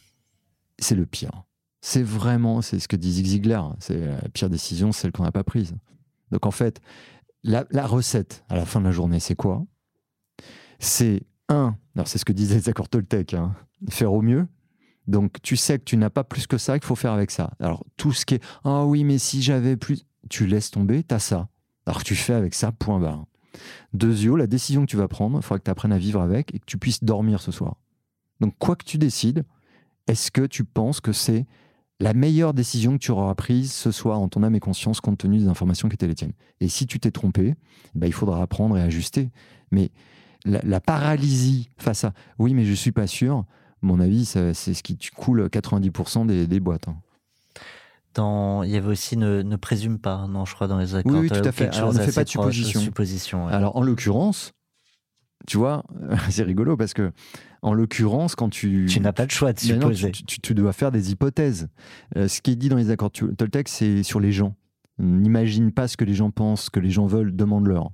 C'est 0.79 0.95
le 0.95 1.07
pire. 1.07 1.45
C'est 1.81 2.03
vraiment, 2.03 2.63
c'est 2.63 2.79
ce 2.79 2.89
que 2.89 2.97
dit 2.97 3.13
Zig 3.13 3.27
Ziglar, 3.27 3.77
c'est 3.79 3.99
la 3.99 4.29
pire 4.33 4.51
décision, 4.51 4.93
celle 4.93 5.13
qu'on 5.13 5.23
n'a 5.23 5.33
pas 5.33 5.45
prise. 5.45 5.75
Donc 6.33 6.45
en 6.45 6.51
fait, 6.51 6.81
la, 7.45 7.65
la, 7.71 7.87
recette 7.87 8.45
à 8.49 8.57
la 8.57 8.67
fin 8.67 8.81
de 8.81 8.87
la 8.87 8.91
journée, 8.91 9.21
c'est 9.21 9.37
quoi? 9.37 9.65
C'est 10.81 11.23
un, 11.49 11.77
alors 11.95 12.09
c'est 12.09 12.19
ce 12.19 12.25
que 12.25 12.33
disaient 12.33 12.57
les 12.57 12.69
accords 12.69 12.89
Toltec, 12.89 13.35
hein, 13.35 13.55
faire 13.89 14.13
au 14.13 14.21
mieux, 14.21 14.49
donc 15.07 15.41
tu 15.43 15.57
sais 15.57 15.79
que 15.79 15.85
tu 15.85 15.97
n'as 15.97 16.11
pas 16.11 16.25
plus 16.25 16.47
que 16.47 16.59
ça, 16.59 16.79
qu'il 16.79 16.87
faut 16.87 16.97
faire 16.97 17.13
avec 17.13 17.31
ça. 17.31 17.53
Alors 17.61 17.85
tout 17.97 18.13
ce 18.13 18.27
qui 18.27 18.35
est 18.35 18.45
ah 18.65 18.85
oui 18.85 19.05
mais 19.05 19.19
si 19.19 19.43
j'avais 19.43 19.77
plus, 19.77 20.05
tu 20.29 20.47
laisses 20.47 20.71
tomber, 20.71 21.03
tu 21.03 21.15
as 21.15 21.19
ça. 21.19 21.49
Alors 21.87 22.03
tu 22.03 22.15
fais 22.15 22.35
avec 22.35 22.55
ça, 22.55 22.73
point 22.73 22.99
barre. 22.99 23.27
Deuxièmement, 23.93 24.37
la 24.37 24.47
décision 24.47 24.83
que 24.83 24.91
tu 24.91 24.97
vas 24.97 25.09
prendre, 25.09 25.39
il 25.39 25.43
faudra 25.43 25.59
que 25.59 25.65
tu 25.65 25.71
apprennes 25.71 25.93
à 25.93 25.99
vivre 25.99 26.21
avec 26.21 26.55
et 26.55 26.59
que 26.59 26.67
tu 26.67 26.79
puisses 26.79 27.03
dormir 27.03 27.41
ce 27.41 27.53
soir. 27.53 27.77
Donc 28.41 28.55
quoi 28.59 28.77
que 28.77 28.85
tu 28.85 28.99
décides, 28.99 29.45
est-ce 30.07 30.31
que 30.31 30.43
tu 30.43 30.65
penses 30.65 31.01
que 31.01 31.13
c'est 31.13 31.47
la 31.99 32.13
meilleure 32.13 32.53
décision 32.53 32.93
que 32.93 32.99
tu 32.99 33.11
auras 33.11 33.35
prise 33.35 33.73
ce 33.73 33.91
soir 33.91 34.21
en 34.21 34.29
ton 34.29 34.43
âme 34.43 34.55
et 34.55 34.61
conscience 34.61 35.01
compte 35.01 35.19
tenu 35.19 35.39
des 35.39 35.49
informations 35.49 35.89
qui 35.89 35.95
étaient 35.95 36.07
les 36.07 36.15
tiennes? 36.15 36.35
Et 36.61 36.69
si 36.69 36.87
tu 36.87 37.01
t'es 37.01 37.11
trompé, 37.11 37.55
bah, 37.95 38.07
il 38.07 38.13
faudra 38.13 38.43
apprendre 38.43 38.77
et 38.77 38.83
ajuster. 38.83 39.31
Mais 39.71 39.91
la, 40.45 40.61
la 40.63 40.81
paralysie 40.81 41.71
face 41.79 42.05
à 42.05 42.13
oui 42.39 42.53
mais 42.53 42.65
je 42.65 42.75
suis 42.75 42.93
pas 42.93 43.07
sûr, 43.07 43.45
mon 43.87 44.01
avis, 44.01 44.27
c'est 44.27 44.53
ce 44.53 44.83
qui 44.83 44.99
coule 45.17 45.47
90% 45.47 46.27
des, 46.27 46.61
boîtes. 46.61 46.89
Hein. 46.89 46.97
Dans, 48.15 48.63
il 48.63 48.71
y 48.71 48.77
avait 48.77 48.89
aussi 48.89 49.17
ne, 49.17 49.57
présume 49.57 49.99
pas, 49.99 50.27
non, 50.27 50.45
je 50.45 50.55
crois, 50.55 50.67
dans 50.67 50.79
les 50.79 50.95
accords. 50.95 51.21
Oui, 51.21 51.29
tout 51.29 51.37
à 51.37 51.53
fait. 51.53 51.75
Alors, 51.77 51.95
ne 51.95 51.99
fait 51.99 52.13
pas 52.13 52.25
de 52.25 52.29
supposition. 52.29 52.81
supposition 52.81 53.47
Alors, 53.49 53.77
en 53.77 53.83
l'occurrence, 53.83 54.53
tu 55.47 55.57
vois, 55.57 55.85
c'est 56.31 56.43
rigolo 56.43 56.77
parce 56.77 56.95
que, 56.95 57.13
en 57.63 57.73
l'occurrence, 57.73 58.35
quand 58.35 58.49
tu. 58.49 58.87
Tu 58.89 59.01
n'as 59.01 59.13
pas 59.13 59.27
de 59.27 59.31
choix 59.31 59.53
de 59.53 59.61
supposer. 59.61 60.13
tu, 60.13 60.55
dois 60.55 60.73
faire 60.73 60.91
des 60.91 61.13
hypothèses. 61.13 61.69
Euh, 62.17 62.29
ce 62.29 62.41
qui 62.41 62.53
est 62.53 62.57
dit 62.57 62.69
dans 62.69 62.77
les 62.77 62.91
accords 62.91 63.13
Toltec, 63.13 63.69
c'est 63.69 64.03
sur 64.03 64.21
les 64.21 64.33
gens. 64.33 64.57
N'imagine 64.99 65.73
pas 65.73 65.89
ce 65.89 65.97
que 65.97 66.05
les 66.05 66.15
gens 66.15 66.31
pensent, 66.31 66.65
ce 66.65 66.71
que 66.71 66.81
les 66.81 66.91
gens 66.91 67.07
veulent, 67.07 67.37
demande-leur. 67.37 67.91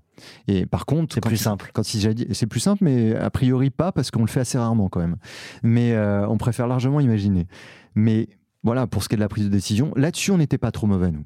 Et 0.48 0.66
par 0.66 0.86
contre, 0.86 1.14
c'est 1.14 1.20
plus 1.20 1.36
simple. 1.36 1.70
Quand 1.72 1.82
c'est 1.82 2.46
plus 2.46 2.60
simple, 2.60 2.84
mais 2.84 3.14
a 3.14 3.30
priori 3.30 3.70
pas 3.70 3.92
parce 3.92 4.10
qu'on 4.10 4.22
le 4.22 4.28
fait 4.28 4.40
assez 4.40 4.58
rarement 4.58 4.88
quand 4.88 5.00
même. 5.00 5.16
Mais 5.62 5.92
euh, 5.92 6.26
on 6.28 6.38
préfère 6.38 6.66
largement 6.66 7.00
imaginer. 7.00 7.46
Mais 7.94 8.28
voilà, 8.62 8.86
pour 8.86 9.02
ce 9.02 9.08
qui 9.08 9.14
est 9.14 9.16
de 9.16 9.22
la 9.22 9.28
prise 9.28 9.44
de 9.44 9.50
décision, 9.50 9.92
là-dessus, 9.96 10.30
on 10.30 10.38
n'était 10.38 10.58
pas 10.58 10.70
trop 10.70 10.86
mauvais 10.86 11.10
nous. 11.10 11.24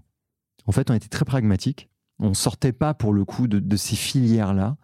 En 0.67 0.73
fait, 0.73 0.91
on 0.91 0.95
était 0.95 1.09
très 1.09 1.25
pragmatique. 1.25 1.89
On 2.19 2.35
sortait 2.35 2.73
pas 2.73 2.95
pour 2.95 3.13
le 3.13 3.25
coup 3.25 3.47
de, 3.47 3.77
ces 3.77 3.97
filières-là. 3.97 4.77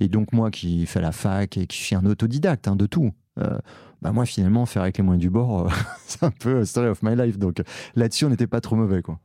Et 0.00 0.08
donc 0.08 0.32
moi, 0.32 0.50
qui 0.50 0.86
fais 0.86 1.00
la 1.00 1.12
fac 1.12 1.56
et 1.56 1.66
qui 1.66 1.78
suis 1.78 1.96
un 1.96 2.04
autodidacte 2.04 2.68
hein, 2.68 2.76
de 2.76 2.86
tout. 2.86 3.12
Euh, 3.38 3.58
bah 4.02 4.12
moi 4.12 4.24
finalement 4.26 4.66
faire 4.66 4.82
avec 4.82 4.98
les 4.98 5.04
moyens 5.04 5.20
du 5.20 5.30
bord, 5.30 5.66
euh, 5.66 5.70
c'est 6.06 6.22
un 6.22 6.30
peu 6.30 6.64
story 6.64 6.88
of 6.88 7.02
my 7.02 7.16
life. 7.16 7.38
Donc 7.38 7.62
là-dessus, 7.94 8.24
on 8.24 8.30
n'était 8.30 8.46
pas 8.46 8.60
trop 8.60 8.76
mauvais 8.76 9.02
quoi. 9.02 9.20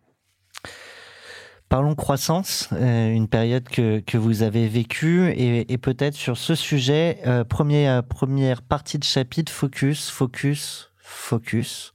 Parlons 1.72 1.96
croissance, 1.96 2.68
euh, 2.74 3.14
une 3.14 3.30
période 3.30 3.64
que, 3.64 4.02
que 4.02 4.18
vous 4.18 4.44
avez 4.44 4.68
vécue 4.68 5.30
et, 5.30 5.72
et 5.72 5.78
peut-être 5.78 6.16
sur 6.16 6.36
ce 6.38 6.54
sujet, 6.54 7.22
euh, 7.26 7.46
première, 7.46 8.04
première 8.04 8.62
partie 8.62 9.00
de 9.00 9.06
chapitre, 9.06 9.50
focus, 9.50 10.10
focus, 10.10 10.92
focus, 10.98 11.94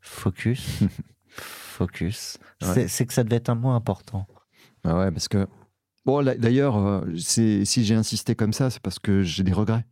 focus, 0.00 0.84
focus. 1.26 2.38
C'est 2.60 3.04
que 3.04 3.12
ça 3.12 3.24
devait 3.24 3.34
être 3.34 3.48
un 3.48 3.56
mot 3.56 3.70
important. 3.70 4.28
Ah 4.84 4.96
ouais, 4.96 5.10
parce 5.10 5.26
que, 5.26 5.48
bon, 6.06 6.24
d'ailleurs, 6.24 6.76
euh, 6.76 7.16
si 7.16 7.64
j'ai 7.66 7.96
insisté 7.96 8.36
comme 8.36 8.52
ça, 8.52 8.70
c'est 8.70 8.80
parce 8.80 9.00
que 9.00 9.24
j'ai 9.24 9.42
des 9.42 9.52
regrets. 9.52 9.86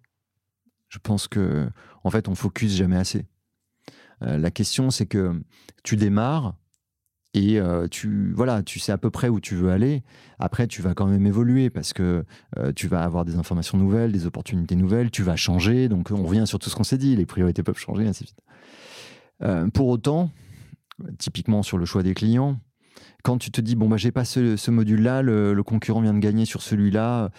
Je 0.91 0.99
pense 1.01 1.27
que, 1.27 1.69
en 2.05 2.11
fait, 2.11 2.29
on 2.29 2.37
focus 2.37 2.77
jamais 2.77 2.99
assez. 2.99 3.27
la 4.20 4.53
question, 4.53 4.93
c'est 4.93 5.07
que 5.07 5.43
tu 5.83 5.97
démarres, 5.97 6.55
et 7.35 7.59
euh, 7.59 7.89
tu 7.89 8.33
voilà 8.35 8.63
tu 8.63 8.79
sais 8.79 8.93
à 8.93 8.99
peu 8.99 9.11
près 9.11 9.29
où 9.29 9.41
tu 9.41 9.55
veux 9.55 9.71
aller. 9.71 10.03
Après 10.39 10.67
tu 10.67 10.83
vas 10.83 10.95
quand 10.95 11.07
même 11.07 11.27
évoluer 11.27 11.71
parce 11.71 11.93
que 11.93 12.25
euh, 12.59 12.73
tu 12.75 12.89
vas 12.89 13.03
avoir 13.03 13.25
des 13.25 13.37
informations 13.37 13.79
nouvelles 13.79 14.13
des 14.13 14.27
opportunités 14.27 14.77
nouvelles 14.77 15.11
tu 15.11 15.23
vas 15.23 15.37
changer. 15.37 15.89
Donc 15.89 16.11
on 16.11 16.25
revient 16.25 16.47
sur 16.47 16.59
tout 16.59 16.69
ce 16.69 16.77
qu'on 16.77 16.85
s'est 16.85 16.99
dit. 16.99 17.17
Les 17.17 17.27
priorités 17.27 17.63
peuvent 17.63 17.79
changer 17.79 18.07
ainsi 18.07 18.25
de 18.25 18.29
suite. 18.29 18.41
Euh, 19.43 19.69
pour 19.69 19.89
autant 19.89 20.31
typiquement 21.19 21.63
sur 21.63 21.79
le 21.79 21.87
choix 21.87 22.03
des 22.03 22.15
clients 22.15 22.61
quand 23.25 23.39
tu 23.39 23.51
te 23.51 23.61
dis 23.61 23.77
bon 23.77 23.89
bah 23.89 23.97
j'ai 23.97 24.13
pas 24.13 24.25
ce, 24.25 24.71
module 24.71 25.03
là 25.03 25.23
le, 25.23 25.61
concurrent 25.63 26.03
vient 26.03 26.13
de 26.15 26.19
gagner 26.19 26.45
sur 26.45 26.61
celui 26.61 26.91
là 26.91 27.31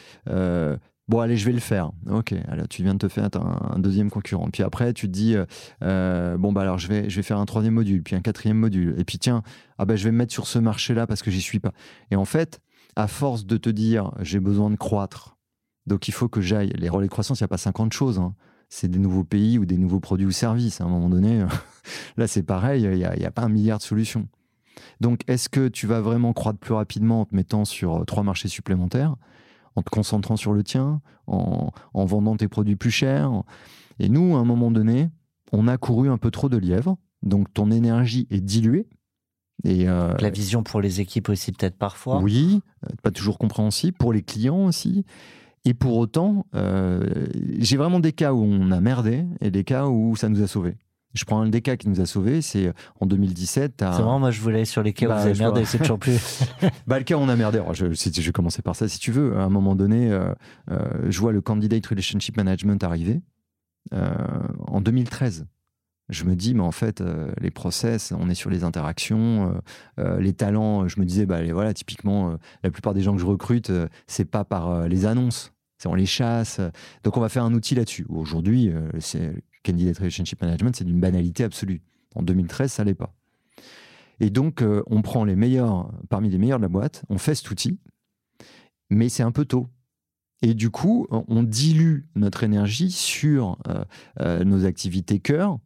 Bon, 1.09 1.19
allez, 1.19 1.35
je 1.35 1.45
vais 1.45 1.51
le 1.51 1.59
faire. 1.59 1.91
Ok, 2.09 2.33
alors 2.47 2.67
tu 2.69 2.81
viens 2.81 2.93
de 2.93 2.99
te 2.99 3.09
faire 3.09 3.29
un, 3.35 3.79
deuxième 3.79 4.09
concurrent. 4.09 4.49
Puis 4.51 4.63
après, 4.63 4.93
tu 4.93 5.07
te 5.07 5.11
dis, 5.11 5.35
euh, 5.35 5.45
euh, 5.83 6.37
bon, 6.37 6.53
bah 6.53 6.61
alors 6.61 6.77
je 6.77 6.87
vais, 6.87 7.09
je 7.09 7.15
vais 7.17 7.23
faire 7.23 7.39
un 7.39 7.45
troisième 7.45 7.73
module, 7.73 8.01
puis 8.01 8.15
un 8.15 8.21
quatrième 8.21 8.57
module. 8.57 8.95
Et 8.97 9.03
puis 9.03 9.17
tiens, 9.17 9.43
ah 9.77 9.85
bah, 9.85 9.97
je 9.97 10.05
vais 10.05 10.11
me 10.11 10.17
mettre 10.17 10.31
sur 10.31 10.47
ce 10.47 10.59
marché-là 10.59 11.05
parce 11.05 11.21
que 11.21 11.29
j'y 11.29 11.41
suis 11.41 11.59
pas. 11.59 11.73
Et 12.11 12.15
en 12.15 12.23
fait, 12.23 12.61
à 12.95 13.07
force 13.07 13.45
de 13.45 13.57
te 13.57 13.69
dire, 13.69 14.11
j'ai 14.21 14.39
besoin 14.39 14.69
de 14.69 14.77
croître, 14.77 15.37
donc 15.87 16.07
il 16.07 16.13
faut 16.13 16.29
que 16.29 16.39
j'aille. 16.39 16.71
Les 16.77 16.87
relais 16.87 17.07
de 17.07 17.11
croissance, 17.11 17.41
il 17.41 17.43
n'y 17.43 17.45
a 17.45 17.49
pas 17.49 17.57
50 17.57 17.91
choses. 17.91 18.19
Hein. 18.19 18.33
C'est 18.69 18.87
des 18.87 18.99
nouveaux 18.99 19.25
pays 19.25 19.59
ou 19.59 19.65
des 19.65 19.77
nouveaux 19.77 19.99
produits 19.99 20.25
ou 20.25 20.31
services. 20.31 20.79
À 20.79 20.85
un 20.85 20.89
moment 20.89 21.09
donné, 21.09 21.43
là, 22.17 22.27
c'est 22.27 22.43
pareil, 22.43 22.83
il 22.83 22.95
n'y 22.95 23.03
a, 23.03 23.11
a, 23.11 23.31
pas 23.31 23.41
un 23.41 23.49
milliard 23.49 23.79
de 23.79 23.83
solutions. 23.83 24.29
Donc, 25.01 25.21
est-ce 25.27 25.49
que 25.49 25.67
tu 25.67 25.85
vas 25.85 25.99
vraiment 25.99 26.31
croître 26.31 26.59
plus 26.59 26.73
rapidement 26.73 27.21
en 27.21 27.25
te 27.25 27.35
mettant 27.35 27.65
sur 27.65 28.01
euh, 28.01 28.05
trois 28.05 28.23
marchés 28.23 28.47
supplémentaires 28.47 29.17
en 29.75 29.81
te 29.81 29.89
concentrant 29.89 30.35
sur 30.35 30.53
le 30.53 30.63
tien, 30.63 31.01
en, 31.27 31.71
vendant 31.93 32.35
tes 32.35 32.47
produits 32.47 32.75
plus 32.75 32.91
chers. 32.91 33.31
Et 33.99 34.09
nous, 34.09 34.35
à 34.35 34.39
un 34.39 34.45
moment 34.45 34.71
donné, 34.71 35.09
on 35.51 35.67
a 35.67 35.77
couru 35.77 36.09
un 36.09 36.17
peu 36.17 36.31
trop 36.31 36.49
de 36.49 36.57
lièvre, 36.57 36.97
donc 37.21 37.53
ton 37.53 37.71
énergie 37.71 38.27
est 38.29 38.41
diluée. 38.41 38.87
Et 39.63 39.87
euh, 39.87 40.13
la 40.19 40.29
vision 40.29 40.63
pour 40.63 40.81
les 40.81 40.99
équipes 40.99 41.29
aussi 41.29 41.51
peut-être 41.51 41.77
parfois. 41.77 42.19
Oui, 42.19 42.61
euh, 42.83 42.89
pas 43.01 43.11
toujours 43.11 43.37
compréhensible 43.37 43.95
pour 43.97 44.11
les 44.11 44.23
clients 44.23 44.65
aussi. 44.65 45.05
Et 45.65 45.73
pour 45.73 45.95
autant, 45.97 46.45
euh, 46.55 47.27
j'ai 47.59 47.77
vraiment 47.77 48.01
des 48.01 48.11
cas 48.11 48.33
où 48.33 48.41
on 48.41 48.71
a 48.71 48.81
merdé 48.81 49.25
et 49.39 49.51
des 49.51 49.63
cas 49.63 49.85
où 49.85 50.15
ça 50.15 50.27
nous 50.27 50.41
a 50.41 50.47
sauvés. 50.47 50.75
Je 51.13 51.25
prends 51.25 51.41
un 51.41 51.47
des 51.47 51.61
cas 51.61 51.77
qui 51.77 51.89
nous 51.89 52.01
a 52.01 52.05
sauvés, 52.05 52.41
c'est 52.41 52.67
euh, 52.67 52.73
en 52.99 53.05
2017. 53.05 53.73
C'est 53.77 53.85
vraiment, 53.85 54.19
moi 54.19 54.31
je 54.31 54.41
voulais 54.41 54.65
sur 54.65 54.81
les 54.81 54.93
cas 54.93 55.05
où 55.05 55.09
bah, 55.09 55.21
vous 55.21 55.27
avez 55.27 55.37
merdé, 55.39 55.65
c'est 55.65 55.77
toujours 55.77 55.99
plus. 55.99 56.43
bah, 56.87 56.97
le 56.97 57.03
cas 57.03 57.15
où 57.15 57.19
on 57.19 57.29
a 57.29 57.35
merdé, 57.35 57.61
je, 57.73 57.85
vais 57.85 58.31
commencer 58.31 58.61
par 58.63 58.75
ça 58.75 58.87
si 58.87 58.99
tu 58.99 59.11
veux. 59.11 59.37
À 59.37 59.43
un 59.43 59.49
moment 59.49 59.75
donné, 59.75 60.11
euh, 60.11 60.33
euh, 60.71 60.79
je 61.09 61.19
vois 61.19 61.31
le 61.31 61.41
Candidate 61.41 61.85
Relationship 61.85 62.37
Management 62.37 62.83
arriver 62.83 63.21
en 63.91 64.81
2013. 64.81 65.45
Je 66.09 66.23
me 66.23 66.35
dis, 66.35 66.55
mais 66.55 66.63
en 66.63 66.71
fait, 66.71 67.03
les 67.39 67.51
process, 67.51 68.11
on 68.17 68.29
est 68.29 68.33
sur 68.33 68.49
les 68.49 68.63
interactions, 68.63 69.61
les 69.97 70.33
talents. 70.33 70.87
Je 70.87 70.99
me 70.99 71.05
disais, 71.05 71.25
bah 71.27 71.41
voilà, 71.51 71.73
typiquement, 71.73 72.37
la 72.63 72.71
plupart 72.71 72.93
des 72.93 73.01
gens 73.01 73.13
que 73.13 73.21
je 73.21 73.25
recrute, 73.25 73.71
c'est 74.07 74.25
pas 74.25 74.45
par 74.45 74.87
les 74.87 75.05
annonces, 75.05 75.51
c'est 75.77 75.89
on 75.89 75.95
les 75.95 76.07
chasse. 76.07 76.59
Donc 77.03 77.17
on 77.17 77.19
va 77.19 77.29
faire 77.29 77.43
un 77.43 77.53
outil 77.53 77.75
là-dessus. 77.75 78.05
Aujourd'hui, 78.09 78.71
c'est 78.99 79.33
Candidate 79.63 79.97
Relationship 79.97 80.41
Management, 80.41 80.75
c'est 80.75 80.83
d'une 80.83 80.99
banalité 80.99 81.43
absolue. 81.43 81.81
En 82.15 82.21
2013, 82.21 82.71
ça 82.71 82.83
l'est 82.83 82.93
pas. 82.93 83.13
Et 84.19 84.29
donc, 84.29 84.61
euh, 84.61 84.83
on 84.87 85.01
prend 85.01 85.25
les 85.25 85.35
meilleurs, 85.35 85.91
parmi 86.09 86.29
les 86.29 86.37
meilleurs 86.37 86.59
de 86.59 86.63
la 86.63 86.69
boîte, 86.69 87.03
on 87.09 87.17
fait 87.17 87.35
cet 87.35 87.49
outil, 87.51 87.79
mais 88.89 89.09
c'est 89.09 89.23
un 89.23 89.31
peu 89.31 89.45
tôt. 89.45 89.67
Et 90.41 90.53
du 90.53 90.69
coup, 90.69 91.07
on 91.09 91.41
dilue 91.41 92.01
notre 92.15 92.43
énergie 92.43 92.91
sur 92.91 93.57
euh, 93.67 93.85
euh, 94.19 94.43
nos 94.43 94.65
activités 94.65 95.19
cœur. 95.19 95.57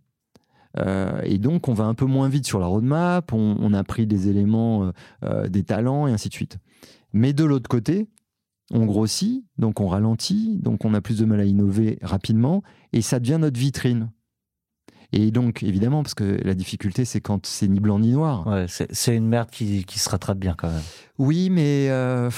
et 1.24 1.40
donc, 1.40 1.68
on 1.68 1.74
va 1.74 1.86
un 1.86 1.96
peu 1.96 2.06
moins 2.06 2.30
vite 2.30 2.46
sur 2.46 2.60
la 2.60 2.68
roadmap, 2.68 3.34
on, 3.34 3.74
a 3.74 3.84
pris 3.84 4.06
des 4.06 4.30
éléments, 4.30 4.92
des 5.48 5.64
talents, 5.64 6.06
et 6.06 6.12
ainsi 6.12 6.30
de 6.30 6.34
suite. 6.36 6.60
Mais 7.14 7.34
de 7.34 7.44
l'autre 7.44 7.68
côté, 7.68 8.08
on 8.72 8.86
grossit, 8.86 9.46
donc 9.58 9.80
on 9.80 9.88
ralentit, 9.88 10.58
donc 10.62 10.86
on 10.86 10.94
a 10.94 11.02
plus 11.02 11.20
de 11.20 11.26
mal 11.26 11.40
à 11.40 11.46
innover 11.46 12.00
rapidement, 12.02 12.64
et 12.94 13.02
ça 13.02 13.20
devient 13.20 13.38
notre 13.40 13.60
vitrine. 13.60 14.12
Et 15.14 15.32
donc, 15.32 15.64
évidemment, 15.64 16.04
parce 16.04 16.16
que 16.16 16.38
la 16.44 16.54
difficulté, 16.54 17.06
c'est 17.06 17.22
quand 17.22 17.46
c'est 17.46 17.70
ni 17.70 17.80
blanc 17.80 18.00
ni 18.00 18.12
noir. 18.12 18.46
Ouais, 18.46 18.66
c'est 18.68 19.16
une 19.16 19.28
merde 19.28 19.50
qui, 19.50 19.86
qui, 19.86 20.00
se 20.00 20.10
rattrape 20.10 20.38
bien 20.38 20.54
quand 20.58 20.70
même. 20.70 20.82
Oui, 21.18 21.50
mais 21.50 21.88
euh, 21.90 22.30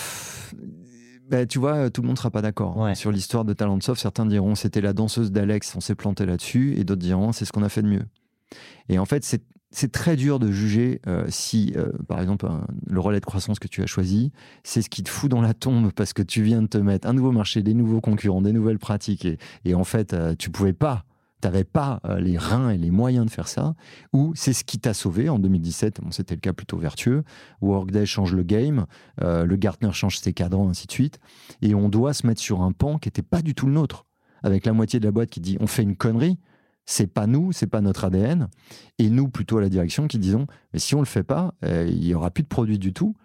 bah, 1.29 1.47
tu 1.47 1.57
vois, 1.57 1.89
tout 1.89 2.01
le 2.01 2.07
monde 2.07 2.15
ne 2.15 2.19
sera 2.19 2.29
pas 2.29 2.43
d'accord. 2.43 2.87
Sur 2.95 3.11
l'histoire 3.11 3.43
de 3.43 3.53
Talentsoft, 3.53 3.99
certains 3.99 4.27
diront 4.27 4.53
c'était 4.53 4.81
la 4.81 4.93
danseuse 4.93 5.31
d'Alex, 5.31 5.75
on 5.75 5.79
s'est 5.79 5.95
planté 5.95 6.27
là-dessus, 6.27 6.75
et 6.77 6.83
d'autres 6.83 7.01
diront 7.01 7.31
c'est 7.31 7.45
ce 7.45 7.51
qu'on 7.51 7.63
a 7.63 7.69
fait 7.69 7.81
de 7.81 7.87
mieux. 7.87 8.05
Et 8.87 8.99
en 8.99 9.05
fait, 9.05 9.23
c'est 9.71 9.91
très 9.91 10.15
dur 10.15 10.39
de 10.39 10.51
juger 10.51 10.99
euh, 11.07 11.25
si, 11.29 11.73
euh, 11.75 11.91
par 12.07 12.19
exemple, 12.19 12.47
le 12.87 12.99
relais 12.99 13.19
de 13.19 13.25
croissance 13.25 13.59
que 13.59 13.67
tu 13.67 13.83
as 13.83 13.85
choisi, 13.85 14.31
c'est 14.63 14.81
ce 14.81 14.89
qui 14.89 15.03
te 15.03 15.09
fout 15.09 15.29
dans 15.29 15.41
la 15.41 15.53
tombe 15.53 15.91
parce 15.91 16.13
que 16.13 16.23
tu 16.23 16.41
viens 16.41 16.61
de 16.61 16.67
te 16.67 16.77
mettre 16.77 17.07
un 17.07 17.13
nouveau 17.13 17.31
marché, 17.31 17.61
des 17.61 17.75
nouveaux 17.75 18.01
concurrents, 18.01 18.41
des 18.41 18.51
nouvelles 18.51 18.79
pratiques, 18.79 19.27
et, 19.65 19.75
en 19.75 19.83
fait, 19.83 20.13
euh, 20.13 20.33
tu 20.37 20.49
pouvais 20.49 20.73
pas, 20.73 21.05
tu 21.41 21.47
n'avais 21.47 21.63
pas 21.63 22.01
les 22.17 22.37
reins 22.37 22.71
et 22.71 22.77
les 22.77 22.89
moyens 22.89 23.25
de 23.25 23.31
faire 23.31 23.47
ça, 23.47 23.75
ou 24.11 24.33
c'est 24.35 24.53
ce 24.53 24.63
qui 24.63 24.79
t'a 24.79 24.93
sauvé 24.93 25.29
en 25.29 25.37
2017, 25.37 26.01
bon, 26.01 26.11
c'était 26.11 26.35
le 26.35 26.41
cas 26.41 26.51
plutôt 26.51 26.77
vertueux, 26.77 27.23
Workday 27.61 28.05
change 28.05 28.33
le 28.33 28.43
game, 28.43 28.85
le 29.21 29.55
Gartner 29.55 29.93
change 29.93 30.19
ses 30.19 30.33
cadrans, 30.33 30.67
ainsi 30.67 30.87
de 30.87 30.91
suite, 30.91 31.19
et 31.61 31.75
on 31.75 31.87
doit 31.87 32.11
se 32.11 32.27
mettre 32.27 32.41
sur 32.41 32.61
un 32.61 32.73
pan 32.73 32.97
qui 32.97 33.07
n'était 33.07 33.21
pas 33.21 33.41
du 33.41 33.55
tout 33.55 33.67
le 33.67 33.71
nôtre, 33.71 34.05
avec 34.43 34.65
la 34.65 34.73
moitié 34.73 34.99
de 34.99 35.05
la 35.05 35.11
boîte 35.11 35.29
qui 35.29 35.39
dit 35.39 35.55
on 35.61 35.67
fait 35.67 35.83
une 35.83 35.95
connerie, 35.95 36.39
c'est 36.89 37.05
pas 37.05 37.27
nous, 37.27 37.51
c'est 37.51 37.67
pas 37.67 37.81
notre 37.81 38.05
ADN, 38.05 38.47
et 38.97 39.11
nous 39.11 39.29
plutôt 39.29 39.59
à 39.59 39.61
la 39.61 39.69
direction 39.69 40.07
qui 40.07 40.17
disons, 40.17 40.47
mais 40.73 40.79
si 40.79 40.95
on 40.95 40.99
le 40.99 41.05
fait 41.05 41.21
pas, 41.21 41.53
euh, 41.63 41.85
il 41.87 42.03
y 42.03 42.15
aura 42.15 42.31
plus 42.31 42.41
de 42.41 42.47
produit 42.47 42.79
du 42.79 42.93
tout 42.93 43.15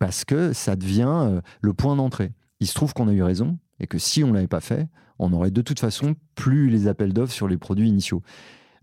parce 0.00 0.24
que 0.24 0.52
ça 0.52 0.74
devient 0.74 1.06
euh, 1.08 1.40
le 1.60 1.72
point 1.72 1.94
d'entrée. 1.94 2.32
Il 2.58 2.66
se 2.66 2.74
trouve 2.74 2.94
qu'on 2.94 3.06
a 3.06 3.12
eu 3.12 3.22
raison 3.22 3.60
et 3.78 3.86
que 3.86 3.96
si 3.96 4.24
on 4.24 4.32
l'avait 4.32 4.48
pas 4.48 4.60
fait, 4.60 4.88
on 5.20 5.32
aurait 5.32 5.52
de 5.52 5.62
toute 5.62 5.78
façon 5.78 6.16
plus 6.34 6.68
les 6.68 6.88
appels 6.88 7.12
d'offres 7.12 7.32
sur 7.32 7.46
les 7.46 7.58
produits 7.58 7.88
initiaux. 7.88 8.22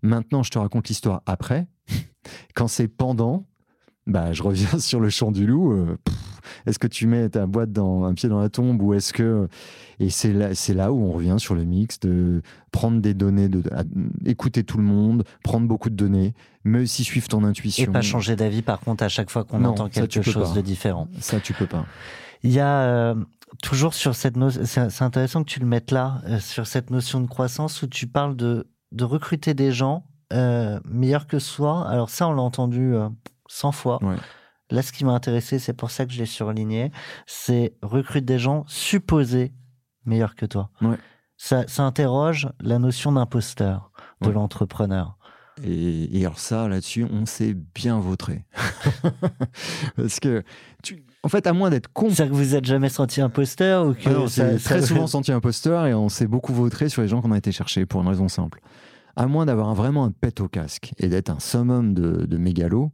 Maintenant, 0.03 0.41
je 0.41 0.51
te 0.51 0.57
raconte 0.57 0.87
l'histoire 0.87 1.21
après. 1.25 1.67
Quand 2.55 2.69
c'est 2.69 2.87
pendant, 2.87 3.45
bah, 4.09 4.33
je 4.33 4.43
reviens 4.43 4.79
sur 4.79 4.99
le 4.99 5.09
champ 5.09 5.31
du 5.31 5.45
loup. 5.45 5.71
Euh, 5.71 5.97
est-ce 6.65 6.79
que 6.79 6.87
tu 6.87 7.07
mets 7.07 7.29
ta 7.29 7.45
boîte 7.45 7.71
dans 7.71 8.03
un 8.03 8.13
pied 8.13 8.27
dans 8.27 8.39
la 8.39 8.49
tombe 8.49 8.81
ou 8.81 8.93
est-ce 8.93 9.13
que 9.13 9.47
et 9.99 10.09
c'est 10.09 10.33
là 10.33 10.55
c'est 10.55 10.73
là 10.73 10.91
où 10.91 11.03
on 11.03 11.11
revient 11.11 11.35
sur 11.37 11.55
le 11.55 11.63
mix 11.63 11.99
de 11.99 12.41
prendre 12.71 13.01
des 13.01 13.13
données 13.13 13.49
de, 13.49 13.61
écouter 14.25 14.63
tout 14.63 14.77
le 14.77 14.83
monde 14.83 15.23
prendre 15.43 15.67
beaucoup 15.67 15.89
de 15.89 15.95
données 15.95 16.33
mais 16.63 16.81
aussi 16.81 17.03
suivre 17.03 17.27
ton 17.27 17.43
intuition. 17.43 17.83
Et 17.83 17.87
pas 17.87 18.01
changer 18.01 18.35
d'avis 18.35 18.61
par 18.61 18.79
contre 18.79 19.03
à 19.03 19.09
chaque 19.09 19.29
fois 19.29 19.43
qu'on 19.43 19.63
entend 19.63 19.89
quelque 19.89 20.21
chose 20.21 20.53
de 20.53 20.61
différent. 20.61 21.07
Ça 21.19 21.39
tu 21.39 21.53
peux 21.53 21.67
pas. 21.67 21.85
Il 22.43 22.51
y 22.51 22.59
a 22.59 22.81
euh, 22.81 23.15
toujours 23.61 23.93
sur 23.93 24.15
cette 24.15 24.37
notion 24.37 24.63
c'est 24.63 25.03
intéressant 25.03 25.43
que 25.43 25.49
tu 25.49 25.59
le 25.59 25.65
mettes 25.65 25.91
là 25.91 26.21
euh, 26.25 26.39
sur 26.39 26.67
cette 26.67 26.89
notion 26.89 27.21
de 27.21 27.27
croissance 27.27 27.81
où 27.83 27.87
tu 27.87 28.07
parles 28.07 28.35
de 28.35 28.67
de 28.91 29.03
recruter 29.03 29.53
des 29.53 29.71
gens 29.71 30.05
euh, 30.33 30.79
meilleurs 30.85 31.27
que 31.27 31.39
soi. 31.39 31.87
Alors 31.87 32.09
ça 32.09 32.27
on 32.27 32.33
l'a 32.33 32.41
entendu 32.41 32.93
100 33.49 33.73
fois 33.73 34.03
ouais. 34.03 34.15
Là, 34.71 34.83
ce 34.83 34.91
qui 34.91 35.03
m'a 35.03 35.13
intéressé, 35.13 35.57
c'est 35.57 35.73
pour 35.73 35.89
ça 35.89 36.05
que 36.05 36.11
je 36.11 36.19
l'ai 36.19 36.27
surligné, 36.27 36.91
c'est 37.25 37.73
recrute 37.81 38.25
des 38.25 38.37
gens 38.37 38.65
supposés 38.67 39.51
meilleurs 40.05 40.35
que 40.35 40.45
toi. 40.45 40.69
Ça, 41.37 41.65
ça, 41.67 41.83
interroge 41.83 42.49
la 42.59 42.79
notion 42.79 43.11
d'imposteur 43.11 43.91
de 44.21 44.29
l'entrepreneur. 44.29 45.17
Et, 45.63 46.21
alors 46.21 46.37
ça, 46.37 46.67
là-dessus, 46.67 47.05
on 47.11 47.25
s'est 47.25 47.53
bien 47.53 47.99
vautré. 47.99 48.45
Parce 49.95 50.19
que, 50.19 50.43
tu, 50.83 51.03
en 51.23 51.29
fait, 51.29 51.47
à 51.47 51.53
moins 51.53 51.69
d'être 51.69 51.91
con... 51.91 52.09
C'est-à-dire 52.09 52.33
que 52.33 52.37
vous 52.37 52.55
êtes 52.55 52.65
jamais 52.65 52.89
senti 52.89 53.21
imposteur 53.21 53.87
ou 53.87 53.93
que... 53.93 54.09
Ah 54.09 54.27
ça, 54.27 54.57
très 54.57 54.81
souvent 54.81 55.07
senti 55.07 55.31
imposteur 55.31 55.85
et 55.87 55.93
on 55.93 56.09
s'est 56.09 56.27
beaucoup 56.27 56.53
vautré 56.53 56.89
sur 56.89 57.01
les 57.01 57.07
gens 57.07 57.21
qu'on 57.21 57.31
a 57.31 57.37
été 57.37 57.51
chercher 57.51 57.85
pour 57.85 58.01
une 58.01 58.07
raison 58.07 58.27
simple. 58.27 58.61
À 59.15 59.25
moins 59.25 59.45
d'avoir 59.45 59.73
vraiment 59.73 60.05
un 60.05 60.11
pet 60.11 60.39
au 60.39 60.47
casque 60.47 60.93
et 60.97 61.07
d'être 61.07 61.29
un 61.29 61.39
summum 61.39 61.93
de, 61.93 62.25
de 62.25 62.37
mégalo, 62.37 62.91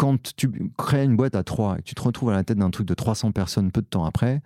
quand 0.00 0.32
tu 0.34 0.50
crées 0.78 1.04
une 1.04 1.14
boîte 1.14 1.34
à 1.34 1.44
trois 1.44 1.74
et 1.74 1.82
que 1.82 1.86
tu 1.86 1.94
te 1.94 2.00
retrouves 2.00 2.30
à 2.30 2.32
la 2.32 2.42
tête 2.42 2.56
d'un 2.56 2.70
truc 2.70 2.86
de 2.86 2.94
300 2.94 3.32
personnes 3.32 3.70
peu 3.70 3.82
de 3.82 3.86
temps 3.86 4.06
après, 4.06 4.40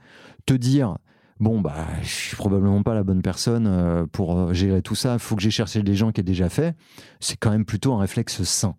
te 0.47 0.55
dire 0.55 0.99
bon 1.39 1.61
bah 1.61 1.87
je 2.03 2.09
suis 2.09 2.37
probablement 2.37 2.83
pas 2.83 2.93
la 2.93 3.05
bonne 3.05 3.23
personne 3.23 3.69
euh, 3.69 4.05
pour 4.05 4.37
euh, 4.37 4.53
gérer 4.53 4.83
tout 4.83 4.97
ça, 4.97 5.13
il 5.13 5.21
faut 5.21 5.37
que 5.37 5.43
j'ai 5.43 5.53
cherché 5.53 5.85
des 5.85 5.95
gens 5.95 6.11
qui 6.11 6.21
aient 6.21 6.25
déjà 6.25 6.49
fait, 6.49 6.75
c'est 7.21 7.37
quand 7.37 7.53
même 7.53 7.65
plutôt 7.65 7.93
un 7.93 8.01
réflexe 8.01 8.43
sain. 8.43 8.75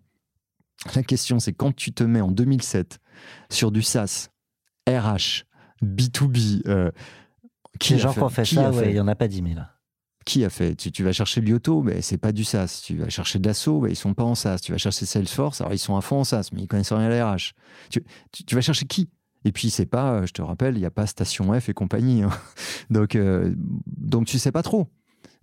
La 0.94 1.02
question 1.02 1.38
c'est 1.38 1.54
quand 1.54 1.74
tu 1.74 1.94
te 1.94 2.04
mets 2.04 2.20
en 2.20 2.30
2007 2.30 2.98
sur 3.48 3.72
du 3.72 3.80
SaaS, 3.80 4.28
RH, 4.86 5.44
B2B, 5.82 6.60
euh, 6.68 6.90
qui 7.80 7.94
les 7.94 8.00
gens 8.00 8.12
qui 8.12 8.18
ont 8.18 8.28
fait 8.28 8.44
ça, 8.44 8.70
il 8.84 8.94
y 8.94 9.00
en 9.00 9.08
a 9.08 9.14
pas 9.14 9.28
10 9.28 9.36
000 9.54 9.60
qui 10.26 10.44
a 10.44 10.50
fait? 10.50 10.74
Tu, 10.74 11.02
vas 11.04 11.12
chercher 11.12 11.40
Lyoto, 11.40 11.82
mais 11.82 12.02
c'est 12.02 12.18
pas 12.18 12.32
du 12.32 12.44
SaaS. 12.44 12.82
Tu 12.84 12.96
vas 12.96 13.08
chercher 13.08 13.38
Dassault, 13.38 13.80
mais 13.80 13.92
ils 13.92 13.96
sont 13.96 14.12
pas 14.12 14.24
en 14.24 14.34
SaaS. 14.34 14.58
Tu 14.58 14.72
vas 14.72 14.78
chercher 14.78 15.06
Salesforce, 15.06 15.60
alors 15.62 15.72
ils 15.72 15.78
sont 15.78 15.96
à 15.96 16.02
fond 16.02 16.18
en 16.18 16.24
SaaS, 16.24 16.50
mais 16.52 16.62
ils 16.62 16.66
connaissent 16.66 16.92
rien 16.92 17.06
à 17.06 17.08
la 17.08 17.32
RH. 17.32 17.54
Tu, 17.90 18.54
vas 18.54 18.60
chercher 18.60 18.86
qui? 18.86 19.08
Et 19.44 19.52
puis 19.52 19.70
c'est 19.70 19.86
pas, 19.86 20.14
euh, 20.14 20.26
je 20.26 20.32
te 20.32 20.42
rappelle, 20.42 20.74
il 20.74 20.80
n'y 20.80 20.84
a 20.84 20.90
pas 20.90 21.06
Station 21.06 21.58
F 21.58 21.68
et 21.68 21.74
compagnie. 21.74 22.22
Hein. 22.24 22.30
Donc, 22.90 23.14
euh, 23.14 23.54
donc 23.86 24.26
tu 24.26 24.38
sais 24.38 24.50
pas 24.50 24.62
trop. 24.62 24.88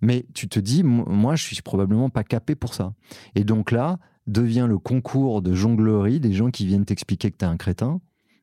Mais 0.02 0.26
tu 0.34 0.48
te 0.48 0.60
dis, 0.60 0.82
moi, 0.82 1.34
je 1.34 1.44
suis 1.44 1.62
probablement 1.62 2.10
pas 2.10 2.24
capé 2.24 2.54
pour 2.54 2.74
ça. 2.74 2.92
Et 3.34 3.44
donc 3.44 3.70
là, 3.70 3.98
devient 4.26 4.66
le 4.68 4.78
concours 4.78 5.40
de 5.40 5.54
jonglerie 5.54 6.20
des 6.20 6.34
gens 6.34 6.50
qui 6.50 6.66
viennent 6.66 6.84
t'expliquer 6.84 7.30
que 7.30 7.38
tu 7.38 7.44
es 7.46 7.48
un 7.48 7.56
crétin 7.56 8.00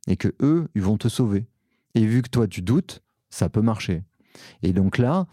et 0.07 0.17
que 0.17 0.33
eux, 0.41 0.69
ils 0.73 0.81
vont 0.81 0.97
te 0.97 1.07
sauver. 1.07 1.45
Et 1.93 2.05
vu 2.05 2.23
que 2.23 2.29
toi, 2.29 2.47
tu 2.47 2.63
doutes, 2.63 3.03
ça 3.29 3.47
peut 3.49 3.61
marcher. 3.61 4.03
Et 4.63 4.73
donc 4.73 4.97
là, 4.97 5.27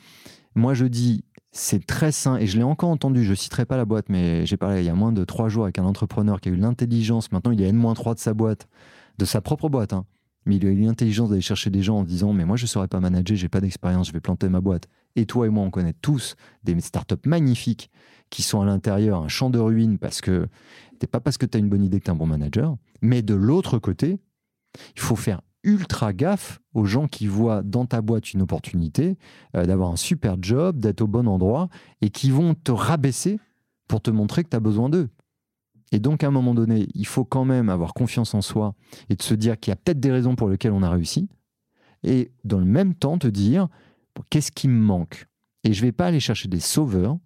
moi, 0.58 0.74
je 0.74 0.84
dis, 0.84 1.24
c'est 1.52 1.86
très 1.86 2.12
sain, 2.12 2.36
et 2.36 2.46
je 2.46 2.58
l'ai 2.58 2.64
encore 2.64 2.90
entendu, 2.90 3.24
je 3.24 3.30
ne 3.30 3.34
citerai 3.34 3.64
pas 3.64 3.76
la 3.76 3.84
boîte, 3.84 4.06
mais 4.08 4.44
j'ai 4.44 4.56
parlé 4.56 4.80
il 4.80 4.86
y 4.86 4.90
a 4.90 4.94
moins 4.94 5.12
de 5.12 5.24
trois 5.24 5.48
jours 5.48 5.64
avec 5.64 5.78
un 5.78 5.84
entrepreneur 5.84 6.40
qui 6.40 6.50
a 6.50 6.52
eu 6.52 6.56
l'intelligence, 6.56 7.32
maintenant 7.32 7.52
il 7.52 7.62
est 7.62 7.68
N-3 7.68 8.14
de 8.14 8.18
sa 8.18 8.34
boîte, 8.34 8.68
de 9.16 9.24
sa 9.24 9.40
propre 9.40 9.68
boîte, 9.68 9.92
hein. 9.92 10.04
mais 10.44 10.56
il 10.56 10.66
a 10.66 10.70
eu 10.70 10.80
l'intelligence 10.80 11.30
d'aller 11.30 11.40
chercher 11.40 11.70
des 11.70 11.82
gens 11.82 11.98
en 11.98 12.04
disant, 12.04 12.32
mais 12.32 12.44
moi 12.44 12.56
je 12.56 12.64
ne 12.64 12.68
saurais 12.68 12.88
pas 12.88 13.00
manager, 13.00 13.36
j'ai 13.36 13.48
pas 13.48 13.60
d'expérience, 13.60 14.08
je 14.08 14.12
vais 14.12 14.20
planter 14.20 14.48
ma 14.48 14.60
boîte. 14.60 14.88
Et 15.16 15.26
toi 15.26 15.46
et 15.46 15.48
moi, 15.48 15.64
on 15.64 15.70
connaît 15.70 15.94
tous 15.94 16.36
des 16.64 16.78
startups 16.80 17.16
magnifiques 17.24 17.90
qui 18.30 18.42
sont 18.42 18.60
à 18.60 18.66
l'intérieur, 18.66 19.22
un 19.22 19.28
champ 19.28 19.48
de 19.48 19.58
ruines, 19.58 19.98
parce 19.98 20.20
que 20.20 20.46
c'est 21.00 21.10
pas 21.10 21.20
parce 21.20 21.38
que 21.38 21.46
tu 21.46 21.56
as 21.56 21.60
une 21.60 21.68
bonne 21.68 21.82
idée 21.82 21.98
que 21.98 22.04
tu 22.04 22.10
es 22.10 22.12
un 22.12 22.16
bon 22.16 22.26
manager, 22.26 22.76
mais 23.00 23.22
de 23.22 23.34
l'autre 23.34 23.78
côté, 23.78 24.18
il 24.94 25.00
faut 25.00 25.16
faire 25.16 25.40
ultra 25.62 26.12
gaffe 26.12 26.60
aux 26.74 26.84
gens 26.84 27.08
qui 27.08 27.26
voient 27.26 27.62
dans 27.62 27.86
ta 27.86 28.00
boîte 28.00 28.32
une 28.32 28.42
opportunité 28.42 29.18
euh, 29.56 29.66
d'avoir 29.66 29.90
un 29.90 29.96
super 29.96 30.36
job, 30.40 30.78
d'être 30.78 31.00
au 31.00 31.06
bon 31.06 31.26
endroit 31.26 31.68
et 32.00 32.10
qui 32.10 32.30
vont 32.30 32.54
te 32.54 32.72
rabaisser 32.72 33.38
pour 33.88 34.00
te 34.00 34.10
montrer 34.10 34.44
que 34.44 34.50
tu 34.50 34.56
as 34.56 34.60
besoin 34.60 34.88
d'eux. 34.88 35.08
Et 35.90 35.98
donc, 35.98 36.22
à 36.22 36.28
un 36.28 36.30
moment 36.30 36.54
donné, 36.54 36.86
il 36.94 37.06
faut 37.06 37.24
quand 37.24 37.44
même 37.44 37.70
avoir 37.70 37.94
confiance 37.94 38.34
en 38.34 38.42
soi 38.42 38.74
et 39.08 39.16
de 39.16 39.22
se 39.22 39.34
dire 39.34 39.58
qu'il 39.58 39.70
y 39.70 39.72
a 39.72 39.76
peut-être 39.76 40.00
des 40.00 40.12
raisons 40.12 40.36
pour 40.36 40.48
lesquelles 40.48 40.72
on 40.72 40.82
a 40.82 40.90
réussi. 40.90 41.28
Et 42.02 42.30
dans 42.44 42.58
le 42.58 42.66
même 42.66 42.94
temps, 42.94 43.18
te 43.18 43.26
dire 43.26 43.68
qu'est-ce 44.30 44.52
qui 44.52 44.68
me 44.68 44.80
manque? 44.80 45.26
Et 45.64 45.72
je 45.72 45.82
ne 45.82 45.86
vais 45.86 45.92
pas 45.92 46.06
aller 46.06 46.20
chercher 46.20 46.48
des 46.48 46.60
sauveurs, 46.60 47.18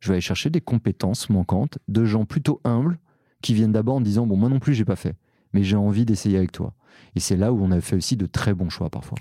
je 0.00 0.08
vais 0.08 0.14
aller 0.14 0.20
chercher 0.20 0.50
des 0.50 0.60
compétences 0.60 1.28
manquantes 1.28 1.78
de 1.88 2.04
gens 2.04 2.24
plutôt 2.24 2.60
humbles 2.64 2.98
qui 3.42 3.54
viennent 3.54 3.72
d'abord 3.72 3.96
en 3.96 4.00
disant 4.00 4.26
Bon, 4.26 4.36
moi 4.36 4.48
non 4.48 4.58
plus, 4.58 4.74
j'ai 4.74 4.84
pas 4.84 4.96
fait, 4.96 5.14
mais 5.52 5.62
j'ai 5.62 5.76
envie 5.76 6.04
d'essayer 6.04 6.36
avec 6.36 6.52
toi. 6.52 6.74
Et 7.16 7.20
c'est 7.20 7.36
là 7.36 7.52
où 7.52 7.62
on 7.62 7.70
a 7.70 7.80
fait 7.80 7.96
aussi 7.96 8.16
de 8.16 8.26
très 8.26 8.54
bons 8.54 8.70
choix 8.70 8.90
parfois. 8.90 9.18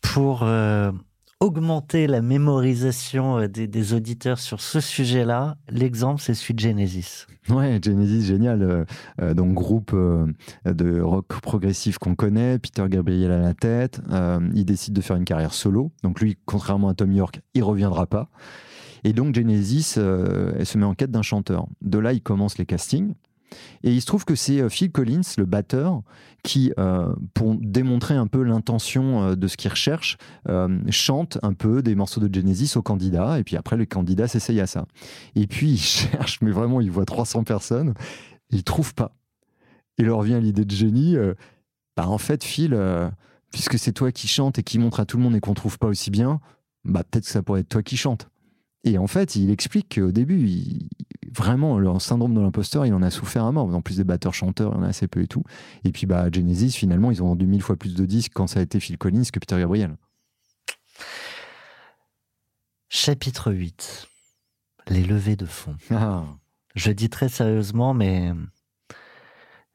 Pour 0.00 0.42
euh, 0.42 0.92
augmenter 1.40 2.06
la 2.06 2.22
mémorisation 2.22 3.38
euh, 3.38 3.48
des, 3.48 3.94
auditeurs 3.94 4.38
sur 4.38 4.60
ce 4.60 4.80
sujet-là, 4.80 5.56
l'exemple, 5.68 6.20
c'est 6.20 6.34
celui 6.34 6.54
de 6.54 6.60
Genesis. 6.60 7.26
Ouais, 7.48 7.78
Genesis, 7.82 8.26
génial. 8.26 8.86
Euh, 9.20 9.34
donc, 9.34 9.54
groupe 9.54 9.94
de 10.64 11.00
rock 11.00 11.26
progressif 11.40 11.98
qu'on 11.98 12.14
connaît, 12.14 12.58
Peter 12.58 12.84
Gabriel 12.88 13.30
à 13.30 13.38
la 13.38 13.54
tête. 13.54 14.00
il 14.54 14.64
décide 14.64 14.94
de 14.94 15.00
faire 15.00 15.16
une 15.16 15.24
carrière 15.24 15.54
solo. 15.54 15.92
Donc, 16.02 16.20
lui, 16.20 16.36
contrairement 16.44 16.88
à 16.88 16.94
Tom 16.94 17.12
York, 17.12 17.40
il 17.54 17.62
reviendra 17.62 18.06
pas. 18.06 18.28
Et 19.04 19.12
donc, 19.12 19.34
Genesis, 19.34 19.94
elle 19.96 20.66
se 20.66 20.78
met 20.78 20.84
en 20.84 20.94
quête 20.94 21.12
d'un 21.12 21.22
chanteur. 21.22 21.68
De 21.82 21.98
là, 21.98 22.12
il 22.12 22.22
commence 22.22 22.58
les 22.58 22.66
castings. 22.66 23.14
Et 23.82 23.92
il 23.92 24.00
se 24.00 24.06
trouve 24.06 24.24
que 24.24 24.34
c'est 24.34 24.60
euh, 24.60 24.68
Phil 24.68 24.90
Collins, 24.90 25.22
le 25.38 25.44
batteur, 25.44 26.02
qui, 26.42 26.72
euh, 26.78 27.14
pour 27.34 27.54
démontrer 27.56 28.14
un 28.14 28.26
peu 28.26 28.42
l'intention 28.42 29.22
euh, 29.22 29.34
de 29.34 29.48
ce 29.48 29.56
qu'il 29.56 29.70
recherche, 29.70 30.16
chante 30.90 31.38
un 31.42 31.52
peu 31.52 31.82
des 31.82 31.94
morceaux 31.94 32.20
de 32.20 32.32
Genesis 32.32 32.76
aux 32.76 32.82
candidats. 32.82 33.38
Et 33.38 33.44
puis 33.44 33.56
après, 33.56 33.76
les 33.76 33.86
candidats 33.86 34.28
s'essayent 34.28 34.60
à 34.60 34.66
ça. 34.66 34.86
Et 35.34 35.46
puis, 35.46 35.72
il 35.72 35.78
cherche, 35.80 36.40
mais 36.42 36.50
vraiment, 36.50 36.80
il 36.80 36.90
voit 36.90 37.04
300 37.04 37.44
personnes. 37.44 37.94
Il 38.50 38.62
trouve 38.64 38.94
pas. 38.94 39.16
Il 39.98 40.06
leur 40.06 40.22
vient 40.22 40.40
l'idée 40.40 40.64
de 40.64 40.74
génie. 40.74 41.16
bah, 41.96 42.06
en 42.08 42.18
fait, 42.18 42.44
Phil, 42.44 42.78
puisque 43.50 43.78
c'est 43.78 43.92
toi 43.92 44.12
qui 44.12 44.28
chante 44.28 44.58
et 44.58 44.62
qui 44.62 44.78
montre 44.78 45.00
à 45.00 45.06
tout 45.06 45.16
le 45.16 45.22
monde 45.22 45.34
et 45.34 45.40
qu'on 45.40 45.54
trouve 45.54 45.78
pas 45.78 45.86
aussi 45.86 46.10
bien, 46.10 46.40
bah, 46.84 47.02
peut-être 47.02 47.24
que 47.24 47.30
ça 47.30 47.42
pourrait 47.42 47.60
être 47.60 47.68
toi 47.68 47.82
qui 47.82 47.96
chante. 47.96 48.28
Et 48.86 48.98
en 48.98 49.06
fait, 49.08 49.36
il 49.36 49.50
explique 49.50 49.96
qu'au 49.96 50.12
début, 50.12 50.46
il- 50.46 50.88
vraiment, 51.34 51.78
le 51.78 51.98
syndrome 51.98 52.32
de 52.34 52.40
l'imposteur, 52.40 52.86
il 52.86 52.94
en 52.94 53.02
a 53.02 53.10
souffert 53.10 53.44
à 53.44 53.52
mort. 53.52 53.66
En 53.74 53.82
plus 53.82 53.96
des 53.98 54.04
batteurs-chanteurs, 54.04 54.72
il 54.72 54.76
y 54.76 54.78
en 54.80 54.82
a 54.84 54.88
assez 54.88 55.08
peu 55.08 55.20
et 55.22 55.26
tout. 55.26 55.42
Et 55.84 55.90
puis, 55.92 56.06
bah, 56.06 56.28
Genesis, 56.32 56.70
finalement, 56.70 57.10
ils 57.10 57.22
ont 57.22 57.26
vendu 57.26 57.46
mille 57.46 57.62
fois 57.62 57.76
plus 57.76 57.94
de 57.94 58.06
disques 58.06 58.32
quand 58.34 58.46
ça 58.46 58.60
a 58.60 58.62
été 58.62 58.80
Phil 58.80 58.96
Collins 58.96 59.24
que 59.32 59.38
Peter 59.40 59.58
Gabriel. 59.58 59.96
Chapitre 62.88 63.52
8. 63.52 64.06
Les 64.88 65.02
levées 65.04 65.36
de 65.36 65.46
fonds. 65.46 65.76
Ah. 65.90 66.22
Je 66.74 66.92
dis 66.92 67.08
très 67.10 67.28
sérieusement, 67.28 67.92
mais 67.92 68.30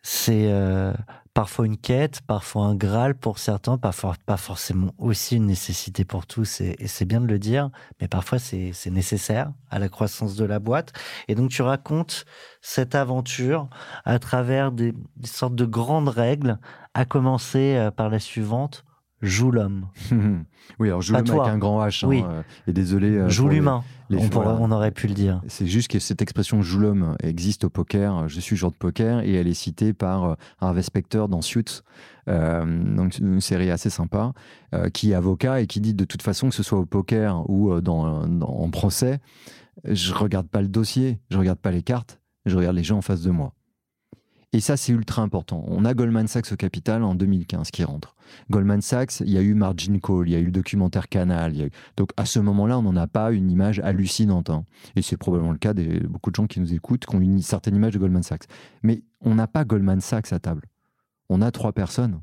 c'est 0.02 0.52
euh, 0.52 0.94
parfois 1.34 1.66
une 1.66 1.78
quête, 1.78 2.22
parfois 2.22 2.66
un 2.66 2.76
graal 2.76 3.16
pour 3.16 3.40
certains, 3.40 3.78
parfois 3.78 4.16
pas 4.26 4.38
forcément 4.38 4.94
aussi 4.98 5.38
une 5.38 5.46
nécessité 5.46 6.06
pour 6.06 6.26
tous, 6.26 6.62
et, 6.62 6.76
c'est 6.88 7.06
bien 7.06 7.22
de 7.22 7.28
le 7.28 7.40
dire, 7.40 7.70
mais 8.00 8.08
parfois 8.08 8.40
c'est 8.40 8.72
c'est 8.74 8.90
nécessaire 8.92 9.52
à 9.70 9.80
la 9.80 9.90
croissance 9.90 10.36
de 10.36 10.46
la 10.46 10.60
boîte. 10.60 10.94
Et 11.28 11.36
donc 11.36 11.50
tu 11.50 11.62
racontes 11.62 12.26
cette 12.62 12.96
aventure 12.96 13.70
à 14.06 14.20
travers 14.20 14.72
des, 14.72 14.94
des 15.18 15.28
sortes 15.28 15.56
de 15.56 15.66
grandes 15.66 16.10
règles, 16.10 16.60
à 16.94 17.06
commencer 17.06 17.76
euh, 17.76 17.92
par 17.92 18.10
la 18.10 18.20
suivante, 18.20 18.84
joue 19.22 19.52
l'homme, 19.52 19.88
oui, 20.80 20.88
alors 20.88 21.02
joue 21.02 21.14
l'homme 21.14 21.30
avec 21.30 21.54
un 21.54 21.58
grand 21.58 21.86
H. 21.86 22.06
hein, 22.06 22.08
Oui. 22.10 22.24
euh, 22.28 22.42
et 22.68 22.74
désolé. 22.74 23.10
euh, 23.18 23.30
joue 23.30 23.48
les- 23.48 23.56
l'humain, 23.56 23.84
les- 24.10 24.18
on, 24.18 24.30
pourrait- 24.30 24.46
voilà. 24.46 24.60
on 24.62 24.72
aurait 24.72 24.92
pu 24.92 25.08
le 25.08 25.14
dire. 25.14 25.42
C'est 25.48 25.68
juste 25.68 25.90
que 25.90 26.00
cette 26.00 26.22
expression 26.22 26.62
joue 26.62 26.80
l'homme 26.80 27.16
existe 27.24 27.64
au 27.66 27.70
poker. 27.70 28.28
Je 28.28 28.40
suis 28.40 28.56
joueur 28.56 28.72
de 28.72 28.78
poker 28.78 29.22
et 29.22 29.34
elle 29.34 29.48
est 29.48 29.54
citée 29.54 29.94
par 29.94 30.24
euh, 30.26 30.36
Harvey 30.60 30.82
Specter 30.82 31.26
dans 31.30 31.42
Suits, 31.42 31.82
euh, 32.28 32.96
donc 32.96 33.18
une 33.20 33.42
série 33.42 33.70
assez 33.72 33.90
sympa, 33.90 34.34
qui 34.94 35.12
est 35.12 35.16
avocat 35.16 35.62
et 35.62 35.68
qui 35.68 35.82
dit 35.82 35.94
de 35.94 36.06
toute 36.06 36.22
façon 36.22 36.50
que 36.50 36.56
ce 36.56 36.64
soit 36.64 36.80
au 36.80 36.86
poker 36.86 37.50
ou 37.50 37.80
dans, 37.82 38.26
dans- 38.28 38.48
en 38.48 38.70
procès, 38.70 39.20
je 39.86 40.14
regarde 40.14 40.48
pas 40.48 40.62
le 40.62 40.68
dossier, 40.68 41.20
je 41.30 41.38
regarde 41.38 41.60
pas 41.60 41.72
les 41.72 41.82
cartes, 41.84 42.20
je 42.46 42.56
regarde 42.58 42.76
les 42.76 42.84
gens 42.84 42.98
en 42.98 43.02
face 43.02 43.22
de 43.22 43.32
moi. 43.32 43.54
Et 44.54 44.60
ça, 44.60 44.76
c'est 44.76 44.92
ultra 44.92 45.22
important. 45.22 45.64
On 45.68 45.86
a 45.86 45.94
Goldman 45.94 46.28
Sachs 46.28 46.52
au 46.52 46.58
capital 46.58 47.04
en 47.04 47.16
2015 47.16 47.72
qui 47.72 47.86
rentre. 47.86 48.16
Goldman 48.50 48.82
Sachs, 48.82 49.22
il 49.22 49.30
y 49.30 49.38
a 49.38 49.42
eu 49.42 49.54
Margin 49.54 49.98
Call, 50.00 50.28
il 50.28 50.32
y 50.32 50.36
a 50.36 50.40
eu 50.40 50.46
le 50.46 50.52
documentaire 50.52 51.08
Canal. 51.08 51.70
Donc 51.96 52.10
à 52.18 52.26
ce 52.26 52.40
moment-là, 52.40 52.78
on 52.78 52.82
n'en 52.82 52.98
a 52.98 53.08
pas 53.08 53.32
une 53.32 53.50
image 53.50 53.80
hallucinante. 53.80 54.50
hein. 54.50 54.66
Et 54.98 55.02
c'est 55.02 55.16
probablement 55.16 55.54
le 55.54 55.58
cas 55.58 55.74
de 55.74 56.06
beaucoup 56.06 56.32
de 56.32 56.36
gens 56.36 56.48
qui 56.48 56.60
nous 56.60 56.74
écoutent, 56.74 57.06
qui 57.06 57.16
ont 57.16 57.22
une 57.22 57.42
certaine 57.42 57.76
image 57.76 57.94
de 57.94 58.00
Goldman 58.00 58.24
Sachs. 58.24 58.44
Mais 58.84 59.04
on 59.22 59.36
n'a 59.36 59.48
pas 59.48 59.64
Goldman 59.64 60.02
Sachs 60.02 60.34
à 60.34 60.40
table. 60.40 60.66
On 61.30 61.42
a 61.42 61.50
trois 61.52 61.72
personnes. 61.72 62.20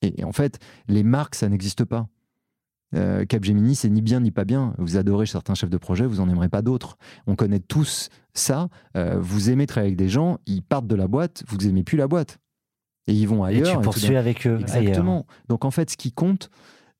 Et 0.00 0.24
en 0.24 0.32
fait, 0.32 0.58
les 0.86 1.02
marques, 1.02 1.34
ça 1.34 1.48
n'existe 1.48 1.84
pas. 1.84 2.08
Euh, 2.94 3.24
Capgemini, 3.26 3.74
c'est 3.74 3.90
ni 3.90 4.00
bien 4.00 4.20
ni 4.20 4.30
pas 4.30 4.44
bien. 4.44 4.74
Vous 4.78 4.96
adorez 4.96 5.26
certains 5.26 5.54
chefs 5.54 5.70
de 5.70 5.76
projet, 5.76 6.06
vous 6.06 6.20
en 6.20 6.28
aimerez 6.28 6.48
pas 6.48 6.62
d'autres. 6.62 6.96
On 7.26 7.36
connaît 7.36 7.60
tous 7.60 8.08
ça. 8.34 8.68
Euh, 8.96 9.18
vous 9.20 9.50
aimez 9.50 9.66
travailler 9.66 9.88
avec 9.88 9.98
des 9.98 10.08
gens, 10.08 10.38
ils 10.46 10.62
partent 10.62 10.86
de 10.86 10.94
la 10.94 11.06
boîte, 11.08 11.42
vous 11.48 11.66
aimez 11.66 11.82
plus 11.82 11.98
la 11.98 12.08
boîte. 12.08 12.38
Et 13.06 13.12
ils 13.12 13.26
vont 13.28 13.44
Et 13.46 13.50
ailleurs. 13.50 13.68
tu 13.70 13.74
tout 13.76 13.80
poursuis 13.80 14.16
avec 14.16 14.46
eux. 14.46 14.56
ailleurs. 14.56 14.60
Exactement. 14.78 15.26
Donc 15.48 15.64
en 15.64 15.70
fait, 15.70 15.90
ce 15.90 15.96
qui 15.96 16.12
compte, 16.12 16.50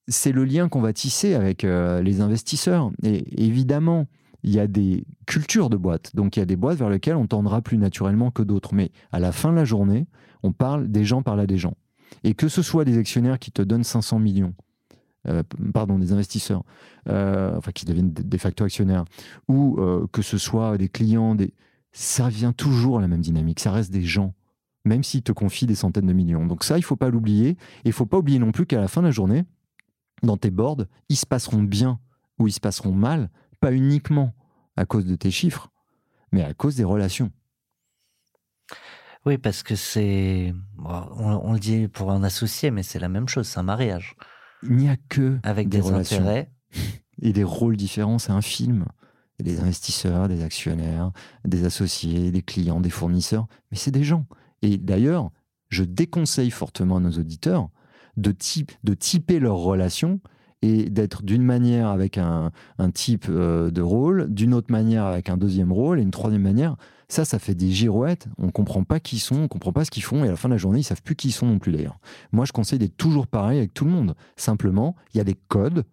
c'est 0.09 0.33
le 0.33 0.45
lien 0.45 0.69
qu'on 0.69 0.81
va 0.81 0.93
tisser 0.93 1.35
avec 1.35 1.65
euh, 1.65 2.03
les 2.03 2.21
investisseurs. 2.21 2.91
Et 3.03 3.45
évidemment, 3.45 4.07
il 4.43 4.55
y 4.55 4.61
a 4.61 4.67
des 4.67 5.05
cultures 5.27 5.69
de 5.69 5.77
boîtes. 5.77 6.15
Donc 6.15 6.37
il 6.37 6.41
y 6.41 6.43
a 6.43 6.47
des 6.47 6.57
boîtes 6.57 6.79
vers 6.79 6.89
lesquelles 6.91 7.17
on 7.17 7.27
tendra 7.27 7.61
plus 7.61 7.77
naturellement 7.79 8.31
que 8.31 8.43
d'autres. 8.43 8.75
Mais 8.75 8.91
à 9.13 9.21
la 9.21 9.33
fin 9.33 9.51
de 9.51 9.57
la 9.57 9.65
journée, 9.65 10.07
on 10.43 10.53
parle 10.53 10.89
des 10.89 11.05
gens 11.05 11.23
parlent 11.23 11.41
à 11.41 11.47
des 11.47 11.59
gens. 11.59 11.75
Et 12.25 12.35
que 12.35 12.49
ce 12.49 12.63
soit 12.63 12.85
des 12.85 12.97
actionnaires 12.99 13.39
qui 13.39 13.53
te 13.53 13.61
donnent 13.61 13.85
500 13.85 14.19
millions, 14.19 14.55
euh, 15.27 15.43
pardon, 15.75 15.99
des 15.99 16.13
investisseurs, 16.13 16.63
euh, 17.09 17.57
enfin 17.57 17.73
qui 17.73 17.85
deviennent 17.85 18.13
de 18.13 18.23
de 18.23 18.39
facto 18.39 18.65
actionnaires, 18.65 19.05
ou 19.49 19.81
euh, 19.81 20.07
que 20.13 20.23
ce 20.23 20.39
soit 20.39 20.79
des 20.79 20.89
clients, 20.89 21.35
des... 21.35 21.55
ça 21.93 22.29
vient 22.29 22.53
toujours 22.53 22.99
à 22.99 23.01
la 23.01 23.09
même 23.09 23.21
dynamique. 23.21 23.61
Ça 23.61 23.73
reste 23.73 23.93
des 23.93 24.05
gens 24.05 24.35
même 24.85 25.05
s'ils 25.05 25.23
te 25.23 25.33
confient 25.33 25.67
des 25.67 25.75
centaines 25.75 26.07
de 26.07 26.13
millions. 26.13 26.47
Donc 26.47 26.65
ça, 26.65 26.79
il 26.79 26.83
faut 26.83 26.97
pas 26.97 27.11
l'oublier. 27.11 27.51
Et 27.51 27.57
il 27.87 27.93
faut 27.93 28.07
pas 28.07 28.19
oublier 28.19 28.39
non 28.39 28.53
plus 28.53 28.67
qu'à 28.67 28.81
la 28.81 28.89
fin 28.89 29.03
de 29.03 29.07
la 29.07 29.13
journée, 29.13 29.45
dans 30.23 30.37
tes 30.37 30.51
boards, 30.51 30.85
ils 31.09 31.17
se 31.17 31.27
passeront 31.27 31.63
bien 31.63 32.01
ou 32.39 32.49
ils 32.49 32.53
se 32.53 32.61
passeront 32.61 32.93
mal, 32.93 33.31
pas 33.61 33.73
uniquement 33.73 34.35
à 34.77 34.87
cause 34.87 35.05
de 35.05 35.15
tes 35.15 35.31
chiffres, 35.31 35.71
mais 36.33 36.43
à 36.43 36.55
cause 36.55 36.77
des 36.77 36.85
relations. 36.85 37.31
Oui, 39.27 39.39
parce 39.39 39.63
que 39.63 39.77
c'est. 39.77 40.55
on 40.79 41.53
le 41.53 41.59
dit 41.59 41.89
pour 41.89 42.13
un 42.13 42.23
associé, 42.23 42.71
mais 42.71 42.83
c'est 42.83 43.01
la 43.01 43.09
même 43.09 43.29
chose, 43.29 43.47
c'est 43.47 43.59
un 43.59 43.65
mariage. 43.65 44.17
Il 44.63 44.77
n'y 44.77 44.89
a 44.89 44.97
que 45.09 45.39
Avec 45.43 45.69
Des 45.69 45.79
des, 45.79 45.83
relations. 45.83 46.19
intérêts. 46.21 46.51
et 47.23 47.33
des 47.33 47.45
rôles 47.45 47.77
différents. 47.77 48.19
C'est 48.19 48.33
un 48.33 48.43
film. 48.43 48.85
Il 49.39 49.47
y 49.47 49.51
a 49.51 49.55
des 49.55 49.61
investisseurs, 49.63 50.29
des 50.29 50.43
actionnaires, 50.43 51.13
des 51.45 51.65
associés, 51.65 52.33
des 52.33 52.43
clients, 52.43 52.81
des 52.81 52.91
fournisseurs, 52.91 53.47
mais 53.71 53.77
c'est 53.77 53.93
des 53.93 54.03
gens. 54.05 54.27
Et 54.63 54.79
d'ailleurs, 54.79 55.31
je 55.69 55.85
déconseille 55.85 56.51
fortement 56.51 56.97
à 56.97 57.01
nos 57.01 57.13
auditeurs 57.13 57.69
de, 58.17 58.33
type, 58.33 58.73
de 58.83 58.95
typer 58.95 59.39
leurs 59.39 59.59
relations 59.59 60.21
et 60.61 60.91
d'être 60.91 61.23
d'une 61.23 61.45
manière 61.45 61.87
avec 61.89 62.19
un, 62.19 62.51
un 62.79 62.91
type 62.91 63.27
euh, 63.29 63.71
de 63.71 63.81
rôle, 63.81 64.27
d'une 64.29 64.55
autre 64.55 64.73
manière 64.73 65.05
avec 65.05 65.29
un 65.31 65.37
deuxième 65.37 65.71
rôle 65.73 66.01
et 66.01 66.03
une 66.03 66.11
troisième 66.11 66.43
manière. 66.43 66.75
Ça, 67.09 67.25
ça 67.25 67.39
fait 67.39 67.55
des 67.55 67.71
girouettes. 67.71 68.29
On 68.37 68.51
comprend 68.51 68.85
pas 68.85 69.01
qui 69.01 69.17
ils 69.17 69.21
sont, 69.21 69.43
on 69.43 69.49
comprend 69.49 69.73
pas 69.73 69.85
ce 69.85 69.91
qu'ils 69.91 70.03
font, 70.03 70.25
et 70.25 70.29
à 70.29 70.31
la 70.31 70.37
fin 70.37 70.49
de 70.49 70.55
la 70.55 70.59
journée, 70.59 70.81
ils 70.81 70.85
savent 70.85 71.03
plus 71.03 71.17
qui 71.17 71.29
ils 71.29 71.33
sont 71.33 71.47
non 71.47 71.59
plus 71.59 71.73
d'ailleurs. 71.73 71.99
Moi, 72.33 72.45
je 72.45 72.53
conseille 72.53 72.79
d'être 72.79 72.97
toujours 72.97 73.27
pareil 73.27 73.59
avec 73.59 73.73
tout 73.73 73.87
le 73.87 73.91
monde. 73.91 74.15
Simplement, 74.37 74.95
il 75.15 75.19
y 75.19 75.21
a 75.21 75.25
des 75.25 75.37
codes, 75.49 75.85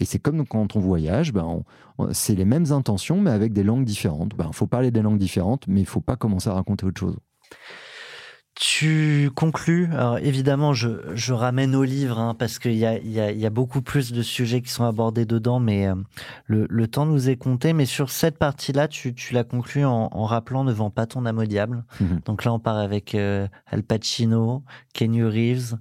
et 0.00 0.04
c'est 0.04 0.18
comme 0.18 0.46
quand 0.46 0.76
on 0.76 0.80
voyage, 0.80 1.32
ben 1.32 1.62
c'est 2.12 2.34
les 2.34 2.46
mêmes 2.46 2.72
intentions, 2.72 3.20
mais 3.20 3.30
avec 3.30 3.52
des 3.52 3.62
langues 3.62 3.84
différentes. 3.84 4.32
Il 4.38 4.54
faut 4.54 4.66
parler 4.66 4.90
des 4.90 5.02
langues 5.02 5.18
différentes, 5.18 5.66
mais 5.68 5.80
il 5.80 5.86
faut 5.86 6.00
pas 6.00 6.16
commencer 6.16 6.48
à 6.48 6.54
raconter 6.54 6.86
autre 6.86 7.00
chose. 7.00 7.16
Tu 8.56 9.30
conclus. 9.34 9.88
Alors 9.92 10.18
évidemment, 10.18 10.74
je, 10.74 10.88
je 11.14 11.32
ramène 11.32 11.74
au 11.74 11.84
livre 11.84 12.18
hein, 12.18 12.34
parce 12.38 12.58
qu'il 12.58 12.74
y 12.74 12.84
a, 12.84 12.98
il 12.98 13.10
y, 13.10 13.20
a, 13.20 13.30
il 13.30 13.38
y 13.38 13.46
a 13.46 13.50
beaucoup 13.50 13.80
plus 13.80 14.12
de 14.12 14.22
sujets 14.22 14.60
qui 14.60 14.70
sont 14.70 14.84
abordés 14.84 15.24
dedans, 15.24 15.60
mais 15.60 15.86
euh, 15.86 15.94
le, 16.46 16.66
le 16.68 16.86
temps 16.88 17.06
nous 17.06 17.30
est 17.30 17.36
compté. 17.36 17.72
Mais 17.72 17.86
sur 17.86 18.10
cette 18.10 18.38
partie-là, 18.38 18.88
tu, 18.88 19.14
tu 19.14 19.32
l'as 19.32 19.44
conclu 19.44 19.84
en, 19.84 20.10
en 20.12 20.24
rappelant 20.24 20.64
Ne 20.64 20.72
vends 20.72 20.90
pas 20.90 21.06
ton 21.06 21.24
âme 21.26 21.38
au 21.38 21.44
diable. 21.44 21.84
Mhm. 22.00 22.20
Donc 22.26 22.44
là, 22.44 22.52
on 22.52 22.58
part 22.58 22.76
avec 22.76 23.14
euh, 23.14 23.46
Al 23.66 23.82
Pacino, 23.82 24.62
Kenny 24.92 25.22
Reeves. 25.22 25.76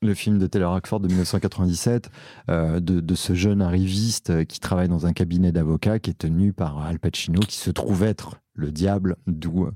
Le 0.00 0.14
film 0.14 0.38
de 0.38 0.46
Taylor 0.46 0.74
Hackford 0.74 1.00
de 1.00 1.08
1997, 1.08 2.10
euh, 2.48 2.80
de, 2.80 3.00
de 3.00 3.14
ce 3.14 3.34
jeune 3.34 3.60
arriviste 3.60 4.44
qui 4.46 4.60
travaille 4.60 4.88
dans 4.88 5.06
un 5.06 5.12
cabinet 5.12 5.50
d'avocats 5.52 5.98
qui 5.98 6.10
est 6.10 6.18
tenu 6.18 6.52
par 6.52 6.78
Al 6.78 6.98
Pacino, 6.98 7.40
qui 7.40 7.56
se 7.56 7.70
trouve 7.70 8.04
être 8.04 8.36
le 8.58 8.72
diable, 8.72 9.16
d'où 9.26 9.66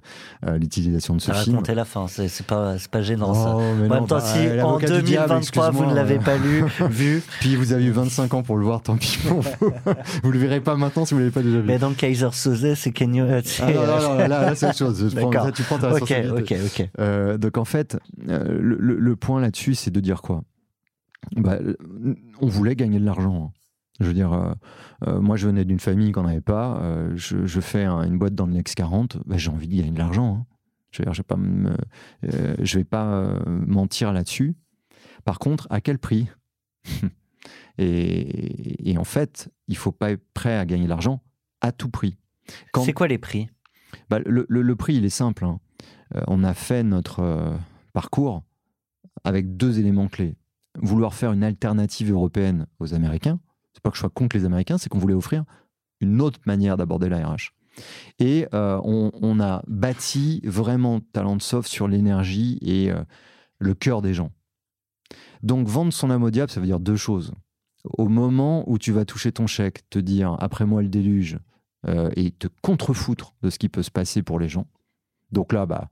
euh, 0.46 0.58
l'utilisation 0.58 1.14
de 1.14 1.20
ce 1.20 1.30
film. 1.32 1.54
raconter 1.56 1.74
la 1.74 1.84
fin, 1.84 2.06
c'est 2.08 2.44
pas, 2.44 2.74
pas 2.90 3.00
gênant 3.02 3.32
ça. 3.32 3.54
Oh, 3.56 3.60
mais 3.78 3.86
En 3.86 3.88
non, 3.88 3.94
même 3.94 4.06
temps, 4.06 4.16
bah, 4.16 4.20
si 4.20 4.38
en 4.38 4.54
l'avocat 4.54 4.86
du 4.88 5.02
diable, 5.02 5.28
2023 5.28 5.70
vous 5.70 5.86
ne 5.86 5.94
l'avez 5.94 6.18
pas 6.18 6.36
lu, 6.36 6.64
vu, 6.90 7.22
Puis 7.40 7.54
vous 7.56 7.72
avez 7.72 7.84
eu 7.84 7.92
25 7.92 8.34
ans 8.34 8.42
pour 8.42 8.56
le 8.56 8.64
voir, 8.64 8.82
tant 8.82 8.96
pis 8.96 9.18
pour 9.26 9.40
vous. 9.40 9.50
vous 10.24 10.32
le 10.32 10.38
verrez 10.38 10.60
pas 10.60 10.76
maintenant 10.76 11.04
si 11.04 11.14
vous 11.14 11.20
l'avez 11.20 11.30
pas 11.30 11.42
déjà 11.42 11.60
vu. 11.60 11.66
mais 11.66 11.78
dans 11.78 11.92
Kaiser 11.92 12.28
Soze, 12.32 12.74
c'est 12.74 12.92
c'est- 12.92 13.62
Ah 13.62 13.70
non, 13.72 13.86
non, 13.86 14.00
non, 14.02 14.14
là, 14.18 14.28
là, 14.28 14.54
c'est 14.56 14.66
autre 14.66 14.76
chose. 14.78 15.14
Là, 15.14 15.52
tu 15.52 15.62
prends 15.62 15.78
ta 15.78 15.88
ok, 15.94 16.00
responsabilité. 16.00 16.56
ok, 16.56 16.80
ok. 16.80 16.88
Euh, 16.98 17.38
donc 17.38 17.56
en 17.56 17.64
fait, 17.64 17.96
euh, 18.28 18.58
le, 18.60 19.16
point 19.16 19.40
là-dessus, 19.40 19.74
c'est 19.74 19.90
de 19.90 20.00
dire 20.00 20.22
quoi? 20.22 20.42
Bah, 21.36 21.58
On 22.40 22.46
voulait 22.48 22.74
gagner 22.74 22.98
de 22.98 23.04
l'argent. 23.04 23.52
hein. 23.54 23.61
Je 24.02 24.08
veux 24.08 24.14
dire, 24.14 24.32
euh, 24.32 24.52
euh, 25.06 25.20
moi 25.20 25.36
je 25.36 25.46
venais 25.46 25.64
d'une 25.64 25.80
famille 25.80 26.12
qu'on 26.12 26.24
n'avait 26.24 26.40
pas. 26.40 26.78
euh, 26.82 27.12
je, 27.16 27.46
je 27.46 27.60
fais 27.60 27.84
un- 27.84 28.02
une 28.02 28.18
boîte 28.18 28.34
dans 28.34 28.46
le 28.46 28.52
Next 28.52 28.74
40. 28.74 29.18
bah, 29.26 29.36
J'ai 29.38 29.50
envie 29.50 29.68
de 29.68 29.76
gagner 29.76 29.90
de 29.92 29.98
l'argent. 29.98 30.36
hein. 30.40 30.46
Je 30.90 30.98
veux 30.98 31.04
dire, 31.06 31.14
je 31.14 31.20
vais 31.20 31.26
pas, 31.26 31.36
me- 31.36 31.76
je 32.64 32.78
vais 32.78 32.84
pas 32.84 33.38
mentir 33.48 34.12
là-dessus. 34.12 34.54
Par 35.24 35.38
contre, 35.38 35.66
à 35.70 35.80
quel 35.80 35.98
prix? 35.98 36.28
Et, 37.78 38.90
et 38.90 38.98
en 38.98 39.04
fait, 39.04 39.50
il 39.68 39.76
faut 39.76 39.92
pas 39.92 40.10
être 40.12 40.24
prêt 40.34 40.56
à 40.58 40.66
gagner 40.66 40.84
de 40.84 40.88
l'argent 40.90 41.22
à 41.60 41.72
tout 41.72 41.88
prix. 41.88 42.16
Quand- 42.72 42.84
C'est 42.84 42.92
quoi 42.92 43.08
les 43.08 43.18
prix? 43.18 43.48
Bah, 44.10 44.18
le, 44.26 44.44
le- 44.48 44.62
le 44.62 44.76
prix, 44.76 44.96
il 44.96 45.04
est 45.04 45.08
simple. 45.10 45.44
hein. 45.44 45.58
Euh, 46.14 46.20
on 46.28 46.44
a 46.44 46.54
fait 46.54 46.82
notre 46.82 47.20
euh, 47.20 47.56
parcours 47.92 48.42
avec 49.24 49.56
deux 49.56 49.78
éléments 49.78 50.08
clés. 50.08 50.36
Vouloir 50.78 51.14
faire 51.14 51.32
une 51.32 51.44
alternative 51.44 52.10
européenne 52.12 52.66
aux 52.78 52.94
Américains. 52.94 53.40
C'est 53.72 53.82
pas 53.82 53.90
que 53.90 53.96
je 53.96 54.00
sois 54.00 54.10
contre 54.10 54.36
les 54.36 54.44
Américains, 54.44 54.78
c'est 54.78 54.88
qu'on 54.88 54.98
voulait 54.98 55.14
offrir 55.14 55.44
une 56.00 56.20
autre 56.20 56.40
manière 56.46 56.76
d'aborder 56.76 57.08
la 57.08 57.26
RH. 57.26 57.52
Et 58.18 58.46
euh, 58.52 58.80
on, 58.84 59.40
a 59.40 59.62
bâti 59.66 60.40
vraiment 60.44 61.00
Talent 61.00 61.38
Soft 61.38 61.68
sur 61.68 61.88
l'énergie 61.88 62.58
et 62.60 62.90
euh, 62.90 63.02
le 63.58 63.74
cœur 63.74 64.02
des 64.02 64.12
gens. 64.12 64.30
Donc 65.42 65.68
vendre 65.68 65.92
son 65.92 66.10
âme 66.10 66.22
au 66.22 66.30
diable, 66.30 66.50
ça 66.50 66.60
veut 66.60 66.66
dire 66.66 66.80
deux 66.80 66.96
choses. 66.96 67.32
Au 67.84 68.08
moment 68.08 68.68
où 68.70 68.78
tu 68.78 68.92
vas 68.92 69.04
toucher 69.04 69.32
ton 69.32 69.46
chèque, 69.46 69.88
te 69.90 69.98
dire 69.98 70.36
après 70.38 70.66
moi 70.66 70.82
le 70.82 70.88
déluge, 70.88 71.38
euh, 71.88 72.10
et 72.14 72.30
te 72.30 72.46
contrefoutre 72.60 73.34
de 73.42 73.50
ce 73.50 73.58
qui 73.58 73.68
peut 73.68 73.82
se 73.82 73.90
passer 73.90 74.22
pour 74.22 74.38
les 74.38 74.48
gens. 74.48 74.66
Donc 75.32 75.52
là, 75.52 75.66
bah, 75.66 75.88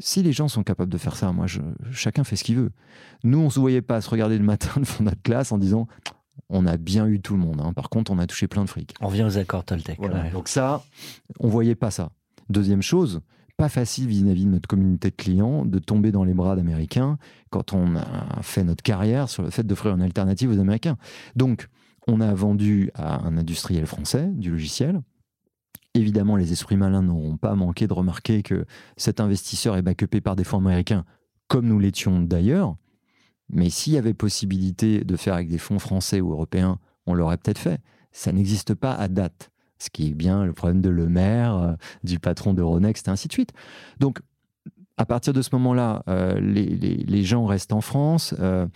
si 0.00 0.22
les 0.22 0.32
gens 0.32 0.48
sont 0.48 0.64
capables 0.64 0.90
de 0.90 0.98
faire 0.98 1.14
ça, 1.14 1.30
moi, 1.30 1.46
chacun 1.92 2.24
fait 2.24 2.34
ce 2.34 2.42
qu'il 2.42 2.56
veut. 2.56 2.72
Nous, 3.22 3.38
on 3.38 3.48
se 3.48 3.60
voyait 3.60 3.82
pas 3.82 4.00
se 4.00 4.10
regarder 4.10 4.36
le 4.36 4.44
matin 4.44 4.68
devant 4.80 5.04
notre 5.04 5.22
classe 5.22 5.52
en 5.52 5.58
disant 5.58 5.86
On 6.50 6.66
a 6.66 6.76
bien 6.76 7.06
eu 7.06 7.20
tout 7.20 7.34
le 7.34 7.40
monde. 7.40 7.60
hein. 7.62 7.72
Par 7.72 7.88
contre, 7.90 8.10
on 8.10 8.18
a 8.18 8.26
touché 8.26 8.48
plein 8.48 8.64
de 8.64 8.68
fric. 8.68 8.94
On 9.00 9.08
vient 9.08 9.26
aux 9.26 9.38
accords 9.38 9.64
Toltec. 9.64 9.98
Voilà. 9.98 10.22
ouais. 10.24 10.30
Donc 10.30 10.48
ça, 10.48 10.82
on 11.40 11.48
voyait 11.48 11.74
pas 11.74 11.90
ça. 11.90 12.10
Deuxième 12.48 12.82
chose, 12.82 13.20
pas 13.56 13.68
facile 13.68 14.06
vis-à-vis 14.06 14.44
de 14.44 14.50
notre 14.50 14.68
communauté 14.68 15.10
de 15.10 15.16
clients 15.16 15.64
de 15.64 15.78
tomber 15.78 16.12
dans 16.12 16.24
les 16.24 16.32
bras 16.34 16.56
d'Américains 16.56 17.18
quand 17.50 17.72
on 17.74 17.96
a 17.96 18.40
fait 18.42 18.64
notre 18.64 18.82
carrière 18.82 19.28
sur 19.28 19.42
le 19.42 19.50
fait 19.50 19.66
d'offrir 19.66 19.94
une 19.94 20.02
alternative 20.02 20.50
aux 20.50 20.58
Américains. 20.58 20.96
Donc, 21.36 21.68
on 22.06 22.20
a 22.20 22.32
vendu 22.32 22.90
à 22.94 23.26
un 23.26 23.36
industriel 23.36 23.84
français 23.86 24.28
du 24.32 24.50
logiciel. 24.50 25.00
Évidemment, 25.94 26.36
les 26.36 26.52
esprits 26.52 26.76
malins 26.76 27.02
n'auront 27.02 27.36
pas 27.36 27.54
manqué 27.54 27.86
de 27.86 27.92
remarquer 27.92 28.42
que 28.42 28.64
cet 28.96 29.20
investisseur 29.20 29.76
est 29.76 29.82
backupé 29.82 30.20
par 30.20 30.36
des 30.36 30.44
fonds 30.44 30.58
américains, 30.58 31.04
comme 31.48 31.66
nous 31.66 31.78
l'étions 31.78 32.20
d'ailleurs. 32.20 32.76
Mais 33.50 33.70
s'il 33.70 33.94
y 33.94 33.98
avait 33.98 34.14
possibilité 34.14 35.04
de 35.04 35.16
faire 35.16 35.34
avec 35.34 35.48
des 35.48 35.58
fonds 35.58 35.78
français 35.78 36.20
ou 36.20 36.32
européens, 36.32 36.78
on 37.06 37.14
l'aurait 37.14 37.38
peut-être 37.38 37.58
fait. 37.58 37.80
Ça 38.12 38.32
n'existe 38.32 38.74
pas 38.74 38.92
à 38.92 39.08
date. 39.08 39.50
Ce 39.78 39.90
qui 39.90 40.08
est 40.08 40.14
bien 40.14 40.44
le 40.44 40.52
problème 40.52 40.80
de 40.80 40.88
Le 40.88 41.08
Maire, 41.08 41.56
euh, 41.56 41.72
du 42.02 42.18
patron 42.18 42.52
d'Euronext, 42.52 43.08
et 43.08 43.10
ainsi 43.10 43.28
de 43.28 43.32
suite. 43.32 43.52
Donc, 44.00 44.20
à 44.96 45.06
partir 45.06 45.32
de 45.32 45.40
ce 45.40 45.50
moment-là, 45.52 46.02
euh, 46.08 46.40
les, 46.40 47.22
gens 47.22 47.46
restent 47.46 47.72
en 47.72 47.80
France. 47.80 48.34
euh, 48.40 48.66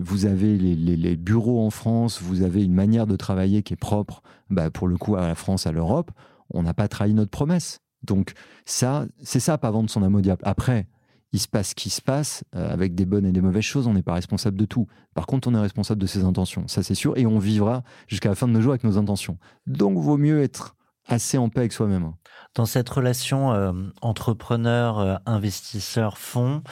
vous 0.00 0.24
avez 0.24 0.56
les 0.56 1.16
bureaux 1.16 1.64
en 1.64 1.68
France. 1.68 2.22
Vous 2.22 2.42
avez 2.42 2.64
une 2.64 2.72
manière 2.72 3.06
de 3.06 3.14
travailler 3.14 3.62
qui 3.62 3.74
est 3.74 3.76
propre, 3.76 4.22
bah, 4.48 4.70
pour 4.70 4.88
le 4.88 4.96
coup, 4.96 5.16
à 5.16 5.28
la 5.28 5.34
France, 5.34 5.66
à 5.66 5.72
l'Europe. 5.72 6.10
On 6.50 6.62
n'a 6.62 6.72
pas 6.72 6.88
trahi 6.88 7.12
notre 7.12 7.30
promesse. 7.30 7.80
Donc, 8.02 8.32
ça, 8.64 9.06
c'est 9.22 9.40
ça, 9.40 9.58
pas 9.58 9.70
vendre 9.70 9.90
son 9.90 10.02
âme 10.02 10.14
au 10.14 10.22
diable. 10.22 10.40
Après, 10.44 10.86
il 11.32 11.38
se 11.40 11.48
passe 11.48 11.70
ce 11.70 11.74
qui 11.74 11.90
se 11.90 12.00
passe, 12.00 12.42
euh, 12.54 12.72
avec 12.72 12.94
des 12.94 13.04
bonnes 13.04 13.26
et 13.26 13.32
des 13.32 13.40
mauvaises 13.40 13.64
choses, 13.64 13.86
on 13.86 13.92
n'est 13.92 14.02
pas 14.02 14.14
responsable 14.14 14.56
de 14.56 14.64
tout. 14.64 14.86
Par 15.14 15.26
contre, 15.26 15.48
on 15.48 15.54
est 15.54 15.60
responsable 15.60 16.00
de 16.00 16.06
ses 16.06 16.24
intentions, 16.24 16.66
ça 16.68 16.82
c'est 16.82 16.94
sûr, 16.94 17.16
et 17.18 17.26
on 17.26 17.38
vivra 17.38 17.82
jusqu'à 18.06 18.30
la 18.30 18.34
fin 18.34 18.48
de 18.48 18.52
nos 18.52 18.60
jours 18.60 18.72
avec 18.72 18.84
nos 18.84 18.96
intentions. 18.98 19.38
Donc, 19.66 19.98
vaut 19.98 20.16
mieux 20.16 20.42
être 20.42 20.74
assez 21.06 21.38
en 21.38 21.48
paix 21.48 21.60
avec 21.60 21.72
soi-même. 21.72 22.12
Dans 22.54 22.66
cette 22.66 22.88
relation 22.88 23.52
euh, 23.52 23.72
entrepreneur, 24.02 24.98
euh, 24.98 25.16
investisseur, 25.26 26.18
fonds, 26.18 26.62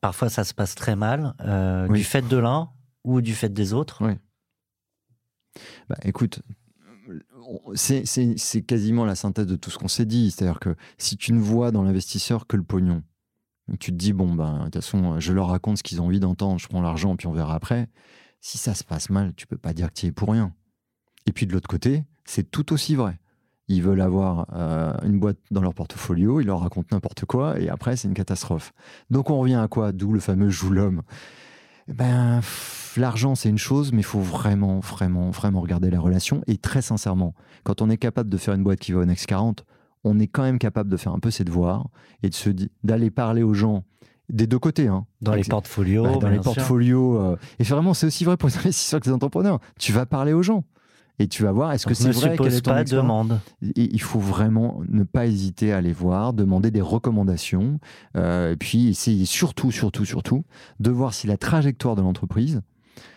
parfois 0.00 0.28
ça 0.28 0.44
se 0.44 0.54
passe 0.54 0.74
très 0.74 0.96
mal, 0.96 1.34
Oui. 1.88 1.98
du 1.98 2.04
fait 2.04 2.26
de 2.26 2.36
l'un 2.36 2.70
ou 3.04 3.20
du 3.20 3.34
fait 3.34 3.48
des 3.48 3.72
autres? 3.72 4.02
Bah, 5.88 5.96
écoute, 6.04 6.40
c'est 7.74 8.62
quasiment 8.62 9.04
la 9.04 9.14
synthèse 9.14 9.46
de 9.46 9.56
tout 9.56 9.70
ce 9.70 9.78
qu'on 9.78 9.88
s'est 9.88 10.06
dit. 10.06 10.30
C'est-à-dire 10.30 10.60
que 10.60 10.74
si 10.98 11.16
tu 11.16 11.32
ne 11.32 11.40
vois 11.40 11.70
dans 11.70 11.82
l'investisseur 11.82 12.46
que 12.46 12.56
le 12.56 12.62
pognon, 12.62 13.02
tu 13.80 13.90
te 13.90 13.96
dis, 13.96 14.12
bon, 14.12 14.34
ben, 14.34 14.58
de 14.58 14.64
toute 14.64 14.76
façon, 14.76 15.20
je 15.20 15.32
leur 15.32 15.48
raconte 15.48 15.78
ce 15.78 15.82
qu'ils 15.82 16.00
ont 16.00 16.06
envie 16.06 16.20
d'entendre, 16.20 16.58
je 16.58 16.68
prends 16.68 16.80
l'argent, 16.80 17.16
puis 17.16 17.26
on 17.26 17.32
verra 17.32 17.54
après. 17.54 17.88
Si 18.40 18.56
ça 18.56 18.74
se 18.74 18.84
passe 18.84 19.10
mal, 19.10 19.34
tu 19.34 19.46
peux 19.46 19.58
pas 19.58 19.72
dire 19.72 19.88
que 19.88 19.94
tu 19.94 20.06
es 20.06 20.12
pour 20.12 20.30
rien. 20.30 20.54
Et 21.26 21.32
puis 21.32 21.46
de 21.46 21.52
l'autre 21.52 21.68
côté, 21.68 22.04
c'est 22.24 22.50
tout 22.50 22.72
aussi 22.72 22.94
vrai. 22.94 23.18
Ils 23.68 23.82
veulent 23.82 24.00
avoir 24.00 24.46
euh, 24.54 24.94
une 25.04 25.18
boîte 25.18 25.36
dans 25.50 25.60
leur 25.60 25.74
portfolio, 25.74 26.40
ils 26.40 26.46
leur 26.46 26.60
racontent 26.60 26.88
n'importe 26.96 27.26
quoi, 27.26 27.60
et 27.60 27.68
après, 27.68 27.96
c'est 27.96 28.08
une 28.08 28.14
catastrophe. 28.14 28.72
Donc 29.10 29.28
on 29.28 29.38
revient 29.38 29.56
à 29.56 29.68
quoi? 29.68 29.92
D'où 29.92 30.12
le 30.12 30.20
fameux 30.20 30.48
joue 30.48 30.70
l'homme. 30.70 31.02
Ben, 31.88 32.40
l'argent, 32.96 33.34
c'est 33.34 33.48
une 33.48 33.58
chose, 33.58 33.92
mais 33.92 34.00
il 34.00 34.04
faut 34.04 34.20
vraiment, 34.20 34.80
vraiment, 34.80 35.30
vraiment 35.30 35.60
regarder 35.60 35.90
la 35.90 36.00
relation. 36.00 36.42
Et 36.46 36.56
très 36.58 36.82
sincèrement, 36.82 37.34
quand 37.64 37.80
on 37.82 37.90
est 37.90 37.96
capable 37.96 38.28
de 38.30 38.36
faire 38.36 38.54
une 38.54 38.62
boîte 38.62 38.78
qui 38.80 38.92
va 38.92 39.00
au 39.00 39.04
Next 39.04 39.26
40, 39.26 39.64
on 40.04 40.18
est 40.18 40.26
quand 40.26 40.42
même 40.42 40.58
capable 40.58 40.90
de 40.90 40.96
faire 40.96 41.12
un 41.12 41.18
peu 41.18 41.30
ses 41.30 41.44
devoirs 41.44 41.88
et 42.22 42.28
de 42.28 42.34
se 42.34 42.50
d'aller 42.84 43.10
parler 43.10 43.42
aux 43.42 43.54
gens 43.54 43.84
des 44.28 44.46
deux 44.46 44.58
côtés. 44.58 44.86
Hein. 44.88 45.06
Dans 45.22 45.32
les 45.32 45.38
Avec- 45.38 45.48
portfolios. 45.50 46.18
Dans 46.18 46.28
les 46.28 46.38
portfolios. 46.40 47.18
euh, 47.20 47.36
et 47.58 47.64
vraiment, 47.64 47.94
c'est 47.94 48.06
aussi 48.06 48.24
vrai 48.24 48.36
pour 48.36 48.48
les 48.48 48.56
investisseurs 48.58 49.00
que 49.00 49.06
les 49.06 49.14
entrepreneurs. 49.14 49.58
Tu 49.78 49.92
vas 49.92 50.06
parler 50.06 50.32
aux 50.34 50.42
gens 50.42 50.64
et 51.18 51.28
tu 51.28 51.42
vas 51.42 51.52
voir 51.52 51.72
est-ce 51.72 51.86
que 51.86 51.94
c'est 51.94 52.10
vrai 52.10 52.36
quelle 52.36 52.54
est 52.54 52.64
pas, 52.64 52.84
demande. 52.84 53.40
il 53.60 54.00
faut 54.00 54.20
vraiment 54.20 54.80
ne 54.88 55.02
pas 55.02 55.26
hésiter 55.26 55.72
à 55.72 55.78
aller 55.78 55.92
voir, 55.92 56.32
demander 56.32 56.70
des 56.70 56.80
recommandations, 56.80 57.80
euh, 58.16 58.52
et 58.52 58.56
puis 58.56 58.88
essayer 58.88 59.24
surtout, 59.24 59.70
surtout, 59.70 60.04
surtout 60.04 60.44
de 60.80 60.90
voir 60.90 61.14
si 61.14 61.26
la 61.26 61.36
trajectoire 61.36 61.96
de 61.96 62.02
l'entreprise 62.02 62.62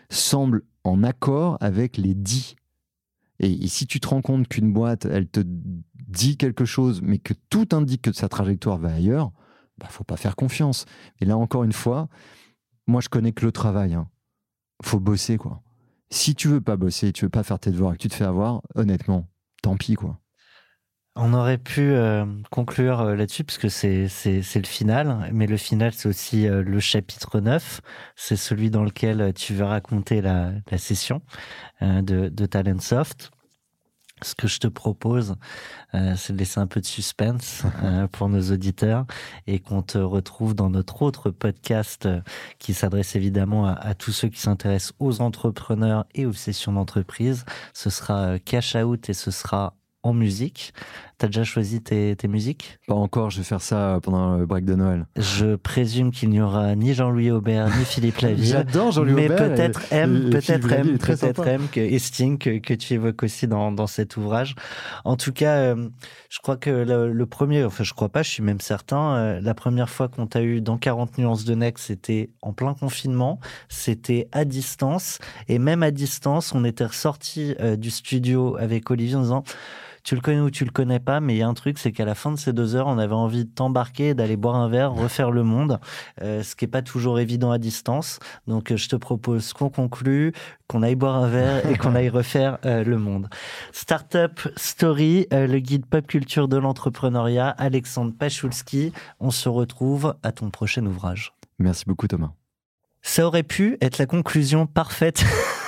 semble 0.09 0.63
en 0.83 1.03
accord 1.03 1.57
avec 1.61 1.97
les 1.97 2.15
dits. 2.15 2.55
Et, 3.39 3.51
et 3.63 3.67
si 3.67 3.87
tu 3.87 3.99
te 3.99 4.07
rends 4.07 4.21
compte 4.21 4.47
qu'une 4.47 4.73
boîte, 4.73 5.05
elle 5.05 5.27
te 5.27 5.41
dit 6.11 6.37
quelque 6.37 6.65
chose, 6.65 7.01
mais 7.01 7.17
que 7.17 7.33
tout 7.49 7.69
indique 7.71 8.03
que 8.03 8.11
sa 8.11 8.29
trajectoire 8.29 8.77
va 8.77 8.93
ailleurs, 8.93 9.31
bah, 9.77 9.87
faut 9.89 10.03
pas 10.03 10.17
faire 10.17 10.35
confiance. 10.35 10.85
Et 11.19 11.25
là, 11.25 11.37
encore 11.37 11.63
une 11.63 11.73
fois, 11.73 12.07
moi, 12.87 13.01
je 13.01 13.09
connais 13.09 13.31
que 13.31 13.45
le 13.45 13.51
travail. 13.51 13.93
Hein. 13.93 14.07
Faut 14.83 14.99
bosser, 14.99 15.37
quoi. 15.37 15.61
Si 16.11 16.35
tu 16.35 16.49
veux 16.49 16.61
pas 16.61 16.75
bosser, 16.75 17.13
tu 17.13 17.25
veux 17.25 17.29
pas 17.29 17.43
faire 17.43 17.57
tes 17.57 17.71
devoirs 17.71 17.93
et 17.93 17.97
que 17.97 18.01
tu 18.01 18.09
te 18.09 18.15
fais 18.15 18.25
avoir, 18.25 18.61
honnêtement, 18.75 19.27
tant 19.63 19.77
pis, 19.77 19.95
quoi. 19.95 20.19
On 21.15 21.33
aurait 21.33 21.57
pu 21.57 21.81
euh, 21.81 22.25
conclure 22.51 23.01
euh, 23.01 23.15
là-dessus, 23.15 23.43
parce 23.43 23.57
que 23.57 23.67
c'est, 23.67 24.07
le 24.25 24.65
final, 24.65 25.29
mais 25.33 25.45
le 25.45 25.57
final, 25.57 25.93
c'est 25.93 26.07
aussi 26.07 26.47
euh, 26.47 26.63
le 26.63 26.79
chapitre 26.79 27.39
9. 27.39 27.81
C'est 28.15 28.37
celui 28.37 28.69
dans 28.69 28.83
lequel 28.83 29.33
tu 29.33 29.53
veux 29.53 29.65
raconter 29.65 30.21
la, 30.21 30.53
session 30.77 31.21
de, 31.81 32.29
de 32.29 32.45
Talentsoft. 32.45 33.31
Ce 34.23 34.35
que 34.35 34.47
je 34.47 34.59
te 34.59 34.67
propose, 34.67 35.35
euh, 35.93 36.15
c'est 36.15 36.33
de 36.33 36.37
laisser 36.37 36.59
un 36.59 36.67
peu 36.67 36.79
de 36.79 36.85
suspense 36.85 37.63
euh, 37.83 38.07
pour 38.07 38.29
nos 38.29 38.51
auditeurs 38.51 39.05
et 39.47 39.59
qu'on 39.59 39.81
te 39.81 39.97
retrouve 39.97 40.53
dans 40.53 40.69
notre 40.69 41.01
autre 41.01 41.31
podcast 41.31 42.05
euh, 42.05 42.21
qui 42.59 42.73
s'adresse 42.73 43.15
évidemment 43.15 43.67
à, 43.67 43.73
à 43.73 43.93
tous 43.93 44.11
ceux 44.11 44.29
qui 44.29 44.39
s'intéressent 44.39 44.93
aux 44.99 45.21
entrepreneurs 45.21 46.05
et 46.13 46.25
aux 46.25 46.33
sessions 46.33 46.73
d'entreprise. 46.73 47.45
Ce 47.73 47.89
sera 47.89 48.19
euh, 48.19 48.37
Cash 48.43 48.75
Out 48.75 49.09
et 49.09 49.13
ce 49.13 49.31
sera 49.31 49.75
en 50.03 50.13
musique. 50.13 50.73
T'as 51.21 51.27
déjà 51.27 51.43
choisi 51.43 51.83
tes, 51.83 52.15
tes 52.15 52.27
musiques? 52.27 52.79
Pas 52.87 52.95
encore, 52.95 53.29
je 53.29 53.37
vais 53.37 53.43
faire 53.43 53.61
ça 53.61 53.99
pendant 54.01 54.37
le 54.37 54.47
break 54.47 54.65
de 54.65 54.73
Noël. 54.73 55.05
Je 55.15 55.55
présume 55.55 56.09
qu'il 56.09 56.29
n'y 56.29 56.41
aura 56.41 56.73
ni 56.75 56.95
Jean-Louis 56.95 57.29
Aubert 57.29 57.67
ni 57.77 57.85
Philippe 57.85 58.17
Laville. 58.21 58.43
J'adore 58.47 58.91
Jean-Louis 58.91 59.13
mais 59.13 59.25
Aubert. 59.25 59.49
peut-être 59.53 59.93
et- 59.93 59.97
M, 59.97 60.29
peut-être 60.31 60.71
M, 60.71 60.97
peut-être. 60.97 61.45
M 61.45 61.67
que, 61.71 61.79
et 61.79 61.99
Sting 61.99 62.39
que, 62.39 62.57
que 62.57 62.73
tu 62.73 62.95
évoques 62.95 63.21
aussi 63.21 63.45
dans, 63.47 63.71
dans 63.71 63.85
cet 63.85 64.17
ouvrage. 64.17 64.55
En 65.05 65.15
tout 65.15 65.31
cas, 65.31 65.57
euh, 65.57 65.89
je 66.31 66.39
crois 66.39 66.57
que 66.57 66.71
le, 66.71 67.13
le 67.13 67.25
premier, 67.27 67.63
enfin 67.65 67.83
je 67.83 67.93
crois 67.93 68.09
pas, 68.09 68.23
je 68.23 68.31
suis 68.31 68.41
même 68.41 68.59
certain, 68.59 69.15
euh, 69.17 69.39
la 69.41 69.53
première 69.53 69.91
fois 69.91 70.07
qu'on 70.07 70.25
t'a 70.25 70.41
eu 70.41 70.59
dans 70.59 70.79
40 70.79 71.19
nuances 71.19 71.45
de 71.45 71.53
Next, 71.53 71.85
c'était 71.85 72.31
en 72.41 72.51
plein 72.51 72.73
confinement, 72.73 73.39
c'était 73.69 74.27
à 74.31 74.43
distance, 74.43 75.19
et 75.47 75.59
même 75.59 75.83
à 75.83 75.91
distance, 75.91 76.51
on 76.55 76.65
était 76.65 76.85
ressorti 76.85 77.53
euh, 77.59 77.75
du 77.75 77.91
studio 77.91 78.57
avec 78.57 78.89
Olivier 78.89 79.17
en 79.17 79.21
disant 79.21 79.43
tu 80.03 80.15
le 80.15 80.21
connais 80.21 80.39
ou 80.39 80.49
tu 80.49 80.65
le 80.65 80.71
connais 80.71 80.99
pas, 80.99 81.19
mais 81.19 81.35
il 81.35 81.37
y 81.37 81.41
a 81.41 81.47
un 81.47 81.53
truc, 81.53 81.77
c'est 81.77 81.91
qu'à 81.91 82.05
la 82.05 82.15
fin 82.15 82.31
de 82.31 82.37
ces 82.37 82.53
deux 82.53 82.75
heures, 82.75 82.87
on 82.87 82.97
avait 82.97 83.13
envie 83.13 83.45
de 83.45 83.49
t'embarquer, 83.49 84.13
d'aller 84.13 84.37
boire 84.37 84.55
un 84.55 84.69
verre, 84.69 84.93
refaire 84.93 85.31
le 85.31 85.43
monde, 85.43 85.79
euh, 86.21 86.43
ce 86.43 86.55
qui 86.55 86.65
est 86.65 86.67
pas 86.67 86.81
toujours 86.81 87.19
évident 87.19 87.51
à 87.51 87.57
distance. 87.57 88.19
Donc, 88.47 88.71
euh, 88.71 88.77
je 88.77 88.89
te 88.89 88.95
propose 88.95 89.53
qu'on 89.53 89.69
conclue, 89.69 90.33
qu'on 90.67 90.83
aille 90.83 90.95
boire 90.95 91.17
un 91.17 91.27
verre 91.27 91.69
et 91.69 91.77
qu'on 91.77 91.95
aille 91.95 92.09
refaire 92.21 92.57
euh, 92.65 92.83
le 92.83 92.97
monde. 92.97 93.27
Startup 93.73 94.39
Story, 94.55 95.27
euh, 95.33 95.45
le 95.45 95.59
guide 95.59 95.85
pop 95.85 96.07
culture 96.07 96.47
de 96.47 96.57
l'entrepreneuriat, 96.57 97.49
Alexandre 97.49 98.13
Pachulski. 98.17 98.93
On 99.19 99.31
se 99.31 99.49
retrouve 99.49 100.15
à 100.23 100.31
ton 100.31 100.49
prochain 100.49 100.85
ouvrage. 100.85 101.33
Merci 101.59 101.83
beaucoup, 101.85 102.07
Thomas. 102.07 102.31
Ça 103.01 103.25
aurait 103.25 103.43
pu 103.43 103.77
être 103.81 103.97
la 103.97 104.05
conclusion 104.05 104.65
parfaite. 104.65 105.25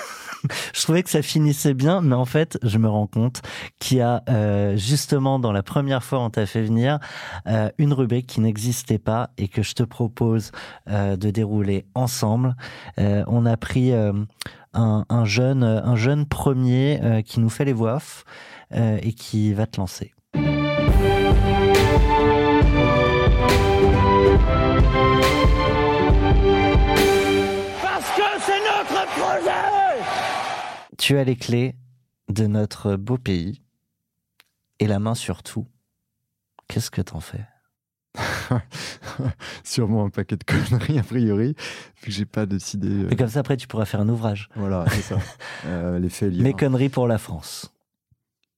je 0.73 0.81
trouvais 0.81 1.03
que 1.03 1.09
ça 1.09 1.21
finissait 1.21 1.73
bien, 1.73 2.01
mais 2.01 2.15
en 2.15 2.25
fait, 2.25 2.57
je 2.63 2.77
me 2.77 2.87
rends 2.89 3.07
compte 3.07 3.41
qu'il 3.79 3.97
y 3.97 4.01
a 4.01 4.23
euh, 4.29 4.77
justement 4.77 5.39
dans 5.39 5.51
la 5.51 5.63
première 5.63 6.03
fois 6.03 6.19
on 6.19 6.29
t'a 6.29 6.45
fait 6.45 6.61
venir 6.61 6.99
euh, 7.47 7.69
une 7.77 7.93
rubrique 7.93 8.27
qui 8.27 8.41
n'existait 8.41 8.99
pas 8.99 9.29
et 9.37 9.47
que 9.47 9.61
je 9.61 9.73
te 9.73 9.83
propose 9.83 10.51
euh, 10.89 11.15
de 11.15 11.29
dérouler 11.29 11.85
ensemble. 11.95 12.55
On 12.97 13.45
a 13.45 13.57
pris 13.57 13.93
un, 13.93 14.25
un 14.73 15.25
jeune, 15.25 15.63
un 15.63 15.95
jeune 15.95 16.25
premier 16.25 17.23
qui 17.25 17.39
nous 17.39 17.49
fait 17.49 17.65
les 17.65 17.73
voix 17.73 17.95
off 17.95 18.23
et 18.71 19.13
qui 19.13 19.53
va 19.53 19.65
te 19.65 19.79
lancer. 19.79 20.13
Parce 27.81 28.09
que 28.15 28.27
c'est 28.39 28.61
notre 28.61 29.05
projet 29.11 29.72
Tu 31.03 31.17
as 31.17 31.25
les 31.25 31.35
clés 31.35 31.75
de 32.29 32.47
notre 32.47 32.95
beau 32.95 33.17
pays 33.17 33.61
et 34.79 34.87
la 34.87 34.99
main 34.99 35.15
sur 35.15 35.43
tout. 35.43 35.67
Qu'est-ce 36.69 36.89
que 36.89 37.01
t'en 37.01 37.19
fais? 37.19 37.45
Sûrement 39.65 40.05
un 40.05 40.09
paquet 40.09 40.37
de 40.37 40.45
conneries, 40.45 40.99
a 40.99 41.03
priori, 41.03 41.55
vu 41.97 42.05
que 42.05 42.09
j'ai 42.09 42.23
pas 42.23 42.45
décidé. 42.45 42.87
euh, 42.87 43.09
Et 43.09 43.17
comme 43.17 43.27
ça, 43.27 43.41
après, 43.41 43.57
tu 43.57 43.67
pourras 43.67 43.83
faire 43.83 43.99
un 43.99 44.07
ouvrage. 44.07 44.47
Voilà, 44.55 44.85
c'est 44.91 45.01
ça. 45.01 45.19
Euh, 45.65 45.99
les 45.99 46.07
faits 46.07 46.31
liés. 46.31 46.41
Mes 46.41 46.53
conneries 46.53 46.87
pour 46.87 47.09
la 47.09 47.17
France. 47.17 47.69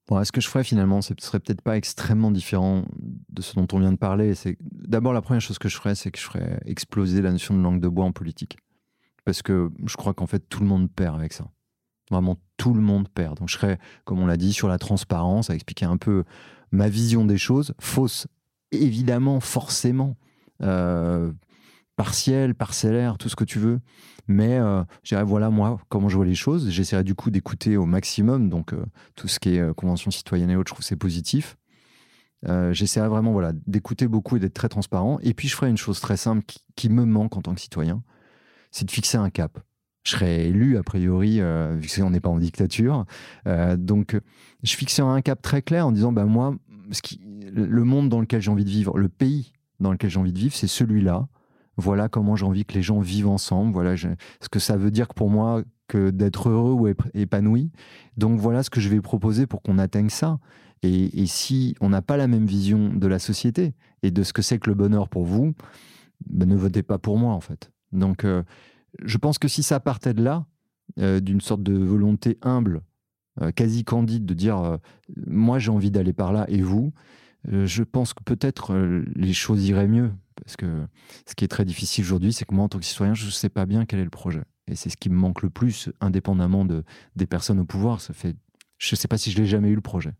Bon, 0.07 0.23
ce 0.23 0.31
que 0.31 0.39
je 0.39 0.47
ferais 0.47 0.63
finalement, 0.63 1.01
ce 1.01 1.15
serait 1.17 1.39
peut-être 1.39 1.63
pas 1.63 1.77
extrêmement 1.77 2.30
différent 2.30 2.85
de 3.30 3.41
ce 3.41 3.55
dont 3.55 3.65
on 3.73 3.80
vient 3.80 3.91
de 3.91 3.97
parler. 3.97 4.35
C'est 4.35 4.55
d'abord 4.61 5.13
la 5.13 5.23
première 5.23 5.41
chose 5.41 5.57
que 5.57 5.67
je 5.67 5.77
ferais, 5.77 5.95
c'est 5.95 6.11
que 6.11 6.19
je 6.19 6.26
ferais 6.26 6.59
exploser 6.67 7.23
la 7.23 7.31
notion 7.31 7.57
de 7.57 7.61
langue 7.63 7.81
de 7.81 7.88
bois 7.88 8.05
en 8.05 8.11
politique. 8.11 8.59
parce 9.23 9.41
que 9.41 9.72
je 9.88 9.97
crois 9.97 10.13
qu'en 10.13 10.27
fait 10.27 10.47
tout 10.47 10.59
le 10.59 10.67
monde 10.67 10.91
perd 10.91 11.15
avec 11.15 11.34
ça. 11.34 11.47
Vraiment 12.11 12.38
tout 12.57 12.73
le 12.73 12.82
monde 12.82 13.10
perd. 13.10 13.40
Donc 13.40 13.49
je 13.49 13.56
serais, 13.56 13.80
comme 14.03 14.19
on 14.19 14.27
l'a 14.27 14.38
dit, 14.38 14.53
sur 14.53 14.68
la 14.68 14.77
transparence, 14.77 15.49
à 15.49 15.56
expliquer 15.56 15.86
un 15.86 15.98
peu 15.98 16.23
ma 16.72 16.90
vision 16.90 17.26
des 17.26 17.38
choses, 17.38 17.73
fausse 17.80 18.27
évidemment, 18.72 19.40
forcément, 19.40 20.18
euh, 20.61 21.32
partielle, 21.95 22.56
parcellaire, 22.56 23.18
tout 23.18 23.30
ce 23.30 23.36
que 23.36 23.44
tu 23.44 23.60
veux. 23.60 23.80
Mais 24.27 24.57
euh, 24.57 24.84
je 25.03 25.10
dirais, 25.10 25.23
voilà, 25.23 25.49
moi, 25.49 25.80
comment 25.90 26.10
je 26.10 26.15
vois 26.15 26.26
les 26.26 26.36
choses. 26.36 26.69
J'essaierai 26.69 27.03
du 27.03 27.15
coup 27.15 27.32
d'écouter 27.32 27.77
au 27.77 27.86
maximum. 27.86 28.49
Donc, 28.49 28.73
euh, 28.73 28.86
tout 29.15 29.27
ce 29.27 29.40
qui 29.40 29.56
est 29.56 29.73
convention 29.76 30.11
citoyenne 30.11 30.49
et 30.49 30.56
autres, 30.56 30.69
je 30.69 30.73
trouve 30.73 30.86
c'est 30.86 30.95
positif. 30.95 31.57
J'essaierai 32.72 33.07
vraiment 33.07 33.32
voilà, 33.32 33.53
d'écouter 33.65 34.07
beaucoup 34.07 34.38
et 34.38 34.40
d'être 34.40 34.53
très 34.53 34.69
transparent. 34.69 35.18
Et 35.23 35.34
puis, 35.34 35.48
je 35.48 35.56
ferai 35.56 35.68
une 35.68 35.77
chose 35.77 35.99
très 35.99 36.15
simple 36.15 36.45
qui, 36.76 36.90
me 36.90 37.03
manque 37.03 37.36
en 37.38 37.41
tant 37.41 37.56
que 37.56 37.61
citoyen 37.61 38.03
c'est 38.69 38.86
de 38.86 38.91
fixer 38.91 39.18
un 39.18 39.30
cap 39.32 39.57
je 40.06 40.11
serai 40.11 40.48
élu 40.48 40.77
a 40.77 40.84
priori, 40.84 41.41
vu 41.80 41.90
qu'on 41.95 42.11
n'est 42.11 42.19
pas 42.19 42.30
en 42.30 42.38
dictature. 42.38 43.06
donc, 43.77 44.18
je 44.64 44.76
fixerai 44.76 45.10
un 45.10 45.22
cap 45.22 45.41
très 45.41 45.61
clair 45.61 45.88
en 45.88 45.91
disant, 45.91 46.11
ben 46.11 46.26
moi, 46.26 46.56
le 47.52 47.84
monde 47.84 48.10
dans 48.10 48.22
lequel 48.22 48.41
j'ai 48.41 48.52
envie 48.52 48.65
de 48.65 48.69
vivre, 48.69 48.98
le 48.98 49.10
pays 49.10 49.53
dans 49.80 49.91
lequel 49.91 50.10
j'ai 50.10 50.19
envie 50.19 50.34
de 50.34 50.40
vivre, 50.40 50.56
c'est 50.56 50.68
celui-là. 50.68 51.27
Voilà 51.77 52.07
comment 52.07 52.36
j'ai 52.36 52.45
envie 52.45 52.65
que 52.65 52.73
les 52.73 52.82
gens 52.82 52.99
vivent 52.99 53.27
ensemble. 53.27 53.73
Voilà 53.73 53.95
ce 53.98 54.49
que 54.49 54.60
ça 54.60 54.77
veut 54.77 54.91
dire 54.91 55.14
pour 55.14 55.30
moi 55.30 55.64
que 55.88 56.10
d'être 56.10 56.49
heureux 56.49 56.72
ou 56.72 56.88
épanoui. 57.14 57.72
Donc 58.18 58.40
voilà 58.40 58.64
ce 58.64 58.69
que 58.69 58.80
je 58.80 58.90
vais 58.90 59.02
proposer 59.02 59.45
pour 59.45 59.61
qu'on 59.61 59.77
atteigne 59.77 60.10
ça. 60.10 60.40
Et, 60.84 61.26
si 61.26 61.76
on 61.82 61.90
n'a 61.90 62.02
pas 62.02 62.15
la 62.15 62.27
même 62.27 62.45
vision 62.45 62.94
de 62.94 63.07
la 63.07 63.18
société 63.18 63.73
et 64.03 64.11
de 64.11 64.23
ce 64.23 64.34
que 64.34 64.41
c'est 64.41 64.60
que 64.60 64.69
le 64.69 64.76
bonheur 64.76 65.10
pour 65.10 65.26
vous, 65.26 65.53
ben 66.30 66.48
ne 66.48 66.56
votez 66.56 66.84
pas 66.84 66.99
pour 66.99 67.18
moi 67.18 67.34
en 67.34 67.40
fait. 67.40 67.72
Donc 67.91 68.23
euh, 68.23 68.44
je 69.03 69.17
pense 69.17 69.38
que 69.39 69.47
si 69.47 69.63
ça 69.63 69.80
partait 69.80 70.13
de 70.13 70.23
là, 70.23 70.45
euh, 70.99 71.19
d'une 71.19 71.41
sorte 71.41 71.63
de 71.63 71.73
volonté 71.73 72.38
humble, 72.41 72.81
euh, 73.41 73.51
quasi 73.51 73.84
candide, 73.84 74.26
de 74.26 74.34
dire 74.34 74.80
moi 75.27 75.59
j'ai 75.59 75.72
envie 75.72 75.91
d'aller 75.91 76.13
par 76.13 76.31
là 76.31 76.45
et 76.47 76.61
vous, 76.61 76.93
euh, 77.51 77.65
je 77.65 77.84
pense 77.84 78.13
que 78.13 78.23
peut-être 78.23 78.73
euh, 78.73 79.05
les 79.15 79.34
choses 79.34 79.67
iraient 79.67 79.88
mieux. 79.88 80.11
Parce 80.35 80.57
que 80.57 80.85
ce 81.27 81.35
qui 81.35 81.45
est 81.45 81.49
très 81.49 81.65
difficile 81.65 82.03
aujourd'hui, 82.03 82.34
c'est 82.34 82.45
que 82.45 82.53
moi, 82.53 82.65
en 82.65 82.69
tant 82.69 82.80
que 82.80 82.85
citoyen, 82.85 83.13
je 83.13 83.26
ne 83.26 83.31
sais 83.31 83.49
pas 83.49 83.65
bien 83.65 83.85
quel 83.85 83.99
est 83.99 84.03
le 84.03 84.09
projet. 84.09 84.43
Et 84.67 84.76
c'est 84.76 84.89
ce 84.89 84.97
qui 84.97 85.09
me 85.09 85.15
manque 85.15 85.41
le 85.41 85.49
plus, 85.49 85.89
indépendamment 86.01 86.65
de, 86.65 86.84
des 87.15 87.26
personnes 87.26 87.59
au 87.59 87.65
pouvoir. 87.65 88.01
Ça 88.01 88.13
fait, 88.13 88.35
je 88.77 88.93
ne 88.95 88.97
sais 88.97 89.07
pas 89.07 89.17
si 89.17 89.31
je 89.31 89.38
l'ai 89.38 89.45
jamais 89.45 89.69
eu 89.69 89.76
le 89.76 89.81
projet. 89.81 90.11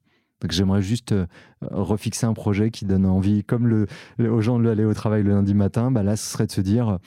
Donc 0.42 0.52
j'aimerais 0.52 0.82
juste 0.82 1.12
euh, 1.14 1.26
refixer 1.62 2.26
un 2.26 2.34
projet 2.34 2.72
qui 2.72 2.86
donne 2.86 3.06
envie, 3.06 3.44
comme 3.44 3.68
le, 3.68 3.88
aux 4.20 4.42
gens 4.42 4.60
de 4.60 4.70
aller 4.70 4.86
au 4.86 4.94
travail 4.94 5.24
le 5.24 5.32
lundi 5.32 5.54
matin, 5.54 5.92
bah 5.92 6.04
là 6.04 6.16
ce 6.16 6.30
serait 6.30 6.46
de 6.48 6.52
se 6.52 6.62
dire, 6.62 7.00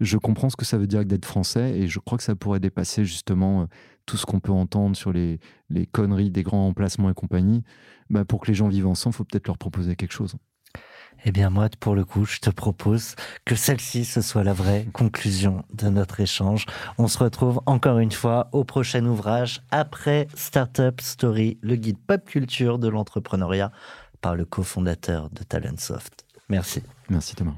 je 0.00 0.16
comprends 0.18 0.50
ce 0.50 0.56
que 0.56 0.64
ça 0.64 0.78
veut 0.78 0.86
dire 0.86 1.04
d'être 1.04 1.24
français 1.24 1.78
et 1.78 1.88
je 1.88 1.98
crois 1.98 2.16
que 2.18 2.24
ça 2.24 2.36
pourrait 2.36 2.60
dépasser 2.60 3.04
justement 3.04 3.66
tout 4.06 4.16
ce 4.16 4.24
qu'on 4.24 4.40
peut 4.40 4.52
entendre 4.52 4.96
sur 4.96 5.12
les, 5.12 5.40
les 5.68 5.86
conneries 5.86 6.30
des 6.30 6.42
grands 6.42 6.68
emplacements 6.68 7.10
et 7.10 7.14
compagnie. 7.14 7.62
Bah, 8.08 8.24
pour 8.24 8.40
que 8.40 8.46
les 8.46 8.54
gens 8.54 8.68
vivent 8.68 8.86
ensemble, 8.86 9.14
il 9.14 9.16
faut 9.16 9.24
peut-être 9.24 9.48
leur 9.48 9.58
proposer 9.58 9.96
quelque 9.96 10.12
chose. 10.12 10.36
Eh 11.24 11.32
bien 11.32 11.50
moi, 11.50 11.68
pour 11.80 11.94
le 11.94 12.04
coup, 12.04 12.24
je 12.24 12.38
te 12.38 12.50
propose 12.50 13.14
que 13.44 13.54
celle-ci, 13.54 14.04
ce 14.04 14.20
soit 14.20 14.44
la 14.44 14.52
vraie 14.52 14.86
conclusion 14.92 15.64
de 15.74 15.88
notre 15.88 16.20
échange. 16.20 16.66
On 16.98 17.08
se 17.08 17.18
retrouve 17.18 17.60
encore 17.66 17.98
une 17.98 18.12
fois 18.12 18.48
au 18.52 18.64
prochain 18.64 19.04
ouvrage 19.04 19.62
après 19.70 20.28
Startup 20.34 21.00
Story, 21.00 21.58
le 21.62 21.76
guide 21.76 21.98
pop 21.98 22.24
culture 22.24 22.78
de 22.78 22.88
l'entrepreneuriat 22.88 23.72
par 24.20 24.36
le 24.36 24.44
cofondateur 24.44 25.30
de 25.30 25.42
Talentsoft. 25.42 26.24
Merci. 26.48 26.82
Merci 27.08 27.34
Thomas. 27.34 27.54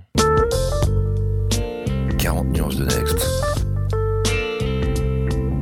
40 2.19 2.49
nuances 2.49 2.77
de 2.77 2.85
Next. 2.85 3.27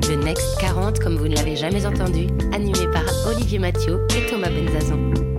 Le 0.09 0.16
Next 0.24 0.59
40, 0.60 1.01
comme 1.01 1.16
vous 1.16 1.28
ne 1.28 1.35
l'avez 1.35 1.56
jamais 1.56 1.85
entendu, 1.86 2.28
animé 2.52 2.90
par 2.93 3.05
Olivier 3.27 3.59
Mathieu 3.59 4.06
et 4.16 4.27
Thomas 4.31 4.48
Benzazan. 4.51 5.36